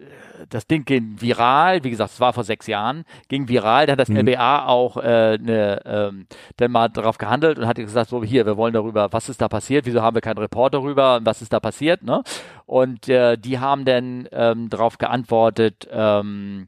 das 0.49 0.67
Ding 0.67 0.85
ging 0.85 1.15
viral, 1.19 1.83
wie 1.83 1.89
gesagt, 1.89 2.11
es 2.11 2.19
war 2.19 2.33
vor 2.33 2.43
sechs 2.43 2.67
Jahren, 2.67 3.05
ging 3.27 3.47
viral, 3.47 3.85
dann 3.85 3.93
hat 3.93 3.99
das 3.99 4.09
mhm. 4.09 4.27
LBA 4.27 4.65
auch 4.65 4.97
äh, 4.97 5.37
ne, 5.37 5.81
ähm, 5.85 6.27
dann 6.57 6.71
mal 6.71 6.89
darauf 6.89 7.17
gehandelt 7.17 7.59
und 7.59 7.67
hat 7.67 7.77
gesagt, 7.77 8.09
so 8.09 8.23
hier, 8.23 8.45
wir 8.45 8.57
wollen 8.57 8.73
darüber, 8.73 9.11
was 9.11 9.29
ist 9.29 9.41
da 9.41 9.47
passiert, 9.47 9.85
wieso 9.85 10.01
haben 10.01 10.15
wir 10.15 10.21
keinen 10.21 10.37
Report 10.37 10.73
darüber, 10.73 11.19
was 11.23 11.41
ist 11.41 11.53
da 11.53 11.59
passiert, 11.59 12.03
ne? 12.03 12.23
Und 12.65 13.07
äh, 13.07 13.37
die 13.37 13.59
haben 13.59 13.85
dann 13.85 14.27
ähm, 14.31 14.69
darauf 14.69 14.97
geantwortet, 14.97 15.87
ähm, 15.91 16.67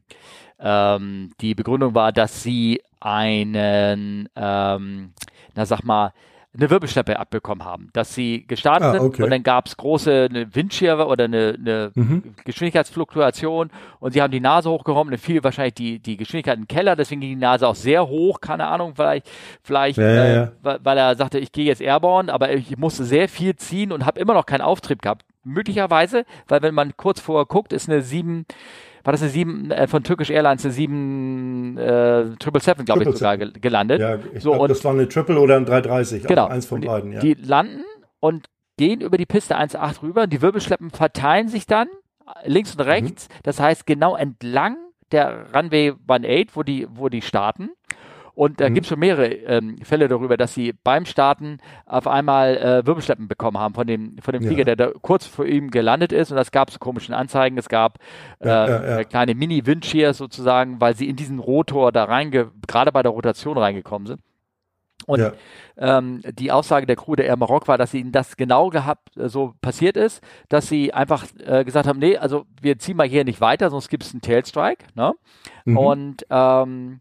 ähm, 0.58 1.32
die 1.40 1.54
Begründung 1.54 1.94
war, 1.94 2.12
dass 2.12 2.42
sie 2.42 2.82
einen, 3.00 4.28
ähm, 4.36 5.12
na 5.54 5.66
sag 5.66 5.84
mal, 5.84 6.12
eine 6.52 6.68
Wirbelschleppe 6.68 7.18
abbekommen 7.18 7.64
haben, 7.64 7.90
dass 7.92 8.14
sie 8.14 8.44
gestartet 8.46 8.88
ah, 8.88 9.00
okay. 9.00 9.16
sind 9.16 9.24
und 9.24 9.30
dann 9.30 9.42
gab 9.44 9.66
es 9.66 9.76
große 9.76 10.28
eine 10.28 10.52
Windschirme 10.52 11.06
oder 11.06 11.24
eine, 11.24 11.56
eine 11.56 11.92
mhm. 11.94 12.34
Geschwindigkeitsfluktuation 12.44 13.70
und 14.00 14.12
sie 14.12 14.20
haben 14.20 14.32
die 14.32 14.40
Nase 14.40 14.68
hochgehoben, 14.68 15.12
dann 15.12 15.20
fiel 15.20 15.44
wahrscheinlich 15.44 15.74
die, 15.74 15.98
die 16.00 16.16
Geschwindigkeit 16.16 16.56
in 16.56 16.62
den 16.62 16.68
Keller, 16.68 16.96
deswegen 16.96 17.20
ging 17.20 17.30
die 17.30 17.36
Nase 17.36 17.68
auch 17.68 17.76
sehr 17.76 18.08
hoch, 18.08 18.40
keine 18.40 18.66
Ahnung, 18.66 18.94
vielleicht, 18.96 19.28
vielleicht 19.62 19.98
ja, 19.98 20.04
äh, 20.04 20.34
ja. 20.34 20.52
weil 20.60 20.98
er 20.98 21.14
sagte, 21.14 21.38
ich 21.38 21.52
gehe 21.52 21.66
jetzt 21.66 21.80
airborne, 21.80 22.32
aber 22.32 22.52
ich 22.52 22.76
musste 22.76 23.04
sehr 23.04 23.28
viel 23.28 23.54
ziehen 23.54 23.92
und 23.92 24.04
habe 24.04 24.18
immer 24.18 24.34
noch 24.34 24.46
keinen 24.46 24.62
Auftrieb 24.62 25.02
gehabt. 25.02 25.24
Möglicherweise, 25.42 26.24
weil 26.48 26.62
wenn 26.62 26.74
man 26.74 26.96
kurz 26.96 27.20
vorher 27.20 27.46
guckt, 27.46 27.72
ist 27.72 27.88
eine 27.88 28.02
7 28.02 28.46
war 29.02 29.12
das 29.12 29.22
eine 29.22 29.30
7 29.30 29.70
äh, 29.70 29.86
von 29.86 30.02
Turkish 30.02 30.28
Airlines, 30.28 30.64
eine 30.64 30.74
7 30.74 31.78
äh, 31.78 31.82
777, 32.42 32.84
glaube 32.84 33.04
ich, 33.04 33.16
sogar 33.16 33.36
gelandet. 33.38 34.00
Ja, 34.00 34.18
ich 34.34 34.42
so, 34.42 34.52
glaub, 34.52 34.68
das 34.68 34.84
war 34.84 34.92
eine 34.92 35.08
Triple 35.08 35.40
oder 35.40 35.56
ein 35.56 35.64
330, 35.64 36.24
genau, 36.24 36.48
eins 36.48 36.66
von 36.66 36.82
beiden. 36.82 37.12
Ja. 37.12 37.20
Die 37.20 37.34
landen 37.34 37.82
und 38.20 38.48
gehen 38.76 39.00
über 39.00 39.16
die 39.16 39.26
Piste 39.26 39.58
1.8 39.58 40.02
rüber. 40.02 40.26
Die 40.26 40.42
Wirbelschleppen 40.42 40.90
verteilen 40.90 41.48
sich 41.48 41.66
dann 41.66 41.88
links 42.44 42.74
und 42.74 42.82
rechts. 42.82 43.28
Mhm. 43.28 43.34
Das 43.42 43.60
heißt, 43.60 43.86
genau 43.86 44.16
entlang 44.16 44.76
der 45.12 45.46
Runway 45.54 45.92
18, 46.08 46.46
wo 46.54 46.62
die, 46.62 46.86
wo 46.90 47.08
die 47.08 47.22
starten. 47.22 47.70
Und 48.40 48.58
da 48.58 48.70
mhm. 48.70 48.74
gibt 48.74 48.86
es 48.86 48.88
schon 48.88 49.00
mehrere 49.00 49.26
ähm, 49.26 49.76
Fälle 49.82 50.08
darüber, 50.08 50.38
dass 50.38 50.54
sie 50.54 50.72
beim 50.72 51.04
Starten 51.04 51.58
auf 51.84 52.06
einmal 52.06 52.56
äh, 52.56 52.86
Wirbelschleppen 52.86 53.28
bekommen 53.28 53.58
haben 53.58 53.74
von 53.74 53.86
dem, 53.86 54.16
von 54.22 54.32
dem 54.32 54.40
Flieger, 54.40 54.60
ja. 54.60 54.64
der 54.64 54.76
da 54.76 54.92
kurz 55.02 55.26
vor 55.26 55.44
ihm 55.44 55.70
gelandet 55.70 56.10
ist. 56.10 56.30
Und 56.30 56.38
das 56.38 56.50
gab 56.50 56.70
es 56.70 56.78
komischen 56.78 57.12
Anzeigen. 57.14 57.58
Es 57.58 57.68
gab 57.68 57.98
äh, 58.38 58.48
ja, 58.48 58.96
ja, 58.96 59.04
kleine 59.04 59.34
Mini-Windshears 59.34 60.16
sozusagen, 60.16 60.80
weil 60.80 60.96
sie 60.96 61.10
in 61.10 61.16
diesen 61.16 61.38
Rotor 61.38 61.92
da 61.92 62.04
reinge, 62.04 62.50
gerade 62.66 62.92
bei 62.92 63.02
der 63.02 63.12
Rotation 63.12 63.58
reingekommen 63.58 64.06
sind. 64.06 64.22
Und 65.04 65.20
ja. 65.20 65.32
ähm, 65.76 66.22
die 66.24 66.50
Aussage 66.50 66.86
der 66.86 66.96
Crew 66.96 67.16
der 67.16 67.26
Air 67.26 67.36
Maroc 67.36 67.68
war, 67.68 67.76
dass 67.76 67.92
ihnen 67.92 68.10
das 68.12 68.38
genau 68.38 68.70
gehabt 68.70 69.18
äh, 69.18 69.28
so 69.28 69.52
passiert 69.60 69.98
ist, 69.98 70.22
dass 70.48 70.66
sie 70.66 70.94
einfach 70.94 71.26
äh, 71.44 71.62
gesagt 71.64 71.86
haben, 71.86 71.98
nee, 71.98 72.16
also 72.16 72.46
wir 72.62 72.78
ziehen 72.78 72.96
mal 72.96 73.06
hier 73.06 73.24
nicht 73.24 73.42
weiter, 73.42 73.68
sonst 73.68 73.90
gibt 73.90 74.04
es 74.04 74.12
einen 74.12 74.22
Tailstrike. 74.22 74.86
Ne? 74.94 75.12
Mhm. 75.66 75.76
Und 75.76 76.26
ähm, 76.30 77.00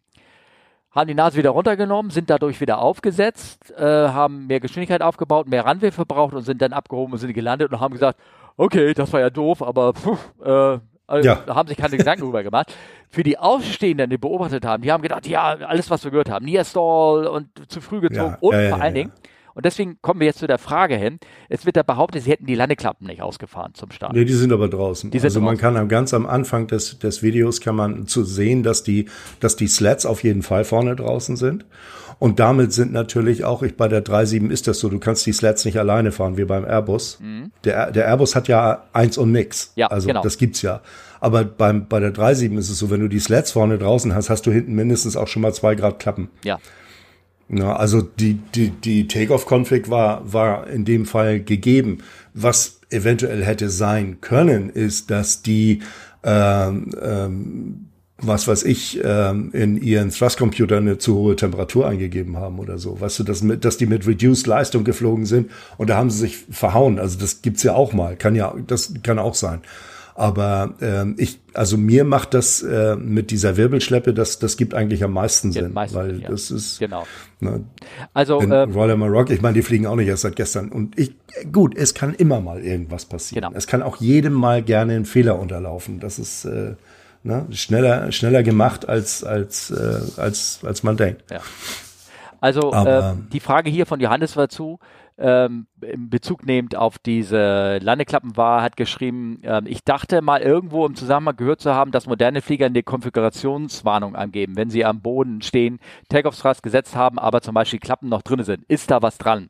haben 0.91 1.07
die 1.07 1.13
Nase 1.13 1.37
wieder 1.37 1.51
runtergenommen, 1.51 2.11
sind 2.11 2.29
dadurch 2.29 2.59
wieder 2.61 2.79
aufgesetzt, 2.79 3.71
äh, 3.77 3.83
haben 3.83 4.47
mehr 4.47 4.59
Geschwindigkeit 4.59 5.01
aufgebaut, 5.01 5.47
mehr 5.47 5.65
Runway 5.65 5.91
verbraucht 5.91 6.33
und 6.33 6.43
sind 6.43 6.61
dann 6.61 6.73
abgehoben 6.73 7.13
und 7.13 7.19
sind 7.19 7.33
gelandet 7.33 7.71
und 7.71 7.79
haben 7.79 7.93
gesagt, 7.93 8.19
okay, 8.57 8.93
das 8.93 9.13
war 9.13 9.19
ja 9.19 9.29
doof, 9.29 9.61
aber 9.61 9.93
pff, 9.93 10.33
äh, 10.43 10.79
also 11.07 11.27
ja. 11.27 11.43
haben 11.47 11.67
sich 11.67 11.77
keine 11.77 11.97
Gedanken 11.97 12.21
darüber 12.21 12.43
gemacht. 12.43 12.73
Für 13.09 13.23
die 13.23 13.37
Aufstehenden, 13.37 14.09
die 14.09 14.17
beobachtet 14.17 14.63
haben, 14.65 14.83
die 14.83 14.91
haben 14.91 15.01
gedacht, 15.01 15.27
ja, 15.27 15.55
alles, 15.55 15.89
was 15.89 16.03
wir 16.03 16.11
gehört 16.11 16.29
haben, 16.29 16.45
Near 16.45 16.63
Stall 16.63 17.25
und 17.25 17.47
zu 17.71 17.81
früh 17.81 17.99
gezogen 17.99 18.33
ja, 18.33 18.37
und 18.39 18.53
ja, 18.55 18.69
vor 18.69 18.81
allen 18.81 18.93
Dingen, 18.93 19.11
und 19.59 19.65
deswegen 19.65 19.97
kommen 20.01 20.21
wir 20.21 20.27
jetzt 20.27 20.39
zu 20.39 20.47
der 20.47 20.57
Frage 20.57 20.95
hin. 20.95 21.19
Es 21.49 21.65
wird 21.65 21.75
da 21.75 21.83
behauptet, 21.83 22.23
sie 22.23 22.31
hätten 22.31 22.45
die 22.45 22.55
Landeklappen 22.55 23.05
nicht 23.05 23.21
ausgefahren 23.21 23.73
zum 23.73 23.91
Start. 23.91 24.13
Nee, 24.13 24.23
die 24.23 24.31
sind 24.31 24.53
aber 24.53 24.69
draußen. 24.69 25.11
Sind 25.11 25.21
also 25.21 25.41
man 25.41 25.57
draußen. 25.57 25.75
kann 25.75 25.89
ganz 25.89 26.13
am 26.13 26.25
Anfang 26.25 26.67
des, 26.67 26.97
des 26.99 27.21
Videos 27.23 27.59
kann 27.59 27.75
man 27.75 28.07
zu 28.07 28.23
sehen, 28.23 28.63
dass 28.63 28.83
die, 28.83 29.09
dass 29.41 29.57
die 29.57 29.67
Slats 29.67 30.05
auf 30.05 30.23
jeden 30.23 30.43
Fall 30.43 30.63
vorne 30.63 30.95
draußen 30.95 31.35
sind. 31.35 31.65
Und 32.19 32.39
damit 32.39 32.71
sind 32.71 32.93
natürlich 32.93 33.43
auch, 33.43 33.61
ich 33.61 33.75
bei 33.75 33.89
der 33.89 34.01
3.7 34.01 34.49
ist 34.49 34.69
das 34.69 34.79
so, 34.79 34.87
du 34.87 34.97
kannst 34.97 35.25
die 35.25 35.33
Slats 35.33 35.65
nicht 35.65 35.77
alleine 35.77 36.13
fahren, 36.13 36.37
wie 36.37 36.45
beim 36.45 36.63
Airbus. 36.63 37.19
Mhm. 37.19 37.51
Der, 37.65 37.91
der 37.91 38.05
Airbus 38.05 38.37
hat 38.37 38.47
ja 38.47 38.85
eins 38.93 39.17
und 39.17 39.33
nix. 39.33 39.73
Ja, 39.75 39.87
also 39.87 40.07
genau. 40.07 40.21
das 40.21 40.37
gibt's 40.37 40.61
ja. 40.61 40.79
Aber 41.19 41.43
beim, 41.43 41.89
bei 41.89 41.99
der 41.99 42.13
3.7 42.13 42.57
ist 42.57 42.69
es 42.69 42.79
so, 42.79 42.89
wenn 42.89 43.01
du 43.01 43.09
die 43.09 43.19
Slats 43.19 43.51
vorne 43.51 43.77
draußen 43.77 44.15
hast, 44.15 44.29
hast 44.29 44.45
du 44.45 44.51
hinten 44.51 44.73
mindestens 44.73 45.17
auch 45.17 45.27
schon 45.27 45.41
mal 45.41 45.53
zwei 45.53 45.75
Grad 45.75 45.99
Klappen. 45.99 46.29
Ja. 46.45 46.59
Na, 47.51 47.75
also 47.75 48.01
die, 48.01 48.35
die, 48.35 48.69
die 48.69 49.07
Take-off-Config 49.07 49.89
war, 49.89 50.31
war 50.31 50.67
in 50.67 50.85
dem 50.85 51.07
Fall 51.07 51.41
gegeben. 51.41 51.97
Was 52.35 52.79
eventuell 52.91 53.43
hätte 53.43 53.71
sein 53.71 54.21
können, 54.21 54.69
ist, 54.69 55.09
dass 55.09 55.41
die, 55.41 55.81
ähm, 56.23 56.91
ähm, 57.01 57.85
was 58.19 58.47
weiß 58.47 58.63
ich, 58.63 58.99
ähm, 59.03 59.49
in 59.51 59.81
ihren 59.81 60.11
Thrust-Computer 60.11 60.77
eine 60.77 60.99
zu 60.99 61.15
hohe 61.15 61.35
Temperatur 61.35 61.87
eingegeben 61.87 62.37
haben 62.37 62.59
oder 62.59 62.77
so. 62.77 63.01
Weißt 63.01 63.17
du, 63.17 63.23
dass, 63.23 63.41
mit, 63.41 63.65
dass 63.65 63.77
die 63.77 63.87
mit 63.87 64.05
Reduced 64.05 64.45
Leistung 64.45 64.83
geflogen 64.83 65.25
sind 65.25 65.49
und 65.79 65.89
da 65.89 65.97
haben 65.97 66.11
sie 66.11 66.19
sich 66.19 66.37
verhauen. 66.51 66.99
Also 66.99 67.17
das 67.17 67.41
gibt's 67.41 67.63
ja 67.63 67.73
auch 67.73 67.93
mal. 67.93 68.15
Kann 68.15 68.35
ja, 68.35 68.53
das 68.67 68.93
kann 69.01 69.17
auch 69.17 69.33
sein. 69.33 69.61
Aber 70.19 70.73
ähm, 70.81 71.15
ich, 71.17 71.39
also 71.53 71.77
mir 71.77 72.03
macht 72.03 72.33
das 72.33 72.61
äh, 72.61 72.97
mit 72.97 73.31
dieser 73.31 73.55
Wirbelschleppe, 73.55 74.13
das, 74.13 74.37
das 74.37 74.57
gibt 74.57 74.73
eigentlich 74.73 75.01
am 75.01 75.13
meisten 75.13 75.53
Sinn, 75.53 75.71
meisten, 75.71 75.95
weil 75.95 76.19
ja. 76.19 76.27
das 76.27 76.51
ist 76.51 76.77
genau. 76.77 77.07
Ne, 77.39 77.63
also 78.13 78.41
äh, 78.41 78.63
Royal 78.63 78.97
Maroc, 78.97 79.29
ich 79.29 79.41
meine, 79.41 79.53
die 79.53 79.61
fliegen 79.61 79.87
auch 79.87 79.95
nicht 79.95 80.09
erst 80.09 80.23
seit 80.23 80.35
gestern. 80.35 80.73
Und 80.73 80.99
ich, 80.99 81.15
gut, 81.53 81.73
es 81.73 81.93
kann 81.93 82.13
immer 82.13 82.41
mal 82.41 82.59
irgendwas 82.59 83.05
passieren. 83.05 83.45
Genau. 83.45 83.57
Es 83.57 83.65
kann 83.65 83.81
auch 83.81 83.95
jedem 84.01 84.33
mal 84.33 84.61
gerne 84.61 84.95
ein 84.95 85.05
Fehler 85.05 85.39
unterlaufen. 85.39 86.01
Das 86.01 86.19
ist 86.19 86.43
äh, 86.43 86.73
ne, 87.23 87.47
schneller, 87.51 88.11
schneller 88.11 88.43
gemacht 88.43 88.89
als 88.89 89.23
als 89.23 89.71
äh, 89.71 90.01
als 90.19 90.59
als 90.65 90.83
man 90.83 90.97
denkt. 90.97 91.23
Ja. 91.31 91.39
Also 92.41 92.73
äh, 92.73 93.13
die 93.31 93.39
Frage 93.39 93.69
hier 93.69 93.85
von 93.85 94.01
Johannes 94.01 94.35
war 94.35 94.49
zu 94.49 94.79
ähm, 95.19 95.67
in 95.81 96.09
Bezug 96.09 96.45
nehmend 96.45 96.75
auf 96.75 96.97
diese 96.97 97.77
Landeklappen 97.79 98.37
war, 98.37 98.61
hat 98.61 98.77
geschrieben, 98.77 99.41
äh, 99.43 99.61
ich 99.65 99.83
dachte 99.83 100.21
mal 100.21 100.41
irgendwo 100.41 100.85
im 100.85 100.95
Zusammenhang 100.95 101.35
gehört 101.35 101.61
zu 101.61 101.73
haben, 101.75 101.91
dass 101.91 102.07
moderne 102.07 102.41
Flieger 102.41 102.67
eine 102.67 102.83
Konfigurationswarnung 102.83 104.15
angeben, 104.15 104.55
wenn 104.55 104.69
sie 104.69 104.85
am 104.85 105.01
Boden 105.01 105.41
stehen, 105.41 105.79
Takeoff-Thrust 106.07 106.63
gesetzt 106.63 106.95
haben, 106.95 107.19
aber 107.19 107.41
zum 107.41 107.53
Beispiel 107.53 107.79
Klappen 107.79 108.09
noch 108.09 108.21
drin 108.21 108.43
sind. 108.43 108.63
Ist 108.67 108.89
da 108.91 109.01
was 109.01 109.17
dran? 109.17 109.49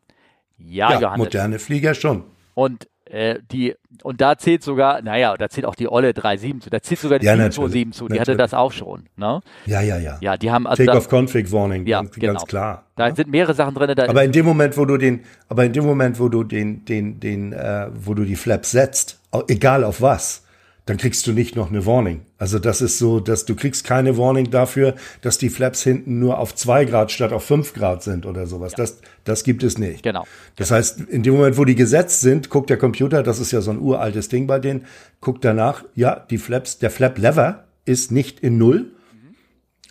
Ja, 0.58 0.92
ja 0.94 1.00
Johannes. 1.00 1.26
moderne 1.26 1.60
Flieger 1.60 1.94
schon. 1.94 2.24
Und 2.56 2.89
äh, 3.10 3.40
die, 3.52 3.76
und 4.04 4.22
da 4.22 4.38
zählt 4.38 4.64
sogar, 4.64 5.02
naja, 5.02 5.36
da 5.36 5.50
zählt 5.50 5.66
auch 5.66 5.76
die 5.76 5.92
Olle 5.92 6.12
3.7 6.12 6.62
zu, 6.62 6.70
da 6.70 6.82
zählt 6.82 7.00
sogar 7.00 7.20
die 7.20 7.26
ja, 7.26 7.34
727 7.36 7.98
zu, 7.98 8.08
die 8.08 8.14
natürlich. 8.14 8.20
hatte 8.22 8.38
das 8.38 8.54
auch 8.54 8.72
schon. 8.72 9.06
Ne? 9.16 9.42
Ja, 9.66 9.82
ja, 9.82 9.98
ja. 9.98 10.18
Ja, 10.22 10.38
die 10.38 10.52
haben 10.52 10.68
also. 10.68 10.84
Take-off-Config-Warning, 10.84 11.88
ja, 11.88 12.02
ganz, 12.02 12.16
genau. 12.16 12.34
ganz 12.34 12.46
klar. 12.46 12.86
Da 12.96 13.08
ja? 13.08 13.16
sind 13.16 13.30
mehrere 13.32 13.54
Sachen 13.54 13.74
drin. 13.74 13.98
aber 14.00 14.24
in 14.24 14.32
dem 14.32 14.46
Moment, 14.46 14.78
wo 14.78 14.86
du 14.86 14.98
den, 14.98 15.22
aber 15.48 15.66
in 15.66 15.74
dem 15.74 15.86
Moment, 15.86 16.20
wo 16.20 16.30
du 16.30 16.44
den, 16.44 16.86
den, 16.86 17.20
den, 17.20 17.54
äh, 17.54 17.88
wo 17.94 18.14
du 18.14 18.26
die 18.26 18.36
Flaps 18.36 18.72
setzt, 18.72 19.20
egal 19.48 19.84
auf 19.84 20.02
was, 20.02 20.46
dann 20.86 20.98
kriegst 20.98 21.26
du 21.26 21.34
nicht 21.34 21.56
noch 21.56 21.70
eine 21.70 21.86
Warning. 21.86 22.22
Also 22.40 22.58
das 22.58 22.82
ist 22.82 22.98
so, 22.98 23.20
dass 23.20 23.44
du 23.44 23.54
kriegst 23.54 23.84
keine 23.84 24.18
Warning 24.18 24.50
dafür, 24.50 24.96
dass 25.22 25.38
die 25.38 25.50
Flaps 25.50 25.84
hinten 25.84 26.20
nur 26.20 26.40
auf 26.40 26.56
zwei 26.56 26.86
Grad 26.86 27.12
statt 27.12 27.34
auf 27.34 27.44
fünf 27.44 27.74
Grad 27.74 28.02
sind 28.02 28.26
oder 28.26 28.48
sowas. 28.48 28.72
Ja. 28.72 28.78
Das, 28.78 29.02
das 29.26 29.44
gibt 29.44 29.62
es 29.62 29.78
nicht. 29.78 30.04
Genau. 30.04 30.26
Das 30.56 30.72
heißt, 30.72 31.02
in 31.02 31.22
dem 31.22 31.36
Moment, 31.36 31.58
wo 31.58 31.66
die 31.66 31.76
gesetzt 31.76 32.22
sind, 32.22 32.50
guckt 32.50 32.70
der 32.70 32.78
Computer, 32.78 33.24
das 33.24 33.40
ist 33.40 33.52
ja 33.52 33.60
so 33.60 33.72
ein 33.72 33.80
uraltes 33.80 34.30
Ding 34.30 34.48
bei 34.48 34.58
denen, 34.58 34.86
guckt 35.20 35.44
danach, 35.44 35.84
ja, 35.96 36.26
die 36.30 36.38
Flaps, 36.38 36.80
der 36.80 36.90
Flap 36.90 37.18
Lever 37.18 37.66
ist 37.84 38.12
nicht 38.12 38.40
in 38.40 38.58
Null. 38.58 38.94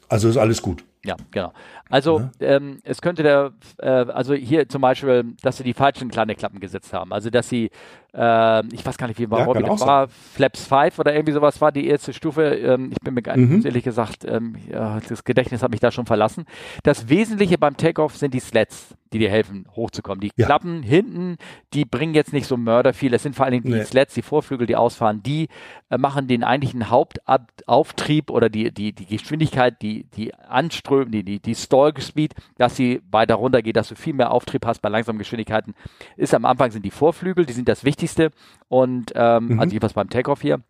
Also 0.08 0.30
ist 0.30 0.38
alles 0.38 0.62
gut. 0.62 0.84
Ja, 1.04 1.16
genau. 1.30 1.52
Also 1.90 2.20
ja. 2.40 2.56
ähm, 2.56 2.78
es 2.84 3.00
könnte 3.00 3.22
der, 3.22 3.52
äh, 3.78 3.88
also 3.88 4.34
hier 4.34 4.68
zum 4.68 4.82
Beispiel, 4.82 5.34
dass 5.42 5.56
sie 5.56 5.64
die 5.64 5.74
falschen 5.74 6.10
kleine 6.10 6.34
Klappen 6.34 6.60
gesetzt 6.60 6.92
haben. 6.92 7.12
Also 7.12 7.30
dass 7.30 7.48
sie, 7.48 7.70
äh, 8.14 8.66
ich 8.74 8.84
weiß 8.84 8.98
gar 8.98 9.08
nicht, 9.08 9.18
wie 9.18 9.30
war, 9.30 9.46
ja, 9.54 9.62
das 9.62 9.80
war, 9.80 10.08
Flaps 10.08 10.66
5 10.66 10.98
oder 10.98 11.14
irgendwie 11.14 11.32
sowas 11.32 11.60
war 11.60 11.72
die 11.72 11.86
erste 11.86 12.12
Stufe. 12.12 12.42
Ähm, 12.42 12.90
ich 12.92 12.98
bin 12.98 13.14
mir 13.14 13.22
mhm. 13.36 13.64
ehrlich 13.64 13.84
gesagt, 13.84 14.24
ähm, 14.24 14.56
ja, 14.70 15.00
das 15.08 15.24
Gedächtnis 15.24 15.62
hat 15.62 15.70
mich 15.70 15.80
da 15.80 15.90
schon 15.90 16.06
verlassen. 16.06 16.44
Das 16.82 17.08
Wesentliche 17.08 17.58
beim 17.58 17.76
Takeoff 17.76 18.16
sind 18.16 18.34
die 18.34 18.40
Slats 18.40 18.94
die 19.12 19.18
dir 19.18 19.30
helfen, 19.30 19.66
hochzukommen. 19.74 20.20
Die 20.20 20.30
ja. 20.36 20.46
Klappen 20.46 20.82
hinten, 20.82 21.36
die 21.72 21.84
bringen 21.84 22.14
jetzt 22.14 22.32
nicht 22.32 22.46
so 22.46 22.56
mörder 22.56 22.92
viel. 22.92 23.14
Es 23.14 23.22
sind 23.22 23.34
vor 23.34 23.46
allen 23.46 23.52
Dingen 23.52 23.64
die 23.64 23.78
nee. 23.78 23.84
Slats, 23.84 24.14
die 24.14 24.22
Vorflügel, 24.22 24.66
die 24.66 24.76
ausfahren, 24.76 25.22
die 25.22 25.48
äh, 25.90 25.98
machen 25.98 26.28
den 26.28 26.44
eigentlichen 26.44 26.90
Hauptauftrieb 26.90 28.30
oder 28.30 28.48
die, 28.48 28.72
die, 28.72 28.92
die 28.92 29.06
Geschwindigkeit, 29.06 29.80
die, 29.80 30.04
die 30.16 30.34
Anströmen, 30.34 31.10
die, 31.10 31.24
die, 31.24 31.40
die 31.40 31.54
Stall-Speed, 31.78 32.34
dass 32.56 32.76
sie 32.76 33.00
weiter 33.10 33.36
runter 33.36 33.62
geht, 33.62 33.76
dass 33.76 33.88
du 33.88 33.94
viel 33.94 34.14
mehr 34.14 34.30
Auftrieb 34.30 34.66
hast 34.66 34.80
bei 34.80 34.88
langsamen 34.88 35.18
Geschwindigkeiten. 35.18 35.74
Ist 36.16 36.34
am 36.34 36.44
Anfang 36.44 36.70
sind 36.70 36.84
die 36.84 36.90
Vorflügel, 36.90 37.46
die 37.46 37.52
sind 37.52 37.68
das 37.68 37.84
Wichtigste 37.84 38.30
und 38.68 39.12
ähm, 39.14 39.48
mhm. 39.48 39.60
also 39.60 39.72
jedenfalls 39.72 39.94
beim 39.94 40.10
Takeoff 40.10 40.42
hier. 40.42 40.60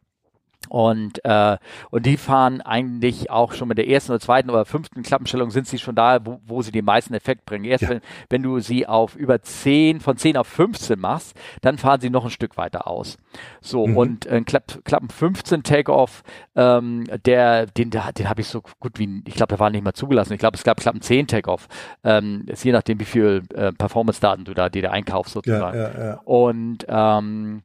Und, 0.69 1.25
äh, 1.25 1.57
und 1.91 2.07
die 2.07 2.17
fahren 2.17 2.61
eigentlich 2.61 3.31
auch 3.31 3.53
schon 3.53 3.69
mit 3.69 3.79
der 3.79 3.89
ersten 3.89 4.13
oder 4.13 4.21
zweiten 4.21 4.51
oder 4.51 4.65
fünften 4.65 5.03
Klappenstellung 5.03 5.51
sind 5.51 5.67
sie 5.67 5.79
schon 5.79 5.95
da, 5.95 6.25
wo, 6.25 6.41
wo 6.47 6.63
sie 6.63 6.73
den 6.73 6.85
meisten 6.85 7.15
Effekt 7.15 7.45
bringen. 7.45 7.65
Erst 7.65 7.83
ja. 7.83 7.91
wenn, 7.91 8.01
wenn 8.31 8.43
du 8.43 8.61
sie 8.61 8.87
auf 8.87 9.17
über 9.17 9.43
10, 9.43 10.01
von 10.01 10.17
10 10.17 10.37
auf 10.37 10.47
15 10.47 10.99
machst, 10.99 11.37
dann 11.61 11.79
fahren 11.79 12.01
sie 12.01 12.11
noch 12.11 12.25
ein 12.25 12.31
Stück 12.31 12.57
weiter 12.57 12.87
aus. 12.87 13.17
So, 13.61 13.87
mhm. 13.87 13.97
und 13.97 14.27
äh, 14.27 14.41
Klapp, 14.43 14.85
Klappen 14.85 15.09
15 15.09 15.63
Takeoff, 15.63 16.23
ähm, 16.57 17.05
der, 17.25 17.67
den, 17.67 17.91
den 17.91 18.29
habe 18.29 18.41
ich 18.41 18.49
so 18.49 18.63
gut 18.81 18.99
wie, 18.99 19.23
ich 19.27 19.35
glaube, 19.35 19.51
der 19.51 19.61
war 19.61 19.71
nicht 19.71 19.85
mal 19.85 19.93
zugelassen. 19.93 20.33
Ich 20.33 20.39
glaube, 20.39 20.57
es 20.57 20.65
gab 20.65 20.79
Klappen 20.79 21.01
10 21.01 21.27
Takeoff. 21.27 21.69
Ähm, 22.05 22.45
ist 22.47 22.65
je 22.65 22.73
nachdem, 22.73 23.01
wie 23.01 23.05
viel 23.05 23.43
äh, 23.55 23.73
Performance-Daten 23.73 24.45
du 24.45 24.55
da, 24.55 24.69
die 24.69 24.81
du 24.81 24.91
einkaufst 24.91 25.33
sozusagen. 25.33 25.79
Ja, 25.79 25.91
ja, 25.91 26.05
ja. 26.05 26.21
Und 26.25 26.87
ähm, 26.89 27.63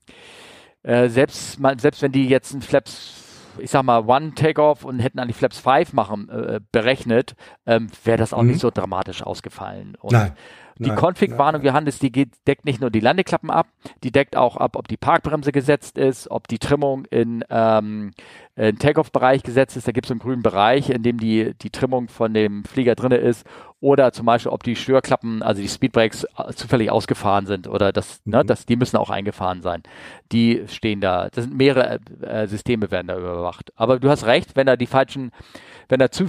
äh, 0.83 1.09
selbst, 1.09 1.59
mal, 1.59 1.79
selbst 1.79 2.01
wenn 2.01 2.11
die 2.11 2.27
jetzt 2.27 2.53
ein 2.53 2.61
Flaps 2.61 3.23
ich 3.59 3.69
sag 3.69 3.83
mal, 3.83 4.07
One 4.07 4.33
Takeoff 4.33 4.83
und 4.83 4.99
hätten 4.99 5.19
an 5.19 5.27
die 5.27 5.33
Flaps 5.33 5.59
5 5.59 5.93
machen, 5.93 6.29
äh, 6.29 6.59
berechnet, 6.71 7.35
ähm, 7.65 7.87
wäre 8.03 8.17
das 8.17 8.33
auch 8.33 8.41
mhm. 8.41 8.49
nicht 8.49 8.59
so 8.59 8.71
dramatisch 8.71 9.21
ausgefallen. 9.21 9.95
Und 9.99 10.13
Nein. 10.13 10.33
Die 10.79 10.89
Config-Warnung, 10.89 11.61
Johannes, 11.61 11.99
die 11.99 12.11
geht, 12.11 12.29
deckt 12.47 12.65
nicht 12.65 12.81
nur 12.81 12.89
die 12.89 12.99
Landeklappen 12.99 13.49
ab, 13.49 13.67
die 14.03 14.11
deckt 14.11 14.35
auch 14.35 14.57
ab, 14.57 14.75
ob 14.75 14.87
die 14.87 14.97
Parkbremse 14.97 15.51
gesetzt 15.51 15.97
ist, 15.97 16.29
ob 16.31 16.47
die 16.47 16.59
Trimmung 16.59 17.05
in, 17.05 17.43
ähm, 17.49 18.11
in 18.55 18.79
Takeoff-Bereich 18.79 19.43
gesetzt 19.43 19.77
ist. 19.77 19.87
Da 19.87 19.91
gibt 19.91 20.07
es 20.07 20.11
einen 20.11 20.19
grünen 20.19 20.41
Bereich, 20.41 20.89
in 20.89 21.03
dem 21.03 21.19
die, 21.19 21.53
die 21.61 21.69
Trimmung 21.69 22.07
von 22.07 22.33
dem 22.33 22.63
Flieger 22.65 22.95
drinne 22.95 23.17
ist. 23.17 23.45
Oder 23.79 24.13
zum 24.13 24.25
Beispiel, 24.25 24.51
ob 24.51 24.63
die 24.63 24.75
Störklappen, 24.75 25.43
also 25.43 25.61
die 25.61 25.67
Speedbrakes, 25.67 26.25
äh, 26.37 26.53
zufällig 26.53 26.89
ausgefahren 26.89 27.45
sind 27.45 27.67
oder 27.67 27.91
das, 27.91 28.21
ne, 28.25 28.37
mhm. 28.37 28.39
ne, 28.39 28.45
das, 28.45 28.65
die 28.65 28.77
müssen 28.77 28.97
auch 28.97 29.09
eingefahren 29.09 29.61
sein. 29.61 29.83
Die 30.31 30.63
stehen 30.67 31.01
da. 31.01 31.29
Das 31.29 31.45
sind 31.45 31.57
mehrere 31.57 31.99
äh, 32.21 32.47
Systeme 32.47 32.91
werden 32.91 33.07
da 33.07 33.17
überwacht. 33.17 33.73
Aber 33.75 33.99
du 33.99 34.09
hast 34.09 34.25
recht, 34.25 34.55
wenn 34.55 34.67
da 34.67 34.77
die 34.77 34.87
falschen 34.87 35.31
wenn 35.89 35.99
er 35.99 36.11
zu 36.11 36.25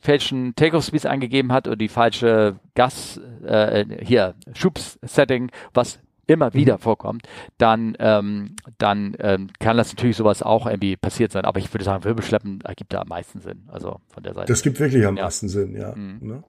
falschen 0.00 0.54
Takeoff-Speeds 0.54 1.06
eingegeben 1.06 1.52
hat 1.52 1.66
oder 1.66 1.76
die 1.76 1.88
falsche 1.88 2.56
Gas, 2.74 3.20
äh, 3.44 3.84
hier, 4.02 4.34
Schubs-Setting, 4.54 5.50
was 5.72 5.98
immer 6.26 6.46
mhm. 6.46 6.54
wieder 6.54 6.78
vorkommt, 6.78 7.26
dann, 7.58 7.96
ähm, 7.98 8.56
dann 8.78 9.16
ähm, 9.18 9.48
kann 9.58 9.76
das 9.76 9.92
natürlich 9.92 10.16
sowas 10.16 10.42
auch 10.42 10.66
irgendwie 10.66 10.96
passiert 10.96 11.32
sein. 11.32 11.44
Aber 11.44 11.58
ich 11.58 11.72
würde 11.72 11.84
sagen, 11.84 12.04
Wirbelschleppen 12.04 12.60
ergibt 12.62 12.92
da 12.92 13.00
am 13.00 13.08
meisten 13.08 13.40
Sinn. 13.40 13.68
Also 13.68 14.00
von 14.08 14.22
der 14.22 14.34
Seite. 14.34 14.52
Das 14.52 14.62
gibt 14.62 14.80
wirklich 14.80 15.06
am 15.06 15.16
ja. 15.16 15.24
meisten 15.24 15.48
Sinn, 15.48 15.76
ja. 15.76 15.94
Mhm. 15.94 16.18
Ne? 16.20 16.44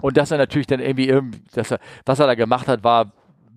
Und 0.00 0.16
dass 0.16 0.30
er 0.30 0.38
natürlich 0.38 0.66
dann 0.66 0.80
irgendwie, 0.80 1.08
irgendwie 1.08 1.40
dass 1.54 1.70
er, 1.70 1.80
was 2.04 2.18
er 2.18 2.26
da 2.26 2.34
gemacht 2.34 2.68
hat, 2.68 2.84
war 2.84 3.06
ein 3.06 3.12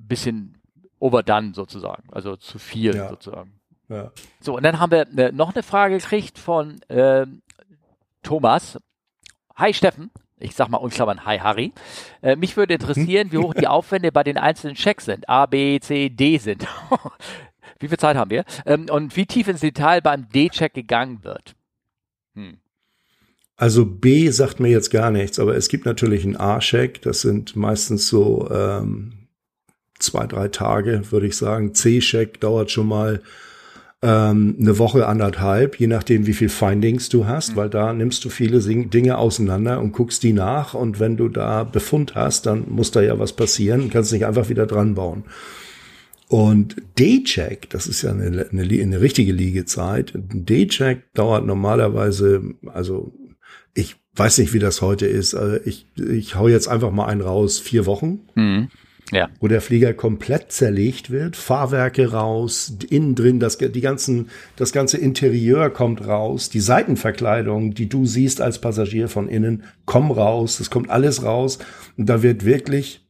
bisschen 0.07 0.57
overdone 0.99 1.53
sozusagen. 1.53 2.03
Also 2.11 2.35
zu 2.35 2.59
viel 2.59 2.95
ja. 2.95 3.09
sozusagen. 3.09 3.53
Ja. 3.89 4.11
So, 4.39 4.55
und 4.55 4.63
dann 4.63 4.79
haben 4.79 4.91
wir 4.91 5.07
äh, 5.17 5.31
noch 5.31 5.53
eine 5.53 5.63
Frage 5.63 5.97
gekriegt 5.97 6.37
von 6.37 6.79
äh, 6.89 7.25
Thomas. 8.23 8.77
Hi 9.55 9.73
Steffen. 9.73 10.11
Ich 10.39 10.55
sag 10.55 10.69
mal 10.69 10.77
unklammern, 10.77 11.25
hi 11.25 11.37
Harry. 11.39 11.73
Äh, 12.21 12.37
mich 12.37 12.55
würde 12.55 12.75
interessieren, 12.75 13.31
wie 13.31 13.37
hoch 13.37 13.53
die 13.53 13.67
Aufwände 13.67 14.11
bei 14.11 14.23
den 14.23 14.37
einzelnen 14.37 14.75
Checks 14.75 15.05
sind. 15.05 15.27
A, 15.27 15.45
B, 15.45 15.79
C, 15.79 16.09
D 16.09 16.37
sind. 16.37 16.65
wie 17.79 17.87
viel 17.87 17.97
Zeit 17.97 18.15
haben 18.15 18.31
wir? 18.31 18.45
Ähm, 18.65 18.87
und 18.89 19.15
wie 19.15 19.25
tief 19.25 19.47
ins 19.47 19.61
Detail 19.61 20.01
beim 20.01 20.29
D-Check 20.29 20.73
gegangen 20.73 21.23
wird. 21.23 21.55
Hm. 22.35 22.57
Also 23.57 23.85
B 23.85 24.29
sagt 24.29 24.61
mir 24.61 24.69
jetzt 24.69 24.89
gar 24.89 25.11
nichts, 25.11 25.39
aber 25.39 25.55
es 25.55 25.67
gibt 25.67 25.85
natürlich 25.85 26.23
einen 26.23 26.37
A-Check. 26.37 27.01
Das 27.01 27.21
sind 27.21 27.57
meistens 27.57 28.07
so 28.07 28.49
ähm, 28.49 29.27
zwei, 29.99 30.25
drei 30.27 30.47
Tage, 30.47 31.11
würde 31.11 31.27
ich 31.27 31.35
sagen. 31.35 31.73
C-Check 31.73 32.39
dauert 32.39 32.71
schon 32.71 32.87
mal 32.87 33.21
ähm, 34.01 34.55
eine 34.59 34.77
Woche, 34.77 35.07
anderthalb, 35.07 35.77
je 35.77 35.87
nachdem, 35.87 36.25
wie 36.25 36.33
viel 36.33 36.49
Findings 36.49 37.09
du 37.09 37.25
hast, 37.25 37.51
mhm. 37.51 37.55
weil 37.57 37.69
da 37.69 37.93
nimmst 37.93 38.23
du 38.23 38.29
viele 38.29 38.59
Dinge 38.59 39.17
auseinander 39.17 39.79
und 39.79 39.91
guckst 39.91 40.23
die 40.23 40.33
nach 40.33 40.73
und 40.73 40.99
wenn 40.99 41.17
du 41.17 41.27
da 41.27 41.65
Befund 41.65 42.15
hast, 42.15 42.45
dann 42.45 42.65
muss 42.69 42.91
da 42.91 43.01
ja 43.01 43.19
was 43.19 43.33
passieren, 43.33 43.89
kannst 43.89 44.13
nicht 44.13 44.25
einfach 44.25 44.49
wieder 44.49 44.65
dran 44.65 44.95
bauen. 44.95 45.25
Und 46.29 46.75
Daycheck, 46.97 47.69
das 47.71 47.87
ist 47.87 48.03
ja 48.03 48.11
eine, 48.11 48.47
eine, 48.51 48.61
eine 48.61 49.01
richtige 49.01 49.33
Liegezeit. 49.33 50.13
Daycheck 50.15 51.11
dauert 51.13 51.45
normalerweise, 51.45 52.43
also 52.67 53.11
ich 53.73 53.95
weiß 54.15 54.37
nicht, 54.37 54.53
wie 54.53 54.59
das 54.59 54.81
heute 54.81 55.07
ist. 55.07 55.33
Also 55.33 55.57
ich, 55.65 55.87
ich 55.97 56.35
hau 56.35 56.47
jetzt 56.47 56.67
einfach 56.67 56.91
mal 56.91 57.07
einen 57.07 57.21
raus, 57.21 57.59
vier 57.59 57.85
Wochen. 57.85 58.19
Mhm 58.35 58.69
ja. 59.11 59.29
wo 59.39 59.47
der 59.47 59.61
Flieger 59.61 59.93
komplett 59.93 60.51
zerlegt 60.51 61.09
wird, 61.09 61.35
Fahrwerke 61.35 62.11
raus, 62.11 62.73
innen 62.89 63.15
drin, 63.15 63.39
das, 63.39 63.57
die 63.57 63.81
ganzen, 63.81 64.29
das 64.55 64.71
ganze 64.71 64.97
Interieur 64.97 65.69
kommt 65.69 66.05
raus, 66.05 66.49
die 66.49 66.59
Seitenverkleidung, 66.59 67.73
die 67.73 67.89
du 67.89 68.05
siehst 68.05 68.41
als 68.41 68.59
Passagier 68.59 69.07
von 69.07 69.27
innen, 69.27 69.63
kommen 69.85 70.11
raus, 70.11 70.59
es 70.59 70.69
kommt 70.69 70.89
alles 70.89 71.23
raus 71.23 71.59
und 71.97 72.07
da 72.07 72.21
wird 72.21 72.45
wirklich 72.45 73.01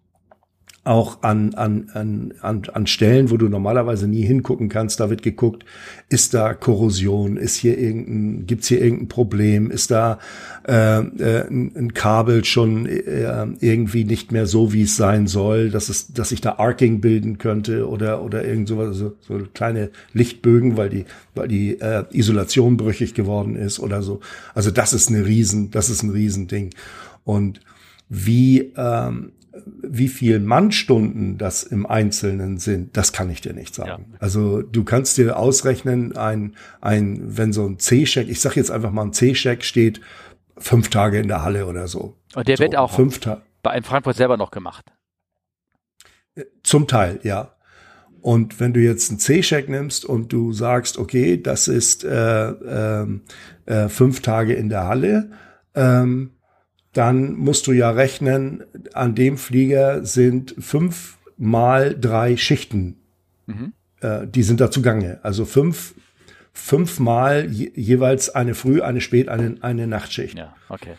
auch 0.85 1.23
an, 1.23 1.53
an, 1.55 1.89
an, 1.93 2.33
an, 2.41 2.61
an 2.73 2.87
Stellen, 2.87 3.29
wo 3.29 3.37
du 3.37 3.49
normalerweise 3.49 4.07
nie 4.07 4.23
hingucken 4.23 4.69
kannst, 4.69 4.99
da 4.99 5.09
wird 5.09 5.21
geguckt, 5.21 5.65
ist 6.07 6.33
da 6.33 6.53
Korrosion, 6.53 7.37
ist 7.37 7.57
hier 7.57 7.77
irgendein, 7.77 8.45
gibt's 8.47 8.67
hier 8.67 8.81
irgendein 8.81 9.09
Problem, 9.09 9.71
ist 9.71 9.91
da 9.91 10.19
äh, 10.67 10.99
äh, 10.99 11.47
ein 11.49 11.93
Kabel 11.93 12.45
schon 12.45 12.85
äh, 12.85 13.45
irgendwie 13.59 14.05
nicht 14.05 14.31
mehr 14.31 14.45
so, 14.45 14.71
wie 14.71 14.83
es 14.83 14.95
sein 14.95 15.27
soll, 15.27 15.69
dass 15.69 15.89
es, 15.89 16.13
dass 16.13 16.29
sich 16.29 16.41
da 16.41 16.53
Arcing 16.53 17.01
bilden 17.01 17.37
könnte 17.37 17.87
oder 17.87 18.23
oder 18.23 18.45
irgend 18.45 18.67
sowas, 18.67 18.95
so, 18.95 19.15
so 19.19 19.39
kleine 19.53 19.91
Lichtbögen, 20.13 20.77
weil 20.77 20.89
die, 20.89 21.05
weil 21.35 21.47
die 21.47 21.79
äh, 21.79 22.05
Isolation 22.11 22.77
brüchig 22.77 23.13
geworden 23.13 23.55
ist 23.55 23.79
oder 23.79 24.01
so. 24.01 24.21
Also 24.55 24.71
das 24.71 24.93
ist 24.93 25.09
eine 25.09 25.25
Riesen, 25.25 25.71
das 25.71 25.89
ist 25.89 26.03
ein 26.03 26.11
Riesending. 26.11 26.71
Und 27.23 27.59
wie 28.07 28.71
ähm, 28.75 29.33
wie 29.81 30.07
viel 30.07 30.39
Mannstunden 30.39 31.37
das 31.37 31.63
im 31.63 31.85
Einzelnen 31.85 32.57
sind, 32.57 32.95
das 32.95 33.13
kann 33.13 33.29
ich 33.29 33.41
dir 33.41 33.53
nicht 33.53 33.73
sagen. 33.73 34.05
Ja. 34.11 34.17
Also 34.19 34.61
du 34.61 34.83
kannst 34.83 35.17
dir 35.17 35.37
ausrechnen, 35.37 36.15
ein, 36.15 36.55
ein, 36.81 37.37
wenn 37.37 37.53
so 37.53 37.65
ein 37.65 37.79
C-Check, 37.79 38.29
ich 38.29 38.41
sag 38.41 38.55
jetzt 38.55 38.71
einfach 38.71 38.91
mal 38.91 39.03
ein 39.03 39.13
C-Check 39.13 39.63
steht 39.63 40.01
fünf 40.57 40.89
Tage 40.89 41.19
in 41.19 41.27
der 41.27 41.43
Halle 41.43 41.65
oder 41.65 41.87
so. 41.87 42.15
Und 42.35 42.47
der 42.47 42.57
so, 42.57 42.63
wird 42.63 42.75
auch 42.75 42.91
fünf 42.93 43.19
in 43.25 43.83
Frankfurt 43.83 44.15
selber 44.15 44.37
noch 44.37 44.51
gemacht. 44.51 44.85
Zum 46.63 46.87
Teil, 46.87 47.19
ja. 47.23 47.55
Und 48.21 48.59
wenn 48.59 48.73
du 48.73 48.81
jetzt 48.81 49.09
einen 49.09 49.19
C-Check 49.19 49.69
nimmst 49.69 50.05
und 50.05 50.31
du 50.33 50.51
sagst, 50.51 50.97
okay, 50.97 51.41
das 51.41 51.67
ist 51.67 52.03
äh, 52.03 52.49
äh, 52.49 53.07
äh, 53.65 53.89
fünf 53.89 54.21
Tage 54.21 54.53
in 54.53 54.69
der 54.69 54.87
Halle, 54.87 55.31
ähm, 55.73 56.31
dann 56.93 57.33
musst 57.33 57.67
du 57.67 57.71
ja 57.71 57.91
rechnen, 57.91 58.63
an 58.93 59.15
dem 59.15 59.37
Flieger 59.37 60.03
sind 60.05 60.55
fünf 60.59 61.17
mal 61.37 61.95
drei 61.99 62.37
Schichten. 62.37 62.97
Mhm. 63.45 63.73
Äh, 64.01 64.27
die 64.27 64.43
sind 64.43 64.59
da 64.59 64.71
zugange. 64.71 65.19
Also 65.23 65.45
fünf, 65.45 65.95
fünfmal 66.51 67.47
je, 67.51 67.71
jeweils 67.75 68.29
eine 68.29 68.55
Früh, 68.55 68.81
eine 68.81 69.01
Spät, 69.01 69.29
eine, 69.29 69.55
eine 69.61 69.87
Nachtschicht. 69.87 70.37
Ja, 70.37 70.55
okay. 70.67 70.95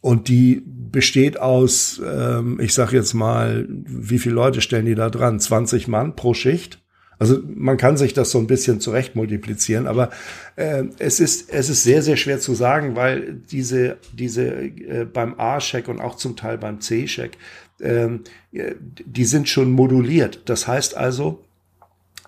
Und 0.00 0.28
die 0.28 0.62
besteht 0.64 1.40
aus, 1.40 2.00
ähm, 2.04 2.60
ich 2.60 2.74
sag 2.74 2.92
jetzt 2.92 3.14
mal, 3.14 3.66
wie 3.68 4.18
viele 4.18 4.36
Leute 4.36 4.60
stellen 4.60 4.86
die 4.86 4.94
da 4.94 5.10
dran? 5.10 5.40
20 5.40 5.88
Mann 5.88 6.14
pro 6.14 6.32
Schicht. 6.32 6.80
Also 7.18 7.38
man 7.46 7.76
kann 7.76 7.96
sich 7.96 8.12
das 8.12 8.30
so 8.30 8.38
ein 8.38 8.46
bisschen 8.46 8.80
zurecht 8.80 9.16
multiplizieren, 9.16 9.86
aber 9.86 10.10
äh, 10.56 10.84
es 10.98 11.18
ist 11.20 11.50
es 11.50 11.70
ist 11.70 11.82
sehr 11.82 12.02
sehr 12.02 12.16
schwer 12.16 12.40
zu 12.40 12.54
sagen, 12.54 12.94
weil 12.94 13.40
diese 13.50 13.96
diese 14.12 14.46
äh, 14.46 15.06
beim 15.10 15.34
A-Check 15.38 15.88
und 15.88 16.00
auch 16.00 16.16
zum 16.16 16.36
Teil 16.36 16.58
beim 16.58 16.80
C-Check 16.80 17.38
äh, 17.80 18.08
die 18.52 19.24
sind 19.24 19.48
schon 19.48 19.70
moduliert. 19.72 20.42
Das 20.46 20.66
heißt 20.66 20.96
also 20.96 21.45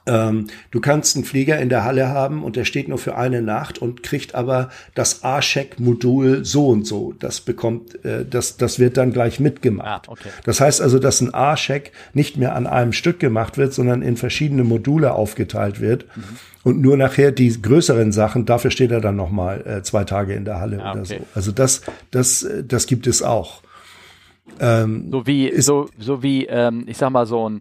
ähm, 0.08 0.46
du 0.70 0.80
kannst 0.80 1.16
einen 1.16 1.24
Flieger 1.24 1.58
in 1.58 1.68
der 1.68 1.84
Halle 1.84 2.08
haben 2.08 2.42
und 2.42 2.56
der 2.56 2.64
steht 2.64 2.88
nur 2.88 2.98
für 2.98 3.16
eine 3.16 3.42
Nacht 3.42 3.78
und 3.78 4.02
kriegt 4.02 4.34
aber 4.34 4.70
das 4.94 5.22
A-Check-Modul 5.22 6.44
so 6.44 6.68
und 6.68 6.86
so. 6.86 7.14
Das 7.18 7.40
bekommt, 7.40 8.04
äh, 8.04 8.24
das, 8.24 8.56
das 8.56 8.78
wird 8.78 8.96
dann 8.96 9.12
gleich 9.12 9.38
mitgemacht. 9.38 10.08
Ah, 10.08 10.12
okay. 10.12 10.30
Das 10.44 10.60
heißt 10.60 10.80
also, 10.80 10.98
dass 10.98 11.20
ein 11.20 11.34
A-Check 11.34 11.92
nicht 12.14 12.36
mehr 12.36 12.56
an 12.56 12.66
einem 12.66 12.92
Stück 12.92 13.20
gemacht 13.20 13.58
wird, 13.58 13.74
sondern 13.74 14.02
in 14.02 14.16
verschiedene 14.16 14.64
Module 14.64 15.12
aufgeteilt 15.12 15.80
wird. 15.80 16.06
Mhm. 16.16 16.22
Und 16.64 16.80
nur 16.80 16.96
nachher 16.96 17.30
die 17.30 17.60
größeren 17.60 18.10
Sachen, 18.12 18.46
dafür 18.46 18.70
steht 18.70 18.90
er 18.90 19.00
dann 19.00 19.16
noch 19.16 19.30
mal 19.30 19.60
äh, 19.66 19.82
zwei 19.82 20.04
Tage 20.04 20.34
in 20.34 20.44
der 20.44 20.60
Halle 20.60 20.82
ah, 20.82 20.92
oder 20.92 21.02
okay. 21.02 21.18
so. 21.20 21.26
Also 21.34 21.52
das, 21.52 21.82
das, 22.10 22.42
äh, 22.42 22.64
das 22.64 22.86
gibt 22.86 23.06
es 23.06 23.22
auch. 23.22 23.62
Ähm, 24.60 25.08
so 25.10 25.26
wie, 25.26 25.60
so, 25.60 25.88
so 25.98 26.22
wie, 26.22 26.46
ähm, 26.46 26.84
ich 26.86 26.96
sag 26.96 27.10
mal 27.10 27.26
so 27.26 27.48
ein 27.48 27.60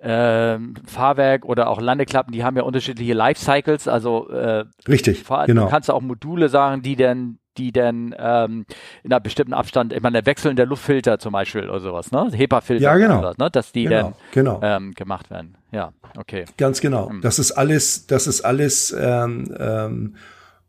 äh, 0.00 0.58
Fahrwerk 0.86 1.44
oder 1.44 1.68
auch 1.68 1.80
Landeklappen, 1.80 2.32
die 2.32 2.44
haben 2.44 2.56
ja 2.56 2.62
unterschiedliche 2.62 3.14
Lifecycles. 3.14 3.88
Also 3.88 4.28
äh, 4.30 4.64
richtig, 4.88 5.22
Fahr 5.22 5.46
genau. 5.46 5.64
Du 5.64 5.70
kannst 5.70 5.90
auch 5.90 6.00
Module 6.00 6.48
sagen, 6.48 6.82
die 6.82 6.96
dann 6.96 7.38
die 7.56 7.72
dann 7.72 8.14
ähm, 8.16 8.64
in 9.02 9.12
einem 9.12 9.22
bestimmten 9.22 9.52
Abstand, 9.52 9.92
ich 9.92 10.00
meine, 10.00 10.22
der 10.22 10.26
Wechsel 10.26 10.50
in 10.50 10.56
der 10.56 10.66
Luftfilter 10.66 11.18
zum 11.18 11.32
Beispiel 11.32 11.68
oder 11.68 11.80
sowas, 11.80 12.12
ne? 12.12 12.30
HEPA-Filter 12.32 12.82
ja, 12.82 12.96
genau. 12.96 13.20
Sowas, 13.20 13.38
ne? 13.38 13.50
dass 13.50 13.72
die 13.72 13.84
genau, 13.84 14.00
dann 14.00 14.14
genau. 14.32 14.60
Ähm, 14.62 14.92
gemacht 14.92 15.30
werden. 15.30 15.56
Ja, 15.72 15.92
okay. 16.16 16.44
Ganz 16.56 16.80
genau. 16.80 17.10
Hm. 17.10 17.20
Das 17.20 17.38
ist 17.38 17.52
alles, 17.52 18.06
das 18.06 18.26
ist 18.26 18.42
alles 18.42 18.96
ähm, 18.98 20.14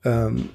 ähm, 0.04 0.50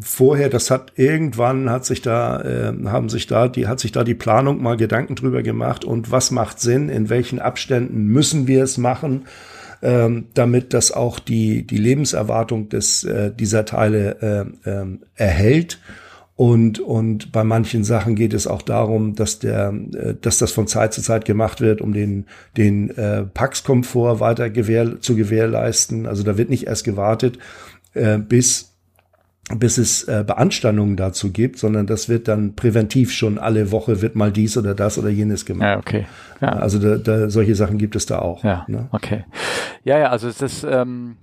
vorher, 0.00 0.48
das 0.48 0.70
hat 0.70 0.92
irgendwann 0.96 1.70
hat 1.70 1.84
sich 1.84 2.02
da, 2.02 2.40
äh, 2.40 2.72
haben 2.86 3.08
sich 3.08 3.26
da, 3.26 3.48
die 3.48 3.68
hat 3.68 3.80
sich 3.80 3.92
da 3.92 4.02
die 4.02 4.14
Planung 4.14 4.62
mal 4.62 4.76
Gedanken 4.76 5.14
drüber 5.14 5.42
gemacht 5.42 5.84
und 5.84 6.10
was 6.10 6.30
macht 6.30 6.60
Sinn, 6.60 6.88
in 6.88 7.08
welchen 7.08 7.38
Abständen 7.38 8.06
müssen 8.06 8.46
wir 8.46 8.64
es 8.64 8.78
machen, 8.78 9.26
ähm, 9.82 10.26
damit 10.34 10.74
das 10.74 10.92
auch 10.92 11.18
die 11.18 11.66
die 11.66 11.76
Lebenserwartung 11.76 12.68
des 12.68 13.04
äh, 13.04 13.32
dieser 13.32 13.64
Teile 13.64 14.54
äh, 14.64 14.70
äh, 14.70 14.86
erhält. 15.14 15.78
Und, 16.34 16.80
und 16.80 17.30
bei 17.30 17.44
manchen 17.44 17.84
Sachen 17.84 18.16
geht 18.16 18.32
es 18.32 18.46
auch 18.46 18.62
darum, 18.62 19.14
dass 19.14 19.38
der, 19.38 19.72
äh, 19.94 20.14
dass 20.20 20.38
das 20.38 20.50
von 20.50 20.66
Zeit 20.66 20.92
zu 20.92 21.02
Zeit 21.02 21.24
gemacht 21.24 21.60
wird, 21.60 21.80
um 21.80 21.92
den, 21.92 22.26
den 22.56 22.90
äh, 22.96 23.22
Pax-Komfort 23.22 24.18
weiter 24.18 24.50
gewähr, 24.50 25.00
zu 25.00 25.14
gewährleisten. 25.14 26.06
Also 26.06 26.22
da 26.22 26.38
wird 26.38 26.48
nicht 26.48 26.66
erst 26.66 26.84
gewartet, 26.84 27.38
äh, 27.94 28.18
bis 28.18 28.71
bis 29.50 29.76
es 29.76 30.04
äh, 30.04 30.24
Beanstandungen 30.26 30.96
dazu 30.96 31.32
gibt, 31.32 31.58
sondern 31.58 31.86
das 31.86 32.08
wird 32.08 32.28
dann 32.28 32.54
präventiv 32.54 33.12
schon 33.12 33.38
alle 33.38 33.70
Woche 33.72 34.00
wird 34.00 34.14
mal 34.14 34.30
dies 34.30 34.56
oder 34.56 34.74
das 34.74 34.98
oder 34.98 35.08
jenes 35.08 35.44
gemacht. 35.44 35.68
Ja, 35.68 35.78
okay. 35.78 36.06
Ja. 36.40 36.50
Also 36.50 36.78
da, 36.78 36.96
da, 36.96 37.28
solche 37.28 37.54
Sachen 37.54 37.76
gibt 37.78 37.96
es 37.96 38.06
da 38.06 38.20
auch. 38.20 38.44
Ja, 38.44 38.64
ne? 38.68 38.88
okay. 38.92 39.24
Ja, 39.84 39.98
ja, 39.98 40.10
also 40.10 40.28
es 40.28 40.40
ist 40.40 40.64
ähm, 40.64 41.16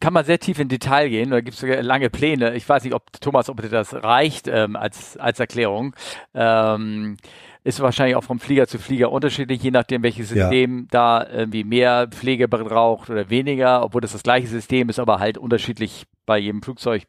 kann 0.00 0.12
man 0.12 0.24
sehr 0.24 0.38
tief 0.38 0.58
in 0.58 0.68
Detail 0.68 1.08
gehen, 1.08 1.30
da 1.30 1.40
gibt 1.40 1.54
es 1.54 1.60
sogar 1.60 1.82
lange 1.82 2.10
Pläne. 2.10 2.54
Ich 2.54 2.68
weiß 2.68 2.84
nicht, 2.84 2.94
ob 2.94 3.20
Thomas, 3.20 3.48
ob 3.48 3.60
dir 3.60 3.68
das 3.68 3.94
reicht 3.94 4.48
ähm, 4.48 4.76
als, 4.76 5.16
als 5.16 5.40
Erklärung. 5.40 5.94
Ähm, 6.34 7.16
ist 7.64 7.80
wahrscheinlich 7.80 8.14
auch 8.14 8.22
vom 8.22 8.38
Flieger 8.38 8.68
zu 8.68 8.78
Flieger 8.78 9.10
unterschiedlich, 9.10 9.60
je 9.60 9.72
nachdem, 9.72 10.04
welches 10.04 10.28
System 10.28 10.82
ja. 10.82 10.86
da 10.90 11.26
irgendwie 11.28 11.64
mehr 11.64 12.06
Pflege 12.08 12.46
braucht 12.46 13.10
oder 13.10 13.28
weniger, 13.28 13.82
obwohl 13.82 14.00
das 14.00 14.12
das 14.12 14.22
gleiche 14.22 14.46
System 14.46 14.88
ist, 14.88 15.00
aber 15.00 15.18
halt 15.18 15.36
unterschiedlich 15.36 16.06
bei 16.26 16.38
jedem 16.38 16.62
Flugzeug 16.62 17.02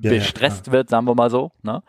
ja, 0.00 0.10
bestresst 0.10 0.66
ja, 0.66 0.72
wird, 0.72 0.90
sagen 0.90 1.06
wir 1.06 1.14
mal 1.14 1.30
so. 1.30 1.52
Ne? 1.62 1.84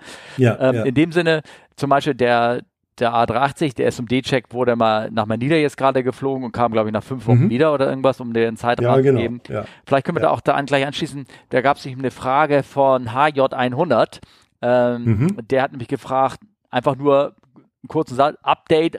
Ähm, 0.60 0.85
In 0.85 0.94
dem 0.94 1.11
Sinne, 1.11 1.41
zum 1.76 1.90
Beispiel 1.90 2.14
der, 2.14 2.61
der 2.99 3.13
A380, 3.13 3.75
der 3.75 3.87
SMD-Check 3.91 4.53
wurde 4.53 4.75
mal 4.75 5.09
nach 5.11 5.25
Manila 5.25 5.55
jetzt 5.55 5.77
gerade 5.77 6.03
geflogen 6.03 6.43
und 6.43 6.51
kam, 6.51 6.71
glaube 6.71 6.89
ich, 6.89 6.93
nach 6.93 7.03
fünf 7.03 7.25
Wochen 7.27 7.45
mhm. 7.45 7.49
wieder 7.49 7.73
oder 7.73 7.89
irgendwas, 7.89 8.19
um 8.19 8.33
den 8.33 8.57
Zeitraum 8.57 8.85
ja, 8.85 9.01
genau. 9.01 9.17
zu 9.17 9.21
geben. 9.21 9.41
Ja. 9.49 9.65
Vielleicht 9.85 10.05
können 10.05 10.17
wir 10.17 10.21
da 10.21 10.29
auch 10.29 10.41
da 10.41 10.53
an, 10.53 10.65
gleich 10.65 10.85
anschließen. 10.85 11.25
Da 11.49 11.61
gab 11.61 11.77
es 11.77 11.87
eine 11.87 12.11
Frage 12.11 12.63
von 12.63 13.09
HJ100. 13.09 14.19
Ähm, 14.61 15.03
mhm. 15.03 15.37
Der 15.49 15.61
hat 15.61 15.71
nämlich 15.71 15.89
gefragt, 15.89 16.39
einfach 16.69 16.95
nur, 16.95 17.35
einen 17.83 17.89
kurzen 17.89 18.15
Satz, 18.15 18.37
Update 18.43 18.97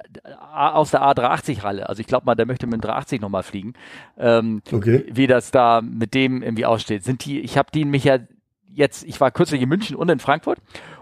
aus 0.53 0.91
der 0.91 1.03
A380-Halle. 1.03 1.89
Also 1.89 2.01
ich 2.01 2.07
glaube 2.07 2.27
mal, 2.27 2.35
der 2.35 2.45
möchte 2.45 2.67
mit 2.67 2.75
dem 2.75 2.81
380 2.83 3.21
nochmal 3.23 3.43
fliegen. 3.43 3.73
Ähm, 4.19 4.61
okay. 4.71 5.05
Wie 5.11 5.27
das 5.27 5.51
da 5.51 5.81
mit 5.81 6.13
dem 6.13 6.43
irgendwie 6.43 6.67
aussteht. 6.67 7.03
Sind 7.03 7.25
die, 7.25 7.41
ich 7.41 7.57
habe 7.57 7.71
die 7.73 7.87
mich 7.87 8.05
ja 8.05 8.19
jetzt, 8.75 9.05
ich 9.05 9.21
war 9.21 9.31
kürzlich 9.31 9.63
in 9.63 9.69
München 9.69 9.97
und 9.97 10.11
in 10.11 10.19
Frankfurt 10.19 10.59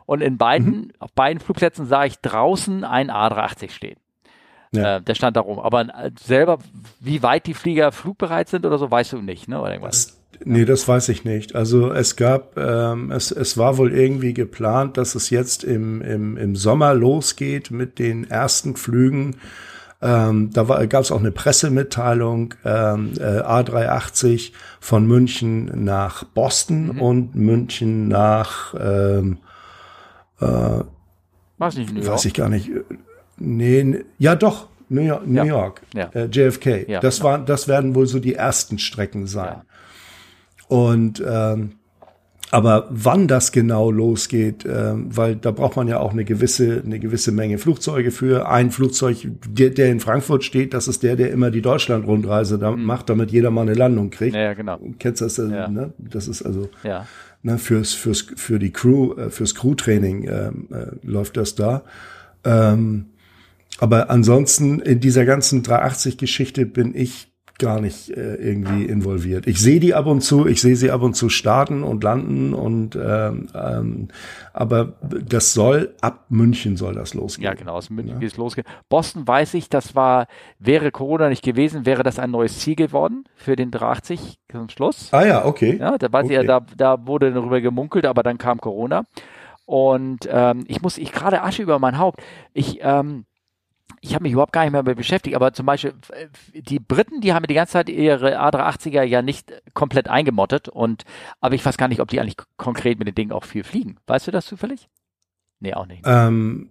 und 0.07 0.20
in 0.20 0.39
beiden, 0.39 0.66
mhm. 0.66 0.91
auf 0.99 1.12
beiden 1.12 1.41
Flugplätzen 1.41 1.87
sah 1.87 2.05
ich 2.05 2.19
draußen 2.20 2.85
ein 2.85 3.11
A380 3.11 3.70
stehen. 3.70 3.97
Ja. 4.73 4.97
Äh, 4.97 5.03
der 5.03 5.15
stand 5.15 5.37
da 5.37 5.41
rum. 5.41 5.59
Aber 5.59 5.83
äh, 5.83 6.11
selber, 6.19 6.59
wie 7.01 7.23
weit 7.23 7.47
die 7.47 7.55
Flieger 7.55 7.93
flugbereit 7.93 8.49
sind 8.49 8.65
oder 8.65 8.79
so, 8.79 8.91
weißt 8.91 9.12
du 9.12 9.19
nicht, 9.19 9.49
ne? 9.49 9.61
Oder 9.61 9.73
irgendwas. 9.73 10.19
Nee, 10.45 10.65
das 10.65 10.89
weiß 10.89 11.09
ich 11.11 11.24
nicht. 11.24 11.55
Also 11.55 11.93
es 11.93 12.16
gab, 12.16 12.57
ähm, 12.57 13.12
es, 13.12 13.31
es 13.31 13.59
war 13.59 13.77
wohl 13.77 13.93
irgendwie 13.93 14.35
geplant, 14.35 14.97
dass 14.97 15.15
es 15.15 15.31
jetzt 15.31 15.62
im, 15.62 16.03
im, 16.03 16.37
im 16.37 16.57
Sommer 16.57 16.95
losgeht 16.95 17.70
mit 17.70 17.99
den 17.99 18.29
ersten 18.29 18.77
Flügen. 18.77 19.37
Ähm, 20.01 20.51
da 20.53 20.65
gab 20.87 21.03
es 21.03 21.12
auch 21.12 21.20
eine 21.20 21.31
Pressemitteilung, 21.31 22.55
ähm, 22.65 23.12
äh, 23.19 23.41
A380 23.41 24.53
von 24.81 25.07
München 25.07 25.85
nach 25.85 26.24
Boston 26.24 26.95
mhm. 26.95 27.01
und 27.01 27.35
München 27.37 28.09
nach 28.09 28.74
ähm, 28.81 29.39
äh, 30.43 30.85
weiß, 31.59 31.77
nicht, 31.77 31.93
New 31.93 32.01
York. 32.01 32.14
weiß 32.14 32.24
ich 32.24 32.35
gar 32.35 32.48
nicht. 32.48 32.70
Nee, 33.39 34.05
ja 34.19 34.35
doch, 34.35 34.69
New 34.89 35.02
York, 35.02 35.27
New 35.27 35.36
ja. 35.36 35.44
York 35.44 35.82
ja. 35.94 36.10
Äh, 36.12 36.27
JFK. 36.27 36.89
Ja, 36.89 37.01
das, 37.01 37.19
genau. 37.19 37.31
war, 37.31 37.39
das 37.39 37.69
werden 37.69 37.94
wohl 37.94 38.06
so 38.06 38.19
die 38.19 38.35
ersten 38.35 38.78
Strecken 38.78 39.27
sein. 39.27 39.62
Und 40.69 41.23
ähm, 41.27 41.73
aber 42.52 42.86
wann 42.90 43.28
das 43.28 43.51
genau 43.51 43.90
losgeht, 43.90 44.66
äh, 44.66 44.93
weil 44.94 45.36
da 45.36 45.52
braucht 45.52 45.77
man 45.77 45.89
ja 45.89 46.01
auch 46.01 46.12
eine 46.12 46.27
gewisse, 46.27 46.82
eine 46.85 46.98
gewisse 46.98 47.32
Menge 47.32 47.56
Flugzeuge 47.56 48.10
für. 48.10 48.47
Ein 48.47 48.70
Flugzeug, 48.70 49.27
der, 49.48 49.70
der 49.70 49.90
in 49.90 50.01
Frankfurt 50.01 50.44
steht, 50.44 50.74
das 50.74 50.86
ist 50.86 51.02
der, 51.02 51.16
der 51.16 51.31
immer 51.31 51.51
die 51.51 51.62
Deutschland-Rundreise 51.62 52.59
da 52.59 52.70
mhm. 52.70 52.85
macht, 52.85 53.09
damit 53.09 53.31
jeder 53.31 53.51
mal 53.51 53.62
eine 53.62 53.73
Landung 53.73 54.10
kriegt. 54.10 54.36
Ja, 54.36 54.52
genau. 54.52 54.78
Kennst 54.98 55.23
du 55.23 55.24
das? 55.24 55.39
Äh, 55.39 55.48
ja. 55.48 55.69
Ne? 55.69 55.94
Das 55.97 56.28
ist 56.28 56.43
also 56.43 56.69
ja. 56.85 57.06
Ne, 57.43 57.59
fürs, 57.59 57.93
fürs, 57.93 58.27
für 58.36 58.59
die 58.59 58.73
Crew, 58.73 59.14
äh, 59.14 59.31
fürs 59.31 59.55
Crew-Training 59.55 60.24
äh, 60.24 60.47
äh, 60.48 60.52
läuft 61.02 61.36
das 61.36 61.55
da. 61.55 61.82
Ähm, 62.44 63.06
aber 63.78 64.10
ansonsten 64.10 64.81
in 64.81 65.01
dieser 65.01 65.24
ganzen 65.24 65.62
380-Geschichte 65.62 66.66
bin 66.66 66.94
ich 66.94 67.32
gar 67.63 67.81
nicht 67.81 68.11
äh, 68.11 68.35
irgendwie 68.35 68.85
involviert. 68.85 69.47
Ich 69.47 69.61
sehe 69.61 69.79
die 69.79 69.95
ab 69.95 70.07
und 70.07 70.21
zu, 70.21 70.47
ich 70.47 70.61
sehe 70.61 70.75
sie 70.75 70.91
ab 70.91 71.01
und 71.03 71.15
zu 71.15 71.29
starten 71.29 71.85
und 71.85 72.03
landen 72.03 72.53
und 72.53 72.97
ähm, 72.97 73.49
ähm, 73.55 74.09
aber 74.53 74.95
das 75.01 75.55
soll 75.55 75.95
ab 76.01 76.27
München 76.29 76.77
soll 76.77 76.95
das 76.95 77.15
losgehen. 77.15 77.45
Ja, 77.45 77.55
genau, 77.55 77.75
aus 77.75 77.89
München 77.89 78.17
ja. 78.17 78.21
geht 78.21 78.33
es 78.33 78.37
losgehen. 78.37 78.67
Boston 78.89 79.27
weiß 79.27 79.55
ich, 79.55 79.69
das 79.69 79.95
war, 79.95 80.27
wäre 80.59 80.91
Corona 80.91 81.29
nicht 81.29 81.45
gewesen, 81.45 81.87
wäre 81.87 82.03
das 82.03 82.19
ein 82.19 82.33
neues 82.33 82.59
Ziel 82.59 82.75
geworden 82.75 83.25
für 83.37 83.55
den 83.55 83.71
380 83.71 84.39
zum 84.51 84.69
Schluss. 84.69 85.09
Ah 85.13 85.25
ja, 85.25 85.45
okay. 85.45 85.79
Ja, 85.79 85.97
da 85.97 86.13
weiß 86.13 86.25
okay. 86.25 86.35
ich 86.35 86.43
ja, 86.43 86.61
da, 86.61 86.67
da 86.77 87.07
wurde 87.07 87.33
darüber 87.33 87.61
gemunkelt, 87.61 88.05
aber 88.05 88.23
dann 88.23 88.39
kam 88.39 88.61
Corona. 88.61 89.05
Und 89.65 90.29
ähm, 90.31 90.65
ich 90.67 90.83
muss, 90.83 90.99
ich 90.99 91.13
gerade 91.13 91.43
Asche 91.43 91.63
über 91.63 91.79
mein 91.79 91.99
Haupt. 91.99 92.21
Ich, 92.53 92.81
ähm, 92.83 93.25
ich 94.01 94.14
habe 94.14 94.23
mich 94.23 94.32
überhaupt 94.32 94.52
gar 94.52 94.62
nicht 94.62 94.73
mehr 94.73 94.82
damit 94.82 94.97
beschäftigt, 94.97 95.36
aber 95.36 95.52
zum 95.52 95.66
Beispiel 95.66 95.93
die 96.55 96.78
Briten, 96.78 97.20
die 97.20 97.32
haben 97.32 97.47
die 97.47 97.55
ganze 97.55 97.74
Zeit 97.74 97.89
ihre 97.89 98.40
A380er 98.40 99.02
ja 99.02 99.23
nicht 99.23 99.52
komplett 99.74 100.09
eingemottet 100.09 100.69
und 100.69 101.05
aber 101.40 101.55
ich 101.55 101.64
weiß 101.64 101.77
gar 101.77 101.89
nicht, 101.89 102.01
ob 102.01 102.09
die 102.09 102.20
eigentlich 102.20 102.36
konkret 102.56 102.98
mit 102.98 103.09
den 103.09 103.14
Dingen 103.14 103.32
auch 103.32 103.44
viel 103.44 103.64
fliegen. 103.64 103.97
Weißt 104.06 104.27
du 104.27 104.31
das 104.31 104.47
zufällig? 104.47 104.89
Nee, 105.60 105.74
auch 105.74 105.86
nicht. 105.86 106.02
Ähm, 106.05 106.70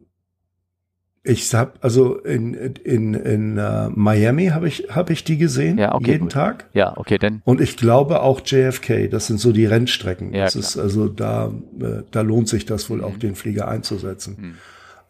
Ich 1.23 1.53
habe 1.53 1.73
also 1.81 2.17
in 2.17 2.55
in 2.55 3.13
in 3.13 3.59
uh, 3.59 3.89
Miami 3.93 4.47
habe 4.47 4.67
ich 4.67 4.87
habe 4.89 5.13
ich 5.13 5.23
die 5.23 5.37
gesehen 5.37 5.77
ja, 5.77 5.93
okay, 5.93 6.13
jeden 6.13 6.23
gut. 6.23 6.31
Tag. 6.31 6.67
Ja, 6.73 6.97
okay, 6.97 7.19
denn 7.19 7.43
und 7.45 7.61
ich 7.61 7.77
glaube 7.77 8.21
auch 8.23 8.41
JFK. 8.43 9.07
Das 9.07 9.27
sind 9.27 9.39
so 9.39 9.51
die 9.51 9.67
Rennstrecken. 9.67 10.33
Ja, 10.33 10.45
das 10.45 10.53
klar. 10.53 10.63
ist 10.63 10.77
also 10.79 11.07
da 11.09 11.51
äh, 11.79 12.01
da 12.09 12.21
lohnt 12.21 12.49
sich 12.49 12.65
das 12.65 12.89
wohl 12.89 13.03
auch 13.03 13.17
den 13.17 13.35
Flieger 13.35 13.67
einzusetzen. 13.67 14.35
Mhm. 14.39 14.55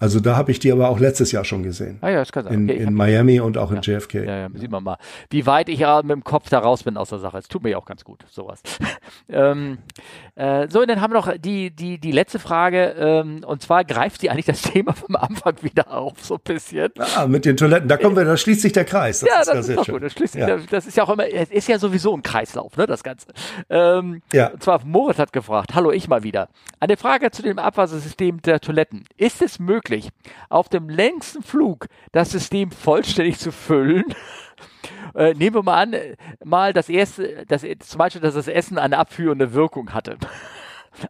Also 0.01 0.19
da 0.19 0.35
habe 0.35 0.51
ich 0.51 0.59
die 0.59 0.71
aber 0.71 0.89
auch 0.89 0.99
letztes 0.99 1.31
Jahr 1.31 1.45
schon 1.45 1.63
gesehen. 1.63 1.99
Ah 2.01 2.09
ja, 2.09 2.17
das 2.17 2.31
kann 2.31 2.43
sein. 2.43 2.53
In, 2.53 2.69
Okay, 2.71 2.83
in 2.83 2.93
Miami 2.93 3.39
und 3.39 3.57
auch 3.57 3.71
in 3.71 3.81
JFK. 3.81 4.15
Ja, 4.25 4.37
ja, 4.37 4.49
sieht 4.55 4.71
man 4.71 4.83
mal. 4.83 4.97
Wie 5.29 5.45
weit 5.45 5.69
ich 5.69 5.79
ja 5.79 6.01
mit 6.01 6.11
dem 6.11 6.23
Kopf 6.23 6.49
da 6.49 6.59
raus 6.59 6.83
bin 6.83 6.97
aus 6.97 7.09
der 7.09 7.19
Sache. 7.19 7.37
Es 7.37 7.47
tut 7.47 7.63
mir 7.63 7.69
ja 7.69 7.77
auch 7.77 7.85
ganz 7.85 8.03
gut, 8.03 8.25
sowas. 8.29 8.61
ähm, 9.29 9.77
äh, 10.35 10.67
so, 10.67 10.81
und 10.81 10.89
dann 10.89 11.01
haben 11.01 11.13
wir 11.13 11.17
noch 11.19 11.37
die, 11.37 11.69
die, 11.69 11.99
die 11.99 12.11
letzte 12.11 12.39
Frage. 12.39 12.95
Ähm, 12.97 13.43
und 13.45 13.61
zwar 13.61 13.85
greift 13.85 14.21
die 14.23 14.29
eigentlich 14.31 14.47
das 14.47 14.61
Thema 14.73 14.93
vom 14.93 15.15
Anfang 15.15 15.53
wieder 15.61 15.91
auf, 15.91 16.13
so 16.23 16.35
ein 16.35 16.41
bisschen. 16.43 16.89
Ah, 17.15 17.27
mit 17.27 17.45
den 17.45 17.55
Toiletten, 17.55 17.87
da 17.87 17.97
kommen 17.97 18.15
wir, 18.15 18.25
da 18.25 18.35
schließt 18.37 18.61
sich 18.61 18.73
der 18.73 18.85
Kreis. 18.85 19.19
Das 19.19 19.29
ja, 19.29 19.41
ist 19.41 19.47
ja 19.47 19.53
das 19.53 19.69
ist 19.69 19.85
schön. 19.85 19.93
gut. 19.93 20.03
Das, 20.03 20.13
schließt 20.13 20.33
sich, 20.33 20.41
Ja. 20.41 20.57
das 20.57 20.87
ist 20.87 20.97
ja 20.97 21.03
auch 21.03 21.09
immer, 21.09 21.27
es 21.31 21.51
ist 21.51 21.67
ja 21.67 21.77
sowieso 21.77 22.15
ein 22.15 22.23
Kreislauf, 22.23 22.75
ne, 22.75 22.87
das 22.87 23.03
Ganze. 23.03 23.27
Ähm, 23.69 24.23
Ja. 24.33 24.47
Und 24.47 24.63
zwar 24.63 24.83
Moritz 24.83 25.19
hat 25.19 25.31
gefragt, 25.31 25.75
hallo, 25.75 25.91
ich 25.91 26.07
mal 26.07 26.23
wieder. 26.23 26.49
Eine 26.79 26.97
Frage 26.97 27.29
zu 27.29 27.43
dem 27.43 27.59
Abwassersystem 27.59 28.41
der 28.41 28.59
Toiletten. 28.59 29.03
Ist 29.17 29.41
es 29.43 29.59
möglich, 29.59 29.90
auf 30.49 30.69
dem 30.69 30.89
längsten 30.89 31.43
Flug 31.43 31.87
das 32.11 32.31
System 32.31 32.71
vollständig 32.71 33.39
zu 33.39 33.51
füllen? 33.51 34.05
Äh, 35.13 35.33
nehmen 35.33 35.55
wir 35.55 35.63
mal 35.63 35.81
an, 35.81 35.93
äh, 35.93 36.15
mal 36.43 36.71
das 36.71 36.87
erste, 36.87 37.45
das, 37.45 37.63
zum 37.79 37.97
Beispiel, 37.97 38.21
dass 38.21 38.35
das 38.35 38.47
Essen 38.47 38.77
eine 38.77 38.97
abführende 38.97 39.53
Wirkung 39.53 39.93
hatte. 39.93 40.17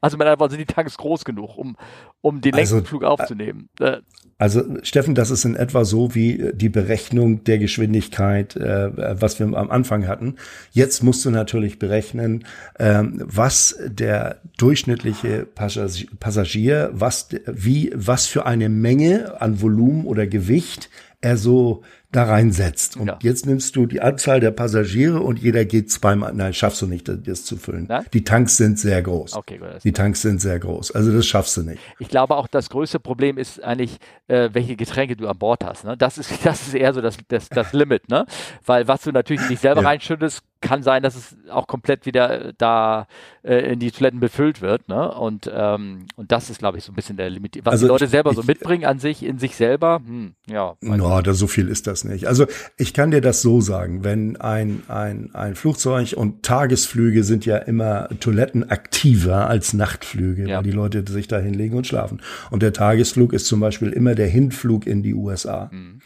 Also 0.02 0.18
mit 0.18 0.28
einfach 0.28 0.50
sind 0.50 0.60
die 0.60 0.66
Tanks 0.66 0.98
groß 0.98 1.26
genug, 1.26 1.58
um, 1.58 1.76
um 2.22 2.42
den 2.42 2.54
Also, 2.54 2.76
längsten 2.76 2.88
Flug 2.88 3.04
aufzunehmen. 3.04 3.70
Äh, 3.80 3.98
Also 4.38 4.64
Steffen, 4.84 5.14
das 5.16 5.30
ist 5.32 5.46
in 5.46 5.56
etwa 5.56 5.86
so 5.86 6.16
wie 6.16 6.40
äh, 6.40 6.56
die 6.56 6.70
Berechnung 6.70 7.44
der 7.44 7.60
Geschwindigkeit, 7.60 8.56
äh, 8.56 9.22
was 9.22 9.40
wir 9.40 9.46
am 9.48 9.70
Anfang 9.72 10.08
hatten. 10.08 10.36
Jetzt 10.72 11.04
musst 11.04 11.26
du 11.26 11.32
natürlich 11.32 11.80
berechnen, 11.80 12.46
ähm, 12.80 13.22
was 13.26 13.78
der 13.86 14.42
durchschnittliche 14.58 15.48
Passagi- 15.56 16.08
Passagier, 16.20 16.90
was, 16.94 17.30
wie, 17.46 17.92
was 17.96 18.28
für 18.28 18.46
eine 18.46 18.70
Menge 18.70 19.42
an 19.42 19.62
Volumen 19.62 20.06
oder 20.06 20.28
Gewicht 20.28 20.90
er 21.22 21.38
so 21.38 21.84
da 22.12 22.24
reinsetzt. 22.26 22.98
Und 22.98 23.08
Ja. 23.08 23.20
jetzt 23.22 23.46
nimmst 23.46 23.76
du 23.76 23.86
die 23.86 24.02
Anzahl 24.02 24.40
der 24.40 24.52
Passagiere 24.52 25.22
und 25.22 25.40
jeder 25.40 25.64
geht 25.66 25.90
zweimal. 25.92 26.34
Nein, 26.34 26.54
schaffst 26.54 26.82
du 26.82 26.88
nicht, 26.88 27.08
das- 27.10 27.46
zu 27.46 27.58
füllen. 27.58 27.86
Nein? 27.88 28.06
Die 28.14 28.24
Tanks 28.24 28.58
sind 28.58 28.78
sehr 28.80 29.02
groß. 29.02 29.34
Okay, 29.34 29.58
gut, 29.58 29.70
Die 29.84 29.92
Tanks 29.94 30.22
sind 30.22 30.42
sehr 30.42 30.60
groß. 30.60 30.92
Also 30.92 31.12
das 31.14 31.26
schaffst 31.26 31.56
du 31.58 31.64
nicht. 31.64 31.80
Ich 32.00 32.10
glaube 32.10 32.36
auch, 32.36 32.48
das 32.48 32.70
größte 32.70 33.00
Problem 33.00 33.38
ist 33.38 33.64
eigentlich, 33.64 33.98
äh, 34.28 34.50
welche 34.54 34.76
Getränke 34.76 35.16
du 35.16 35.28
an 35.28 35.38
Bord 35.38 35.64
hast. 35.64 35.86
Ne? 35.86 35.96
Das, 35.98 36.18
ist, 36.18 36.32
das 36.46 36.68
ist 36.68 36.74
eher 36.76 36.94
so 36.94 37.02
das, 37.02 37.18
das, 37.30 37.48
das 37.50 37.74
Limit, 37.74 38.10
ne? 38.10 38.26
Weil 38.66 38.88
was 38.88 39.02
du 39.04 39.12
natürlich 39.12 39.50
nicht 39.50 39.62
selber 39.62 39.82
Ja. 39.82 39.88
reinschüttest, 39.88 40.42
kann 40.62 40.84
sein, 40.84 41.02
dass 41.04 41.16
es 41.16 41.36
auch 41.50 41.68
komplett 41.68 42.06
wieder 42.06 42.46
äh, 42.50 42.54
da 42.58 43.08
äh, 43.44 43.74
in 43.74 43.80
die 43.80 43.92
Toiletten 43.92 44.20
befüllt 44.20 44.62
wird. 44.62 44.88
Ne? 44.88 45.12
Und, 45.14 45.50
ähm, 45.54 46.06
und 46.16 46.32
das 46.32 46.50
ist, 46.50 46.60
glaube 46.60 46.78
ich, 46.78 46.84
so 46.84 46.92
ein 46.92 46.96
bisschen 46.96 47.18
der 47.18 47.30
Limit. 47.30 47.60
Was 47.64 47.74
Also 47.74 47.86
die 47.88 47.90
Leute 47.90 48.06
ich- 48.06 48.12
selber 48.12 48.34
so 48.34 48.42
ich- 48.42 48.48
mitbringen 48.48 48.86
an 48.86 49.00
sich, 49.00 49.24
in 49.24 49.40
sich 49.40 49.56
selber, 49.56 50.02
hm, 50.06 50.34
ja. 50.50 50.76
No, 50.82 51.22
da 51.22 51.34
so 51.34 51.48
viel 51.48 51.68
ist 51.68 51.88
das 51.88 52.04
nicht. 52.04 52.28
Also 52.28 52.46
ich 52.78 52.94
kann 52.94 53.12
dir 53.12 53.22
das 53.22 53.42
so 53.42 53.60
sagen, 53.60 54.04
wenn 54.04 54.40
ein, 54.40 54.84
ein, 54.88 55.32
ein 55.34 55.56
Flugzeug 55.56 56.14
und 56.16 56.44
Tagesflüge 56.44 57.24
sind 57.24 57.46
ja 57.46 57.58
immer 57.58 58.08
toilettenaktiver 58.20 59.48
als 59.48 59.74
Nachtflüge, 59.74 60.48
Ja. 60.48 60.58
weil 60.58 60.64
die 60.64 60.72
Leute 60.72 61.04
sich 61.08 61.28
da 61.28 61.40
hinlegen 61.40 61.76
und 61.78 61.88
schlafen. 61.88 62.22
Und 62.52 62.62
der 62.64 62.74
Tagesflug 62.74 63.34
ist 63.34 63.48
zum 63.48 63.60
Beispiel 63.60 63.90
immer 63.90 64.16
der 64.16 64.28
Hinflug 64.28 64.86
in 64.88 65.04
die 65.04 65.14
USA. 65.14 65.70
Mhm. 65.72 66.00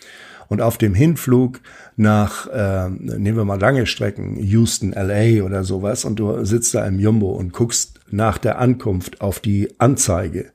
Und 0.48 0.62
auf 0.62 0.78
dem 0.78 0.94
Hinflug 0.94 1.60
nach, 1.96 2.48
ähm, 2.54 2.98
nehmen 3.06 3.38
wir 3.38 3.46
mal 3.46 3.60
lange 3.60 3.86
Strecken, 3.86 4.38
Houston, 4.38 4.92
LA 4.92 5.44
oder 5.44 5.64
sowas, 5.64 6.06
und 6.06 6.18
du 6.18 6.46
sitzt 6.46 6.76
da 6.76 6.86
im 6.86 7.00
Jumbo 7.00 7.32
und 7.32 7.54
guckst 7.54 8.00
nach 8.12 8.38
der 8.38 8.60
Ankunft 8.60 9.22
auf 9.22 9.40
die 9.40 9.74
Anzeige, 9.80 10.52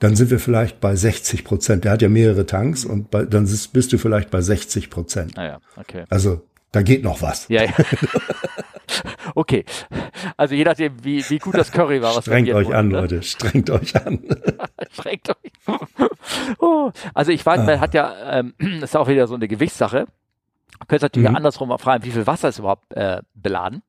dann 0.00 0.16
sind 0.16 0.30
wir 0.30 0.38
vielleicht 0.38 0.80
bei 0.80 0.96
60 0.96 1.44
Prozent. 1.44 1.84
Der 1.84 1.92
hat 1.92 2.02
ja 2.02 2.08
mehrere 2.08 2.46
Tanks 2.46 2.84
und 2.84 3.10
bei, 3.10 3.24
dann 3.24 3.44
ist, 3.44 3.72
bist 3.72 3.92
du 3.92 3.98
vielleicht 3.98 4.30
bei 4.30 4.40
60 4.40 4.90
Prozent. 4.90 5.36
Naja, 5.36 5.60
okay. 5.76 6.04
Also 6.10 6.42
da 6.74 6.82
geht 6.82 7.04
noch 7.04 7.22
was. 7.22 7.48
Ja, 7.48 7.64
ja. 7.64 7.70
okay. 9.34 9.64
Also 10.36 10.54
je 10.54 10.64
nachdem, 10.64 11.04
wie, 11.04 11.24
wie 11.28 11.38
gut 11.38 11.54
das 11.54 11.70
Curry 11.70 12.02
war, 12.02 12.16
was 12.16 12.24
Strengt 12.24 12.50
euch 12.50 12.66
wurde, 12.66 12.76
an, 12.76 12.88
ne? 12.88 13.00
Leute. 13.00 13.22
Strengt 13.22 13.70
euch 13.70 13.94
an. 14.04 14.20
Strengt 14.92 15.28
euch. 15.30 15.52
oh. 16.58 16.90
Also 17.14 17.32
ich 17.32 17.44
weiß, 17.44 17.64
man 17.64 17.80
hat 17.80 17.94
ja, 17.94 18.38
ähm, 18.40 18.54
das 18.58 18.82
ist 18.90 18.96
auch 18.96 19.08
wieder 19.08 19.26
so 19.26 19.34
eine 19.34 19.46
Gewichtssache. 19.48 20.06
Du 20.80 20.86
könntest 20.88 21.02
natürlich 21.02 21.30
Mhm. 21.30 21.36
andersrum 21.36 21.78
fragen, 21.78 22.04
wie 22.04 22.10
viel 22.10 22.26
Wasser 22.26 22.48
ist 22.48 22.58
überhaupt 22.58 22.92
äh, 22.94 23.22
beladen? 23.34 23.82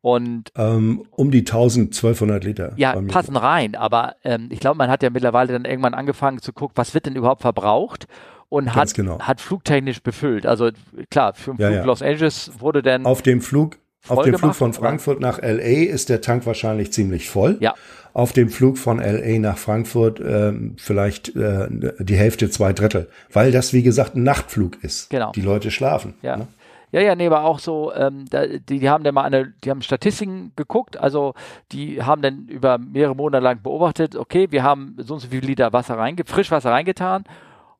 Und 0.00 0.50
ähm, 0.56 1.06
um 1.12 1.30
die 1.30 1.40
1200 1.40 2.42
Liter. 2.42 2.72
ja, 2.76 3.00
passen 3.02 3.36
rein, 3.36 3.76
aber 3.76 4.16
ähm, 4.24 4.48
ich 4.50 4.58
glaube, 4.58 4.76
man 4.76 4.90
hat 4.90 5.04
ja 5.04 5.10
mittlerweile 5.10 5.52
dann 5.52 5.64
irgendwann 5.64 5.94
angefangen 5.94 6.40
zu 6.40 6.52
gucken, 6.52 6.76
was 6.76 6.92
wird 6.92 7.06
denn 7.06 7.14
überhaupt 7.14 7.42
verbraucht 7.42 8.08
und 8.52 8.66
Ganz 8.66 8.76
hat, 8.76 8.94
genau. 8.94 9.18
hat 9.18 9.40
flugtechnisch 9.40 10.02
befüllt. 10.02 10.44
Also 10.46 10.68
klar, 11.10 11.32
für 11.32 11.52
den 11.54 11.60
Ja, 11.60 11.68
Flug 11.68 11.78
ja. 11.78 11.84
Los 11.84 12.02
Angeles 12.02 12.52
wurde 12.58 12.82
dann 12.82 13.06
Auf 13.06 13.22
dem 13.22 13.40
Flug, 13.40 13.78
auf 14.08 14.24
dem 14.24 14.36
Flug 14.36 14.54
von? 14.54 14.74
Frankfurt 14.74 15.20
nach 15.20 15.40
LA 15.40 15.88
ist 15.88 16.10
der 16.10 16.20
Tank 16.20 16.44
wahrscheinlich 16.44 16.92
ziemlich 16.92 17.30
voll. 17.30 17.56
Ja. 17.60 17.72
Auf 18.12 18.34
dem 18.34 18.50
Flug 18.50 18.76
von 18.76 18.98
LA 18.98 19.38
nach 19.38 19.56
Frankfurt 19.56 20.20
ähm, 20.20 20.74
vielleicht 20.76 21.34
äh, 21.34 21.66
die 21.98 22.16
Hälfte, 22.16 22.50
zwei 22.50 22.74
Drittel, 22.74 23.08
weil 23.32 23.52
das 23.52 23.72
wie 23.72 23.82
gesagt 23.82 24.16
ein 24.16 24.22
Nachtflug 24.22 24.84
ist. 24.84 25.08
Genau. 25.08 25.32
Die 25.32 25.40
Leute 25.40 25.70
schlafen. 25.70 26.12
Ja. 26.20 26.36
ne? 26.36 26.46
Ja, 26.90 27.00
ja, 27.00 27.14
nee, 27.14 27.26
aber 27.26 27.44
auch 27.44 27.58
so, 27.58 27.90
ähm, 27.94 28.26
da, 28.28 28.46
die, 28.46 28.80
die 28.80 28.90
haben 28.90 29.02
dann 29.02 29.14
mal 29.14 29.22
eine, 29.22 29.54
die 29.64 29.70
haben 29.70 29.80
Statistiken 29.80 30.52
geguckt, 30.56 30.98
also 30.98 31.32
die 31.72 32.02
haben 32.02 32.20
dann 32.20 32.48
über 32.48 32.76
mehrere 32.76 33.16
Monate 33.16 33.42
lang 33.42 33.62
beobachtet, 33.62 34.14
okay, 34.14 34.48
wir 34.50 34.62
haben 34.62 34.96
so 34.98 35.14
und 35.14 35.20
so 35.20 35.28
viel 35.28 35.42
Liter 35.42 35.72
Wasser 35.72 35.96
reinge 35.96 36.24
Frischwasser 36.26 36.70
reingetan 36.70 37.24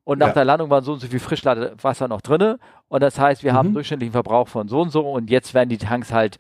und 0.05 0.19
nach 0.19 0.29
Ja. 0.29 0.33
der 0.35 0.45
Landung 0.45 0.71
waren 0.71 0.83
so 0.85 0.93
und 0.95 1.01
so 1.01 1.07
viel 1.07 1.21
Frischwasser 1.21 2.09
noch 2.09 2.21
drinne 2.21 2.59
und 2.89 3.03
das 3.03 3.19
heißt, 3.19 3.43
wir 3.45 3.53
haben 3.53 3.67
Mhm. 3.67 3.69
einen 3.69 3.75
durchschnittlichen 3.75 4.13
Verbrauch 4.13 4.49
von 4.49 4.69
so 4.69 4.81
und 4.81 4.91
so 4.91 5.09
und 5.09 5.31
jetzt 5.31 5.55
werden 5.55 5.69
die 5.69 5.79
Tanks 5.79 6.13
halt 6.13 6.39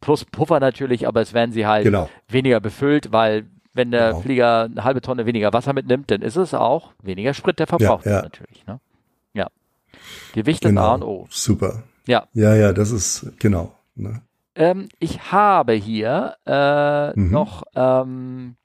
plus 0.00 0.24
Puffer 0.24 0.58
natürlich, 0.60 1.06
aber 1.06 1.20
es 1.20 1.32
werden 1.32 1.52
sie 1.52 1.66
halt 1.66 1.84
Genau. 1.84 2.08
weniger 2.28 2.60
befüllt, 2.60 3.12
weil 3.12 3.46
wenn 3.72 3.90
der 3.90 4.08
Genau. 4.08 4.20
Flieger 4.20 4.62
eine 4.64 4.84
halbe 4.84 5.00
Tonne 5.00 5.26
weniger 5.26 5.52
Wasser 5.52 5.72
mitnimmt, 5.74 6.10
dann 6.10 6.22
ist 6.22 6.36
es 6.36 6.54
auch 6.54 6.92
weniger 7.02 7.34
Sprit, 7.34 7.58
der 7.58 7.66
verbraucht 7.66 8.06
ja. 8.06 8.12
wird 8.22 8.24
natürlich. 8.24 8.66
Ne? 8.66 8.80
Ja. 9.34 9.48
Gewicht 10.32 10.64
ist 10.64 10.76
A 10.76 10.94
und 10.94 11.00
Genau. 11.00 11.12
O. 11.12 11.26
Super. 11.30 11.82
Ja. 12.06 12.26
Ja, 12.32 12.54
ja, 12.54 12.72
das 12.72 12.90
ist 12.90 13.32
genau. 13.38 13.72
Ne? 13.94 14.22
Ähm, 14.54 14.88
ich 14.98 15.30
habe 15.32 15.74
hier 15.74 16.36
äh, 16.46 17.18
Mhm. 17.18 17.30
noch 17.30 17.64
ähm, 17.74 18.56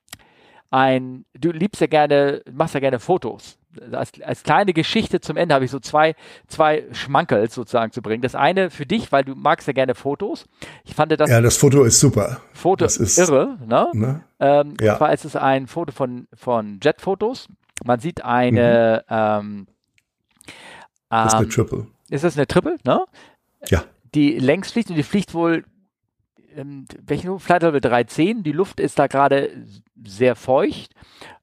ein, 0.70 1.26
du 1.38 1.52
liebst 1.52 1.82
ja 1.82 1.88
gerne, 1.88 2.42
machst 2.52 2.74
ja 2.74 2.80
gerne 2.80 3.00
Fotos. 3.00 3.58
Als, 3.92 4.12
als 4.22 4.44
kleine 4.44 4.74
Geschichte 4.74 5.22
zum 5.22 5.38
Ende 5.38 5.56
habe 5.56 5.64
ich 5.66 5.72
so 5.72 5.80
zwei, 5.80 6.16
zwei 6.48 6.84
Schmankels 6.92 7.56
sozusagen 7.56 7.92
zu 7.92 8.02
bringen. 8.02 8.22
Das 8.22 8.36
eine 8.36 8.70
für 8.70 8.86
dich, 8.86 9.12
weil 9.12 9.24
du 9.24 9.34
magst 9.36 9.68
ja 9.68 9.74
gerne 9.74 9.96
Fotos. 9.96 10.46
Ich 10.84 10.94
fand 10.96 11.12
das 11.18 11.30
Ja, 11.30 11.40
das 11.42 11.58
Foto 11.58 11.84
ist 11.84 12.00
super. 12.00 12.42
Foto 12.54 12.84
das 12.86 12.98
ist- 12.98 13.18
irre, 13.18 13.58
ne? 13.66 13.88
Ne? 13.94 14.24
Ähm, 14.40 14.74
Ja. 14.82 14.94
Und 14.94 14.98
zwar 14.98 15.14
ist 15.14 15.26
es 15.26 15.36
ein 15.36 15.68
Foto 15.68 15.92
von, 15.94 16.28
von 16.34 16.80
Jetfotos. 16.84 17.48
Man 17.86 18.00
sieht 18.00 18.24
eine, 18.26 19.04
ähm, 19.10 19.68
Das 21.10 21.28
ist 21.28 21.34
eine 21.36 21.44
ähm, 21.46 21.50
Triple. 21.50 21.88
ist 22.10 22.24
das 22.24 22.36
eine 22.38 22.48
Triple, 22.48 22.78
ne? 22.86 23.06
Ja. 23.70 23.84
die 24.14 24.38
längs 24.40 24.72
fliegt 24.72 24.90
und 24.90 24.96
die 24.98 25.04
fliegt 25.04 25.34
wohl, 25.34 25.64
ähm, 26.56 26.86
welchen 27.02 27.40
Flight 27.40 27.64
Level 27.64 27.80
310, 27.80 28.44
die 28.44 28.52
Luft 28.52 28.80
ist 28.82 29.00
da 29.00 29.08
gerade 29.08 29.50
sehr 30.04 30.36
feucht, 30.36 30.92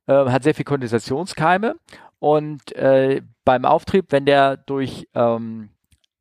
äh, 0.06 0.12
hat 0.26 0.42
sehr 0.42 0.54
viel 0.54 0.64
Kondensationskeime 0.66 1.76
und 2.18 2.72
äh, 2.72 3.22
beim 3.44 3.64
Auftrieb, 3.64 4.06
wenn 4.10 4.26
der 4.26 4.56
durch 4.56 5.08
ähm, 5.14 5.70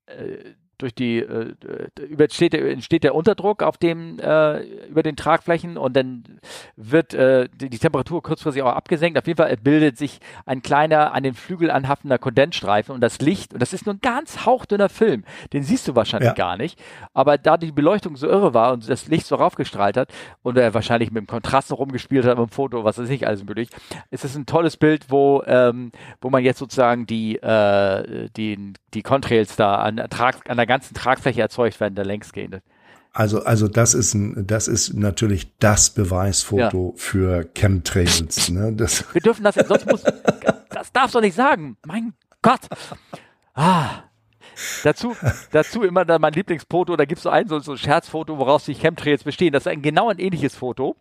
äh, 0.06 0.54
durch 0.78 0.94
die 0.94 1.20
äh, 1.20 1.54
äh, 1.66 2.50
der- 2.50 2.72
entsteht 2.72 3.04
der 3.04 3.16
Unterdruck 3.16 3.64
auf 3.64 3.78
dem 3.78 4.20
äh, 4.20 4.60
über 4.88 5.04
den 5.04 5.16
Tragflächen 5.16 5.78
und 5.78 5.96
dann 5.96 6.24
wird 6.76 7.14
äh, 7.14 7.48
die, 7.56 7.70
die 7.70 7.80
Temperatur 7.80 8.22
kurzfristig 8.22 8.62
auch 8.64 8.74
abgesenkt. 8.74 9.18
Auf 9.18 9.28
jeden 9.28 9.38
Fall 9.38 9.56
bildet 9.58 9.98
sich 9.98 10.20
ein 10.46 10.62
kleiner 10.62 11.14
an 11.14 11.24
den 11.24 11.34
Flügel 11.34 11.72
anhaftender 11.72 12.18
Kondensstreifen 12.18 12.94
und 12.94 13.02
das 13.02 13.20
Licht 13.20 13.54
und 13.54 13.62
das 13.62 13.74
ist 13.74 13.86
nur 13.86 13.96
ein 13.96 14.02
ganz 14.02 14.46
hauchdünner 14.46 14.90
Film, 14.90 15.24
den 15.54 15.64
siehst 15.64 15.88
du 15.88 15.96
wahrscheinlich 15.96 16.28
Ja. 16.30 16.34
gar 16.34 16.58
nicht. 16.58 16.80
Aber 17.14 17.38
da 17.38 17.58
die 17.58 17.72
Beleuchtung 17.72 18.16
so 18.16 18.28
irre 18.28 18.54
war 18.54 18.74
und 18.74 18.88
das 18.90 19.08
Licht 19.08 19.26
so 19.26 19.36
raufgestrahlt 19.36 19.98
hat 19.98 20.10
und 20.44 20.58
er 20.58 20.74
wahrscheinlich 20.74 21.12
mit 21.12 21.22
dem 21.22 21.28
Kontrast 21.28 21.70
noch 21.72 21.80
rumgespielt 21.80 22.26
hat 22.26 22.38
mit 22.38 22.50
dem 22.50 22.52
Foto, 22.52 22.84
was 22.84 22.98
weiß 23.00 23.10
ich 23.10 23.26
alles 23.26 23.44
möglich, 23.44 23.70
ist 24.12 24.26
es 24.26 24.36
ein 24.36 24.46
tolles 24.46 24.78
Bild, 24.78 25.06
wo 25.10 25.42
ähm, 25.48 25.92
wo 26.22 26.30
man 26.30 26.44
jetzt 26.44 26.60
sozusagen 26.60 27.08
die 27.08 27.38
äh, 27.38 28.30
die 28.38 28.74
die 28.94 29.02
Contrails 29.02 29.56
da 29.56 29.76
an, 29.76 30.00
an 30.00 30.58
der 30.58 30.67
ganzen 30.68 30.94
Tragfläche 30.94 31.42
erzeugt 31.42 31.80
werden, 31.80 31.96
der 31.96 32.06
längsgehende. 32.06 32.62
Also, 33.14 33.44
also 33.44 33.68
das 33.68 33.94
ist 33.96 34.14
ein, 34.14 34.46
das 34.46 34.68
ist 34.68 34.94
natürlich 34.94 35.58
das 35.58 35.90
Beweisfoto 35.90 36.94
für 36.98 37.50
Chemtrails. 37.56 38.50
Ne? 38.50 38.74
Das, 38.74 39.04
Wir 39.14 39.22
dürfen 39.22 39.44
das, 39.44 39.56
sonst 39.56 39.86
muss, 39.88 40.04
das 40.04 40.14
das 40.70 40.92
darfst 40.92 41.16
du 41.16 41.20
nicht 41.20 41.36
sagen. 41.36 41.78
Mein 41.86 42.14
Gott. 42.42 42.62
Ah, 43.56 44.04
dazu, 44.84 45.16
dazu 45.52 45.84
immer 45.84 46.06
dann 46.06 46.22
mein 46.22 46.34
Lieblingsfoto, 46.34 46.96
da 46.96 47.06
gibt 47.06 47.20
es 47.20 47.24
so 47.24 47.30
ein 47.30 47.48
so, 47.48 47.60
so 47.60 47.74
ein 47.74 47.78
Scherzfoto, 47.78 48.38
woraus 48.38 48.66
die 48.66 48.74
Chemtrails 48.74 49.24
bestehen. 49.24 49.54
Das 49.54 49.64
ist 49.64 49.68
ein 49.68 49.82
genau 49.82 50.10
ein 50.10 50.20
ähnliches 50.20 50.56
Foto. 50.56 50.96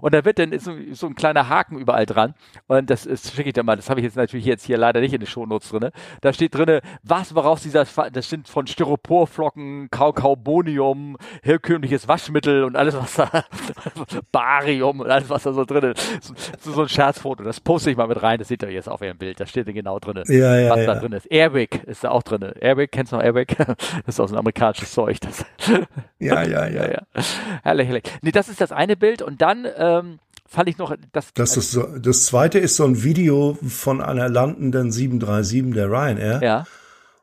Und 0.00 0.14
da 0.14 0.24
wird 0.24 0.38
dann 0.38 0.52
ist 0.52 0.64
so, 0.64 0.72
so 0.92 1.06
ein 1.06 1.14
kleiner 1.14 1.48
Haken 1.48 1.78
überall 1.78 2.06
dran. 2.06 2.34
Und 2.66 2.90
das 2.90 3.04
schicke 3.04 3.48
ich 3.48 3.54
dir 3.54 3.62
mal, 3.62 3.76
das 3.76 3.90
habe 3.90 4.00
ich 4.00 4.04
jetzt 4.04 4.16
natürlich 4.16 4.46
jetzt 4.46 4.64
hier 4.64 4.78
leider 4.78 5.00
nicht 5.00 5.12
in 5.12 5.20
den 5.20 5.26
Shownotes 5.26 5.70
drin. 5.70 5.90
Da 6.20 6.32
steht 6.32 6.54
drin, 6.54 6.80
was 7.02 7.34
woraus 7.34 7.62
dieser, 7.62 7.84
das 8.12 8.28
sind 8.28 8.48
von 8.48 8.66
Styroporflocken, 8.66 9.88
Kaukaubonium, 9.90 11.16
herkömmliches 11.42 12.08
Waschmittel 12.08 12.64
und 12.64 12.76
alles, 12.76 12.94
was 12.96 13.14
da, 13.14 13.44
Barium 14.32 15.00
und 15.00 15.10
alles, 15.10 15.30
was 15.30 15.44
da 15.44 15.52
so 15.52 15.64
drin 15.64 15.92
ist. 15.92 16.22
So, 16.22 16.72
so 16.72 16.82
ein 16.82 16.88
Scherzfoto, 16.88 17.42
das 17.44 17.60
poste 17.60 17.90
ich 17.90 17.96
mal 17.96 18.08
mit 18.08 18.22
rein, 18.22 18.38
das 18.38 18.48
seht 18.48 18.62
ihr 18.62 18.70
jetzt 18.70 18.88
auf 18.88 19.00
eurem 19.02 19.18
Bild, 19.18 19.40
da 19.40 19.46
steht 19.46 19.66
genau 19.66 19.98
drin, 19.98 20.22
Ja, 20.28 20.58
ja, 20.58 20.70
was 20.70 20.80
ja. 20.80 20.86
da 20.86 21.00
drin 21.00 21.12
ist. 21.12 21.26
Airwick 21.26 21.82
ist 21.84 22.04
da 22.04 22.10
auch 22.10 22.22
drin. 22.22 22.42
Airwick, 22.42 22.73
kennst 22.90 23.12
du 23.12 23.16
noch 23.16 23.22
Airwick? 23.22 23.56
Das 24.06 24.16
ist 24.16 24.20
aus 24.20 24.30
dem 24.30 24.38
amerikanischen 24.38 24.86
Zeug. 24.86 25.18
Das, 25.20 25.44
Ja, 26.18 26.42
ja, 26.42 26.66
ja, 26.66 26.68
ja. 26.68 26.90
ja. 26.90 27.22
Herrlich, 27.62 27.86
herrlich. 27.88 28.04
Nee, 28.22 28.32
das 28.32 28.48
ist 28.48 28.60
das 28.60 28.72
eine 28.72 28.96
Bild 28.96 29.22
und 29.22 29.40
dann 29.42 29.66
ähm, 29.76 30.18
fand 30.46 30.68
ich 30.68 30.78
noch, 30.78 30.94
das, 31.12 31.32
Das, 31.34 31.56
ist 31.56 31.72
so, 31.72 31.82
das 31.98 32.26
zweite 32.26 32.58
ist 32.58 32.76
so 32.76 32.84
ein 32.84 33.02
Video 33.02 33.58
von 33.66 34.00
einer 34.00 34.28
landenden 34.28 34.90
737 34.92 35.74
der 35.74 35.88
Ryanair. 35.90 36.40
ja, 36.42 36.64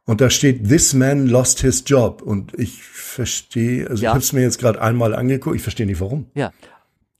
Und 0.06 0.22
da 0.22 0.30
steht, 0.30 0.68
this 0.68 0.94
man 0.94 1.28
lost 1.28 1.60
his 1.62 1.84
job. 1.86 2.22
Und 2.22 2.54
ich 2.60 2.82
verstehe, 2.84 3.88
also 3.90 4.04
Ja. 4.04 4.10
ich 4.10 4.14
habe 4.16 4.20
es 4.20 4.34
mir 4.34 4.42
jetzt 4.42 4.60
gerade 4.60 4.82
einmal 4.82 5.14
angeguckt, 5.16 5.56
ich 5.56 5.62
verstehe 5.64 5.86
nicht 5.86 6.02
warum. 6.02 6.30
ja. 6.34 6.52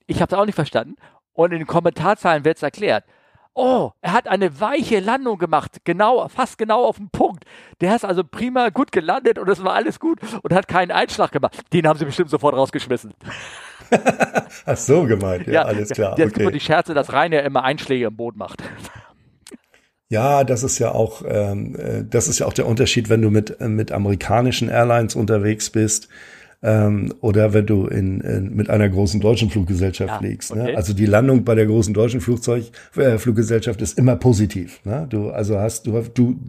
Ich 0.08 0.22
habe 0.22 0.34
es 0.36 0.38
auch 0.38 0.46
nicht 0.46 0.56
verstanden. 0.56 0.96
Und 1.32 1.54
in 1.54 1.60
den 1.60 1.68
Kommentarzeilen 1.68 2.44
wird 2.44 2.58
es 2.58 2.64
erklärt. 2.64 3.06
Oh, 3.54 3.92
er 4.02 4.14
hat 4.14 4.28
eine 4.30 4.62
weiche 4.62 5.00
Landung 5.02 5.38
gemacht, 5.38 5.80
genau, 5.84 6.28
fast 6.30 6.58
genau 6.58 6.86
auf 6.86 6.98
den 6.98 7.10
Punkt. 7.10 7.44
Der 7.82 7.96
ist 7.96 8.06
also 8.06 8.24
prima 8.24 8.70
gut 8.70 8.92
gelandet 8.94 9.38
und 9.38 9.50
es 9.50 9.62
war 9.64 9.74
alles 9.74 10.00
gut 10.00 10.20
und 10.42 10.54
hat 10.54 10.70
keinen 10.70 10.92
Einschlag 10.92 11.32
gemacht. 11.34 11.60
Den 11.74 11.86
haben 11.86 12.00
sie 12.00 12.06
bestimmt 12.06 12.30
sofort 12.30 12.56
rausgeschmissen. 12.56 13.14
Ach 14.66 14.78
so 14.78 15.04
gemeint, 15.04 15.48
ja, 15.48 15.64
alles 15.64 15.90
klar. 15.90 16.18
Jetzt 16.18 16.34
gibt 16.34 16.46
Okay. 16.48 16.54
die 16.54 16.62
Scherze, 16.62 16.94
dass 16.94 17.12
Rainer 17.12 17.44
immer 17.44 17.64
Einschläge 17.64 18.06
im 18.08 18.16
Boot 18.16 18.38
macht. 18.38 18.64
Ja, 20.08 20.44
das 20.44 20.64
ist 20.64 20.80
ja 20.80 20.92
auch, 20.92 21.24
ähm, 21.26 21.76
äh, 21.76 22.04
das 22.04 22.28
ist 22.28 22.40
ja 22.40 22.46
auch 22.46 22.54
der 22.54 22.68
Unterschied, 22.68 23.10
wenn 23.10 23.22
du 23.22 23.30
mit, 23.30 23.60
äh, 23.62 23.68
mit 23.68 23.92
amerikanischen 23.92 24.70
Airlines 24.70 25.16
unterwegs 25.16 25.70
bist 25.70 26.10
ähm, 26.64 27.14
oder 27.22 27.54
wenn 27.54 27.66
du 27.66 27.88
in, 27.88 28.22
in, 28.22 28.56
mit 28.56 28.70
einer 28.70 28.88
großen 28.90 29.20
deutschen 29.20 29.50
Fluggesellschaft 29.50 30.10
Ja, 30.10 30.18
fliegst. 30.20 30.52
okay. 30.52 30.72
Ne? 30.72 30.78
Also 30.78 30.94
die 30.94 31.06
Landung 31.08 31.44
bei 31.44 31.56
der 31.56 31.66
großen 31.66 31.94
deutschen 31.94 32.22
Flugzeug, 32.22 32.66
äh, 32.96 33.18
Fluggesellschaft 33.18 33.82
ist 33.82 33.98
immer 33.98 34.16
positiv. 34.16 34.80
Ne? 34.86 35.08
Du, 35.10 35.30
also 35.32 35.58
hast 35.60 35.88
du, 35.88 36.02
du, 36.14 36.40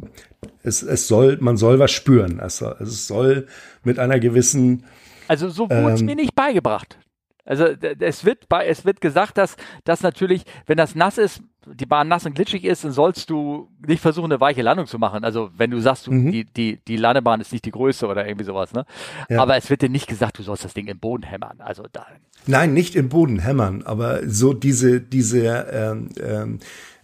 es, 0.62 0.82
es 0.82 1.08
soll, 1.08 1.38
man 1.40 1.56
soll 1.56 1.78
was 1.78 1.92
spüren. 1.92 2.40
Es 2.44 2.58
soll, 2.58 2.76
es 2.80 3.06
soll 3.06 3.46
mit 3.84 3.98
einer 3.98 4.20
gewissen 4.20 4.84
Also 5.28 5.48
so 5.48 5.68
wurde 5.70 5.92
es 5.94 6.00
Ähm. 6.00 6.06
mir 6.06 6.16
nicht 6.16 6.34
beigebracht. 6.34 6.98
Also 7.44 7.64
es 7.64 8.24
wird 8.24 8.48
bei, 8.48 8.66
es 8.66 8.84
wird 8.84 9.00
gesagt, 9.00 9.36
dass, 9.36 9.56
dass 9.84 10.02
natürlich, 10.02 10.44
wenn 10.66 10.76
das 10.76 10.94
nass 10.94 11.18
ist, 11.18 11.42
die 11.66 11.86
Bahn 11.86 12.08
nass 12.08 12.26
und 12.26 12.34
glitschig 12.34 12.64
ist, 12.64 12.84
dann 12.84 12.92
sollst 12.92 13.30
du 13.30 13.68
nicht 13.86 14.00
versuchen, 14.00 14.30
eine 14.30 14.40
weiche 14.40 14.62
Landung 14.62 14.86
zu 14.86 14.98
machen. 14.98 15.24
Also 15.24 15.50
wenn 15.56 15.70
du 15.70 15.80
sagst, 15.80 16.06
du, 16.06 16.10
die, 16.10 16.44
die, 16.44 16.78
die 16.86 16.96
Landebahn 16.96 17.40
ist 17.40 17.52
nicht 17.52 17.64
die 17.64 17.70
größte 17.70 18.06
oder 18.06 18.26
irgendwie 18.26 18.44
sowas, 18.44 18.72
ne? 18.72 18.84
Ja. 19.28 19.42
Aber 19.42 19.56
es 19.56 19.70
wird 19.70 19.82
dir 19.82 19.88
nicht 19.88 20.06
gesagt, 20.06 20.38
du 20.38 20.42
sollst 20.42 20.64
das 20.64 20.74
Ding 20.74 20.86
im 20.88 20.98
Boden 20.98 21.22
hämmern. 21.24 21.60
Also 21.60 21.84
da, 21.92 22.06
Nein, 22.46 22.74
nicht 22.74 22.96
im 22.96 23.08
Boden 23.08 23.38
hämmern, 23.38 23.82
aber 23.82 24.28
so 24.28 24.52
diese, 24.52 25.00
diese, 25.00 25.66
ähm, 25.72 26.08
ähm, 26.20 26.58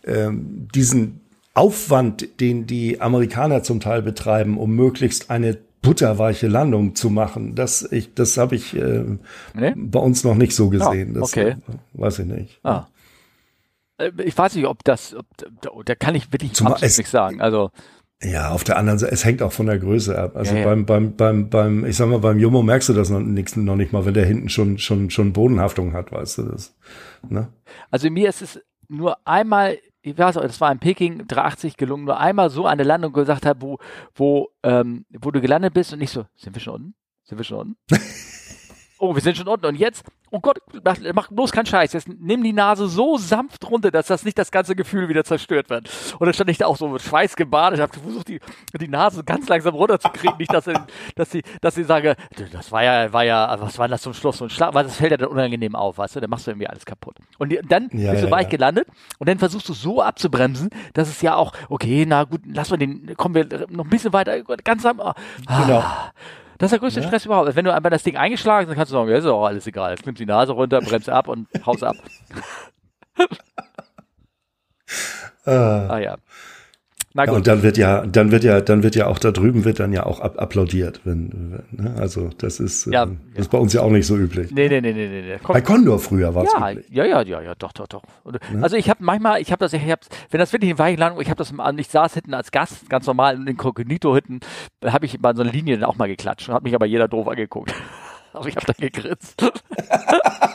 ähm, 0.04 0.68
diesen 0.74 1.20
Aufwand, 1.54 2.40
den 2.40 2.66
die 2.66 3.00
Amerikaner 3.00 3.62
zum 3.62 3.80
Teil 3.80 4.02
betreiben, 4.02 4.58
um 4.58 4.74
möglichst 4.74 5.30
eine 5.30 5.58
butterweiche 5.82 6.48
Landung 6.48 6.94
zu 6.94 7.10
machen, 7.10 7.54
das, 7.54 7.82
ich, 7.92 8.14
das 8.14 8.36
habe 8.36 8.56
ich 8.56 8.74
ähm, 8.74 9.20
ne? 9.54 9.74
bei 9.76 9.98
uns 10.00 10.24
noch 10.24 10.34
nicht 10.34 10.54
so 10.54 10.68
gesehen. 10.70 11.12
Ah, 11.16 11.20
das, 11.20 11.30
okay. 11.30 11.48
äh, 11.50 11.56
weiß 11.94 12.18
ich 12.20 12.26
nicht. 12.26 12.60
Ah. 12.64 12.86
Äh, 13.98 14.10
Ich 14.24 14.36
weiß 14.36 14.54
nicht, 14.54 14.66
ob 14.66 14.84
das, 14.84 15.14
ob, 15.14 15.26
da, 15.60 15.70
da 15.84 15.94
kann 15.94 16.14
ich 16.14 16.32
wirklich 16.32 16.52
Zumal 16.52 16.72
absolut 16.74 16.90
es- 16.90 16.98
nichts 16.98 17.10
sagen. 17.12 17.40
Also, 17.40 17.70
Ja, 18.22 18.50
auf 18.50 18.64
der 18.64 18.76
anderen 18.76 18.98
Seite, 18.98 19.12
es 19.12 19.24
hängt 19.24 19.42
auch 19.42 19.52
von 19.52 19.66
der 19.66 19.78
Größe 19.78 20.18
ab. 20.18 20.36
Also 20.36 20.54
Ja, 20.54 20.60
ja. 20.60 20.66
beim, 20.66 20.84
beim, 20.86 21.14
beim, 21.16 21.48
beim, 21.50 21.84
ich 21.84 21.96
sag 21.96 22.08
mal, 22.08 22.18
beim 22.18 22.38
Jumbo 22.38 22.62
merkst 22.62 22.88
du 22.88 22.92
das 22.92 23.10
noch, 23.10 23.20
nix, 23.20 23.54
noch 23.56 23.76
nicht 23.76 23.92
mal, 23.92 24.04
wenn 24.04 24.14
der 24.14 24.26
hinten 24.26 24.48
schon, 24.48 24.78
schon, 24.78 25.10
schon 25.10 25.32
Bodenhaftung 25.32 25.92
hat, 25.92 26.10
weißt 26.12 26.38
du 26.38 26.42
das. 26.44 26.74
Ne? 27.28 27.48
Also 27.90 28.10
mir 28.10 28.28
ist 28.28 28.42
es 28.42 28.60
nur 28.88 29.18
einmal, 29.26 29.78
ich 30.00 30.16
weiß 30.16 30.36
auch, 30.36 30.42
das 30.42 30.60
war 30.60 30.70
in 30.70 30.78
Peking 30.78 31.26
380 31.26 31.76
gelungen, 31.76 32.04
nur 32.04 32.18
einmal 32.18 32.50
so 32.50 32.66
eine 32.66 32.84
Landung 32.84 33.12
gesagt 33.12 33.46
habe, 33.46 33.60
wo, 33.62 33.78
wo, 34.14 34.48
ähm, 34.62 35.04
wo 35.10 35.30
du 35.30 35.40
gelandet 35.40 35.74
bist 35.74 35.92
und 35.92 35.98
nicht 35.98 36.12
so, 36.12 36.26
sind 36.36 36.54
wir 36.54 36.60
schon 36.60 36.74
unten? 36.74 36.94
Sind 37.24 37.38
wir 37.38 37.44
schon 37.44 37.58
unten? 37.58 37.76
oh, 38.98 39.14
wir 39.14 39.22
sind 39.22 39.36
schon 39.36 39.48
unten 39.48 39.66
und 39.66 39.76
jetzt, 39.76 40.04
oh 40.30 40.40
Gott, 40.40 40.58
mach, 40.84 40.96
mach 41.14 41.28
bloß 41.28 41.52
keinen 41.52 41.66
Scheiß, 41.66 41.92
jetzt 41.92 42.08
nimm 42.08 42.42
die 42.42 42.52
Nase 42.52 42.88
so 42.88 43.16
sanft 43.16 43.68
runter, 43.70 43.90
dass 43.90 44.06
das 44.08 44.24
nicht 44.24 44.38
das 44.38 44.50
ganze 44.50 44.74
Gefühl 44.76 45.08
wieder 45.08 45.24
zerstört 45.24 45.70
wird. 45.70 45.88
Und 46.18 46.26
dann 46.26 46.34
stand 46.34 46.50
ich 46.50 46.58
da 46.58 46.66
auch 46.66 46.76
so 46.76 46.88
mit 46.88 47.00
Schweiß 47.02 47.36
gebadet, 47.36 47.80
habe 47.80 47.92
versucht, 47.98 48.28
die, 48.28 48.40
die 48.78 48.88
Nase 48.88 49.24
ganz 49.24 49.48
langsam 49.48 49.74
runterzukriegen, 49.74 50.36
nicht, 50.38 50.52
dass, 50.52 50.64
sie- 50.66 50.74
dass 51.14 51.30
sie, 51.30 51.42
dass 51.60 51.74
sie 51.74 51.84
sage, 51.84 52.16
das 52.52 52.70
war 52.72 52.82
ja, 52.84 53.12
war 53.12 53.24
ja, 53.24 53.56
was 53.60 53.78
war 53.78 53.88
das 53.88 54.02
zum 54.02 54.14
Schluss, 54.14 54.38
so 54.38 54.44
ein 54.44 54.50
Schlag, 54.50 54.74
weil 54.74 54.84
das 54.84 54.96
fällt 54.96 55.12
ja 55.12 55.16
dann 55.16 55.28
unangenehm 55.28 55.74
auf, 55.74 55.98
weißt 55.98 56.16
du, 56.16 56.20
dann 56.20 56.30
machst 56.30 56.46
du 56.46 56.50
irgendwie 56.50 56.68
alles 56.68 56.84
kaputt. 56.84 57.16
Und 57.38 57.54
dann 57.68 57.88
Ja, 57.92 58.10
bist 58.10 58.22
du 58.22 58.26
ja, 58.26 58.30
weich 58.32 58.44
ja. 58.44 58.48
gelandet 58.50 58.86
und 59.18 59.28
dann 59.28 59.38
versuchst 59.38 59.68
du 59.68 59.72
so 59.72 60.02
abzubremsen, 60.02 60.70
dass 60.94 61.08
es 61.08 61.22
ja 61.22 61.36
auch, 61.36 61.52
okay, 61.68 62.04
na 62.06 62.24
gut, 62.24 62.40
lass 62.46 62.70
mal 62.70 62.76
den, 62.76 63.14
kommen 63.16 63.34
wir 63.34 63.66
noch 63.70 63.84
ein 63.84 63.90
bisschen 63.90 64.12
weiter, 64.12 64.42
ganz 64.64 64.84
am, 64.84 65.00
ah, 65.00 65.14
Genau. 65.46 65.84
Das 66.58 66.66
ist 66.66 66.72
der 66.72 66.78
größte 66.80 67.02
Stress 67.02 67.24
überhaupt. 67.24 67.54
Wenn 67.54 67.64
du 67.64 67.72
einfach 67.72 67.90
das 67.90 68.02
Ding 68.02 68.16
eingeschlagen 68.16 68.66
hast, 68.66 68.68
dann 68.70 68.76
kannst 68.76 68.92
du 68.92 68.96
sagen, 68.96 69.10
ja, 69.10 69.16
ist 69.16 69.26
auch 69.26 69.44
alles 69.44 69.66
egal. 69.66 69.92
Jetzt 69.92 70.06
nimmst 70.06 70.20
die 70.20 70.26
Nase 70.26 70.52
runter, 70.52 70.80
bremst 70.80 71.08
ab 71.08 71.28
und 71.28 71.48
haust 71.64 71.84
ab. 71.84 71.96
Äh, 75.46 75.50
Ah 75.50 75.98
ja. 75.98 76.16
Na 77.18 77.24
Ja, 77.24 77.30
gut. 77.30 77.36
und 77.38 77.46
dann 77.48 77.62
wird 77.64 77.76
ja, 77.76 78.06
dann 78.06 78.30
wird 78.30 78.44
ja, 78.44 78.60
dann 78.60 78.84
wird 78.84 78.94
ja 78.94 79.08
auch 79.08 79.18
da 79.18 79.32
drüben 79.32 79.64
wird 79.64 79.80
dann 79.80 79.92
ja 79.92 80.06
auch 80.06 80.20
applaudiert, 80.20 81.00
wenn, 81.02 81.64
wenn 81.68 81.84
ne? 81.84 81.94
also 81.98 82.30
das 82.38 82.60
ist, 82.60 82.86
Ja, 82.86 83.02
ähm, 83.02 83.18
das 83.34 83.46
ist 83.46 83.50
bei 83.50 83.58
uns 83.58 83.72
ja 83.72 83.80
auch 83.82 83.90
nicht 83.90 84.06
so 84.06 84.16
üblich. 84.16 84.52
nee, 84.52 84.68
nee, 84.68 84.80
nee, 84.80 84.92
nee, 84.92 85.08
nee. 85.08 85.38
Komm, 85.42 85.52
Bei 85.54 85.60
Condor 85.60 85.98
früher 85.98 86.32
war 86.36 86.44
es 86.44 86.52
ja, 86.52 86.70
üblich. 86.70 86.86
ja, 86.90 87.04
ja, 87.04 87.22
ja, 87.22 87.40
ja, 87.42 87.54
doch, 87.56 87.72
doch, 87.72 87.88
doch. 87.88 88.02
Und, 88.22 88.38
Also 88.62 88.76
ich 88.76 88.88
habe 88.88 89.02
manchmal, 89.02 89.40
ich 89.40 89.50
habe 89.50 89.58
das, 89.64 89.72
ich 89.72 89.82
hab's, 89.90 90.08
wenn 90.30 90.38
das 90.38 90.52
wirklich 90.52 90.70
in 90.70 90.78
Weichenlandung, 90.78 91.20
ich 91.20 91.28
habe 91.28 91.38
das, 91.38 91.52
mal- 91.52 91.76
ich 91.80 91.88
saß 91.88 92.14
hinten 92.14 92.34
als 92.34 92.52
Gast, 92.52 92.88
ganz 92.88 93.06
normal 93.08 93.34
in 93.34 93.48
Inkognito 93.48 94.14
hinten, 94.14 94.38
da 94.78 94.92
habe 94.92 95.04
ich 95.04 95.20
mal 95.20 95.34
so 95.34 95.42
eine 95.42 95.50
Linie 95.50 95.76
dann 95.76 95.88
auch 95.90 95.96
mal 95.96 96.06
geklatscht, 96.06 96.48
hat 96.48 96.62
mich 96.62 96.76
aber 96.76 96.86
jeder 96.86 97.08
doof 97.08 97.26
angeguckt. 97.26 97.74
Aber 98.32 98.46
ich 98.48 98.54
habe 98.54 98.66
dann 98.66 98.76
gegrinst. 98.78 99.34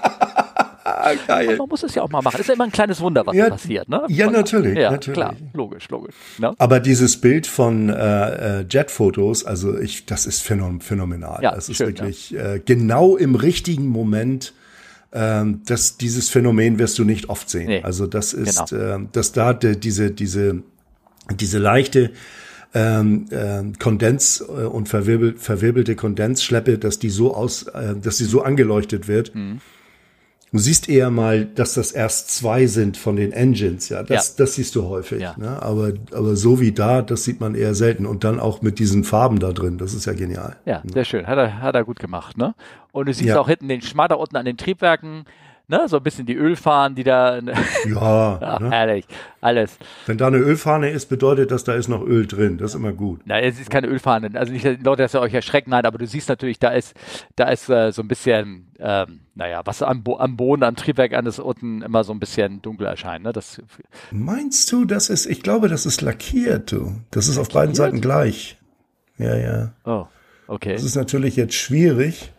Ah, 0.85 1.14
geil. 1.27 1.55
Man 1.57 1.69
muss 1.69 1.84
es 1.84 1.95
ja 1.95 2.01
auch 2.01 2.10
mal 2.10 2.22
machen. 2.22 2.39
Ist 2.41 2.47
ja 2.47 2.55
immer 2.55 2.65
ein 2.65 2.72
kleines 2.72 2.99
Wunder, 2.99 3.26
was 3.26 3.35
Ja, 3.35 3.45
da 3.45 3.51
passiert, 3.51 3.88
ne? 3.88 4.03
ja, 4.10 4.30
natürlich, 4.30 4.77
Ja, 4.77 4.91
natürlich. 4.91 5.14
klar, 5.14 5.35
logisch, 5.53 5.88
logisch. 5.89 6.15
Ne? 6.39 6.53
Aber 6.57 6.80
dieses 6.80 7.22
Bild 7.22 7.47
von 7.47 7.89
äh, 7.89 8.60
äh, 8.60 8.65
Jetfotos, 8.69 9.45
also 9.45 9.77
ich, 9.77 10.05
das 10.05 10.26
ist 10.26 10.43
phänom 10.43 10.81
phänomenal. 10.81 11.41
Ja, 11.41 11.55
das 11.55 11.69
ist 11.69 11.77
schön, 11.77 11.88
wirklich 11.88 12.35
äh, 12.35 12.61
genau 12.65 13.15
im 13.15 13.35
richtigen 13.35 13.88
Moment. 13.88 14.53
Ähm, 15.14 15.61
das, 15.65 15.97
dieses 15.97 16.30
Phänomen 16.30 16.80
wirst 16.80 16.99
du 16.99 17.05
nicht 17.05 17.30
oft 17.30 17.49
sehen. 17.49 17.68
Nee, 17.68 17.84
also 17.84 18.07
das 18.07 18.34
ist, 18.34 18.69
genau. 18.69 18.95
ähm, 18.95 19.10
dass 19.11 19.31
da 19.31 19.53
de, 19.53 19.77
diese, 19.77 20.11
diese, 20.11 20.64
diese 21.39 21.60
leichte 21.60 22.11
ähm, 22.73 23.27
ähm, 23.31 23.73
Kondens 23.77 24.41
äh, 24.41 24.64
und 24.65 24.89
verwirbel, 24.89 25.35
verwirbelte 25.38 25.95
Kondensschleppe, 25.95 26.77
dass 26.77 26.99
die 26.99 27.10
so 27.10 27.35
aus, 27.35 27.64
äh, 27.68 27.95
dass 27.95 28.18
die 28.18 28.23
so 28.26 28.41
angeleuchtet 28.41 29.07
wird. 29.07 29.34
Mhm. 29.35 29.61
Du 30.53 30.59
siehst 30.59 30.88
eher 30.88 31.09
mal, 31.09 31.45
dass 31.45 31.73
das 31.73 31.91
erst 31.91 32.30
zwei 32.30 32.67
sind 32.67 32.95
von 32.95 33.15
den 33.15 33.31
Engines, 33.34 33.89
ja. 33.89 34.03
Das, 34.03 34.30
Ja. 34.30 34.34
das 34.38 34.53
siehst 34.53 34.75
du 34.75 34.84
häufig. 34.88 35.19
Ja. 35.19 35.34
Ne? 35.35 35.61
Aber, 35.61 35.93
aber 36.13 36.35
so 36.35 36.59
wie 36.59 36.71
da, 36.71 37.01
das 37.01 37.23
sieht 37.23 37.39
man 37.41 37.55
eher 37.55 37.73
selten. 37.73 38.05
Und 38.05 38.23
dann 38.23 38.39
auch 38.39 38.61
mit 38.61 38.77
diesen 38.77 39.03
Farben 39.03 39.39
da 39.39 39.51
drin, 39.51 39.80
das 39.80 39.95
ist 39.95 40.05
ja 40.05 40.13
genial. 40.13 40.55
Ja, 40.65 40.84
sehr 40.93 41.05
schön. 41.05 41.25
Hat 41.25 41.39
er, 41.39 41.59
hat 41.59 41.73
er 41.75 41.84
gut 41.84 41.97
gemacht, 41.99 42.38
ne? 42.38 42.53
Und 42.91 43.07
du 43.07 43.13
siehst 43.13 43.30
Ja. 43.30 43.39
auch 43.41 43.47
hinten 43.49 43.67
den 43.67 43.81
Schmatter 43.81 44.19
unten 44.19 44.38
an 44.38 44.45
den 44.45 44.55
Triebwerken, 44.57 45.25
ne? 45.68 45.88
So 45.88 45.98
ein 45.98 46.03
bisschen 46.03 46.26
die 46.26 46.35
Ölfahnen, 46.35 46.95
die 46.95 47.03
da, 47.03 47.38
Ja, 47.40 47.44
ja, 48.41 48.60
ne? 48.60 48.69
herrlich, 48.72 49.06
alles. 49.41 49.77
wenn 50.06 50.18
da 50.18 50.27
eine 50.27 50.38
Ölfahne 50.38 50.90
ist, 50.90 51.07
bedeutet 51.07 51.52
das, 51.52 51.64
da 51.64 51.73
ist 51.73 51.88
noch 51.88 52.02
Öl 52.02 52.27
drin. 52.27 52.57
Das 52.57 52.72
ist 52.72 52.76
immer 52.76 52.94
gut. 52.94 53.22
Na, 53.26 53.40
es 53.40 53.60
ist 53.60 53.69
keine 53.69 53.88
Ölfahne. 53.88 54.30
Also 54.34 54.52
nicht, 54.52 54.64
Leute, 54.84 55.02
dass 55.03 55.14
ihr 55.15 55.22
euch 55.22 55.34
erschreckt, 55.34 55.68
nein, 55.68 55.85
aber 55.85 55.98
du 55.98 56.07
siehst 56.07 56.30
natürlich, 56.30 56.60
da 56.60 56.69
ist, 56.69 56.94
da 57.35 57.49
ist 57.49 57.69
äh, 57.69 57.91
so 57.91 58.02
ein 58.02 58.07
bisschen, 58.07 58.72
ähm, 58.80 59.22
naja, 59.35 59.61
was 59.65 59.81
am, 59.81 60.03
Bo 60.03 60.18
am 60.18 60.38
Boden, 60.38 60.64
am 60.64 60.76
Triebwerk 60.76 61.14
an 61.14 61.26
ist 61.26 61.40
unten 61.40 61.81
immer 61.81 62.03
so 62.03 62.14
ein 62.14 62.19
bisschen 62.19 62.61
dunkel 62.61 62.88
erscheint, 62.88 63.23
ne? 63.23 63.34
Das, 63.34 63.61
Meinst 64.11 64.72
du, 64.72 64.85
das 64.85 65.10
ist, 65.10 65.26
ich 65.26 65.41
glaube, 65.41 65.69
das 65.69 65.85
ist 65.85 66.02
lackiert, 66.02 66.72
du. 66.72 66.94
Das 67.11 67.27
ist 67.27 67.38
auf 67.38 67.49
beiden 67.49 67.76
Seiten 67.76 68.02
gleich. 68.02 68.57
Ja, 69.18 69.35
ja. 69.35 69.72
oh, 69.85 70.07
okay. 70.48 70.73
Das 70.73 70.84
ist 70.84 70.95
natürlich 70.95 71.35
jetzt 71.35 71.53
schwierig, 71.53 72.31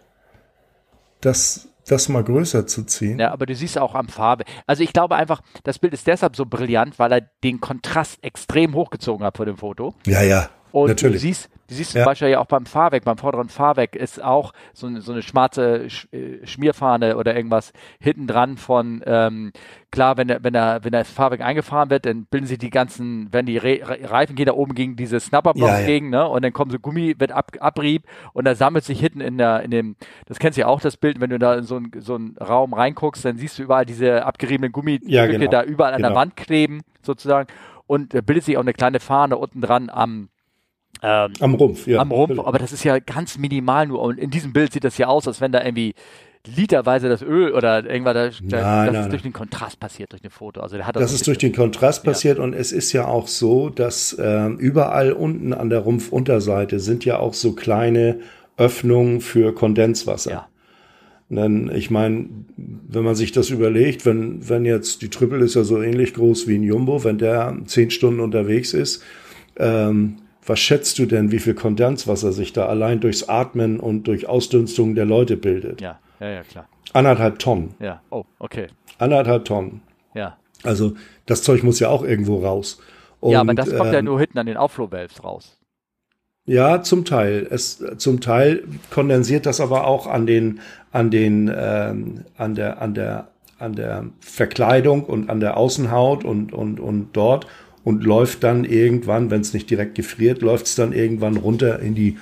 das 1.20 1.68
das 1.90 2.08
mal 2.08 2.24
größer 2.24 2.66
zu 2.66 2.84
ziehen. 2.84 3.18
Ja, 3.18 3.32
aber 3.32 3.46
du 3.46 3.54
siehst 3.54 3.78
auch 3.78 3.94
am 3.94 4.08
Farbe. 4.08 4.44
Also 4.66 4.82
ich 4.82 4.92
glaube 4.92 5.16
einfach, 5.16 5.40
das 5.64 5.78
Bild 5.78 5.92
ist 5.92 6.06
deshalb 6.06 6.36
so 6.36 6.46
brillant, 6.46 6.98
weil 6.98 7.12
er 7.12 7.20
den 7.42 7.60
Kontrast 7.60 8.22
extrem 8.22 8.74
hochgezogen 8.74 9.24
hat 9.24 9.36
vor 9.36 9.46
dem 9.46 9.56
Foto. 9.56 9.94
Ja, 10.06 10.22
ja. 10.22 10.48
Und 10.74 10.88
Natürlich. 10.88 11.22
du 11.22 11.28
siehst, 11.28 11.50
du 11.68 11.74
siehst 11.76 11.94
Ja. 11.94 12.00
zum 12.02 12.10
Beispiel 12.10 12.28
ja 12.30 12.40
auch 12.40 12.46
beim 12.46 12.66
Fahrwerk, 12.66 13.04
beim 13.04 13.16
vorderen 13.16 13.48
Fahrwerk 13.48 13.94
ist 13.94 14.20
auch 14.20 14.52
so 14.72 14.88
eine, 14.88 15.02
so 15.02 15.12
eine 15.12 15.22
schwarze 15.22 15.88
Sch 15.88 16.08
äh, 16.12 16.44
Schmierfahne 16.44 17.16
oder 17.16 17.36
irgendwas 17.36 17.72
hinten 18.00 18.26
dran 18.26 18.56
von, 18.56 19.00
ähm, 19.06 19.52
klar, 19.92 20.16
wenn 20.16 20.26
der, 20.26 20.42
wenn 20.42 20.52
der, 20.52 20.80
wenn 20.82 20.90
das 20.90 21.08
Fahrwerk 21.08 21.42
eingefahren 21.42 21.90
wird, 21.90 22.06
dann 22.06 22.24
bilden 22.24 22.48
sich 22.48 22.58
die 22.58 22.70
ganzen, 22.70 23.28
wenn 23.30 23.46
die 23.46 23.56
Re 23.56 23.82
Re- 23.84 24.10
Reifen 24.10 24.34
gehen 24.34 24.46
da 24.46 24.52
oben 24.54 24.74
gegen 24.74 24.96
diese 24.96 25.20
Snapperblock 25.20 25.68
Ja, 25.68 25.78
ja. 25.78 25.86
gegen, 25.86 26.10
ne? 26.10 26.26
Und 26.28 26.42
dann 26.44 26.52
kommt 26.52 26.72
so 26.72 26.80
Gummi, 26.80 27.14
wird 27.20 27.30
ab, 27.30 27.52
Abrieb 27.60 28.02
und 28.32 28.44
da 28.44 28.56
sammelt 28.56 28.82
sich 28.84 28.98
hinten 28.98 29.20
in 29.20 29.38
der, 29.38 29.62
in 29.62 29.70
dem, 29.70 29.94
das 30.26 30.40
kennst 30.40 30.56
du 30.56 30.62
ja 30.62 30.66
auch, 30.66 30.80
das 30.80 30.96
Bild, 30.96 31.20
wenn 31.20 31.30
du 31.30 31.38
da 31.38 31.54
in 31.54 31.62
so 31.62 31.76
einen 31.76 31.92
so 32.00 32.16
einen 32.16 32.36
Raum 32.36 32.74
reinguckst, 32.74 33.24
dann 33.24 33.36
siehst 33.36 33.60
du 33.60 33.62
überall 33.62 33.86
diese 33.86 34.26
abgeriebenen 34.26 34.72
Gummistücke 34.72 35.12
Ja, 35.12 35.26
genau. 35.26 35.48
da 35.52 35.62
überall 35.62 35.94
an 35.94 36.00
der 36.02 36.10
Genau. 36.10 36.18
Wand 36.20 36.34
kleben, 36.36 36.80
sozusagen. 37.00 37.46
Und 37.86 38.12
da 38.14 38.22
bildet 38.22 38.44
sich 38.44 38.56
auch 38.56 38.62
eine 38.62 38.72
kleine 38.72 38.98
Fahne 38.98 39.36
unten 39.36 39.60
dran 39.60 39.88
am, 39.90 40.30
ähm, 41.04 41.32
Am 41.40 41.54
Rumpf, 41.54 41.86
ja. 41.86 42.00
am 42.00 42.10
Rumpf, 42.10 42.38
aber 42.38 42.58
das 42.58 42.72
ist 42.72 42.82
ja 42.82 42.98
ganz 42.98 43.36
minimal 43.36 43.86
nur. 43.86 44.00
Und 44.00 44.18
in 44.18 44.30
diesem 44.30 44.54
Bild 44.54 44.72
sieht 44.72 44.84
das 44.84 44.96
ja 44.96 45.06
aus, 45.06 45.28
als 45.28 45.38
wenn 45.42 45.52
da 45.52 45.62
irgendwie 45.62 45.94
literweise 46.56 47.10
das 47.10 47.20
Öl 47.20 47.52
oder 47.52 47.84
irgendwas, 47.84 48.14
da, 48.14 48.30
Nein, 48.30 48.86
das 48.86 48.92
nein, 48.94 49.04
ist 49.04 49.12
durch 49.12 49.22
den 49.22 49.32
Kontrast 49.34 49.80
passiert, 49.80 50.12
durch 50.12 50.24
ein 50.24 50.30
Foto. 50.30 50.60
Also 50.60 50.76
der 50.76 50.86
hat 50.86 50.96
Das 50.96 51.10
so 51.10 51.16
ist 51.16 51.26
durch 51.26 51.38
den 51.38 51.52
Kontrast 51.52 52.04
passiert 52.04 52.38
und 52.38 52.54
es 52.54 52.72
ist 52.72 52.92
ja 52.92 53.06
auch 53.06 53.28
so, 53.28 53.68
dass 53.68 54.16
ähm, 54.18 54.58
überall 54.58 55.12
unten 55.12 55.52
an 55.52 55.68
der 55.68 55.80
Rumpfunterseite 55.80 56.80
sind 56.80 57.04
ja 57.04 57.18
auch 57.18 57.34
so 57.34 57.52
kleine 57.52 58.20
Öffnungen 58.56 59.20
für 59.20 59.54
Kondenswasser. 59.54 60.30
Ja. 60.30 60.48
Denn 61.28 61.70
ich 61.74 61.90
meine, 61.90 62.28
wenn 62.56 63.04
man 63.04 63.14
sich 63.14 63.32
das 63.32 63.50
überlegt, 63.50 64.06
wenn, 64.06 64.48
wenn 64.48 64.64
jetzt 64.64 65.02
die 65.02 65.08
Triple 65.08 65.44
ist 65.44 65.54
ja 65.54 65.64
so 65.64 65.82
ähnlich 65.82 66.14
groß 66.14 66.46
wie 66.46 66.56
ein 66.56 66.62
Jumbo, 66.62 67.04
wenn 67.04 67.18
der 67.18 67.56
zehn 67.66 67.90
Stunden 67.90 68.20
unterwegs 68.20 68.72
ist, 68.74 69.02
ähm, 69.56 70.16
was 70.46 70.58
schätzt 70.58 70.98
du 70.98 71.06
denn, 71.06 71.32
wie 71.32 71.38
viel 71.38 71.54
Kondenswasser 71.54 72.32
sich 72.32 72.52
da 72.52 72.66
allein 72.66 73.00
durchs 73.00 73.28
Atmen 73.28 73.80
und 73.80 74.04
durch 74.04 74.28
Ausdünstung 74.28 74.94
der 74.94 75.06
Leute 75.06 75.36
bildet? 75.36 75.80
Ja, 75.80 75.98
ja, 76.20 76.28
ja, 76.28 76.42
klar. 76.42 76.68
Anderthalb 76.92 77.38
Tonnen. 77.38 77.74
Ja, 77.80 78.02
oh, 78.10 78.24
okay. 78.38 78.68
Anderthalb 78.98 79.44
Tonnen. 79.44 79.82
Ja. 80.14 80.36
Also 80.62 80.94
das 81.26 81.42
Zeug 81.42 81.62
muss 81.62 81.80
ja 81.80 81.88
auch 81.88 82.04
irgendwo 82.04 82.38
raus. 82.44 82.80
ja, 83.22 83.40
aber 83.40 83.50
Und, 83.50 83.58
das 83.58 83.74
kommt 83.74 83.92
ja 83.92 83.98
ähm, 83.98 84.04
nur 84.04 84.20
hinten 84.20 84.38
an 84.38 84.46
den 84.46 84.56
Outflow-Valves 84.56 85.24
raus. 85.24 85.58
Ja, 86.46 86.82
zum 86.82 87.04
Teil. 87.04 87.46
Es, 87.50 87.82
zum 87.96 88.20
Teil 88.20 88.64
kondensiert 88.90 89.46
das 89.46 89.60
aber 89.60 89.86
auch 89.86 90.06
an 90.06 90.26
den, 90.26 90.60
an 90.92 91.10
den, 91.10 91.50
ähm, 91.54 92.24
an 92.36 92.54
der, 92.54 92.82
an 92.82 92.92
der, 92.92 93.28
an 93.58 93.74
der 93.74 94.04
Verkleidung 94.20 95.04
und 95.04 95.30
an 95.30 95.40
der 95.40 95.56
Außenhaut 95.56 96.24
und, 96.24 96.52
und, 96.52 96.80
und 96.80 97.10
dort 97.14 97.46
und 97.84 98.02
läuft 98.02 98.42
dann 98.42 98.64
irgendwann, 98.64 99.30
wenn 99.30 99.42
es 99.42 99.52
nicht 99.52 99.70
direkt 99.70 99.94
gefriert, 99.94 100.42
läuft 100.42 100.66
es 100.66 100.74
dann 100.74 100.92
irgendwann 100.92 101.36
runter 101.36 101.80
in 101.80 101.94
die, 101.94 102.18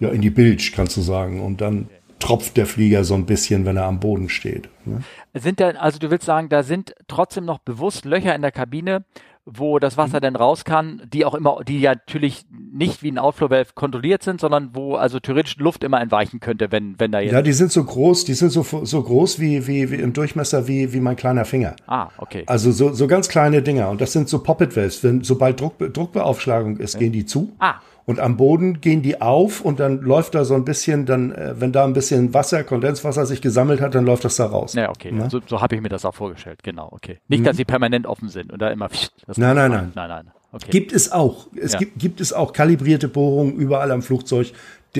ja, 0.00 0.10
in 0.10 0.20
die 0.20 0.30
Bilge, 0.30 0.70
kannst 0.74 0.96
du 0.96 1.00
sagen. 1.00 1.40
Und 1.40 1.60
dann 1.60 1.88
tropft 2.18 2.56
der 2.56 2.66
Flieger 2.66 3.04
so 3.04 3.14
ein 3.14 3.26
bisschen, 3.26 3.64
wenn 3.64 3.76
er 3.76 3.84
am 3.84 4.00
Boden 4.00 4.28
steht. 4.28 4.68
Ne? 4.84 5.02
Sind 5.34 5.60
da, 5.60 5.70
also 5.70 5.98
du 5.98 6.10
willst 6.10 6.26
sagen, 6.26 6.48
da 6.48 6.62
sind 6.62 6.94
trotzdem 7.08 7.44
noch 7.44 7.58
bewusst 7.58 8.04
Löcher 8.04 8.34
in 8.34 8.42
der 8.42 8.52
Kabine, 8.52 9.04
wo 9.46 9.78
das 9.78 9.96
Mhm. 9.96 10.00
Wasser 10.02 10.20
denn 10.20 10.34
raus 10.36 10.64
kann, 10.64 11.02
die 11.12 11.24
auch 11.24 11.34
immer, 11.34 11.60
die 11.66 11.80
ja 11.80 11.92
natürlich 11.92 12.44
nicht 12.50 13.02
wie 13.02 13.10
ein 13.12 13.18
Outflow-Valve 13.18 13.70
kontrolliert 13.74 14.22
sind, 14.24 14.40
sondern 14.40 14.70
wo 14.74 14.96
also 14.96 15.20
theoretisch 15.20 15.56
Luft 15.58 15.84
immer 15.84 16.00
entweichen 16.00 16.40
könnte, 16.40 16.72
wenn, 16.72 16.98
wenn 16.98 17.12
da 17.12 17.20
jetzt. 17.20 17.32
Ja, 17.32 17.42
die 17.42 17.52
sind 17.52 17.70
so 17.70 17.84
groß, 17.84 18.24
die 18.24 18.34
sind 18.34 18.50
so, 18.50 18.62
so 18.62 19.02
groß 19.02 19.38
wie, 19.38 19.66
wie, 19.66 19.90
wie 19.90 19.94
im 19.96 20.12
Durchmesser 20.12 20.66
wie, 20.66 20.92
wie 20.92 21.00
mein 21.00 21.16
kleiner 21.16 21.44
Finger. 21.44 21.76
ah, 21.86 22.08
okay. 22.18 22.42
Also 22.46 22.72
so, 22.72 22.92
so 22.92 23.06
ganz 23.06 23.28
kleine 23.28 23.62
Dinger. 23.62 23.88
Und 23.88 24.00
das 24.00 24.12
sind 24.12 24.28
so 24.28 24.42
Poppet-Valves. 24.42 25.04
Wenn, 25.04 25.22
sobald 25.22 25.60
Druck, 25.60 25.78
Druckbeaufschlagung 25.78 26.78
ist, 26.78 26.98
gehen 26.98 27.12
die 27.12 27.24
zu. 27.24 27.52
Ah. 27.60 27.76
Und 28.06 28.20
am 28.20 28.36
Boden 28.36 28.80
gehen 28.80 29.02
die 29.02 29.20
auf 29.20 29.60
und 29.60 29.80
dann 29.80 30.00
läuft 30.00 30.36
da 30.36 30.44
so 30.44 30.54
ein 30.54 30.64
bisschen, 30.64 31.06
dann, 31.06 31.32
äh, 31.32 31.60
wenn 31.60 31.72
da 31.72 31.84
ein 31.84 31.92
bisschen 31.92 32.32
Wasser, 32.32 32.62
Kondenswasser 32.62 33.26
sich 33.26 33.42
gesammelt 33.42 33.80
hat, 33.80 33.96
dann 33.96 34.06
läuft 34.06 34.24
das 34.24 34.36
da 34.36 34.46
raus. 34.46 34.74
Ja, 34.74 34.90
okay. 34.90 35.10
Ne? 35.10 35.28
So, 35.28 35.40
so 35.44 35.60
habe 35.60 35.74
ich 35.74 35.82
mir 35.82 35.88
das 35.88 36.04
auch 36.04 36.14
vorgestellt, 36.14 36.62
genau, 36.62 36.88
okay. 36.92 37.18
Nicht, 37.26 37.44
dass 37.44 37.56
sie 37.56 37.64
permanent 37.64 38.06
offen 38.06 38.28
sind 38.28 38.52
und 38.52 38.62
da 38.62 38.70
immer. 38.70 38.86
Mhm. 38.88 39.32
Nein, 39.36 39.56
nein, 39.56 39.70
nein. 39.72 39.92
Nein, 39.96 40.08
nein. 40.08 40.30
Okay. 40.52 40.70
Gibt 40.70 40.92
es 40.92 41.10
auch. 41.10 41.48
Es 41.56 41.72
Ja. 41.72 41.80
gibt, 41.80 41.98
gibt 41.98 42.20
es 42.20 42.32
auch 42.32 42.52
kalibrierte 42.52 43.08
Bohrungen 43.08 43.56
überall 43.56 43.90
am 43.90 44.02
Flugzeug, 44.02 44.52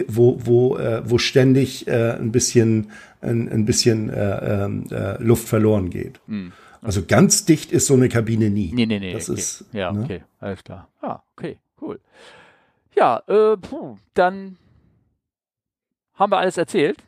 wo, 0.09 0.39
wo, 0.45 0.77
äh, 0.77 1.09
wo 1.09 1.19
ständig 1.19 1.87
äh, 1.87 2.11
ein 2.11 2.33
bisschen, 2.33 2.91
ein, 3.23 3.49
ein 3.49 3.65
bisschen 3.65 4.11
äh, 4.11 4.65
ähm, 4.65 4.87
äh, 4.91 5.23
Luft 5.23 5.49
verloren 5.49 5.91
geht. 5.91 6.21
Also 6.83 7.05
ganz 7.07 7.45
dicht 7.45 7.73
ist 7.73 7.87
so 7.87 7.95
eine 7.95 8.09
Kabine 8.09 8.51
nie. 8.51 8.73
Nee, 8.75 8.87
nee, 8.87 8.99
nee. 8.99 9.13
Das 9.13 9.31
okay. 9.31 9.39
ist, 9.39 9.65
ja, 9.73 9.93
ne? 9.93 10.03
okay, 10.03 10.23
alles 10.41 10.63
klar. 10.65 10.89
Ja, 11.03 11.23
okay, 11.37 11.57
cool. 11.81 12.01
Ja, 12.97 13.23
äh, 13.29 13.57
puh, 13.57 13.97
dann 14.15 14.57
haben 16.15 16.33
wir 16.33 16.39
alles 16.39 16.57
erzählt. 16.57 16.99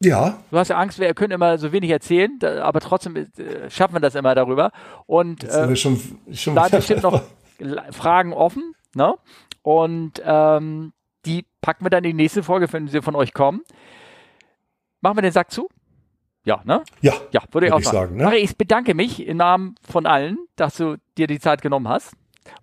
Ja, 0.00 0.38
Du 0.50 0.58
hast 0.58 0.68
ja 0.68 0.76
Angst, 0.76 1.00
wir 1.00 1.12
können 1.14 1.32
immer 1.32 1.58
so 1.58 1.72
wenig 1.72 1.90
erzählen, 1.90 2.38
da, 2.38 2.62
aber 2.62 2.78
trotzdem 2.80 3.16
äh, 3.16 3.26
schaffen 3.68 3.94
wir 3.94 4.00
das 4.00 4.14
immer 4.14 4.34
darüber. 4.34 4.70
Und 5.06 5.42
jetzt 5.42 5.52
sind 5.54 5.64
äh, 5.64 5.68
wir 5.70 5.76
schon, 5.76 6.00
schon 6.32 6.54
bleiben 6.54 6.76
bestimmt 6.76 7.02
noch 7.02 7.22
Fragen 7.90 8.32
offen, 8.32 8.74
ne? 8.94 9.14
Und 9.62 10.22
ähm, 10.24 10.92
die 11.26 11.44
packen 11.60 11.84
wir 11.84 11.90
dann 11.90 12.04
in 12.04 12.16
die 12.16 12.22
nächste 12.22 12.44
Folge, 12.44 12.72
wenn 12.72 12.86
sie 12.86 13.02
von 13.02 13.16
euch 13.16 13.34
kommen. 13.34 13.62
Machen 15.00 15.16
wir 15.16 15.22
den 15.22 15.32
Sack 15.32 15.50
zu? 15.50 15.68
Ja, 16.44 16.60
ne? 16.64 16.84
Ja, 17.00 17.14
Ja, 17.32 17.42
würde 17.50 17.66
ich 17.66 17.72
auch 17.72 17.80
ich 17.80 17.84
sagen. 17.86 18.18
sagen, 18.18 18.30
ne? 18.30 18.38
Ich 18.38 18.56
bedanke 18.56 18.94
mich 18.94 19.26
im 19.26 19.36
Namen 19.38 19.74
von 19.82 20.06
allen, 20.06 20.38
dass 20.54 20.76
du 20.76 20.96
dir 21.16 21.26
die 21.26 21.40
Zeit 21.40 21.60
genommen 21.60 21.88
hast. 21.88 22.14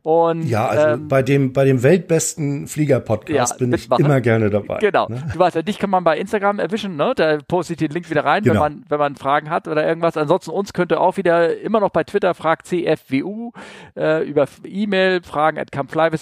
Und 0.04 0.44
ja, 0.44 0.68
also 0.68 0.88
ähm, 0.88 1.08
bei 1.08 1.22
dem, 1.24 1.54
bei 1.54 1.66
dem 1.66 1.82
weltbesten 1.84 2.68
Flieger-Podcast 2.68 3.54
Ja, 3.54 3.58
bin 3.58 3.74
ich 3.74 3.82
mitmachen. 3.82 4.06
immer 4.06 4.22
gerne 4.22 4.50
dabei. 4.50 4.78
Genau. 4.86 5.08
Ne? 5.10 5.24
Du 5.34 5.40
weißt 5.40 5.56
ja, 5.56 5.62
dich 5.62 5.80
kann 5.80 5.90
man 5.90 6.04
bei 6.04 6.18
Instagram 6.18 6.60
erwischen, 6.60 6.96
ne? 6.96 7.14
Da 7.16 7.40
poste 7.48 7.74
ich 7.74 7.78
den 7.80 7.92
Link 7.92 8.10
wieder 8.10 8.24
rein, 8.24 8.44
wenn 8.46 8.52
Genau. 8.54 8.64
man, 8.64 8.86
wenn 8.88 9.00
man 9.00 9.16
Fragen 9.16 9.50
hat 9.50 9.68
oder 9.68 9.86
irgendwas. 9.88 10.16
Ansonsten 10.18 10.52
uns 10.52 10.74
könnt 10.74 10.92
ihr 10.92 11.02
auch 11.02 11.18
wieder 11.18 11.58
immer 11.60 11.80
noch 11.80 11.90
bei 11.90 12.04
Twitter 12.04 12.34
fragt 12.36 12.68
CFWU 12.68 13.52
äh, 13.98 14.24
über 14.28 14.46
E-Mail, 14.64 15.22
fragen 15.24 15.58
at 15.58 15.70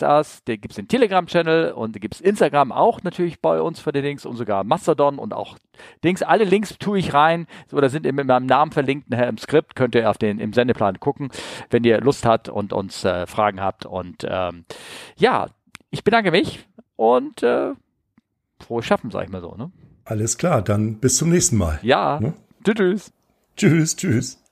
us. 0.01 0.41
Da 0.45 0.55
gibt's 0.55 0.75
den 0.75 0.87
Telegram-Channel 0.87 1.71
und 1.73 1.95
da 1.95 1.99
gibt's 1.99 2.21
Instagram 2.21 2.71
auch 2.71 3.01
natürlich 3.03 3.41
bei 3.41 3.59
uns 3.61 3.79
für 3.79 3.91
den 3.91 4.03
Links 4.03 4.25
und 4.25 4.35
sogar 4.37 4.63
Mastodon 4.63 5.19
und 5.19 5.33
auch 5.33 5.57
Dings. 6.03 6.21
Alle 6.21 6.43
Links 6.43 6.77
tue 6.77 6.99
ich 6.99 7.13
rein 7.13 7.47
oder 7.71 7.89
sind 7.89 8.05
in 8.05 8.15
meinem 8.15 8.45
Namen 8.45 8.71
verlinkt 8.71 9.09
nachher 9.09 9.27
im 9.27 9.37
Skript. 9.37 9.75
Könnt 9.75 9.95
ihr 9.95 10.09
auf 10.09 10.17
den 10.17 10.39
im 10.39 10.53
Sendeplan 10.53 10.99
gucken, 10.99 11.29
wenn 11.71 11.83
ihr 11.83 11.99
Lust 11.99 12.25
habt 12.25 12.47
und 12.49 12.73
uns 12.73 13.03
äh, 13.03 13.25
Fragen 13.53 13.61
habt. 13.61 13.85
Und 13.85 14.25
ähm, 14.27 14.65
ja, 15.17 15.47
ich 15.89 16.03
bedanke 16.03 16.31
mich 16.31 16.65
und 16.95 17.43
äh, 17.43 17.73
frohes 18.59 18.85
Schaffen, 18.85 19.11
sag 19.11 19.23
ich 19.25 19.29
mal 19.31 19.41
so. 19.41 19.55
Ne? 19.55 19.71
Alles 20.05 20.37
klar, 20.37 20.61
dann 20.61 20.99
bis 20.99 21.17
zum 21.17 21.29
nächsten 21.29 21.57
Mal. 21.57 21.79
Ja, 21.81 22.19
Ne? 22.19 22.33
tschüss. 22.63 23.11
Tschüss, 23.55 23.95
tschüss. 23.95 24.42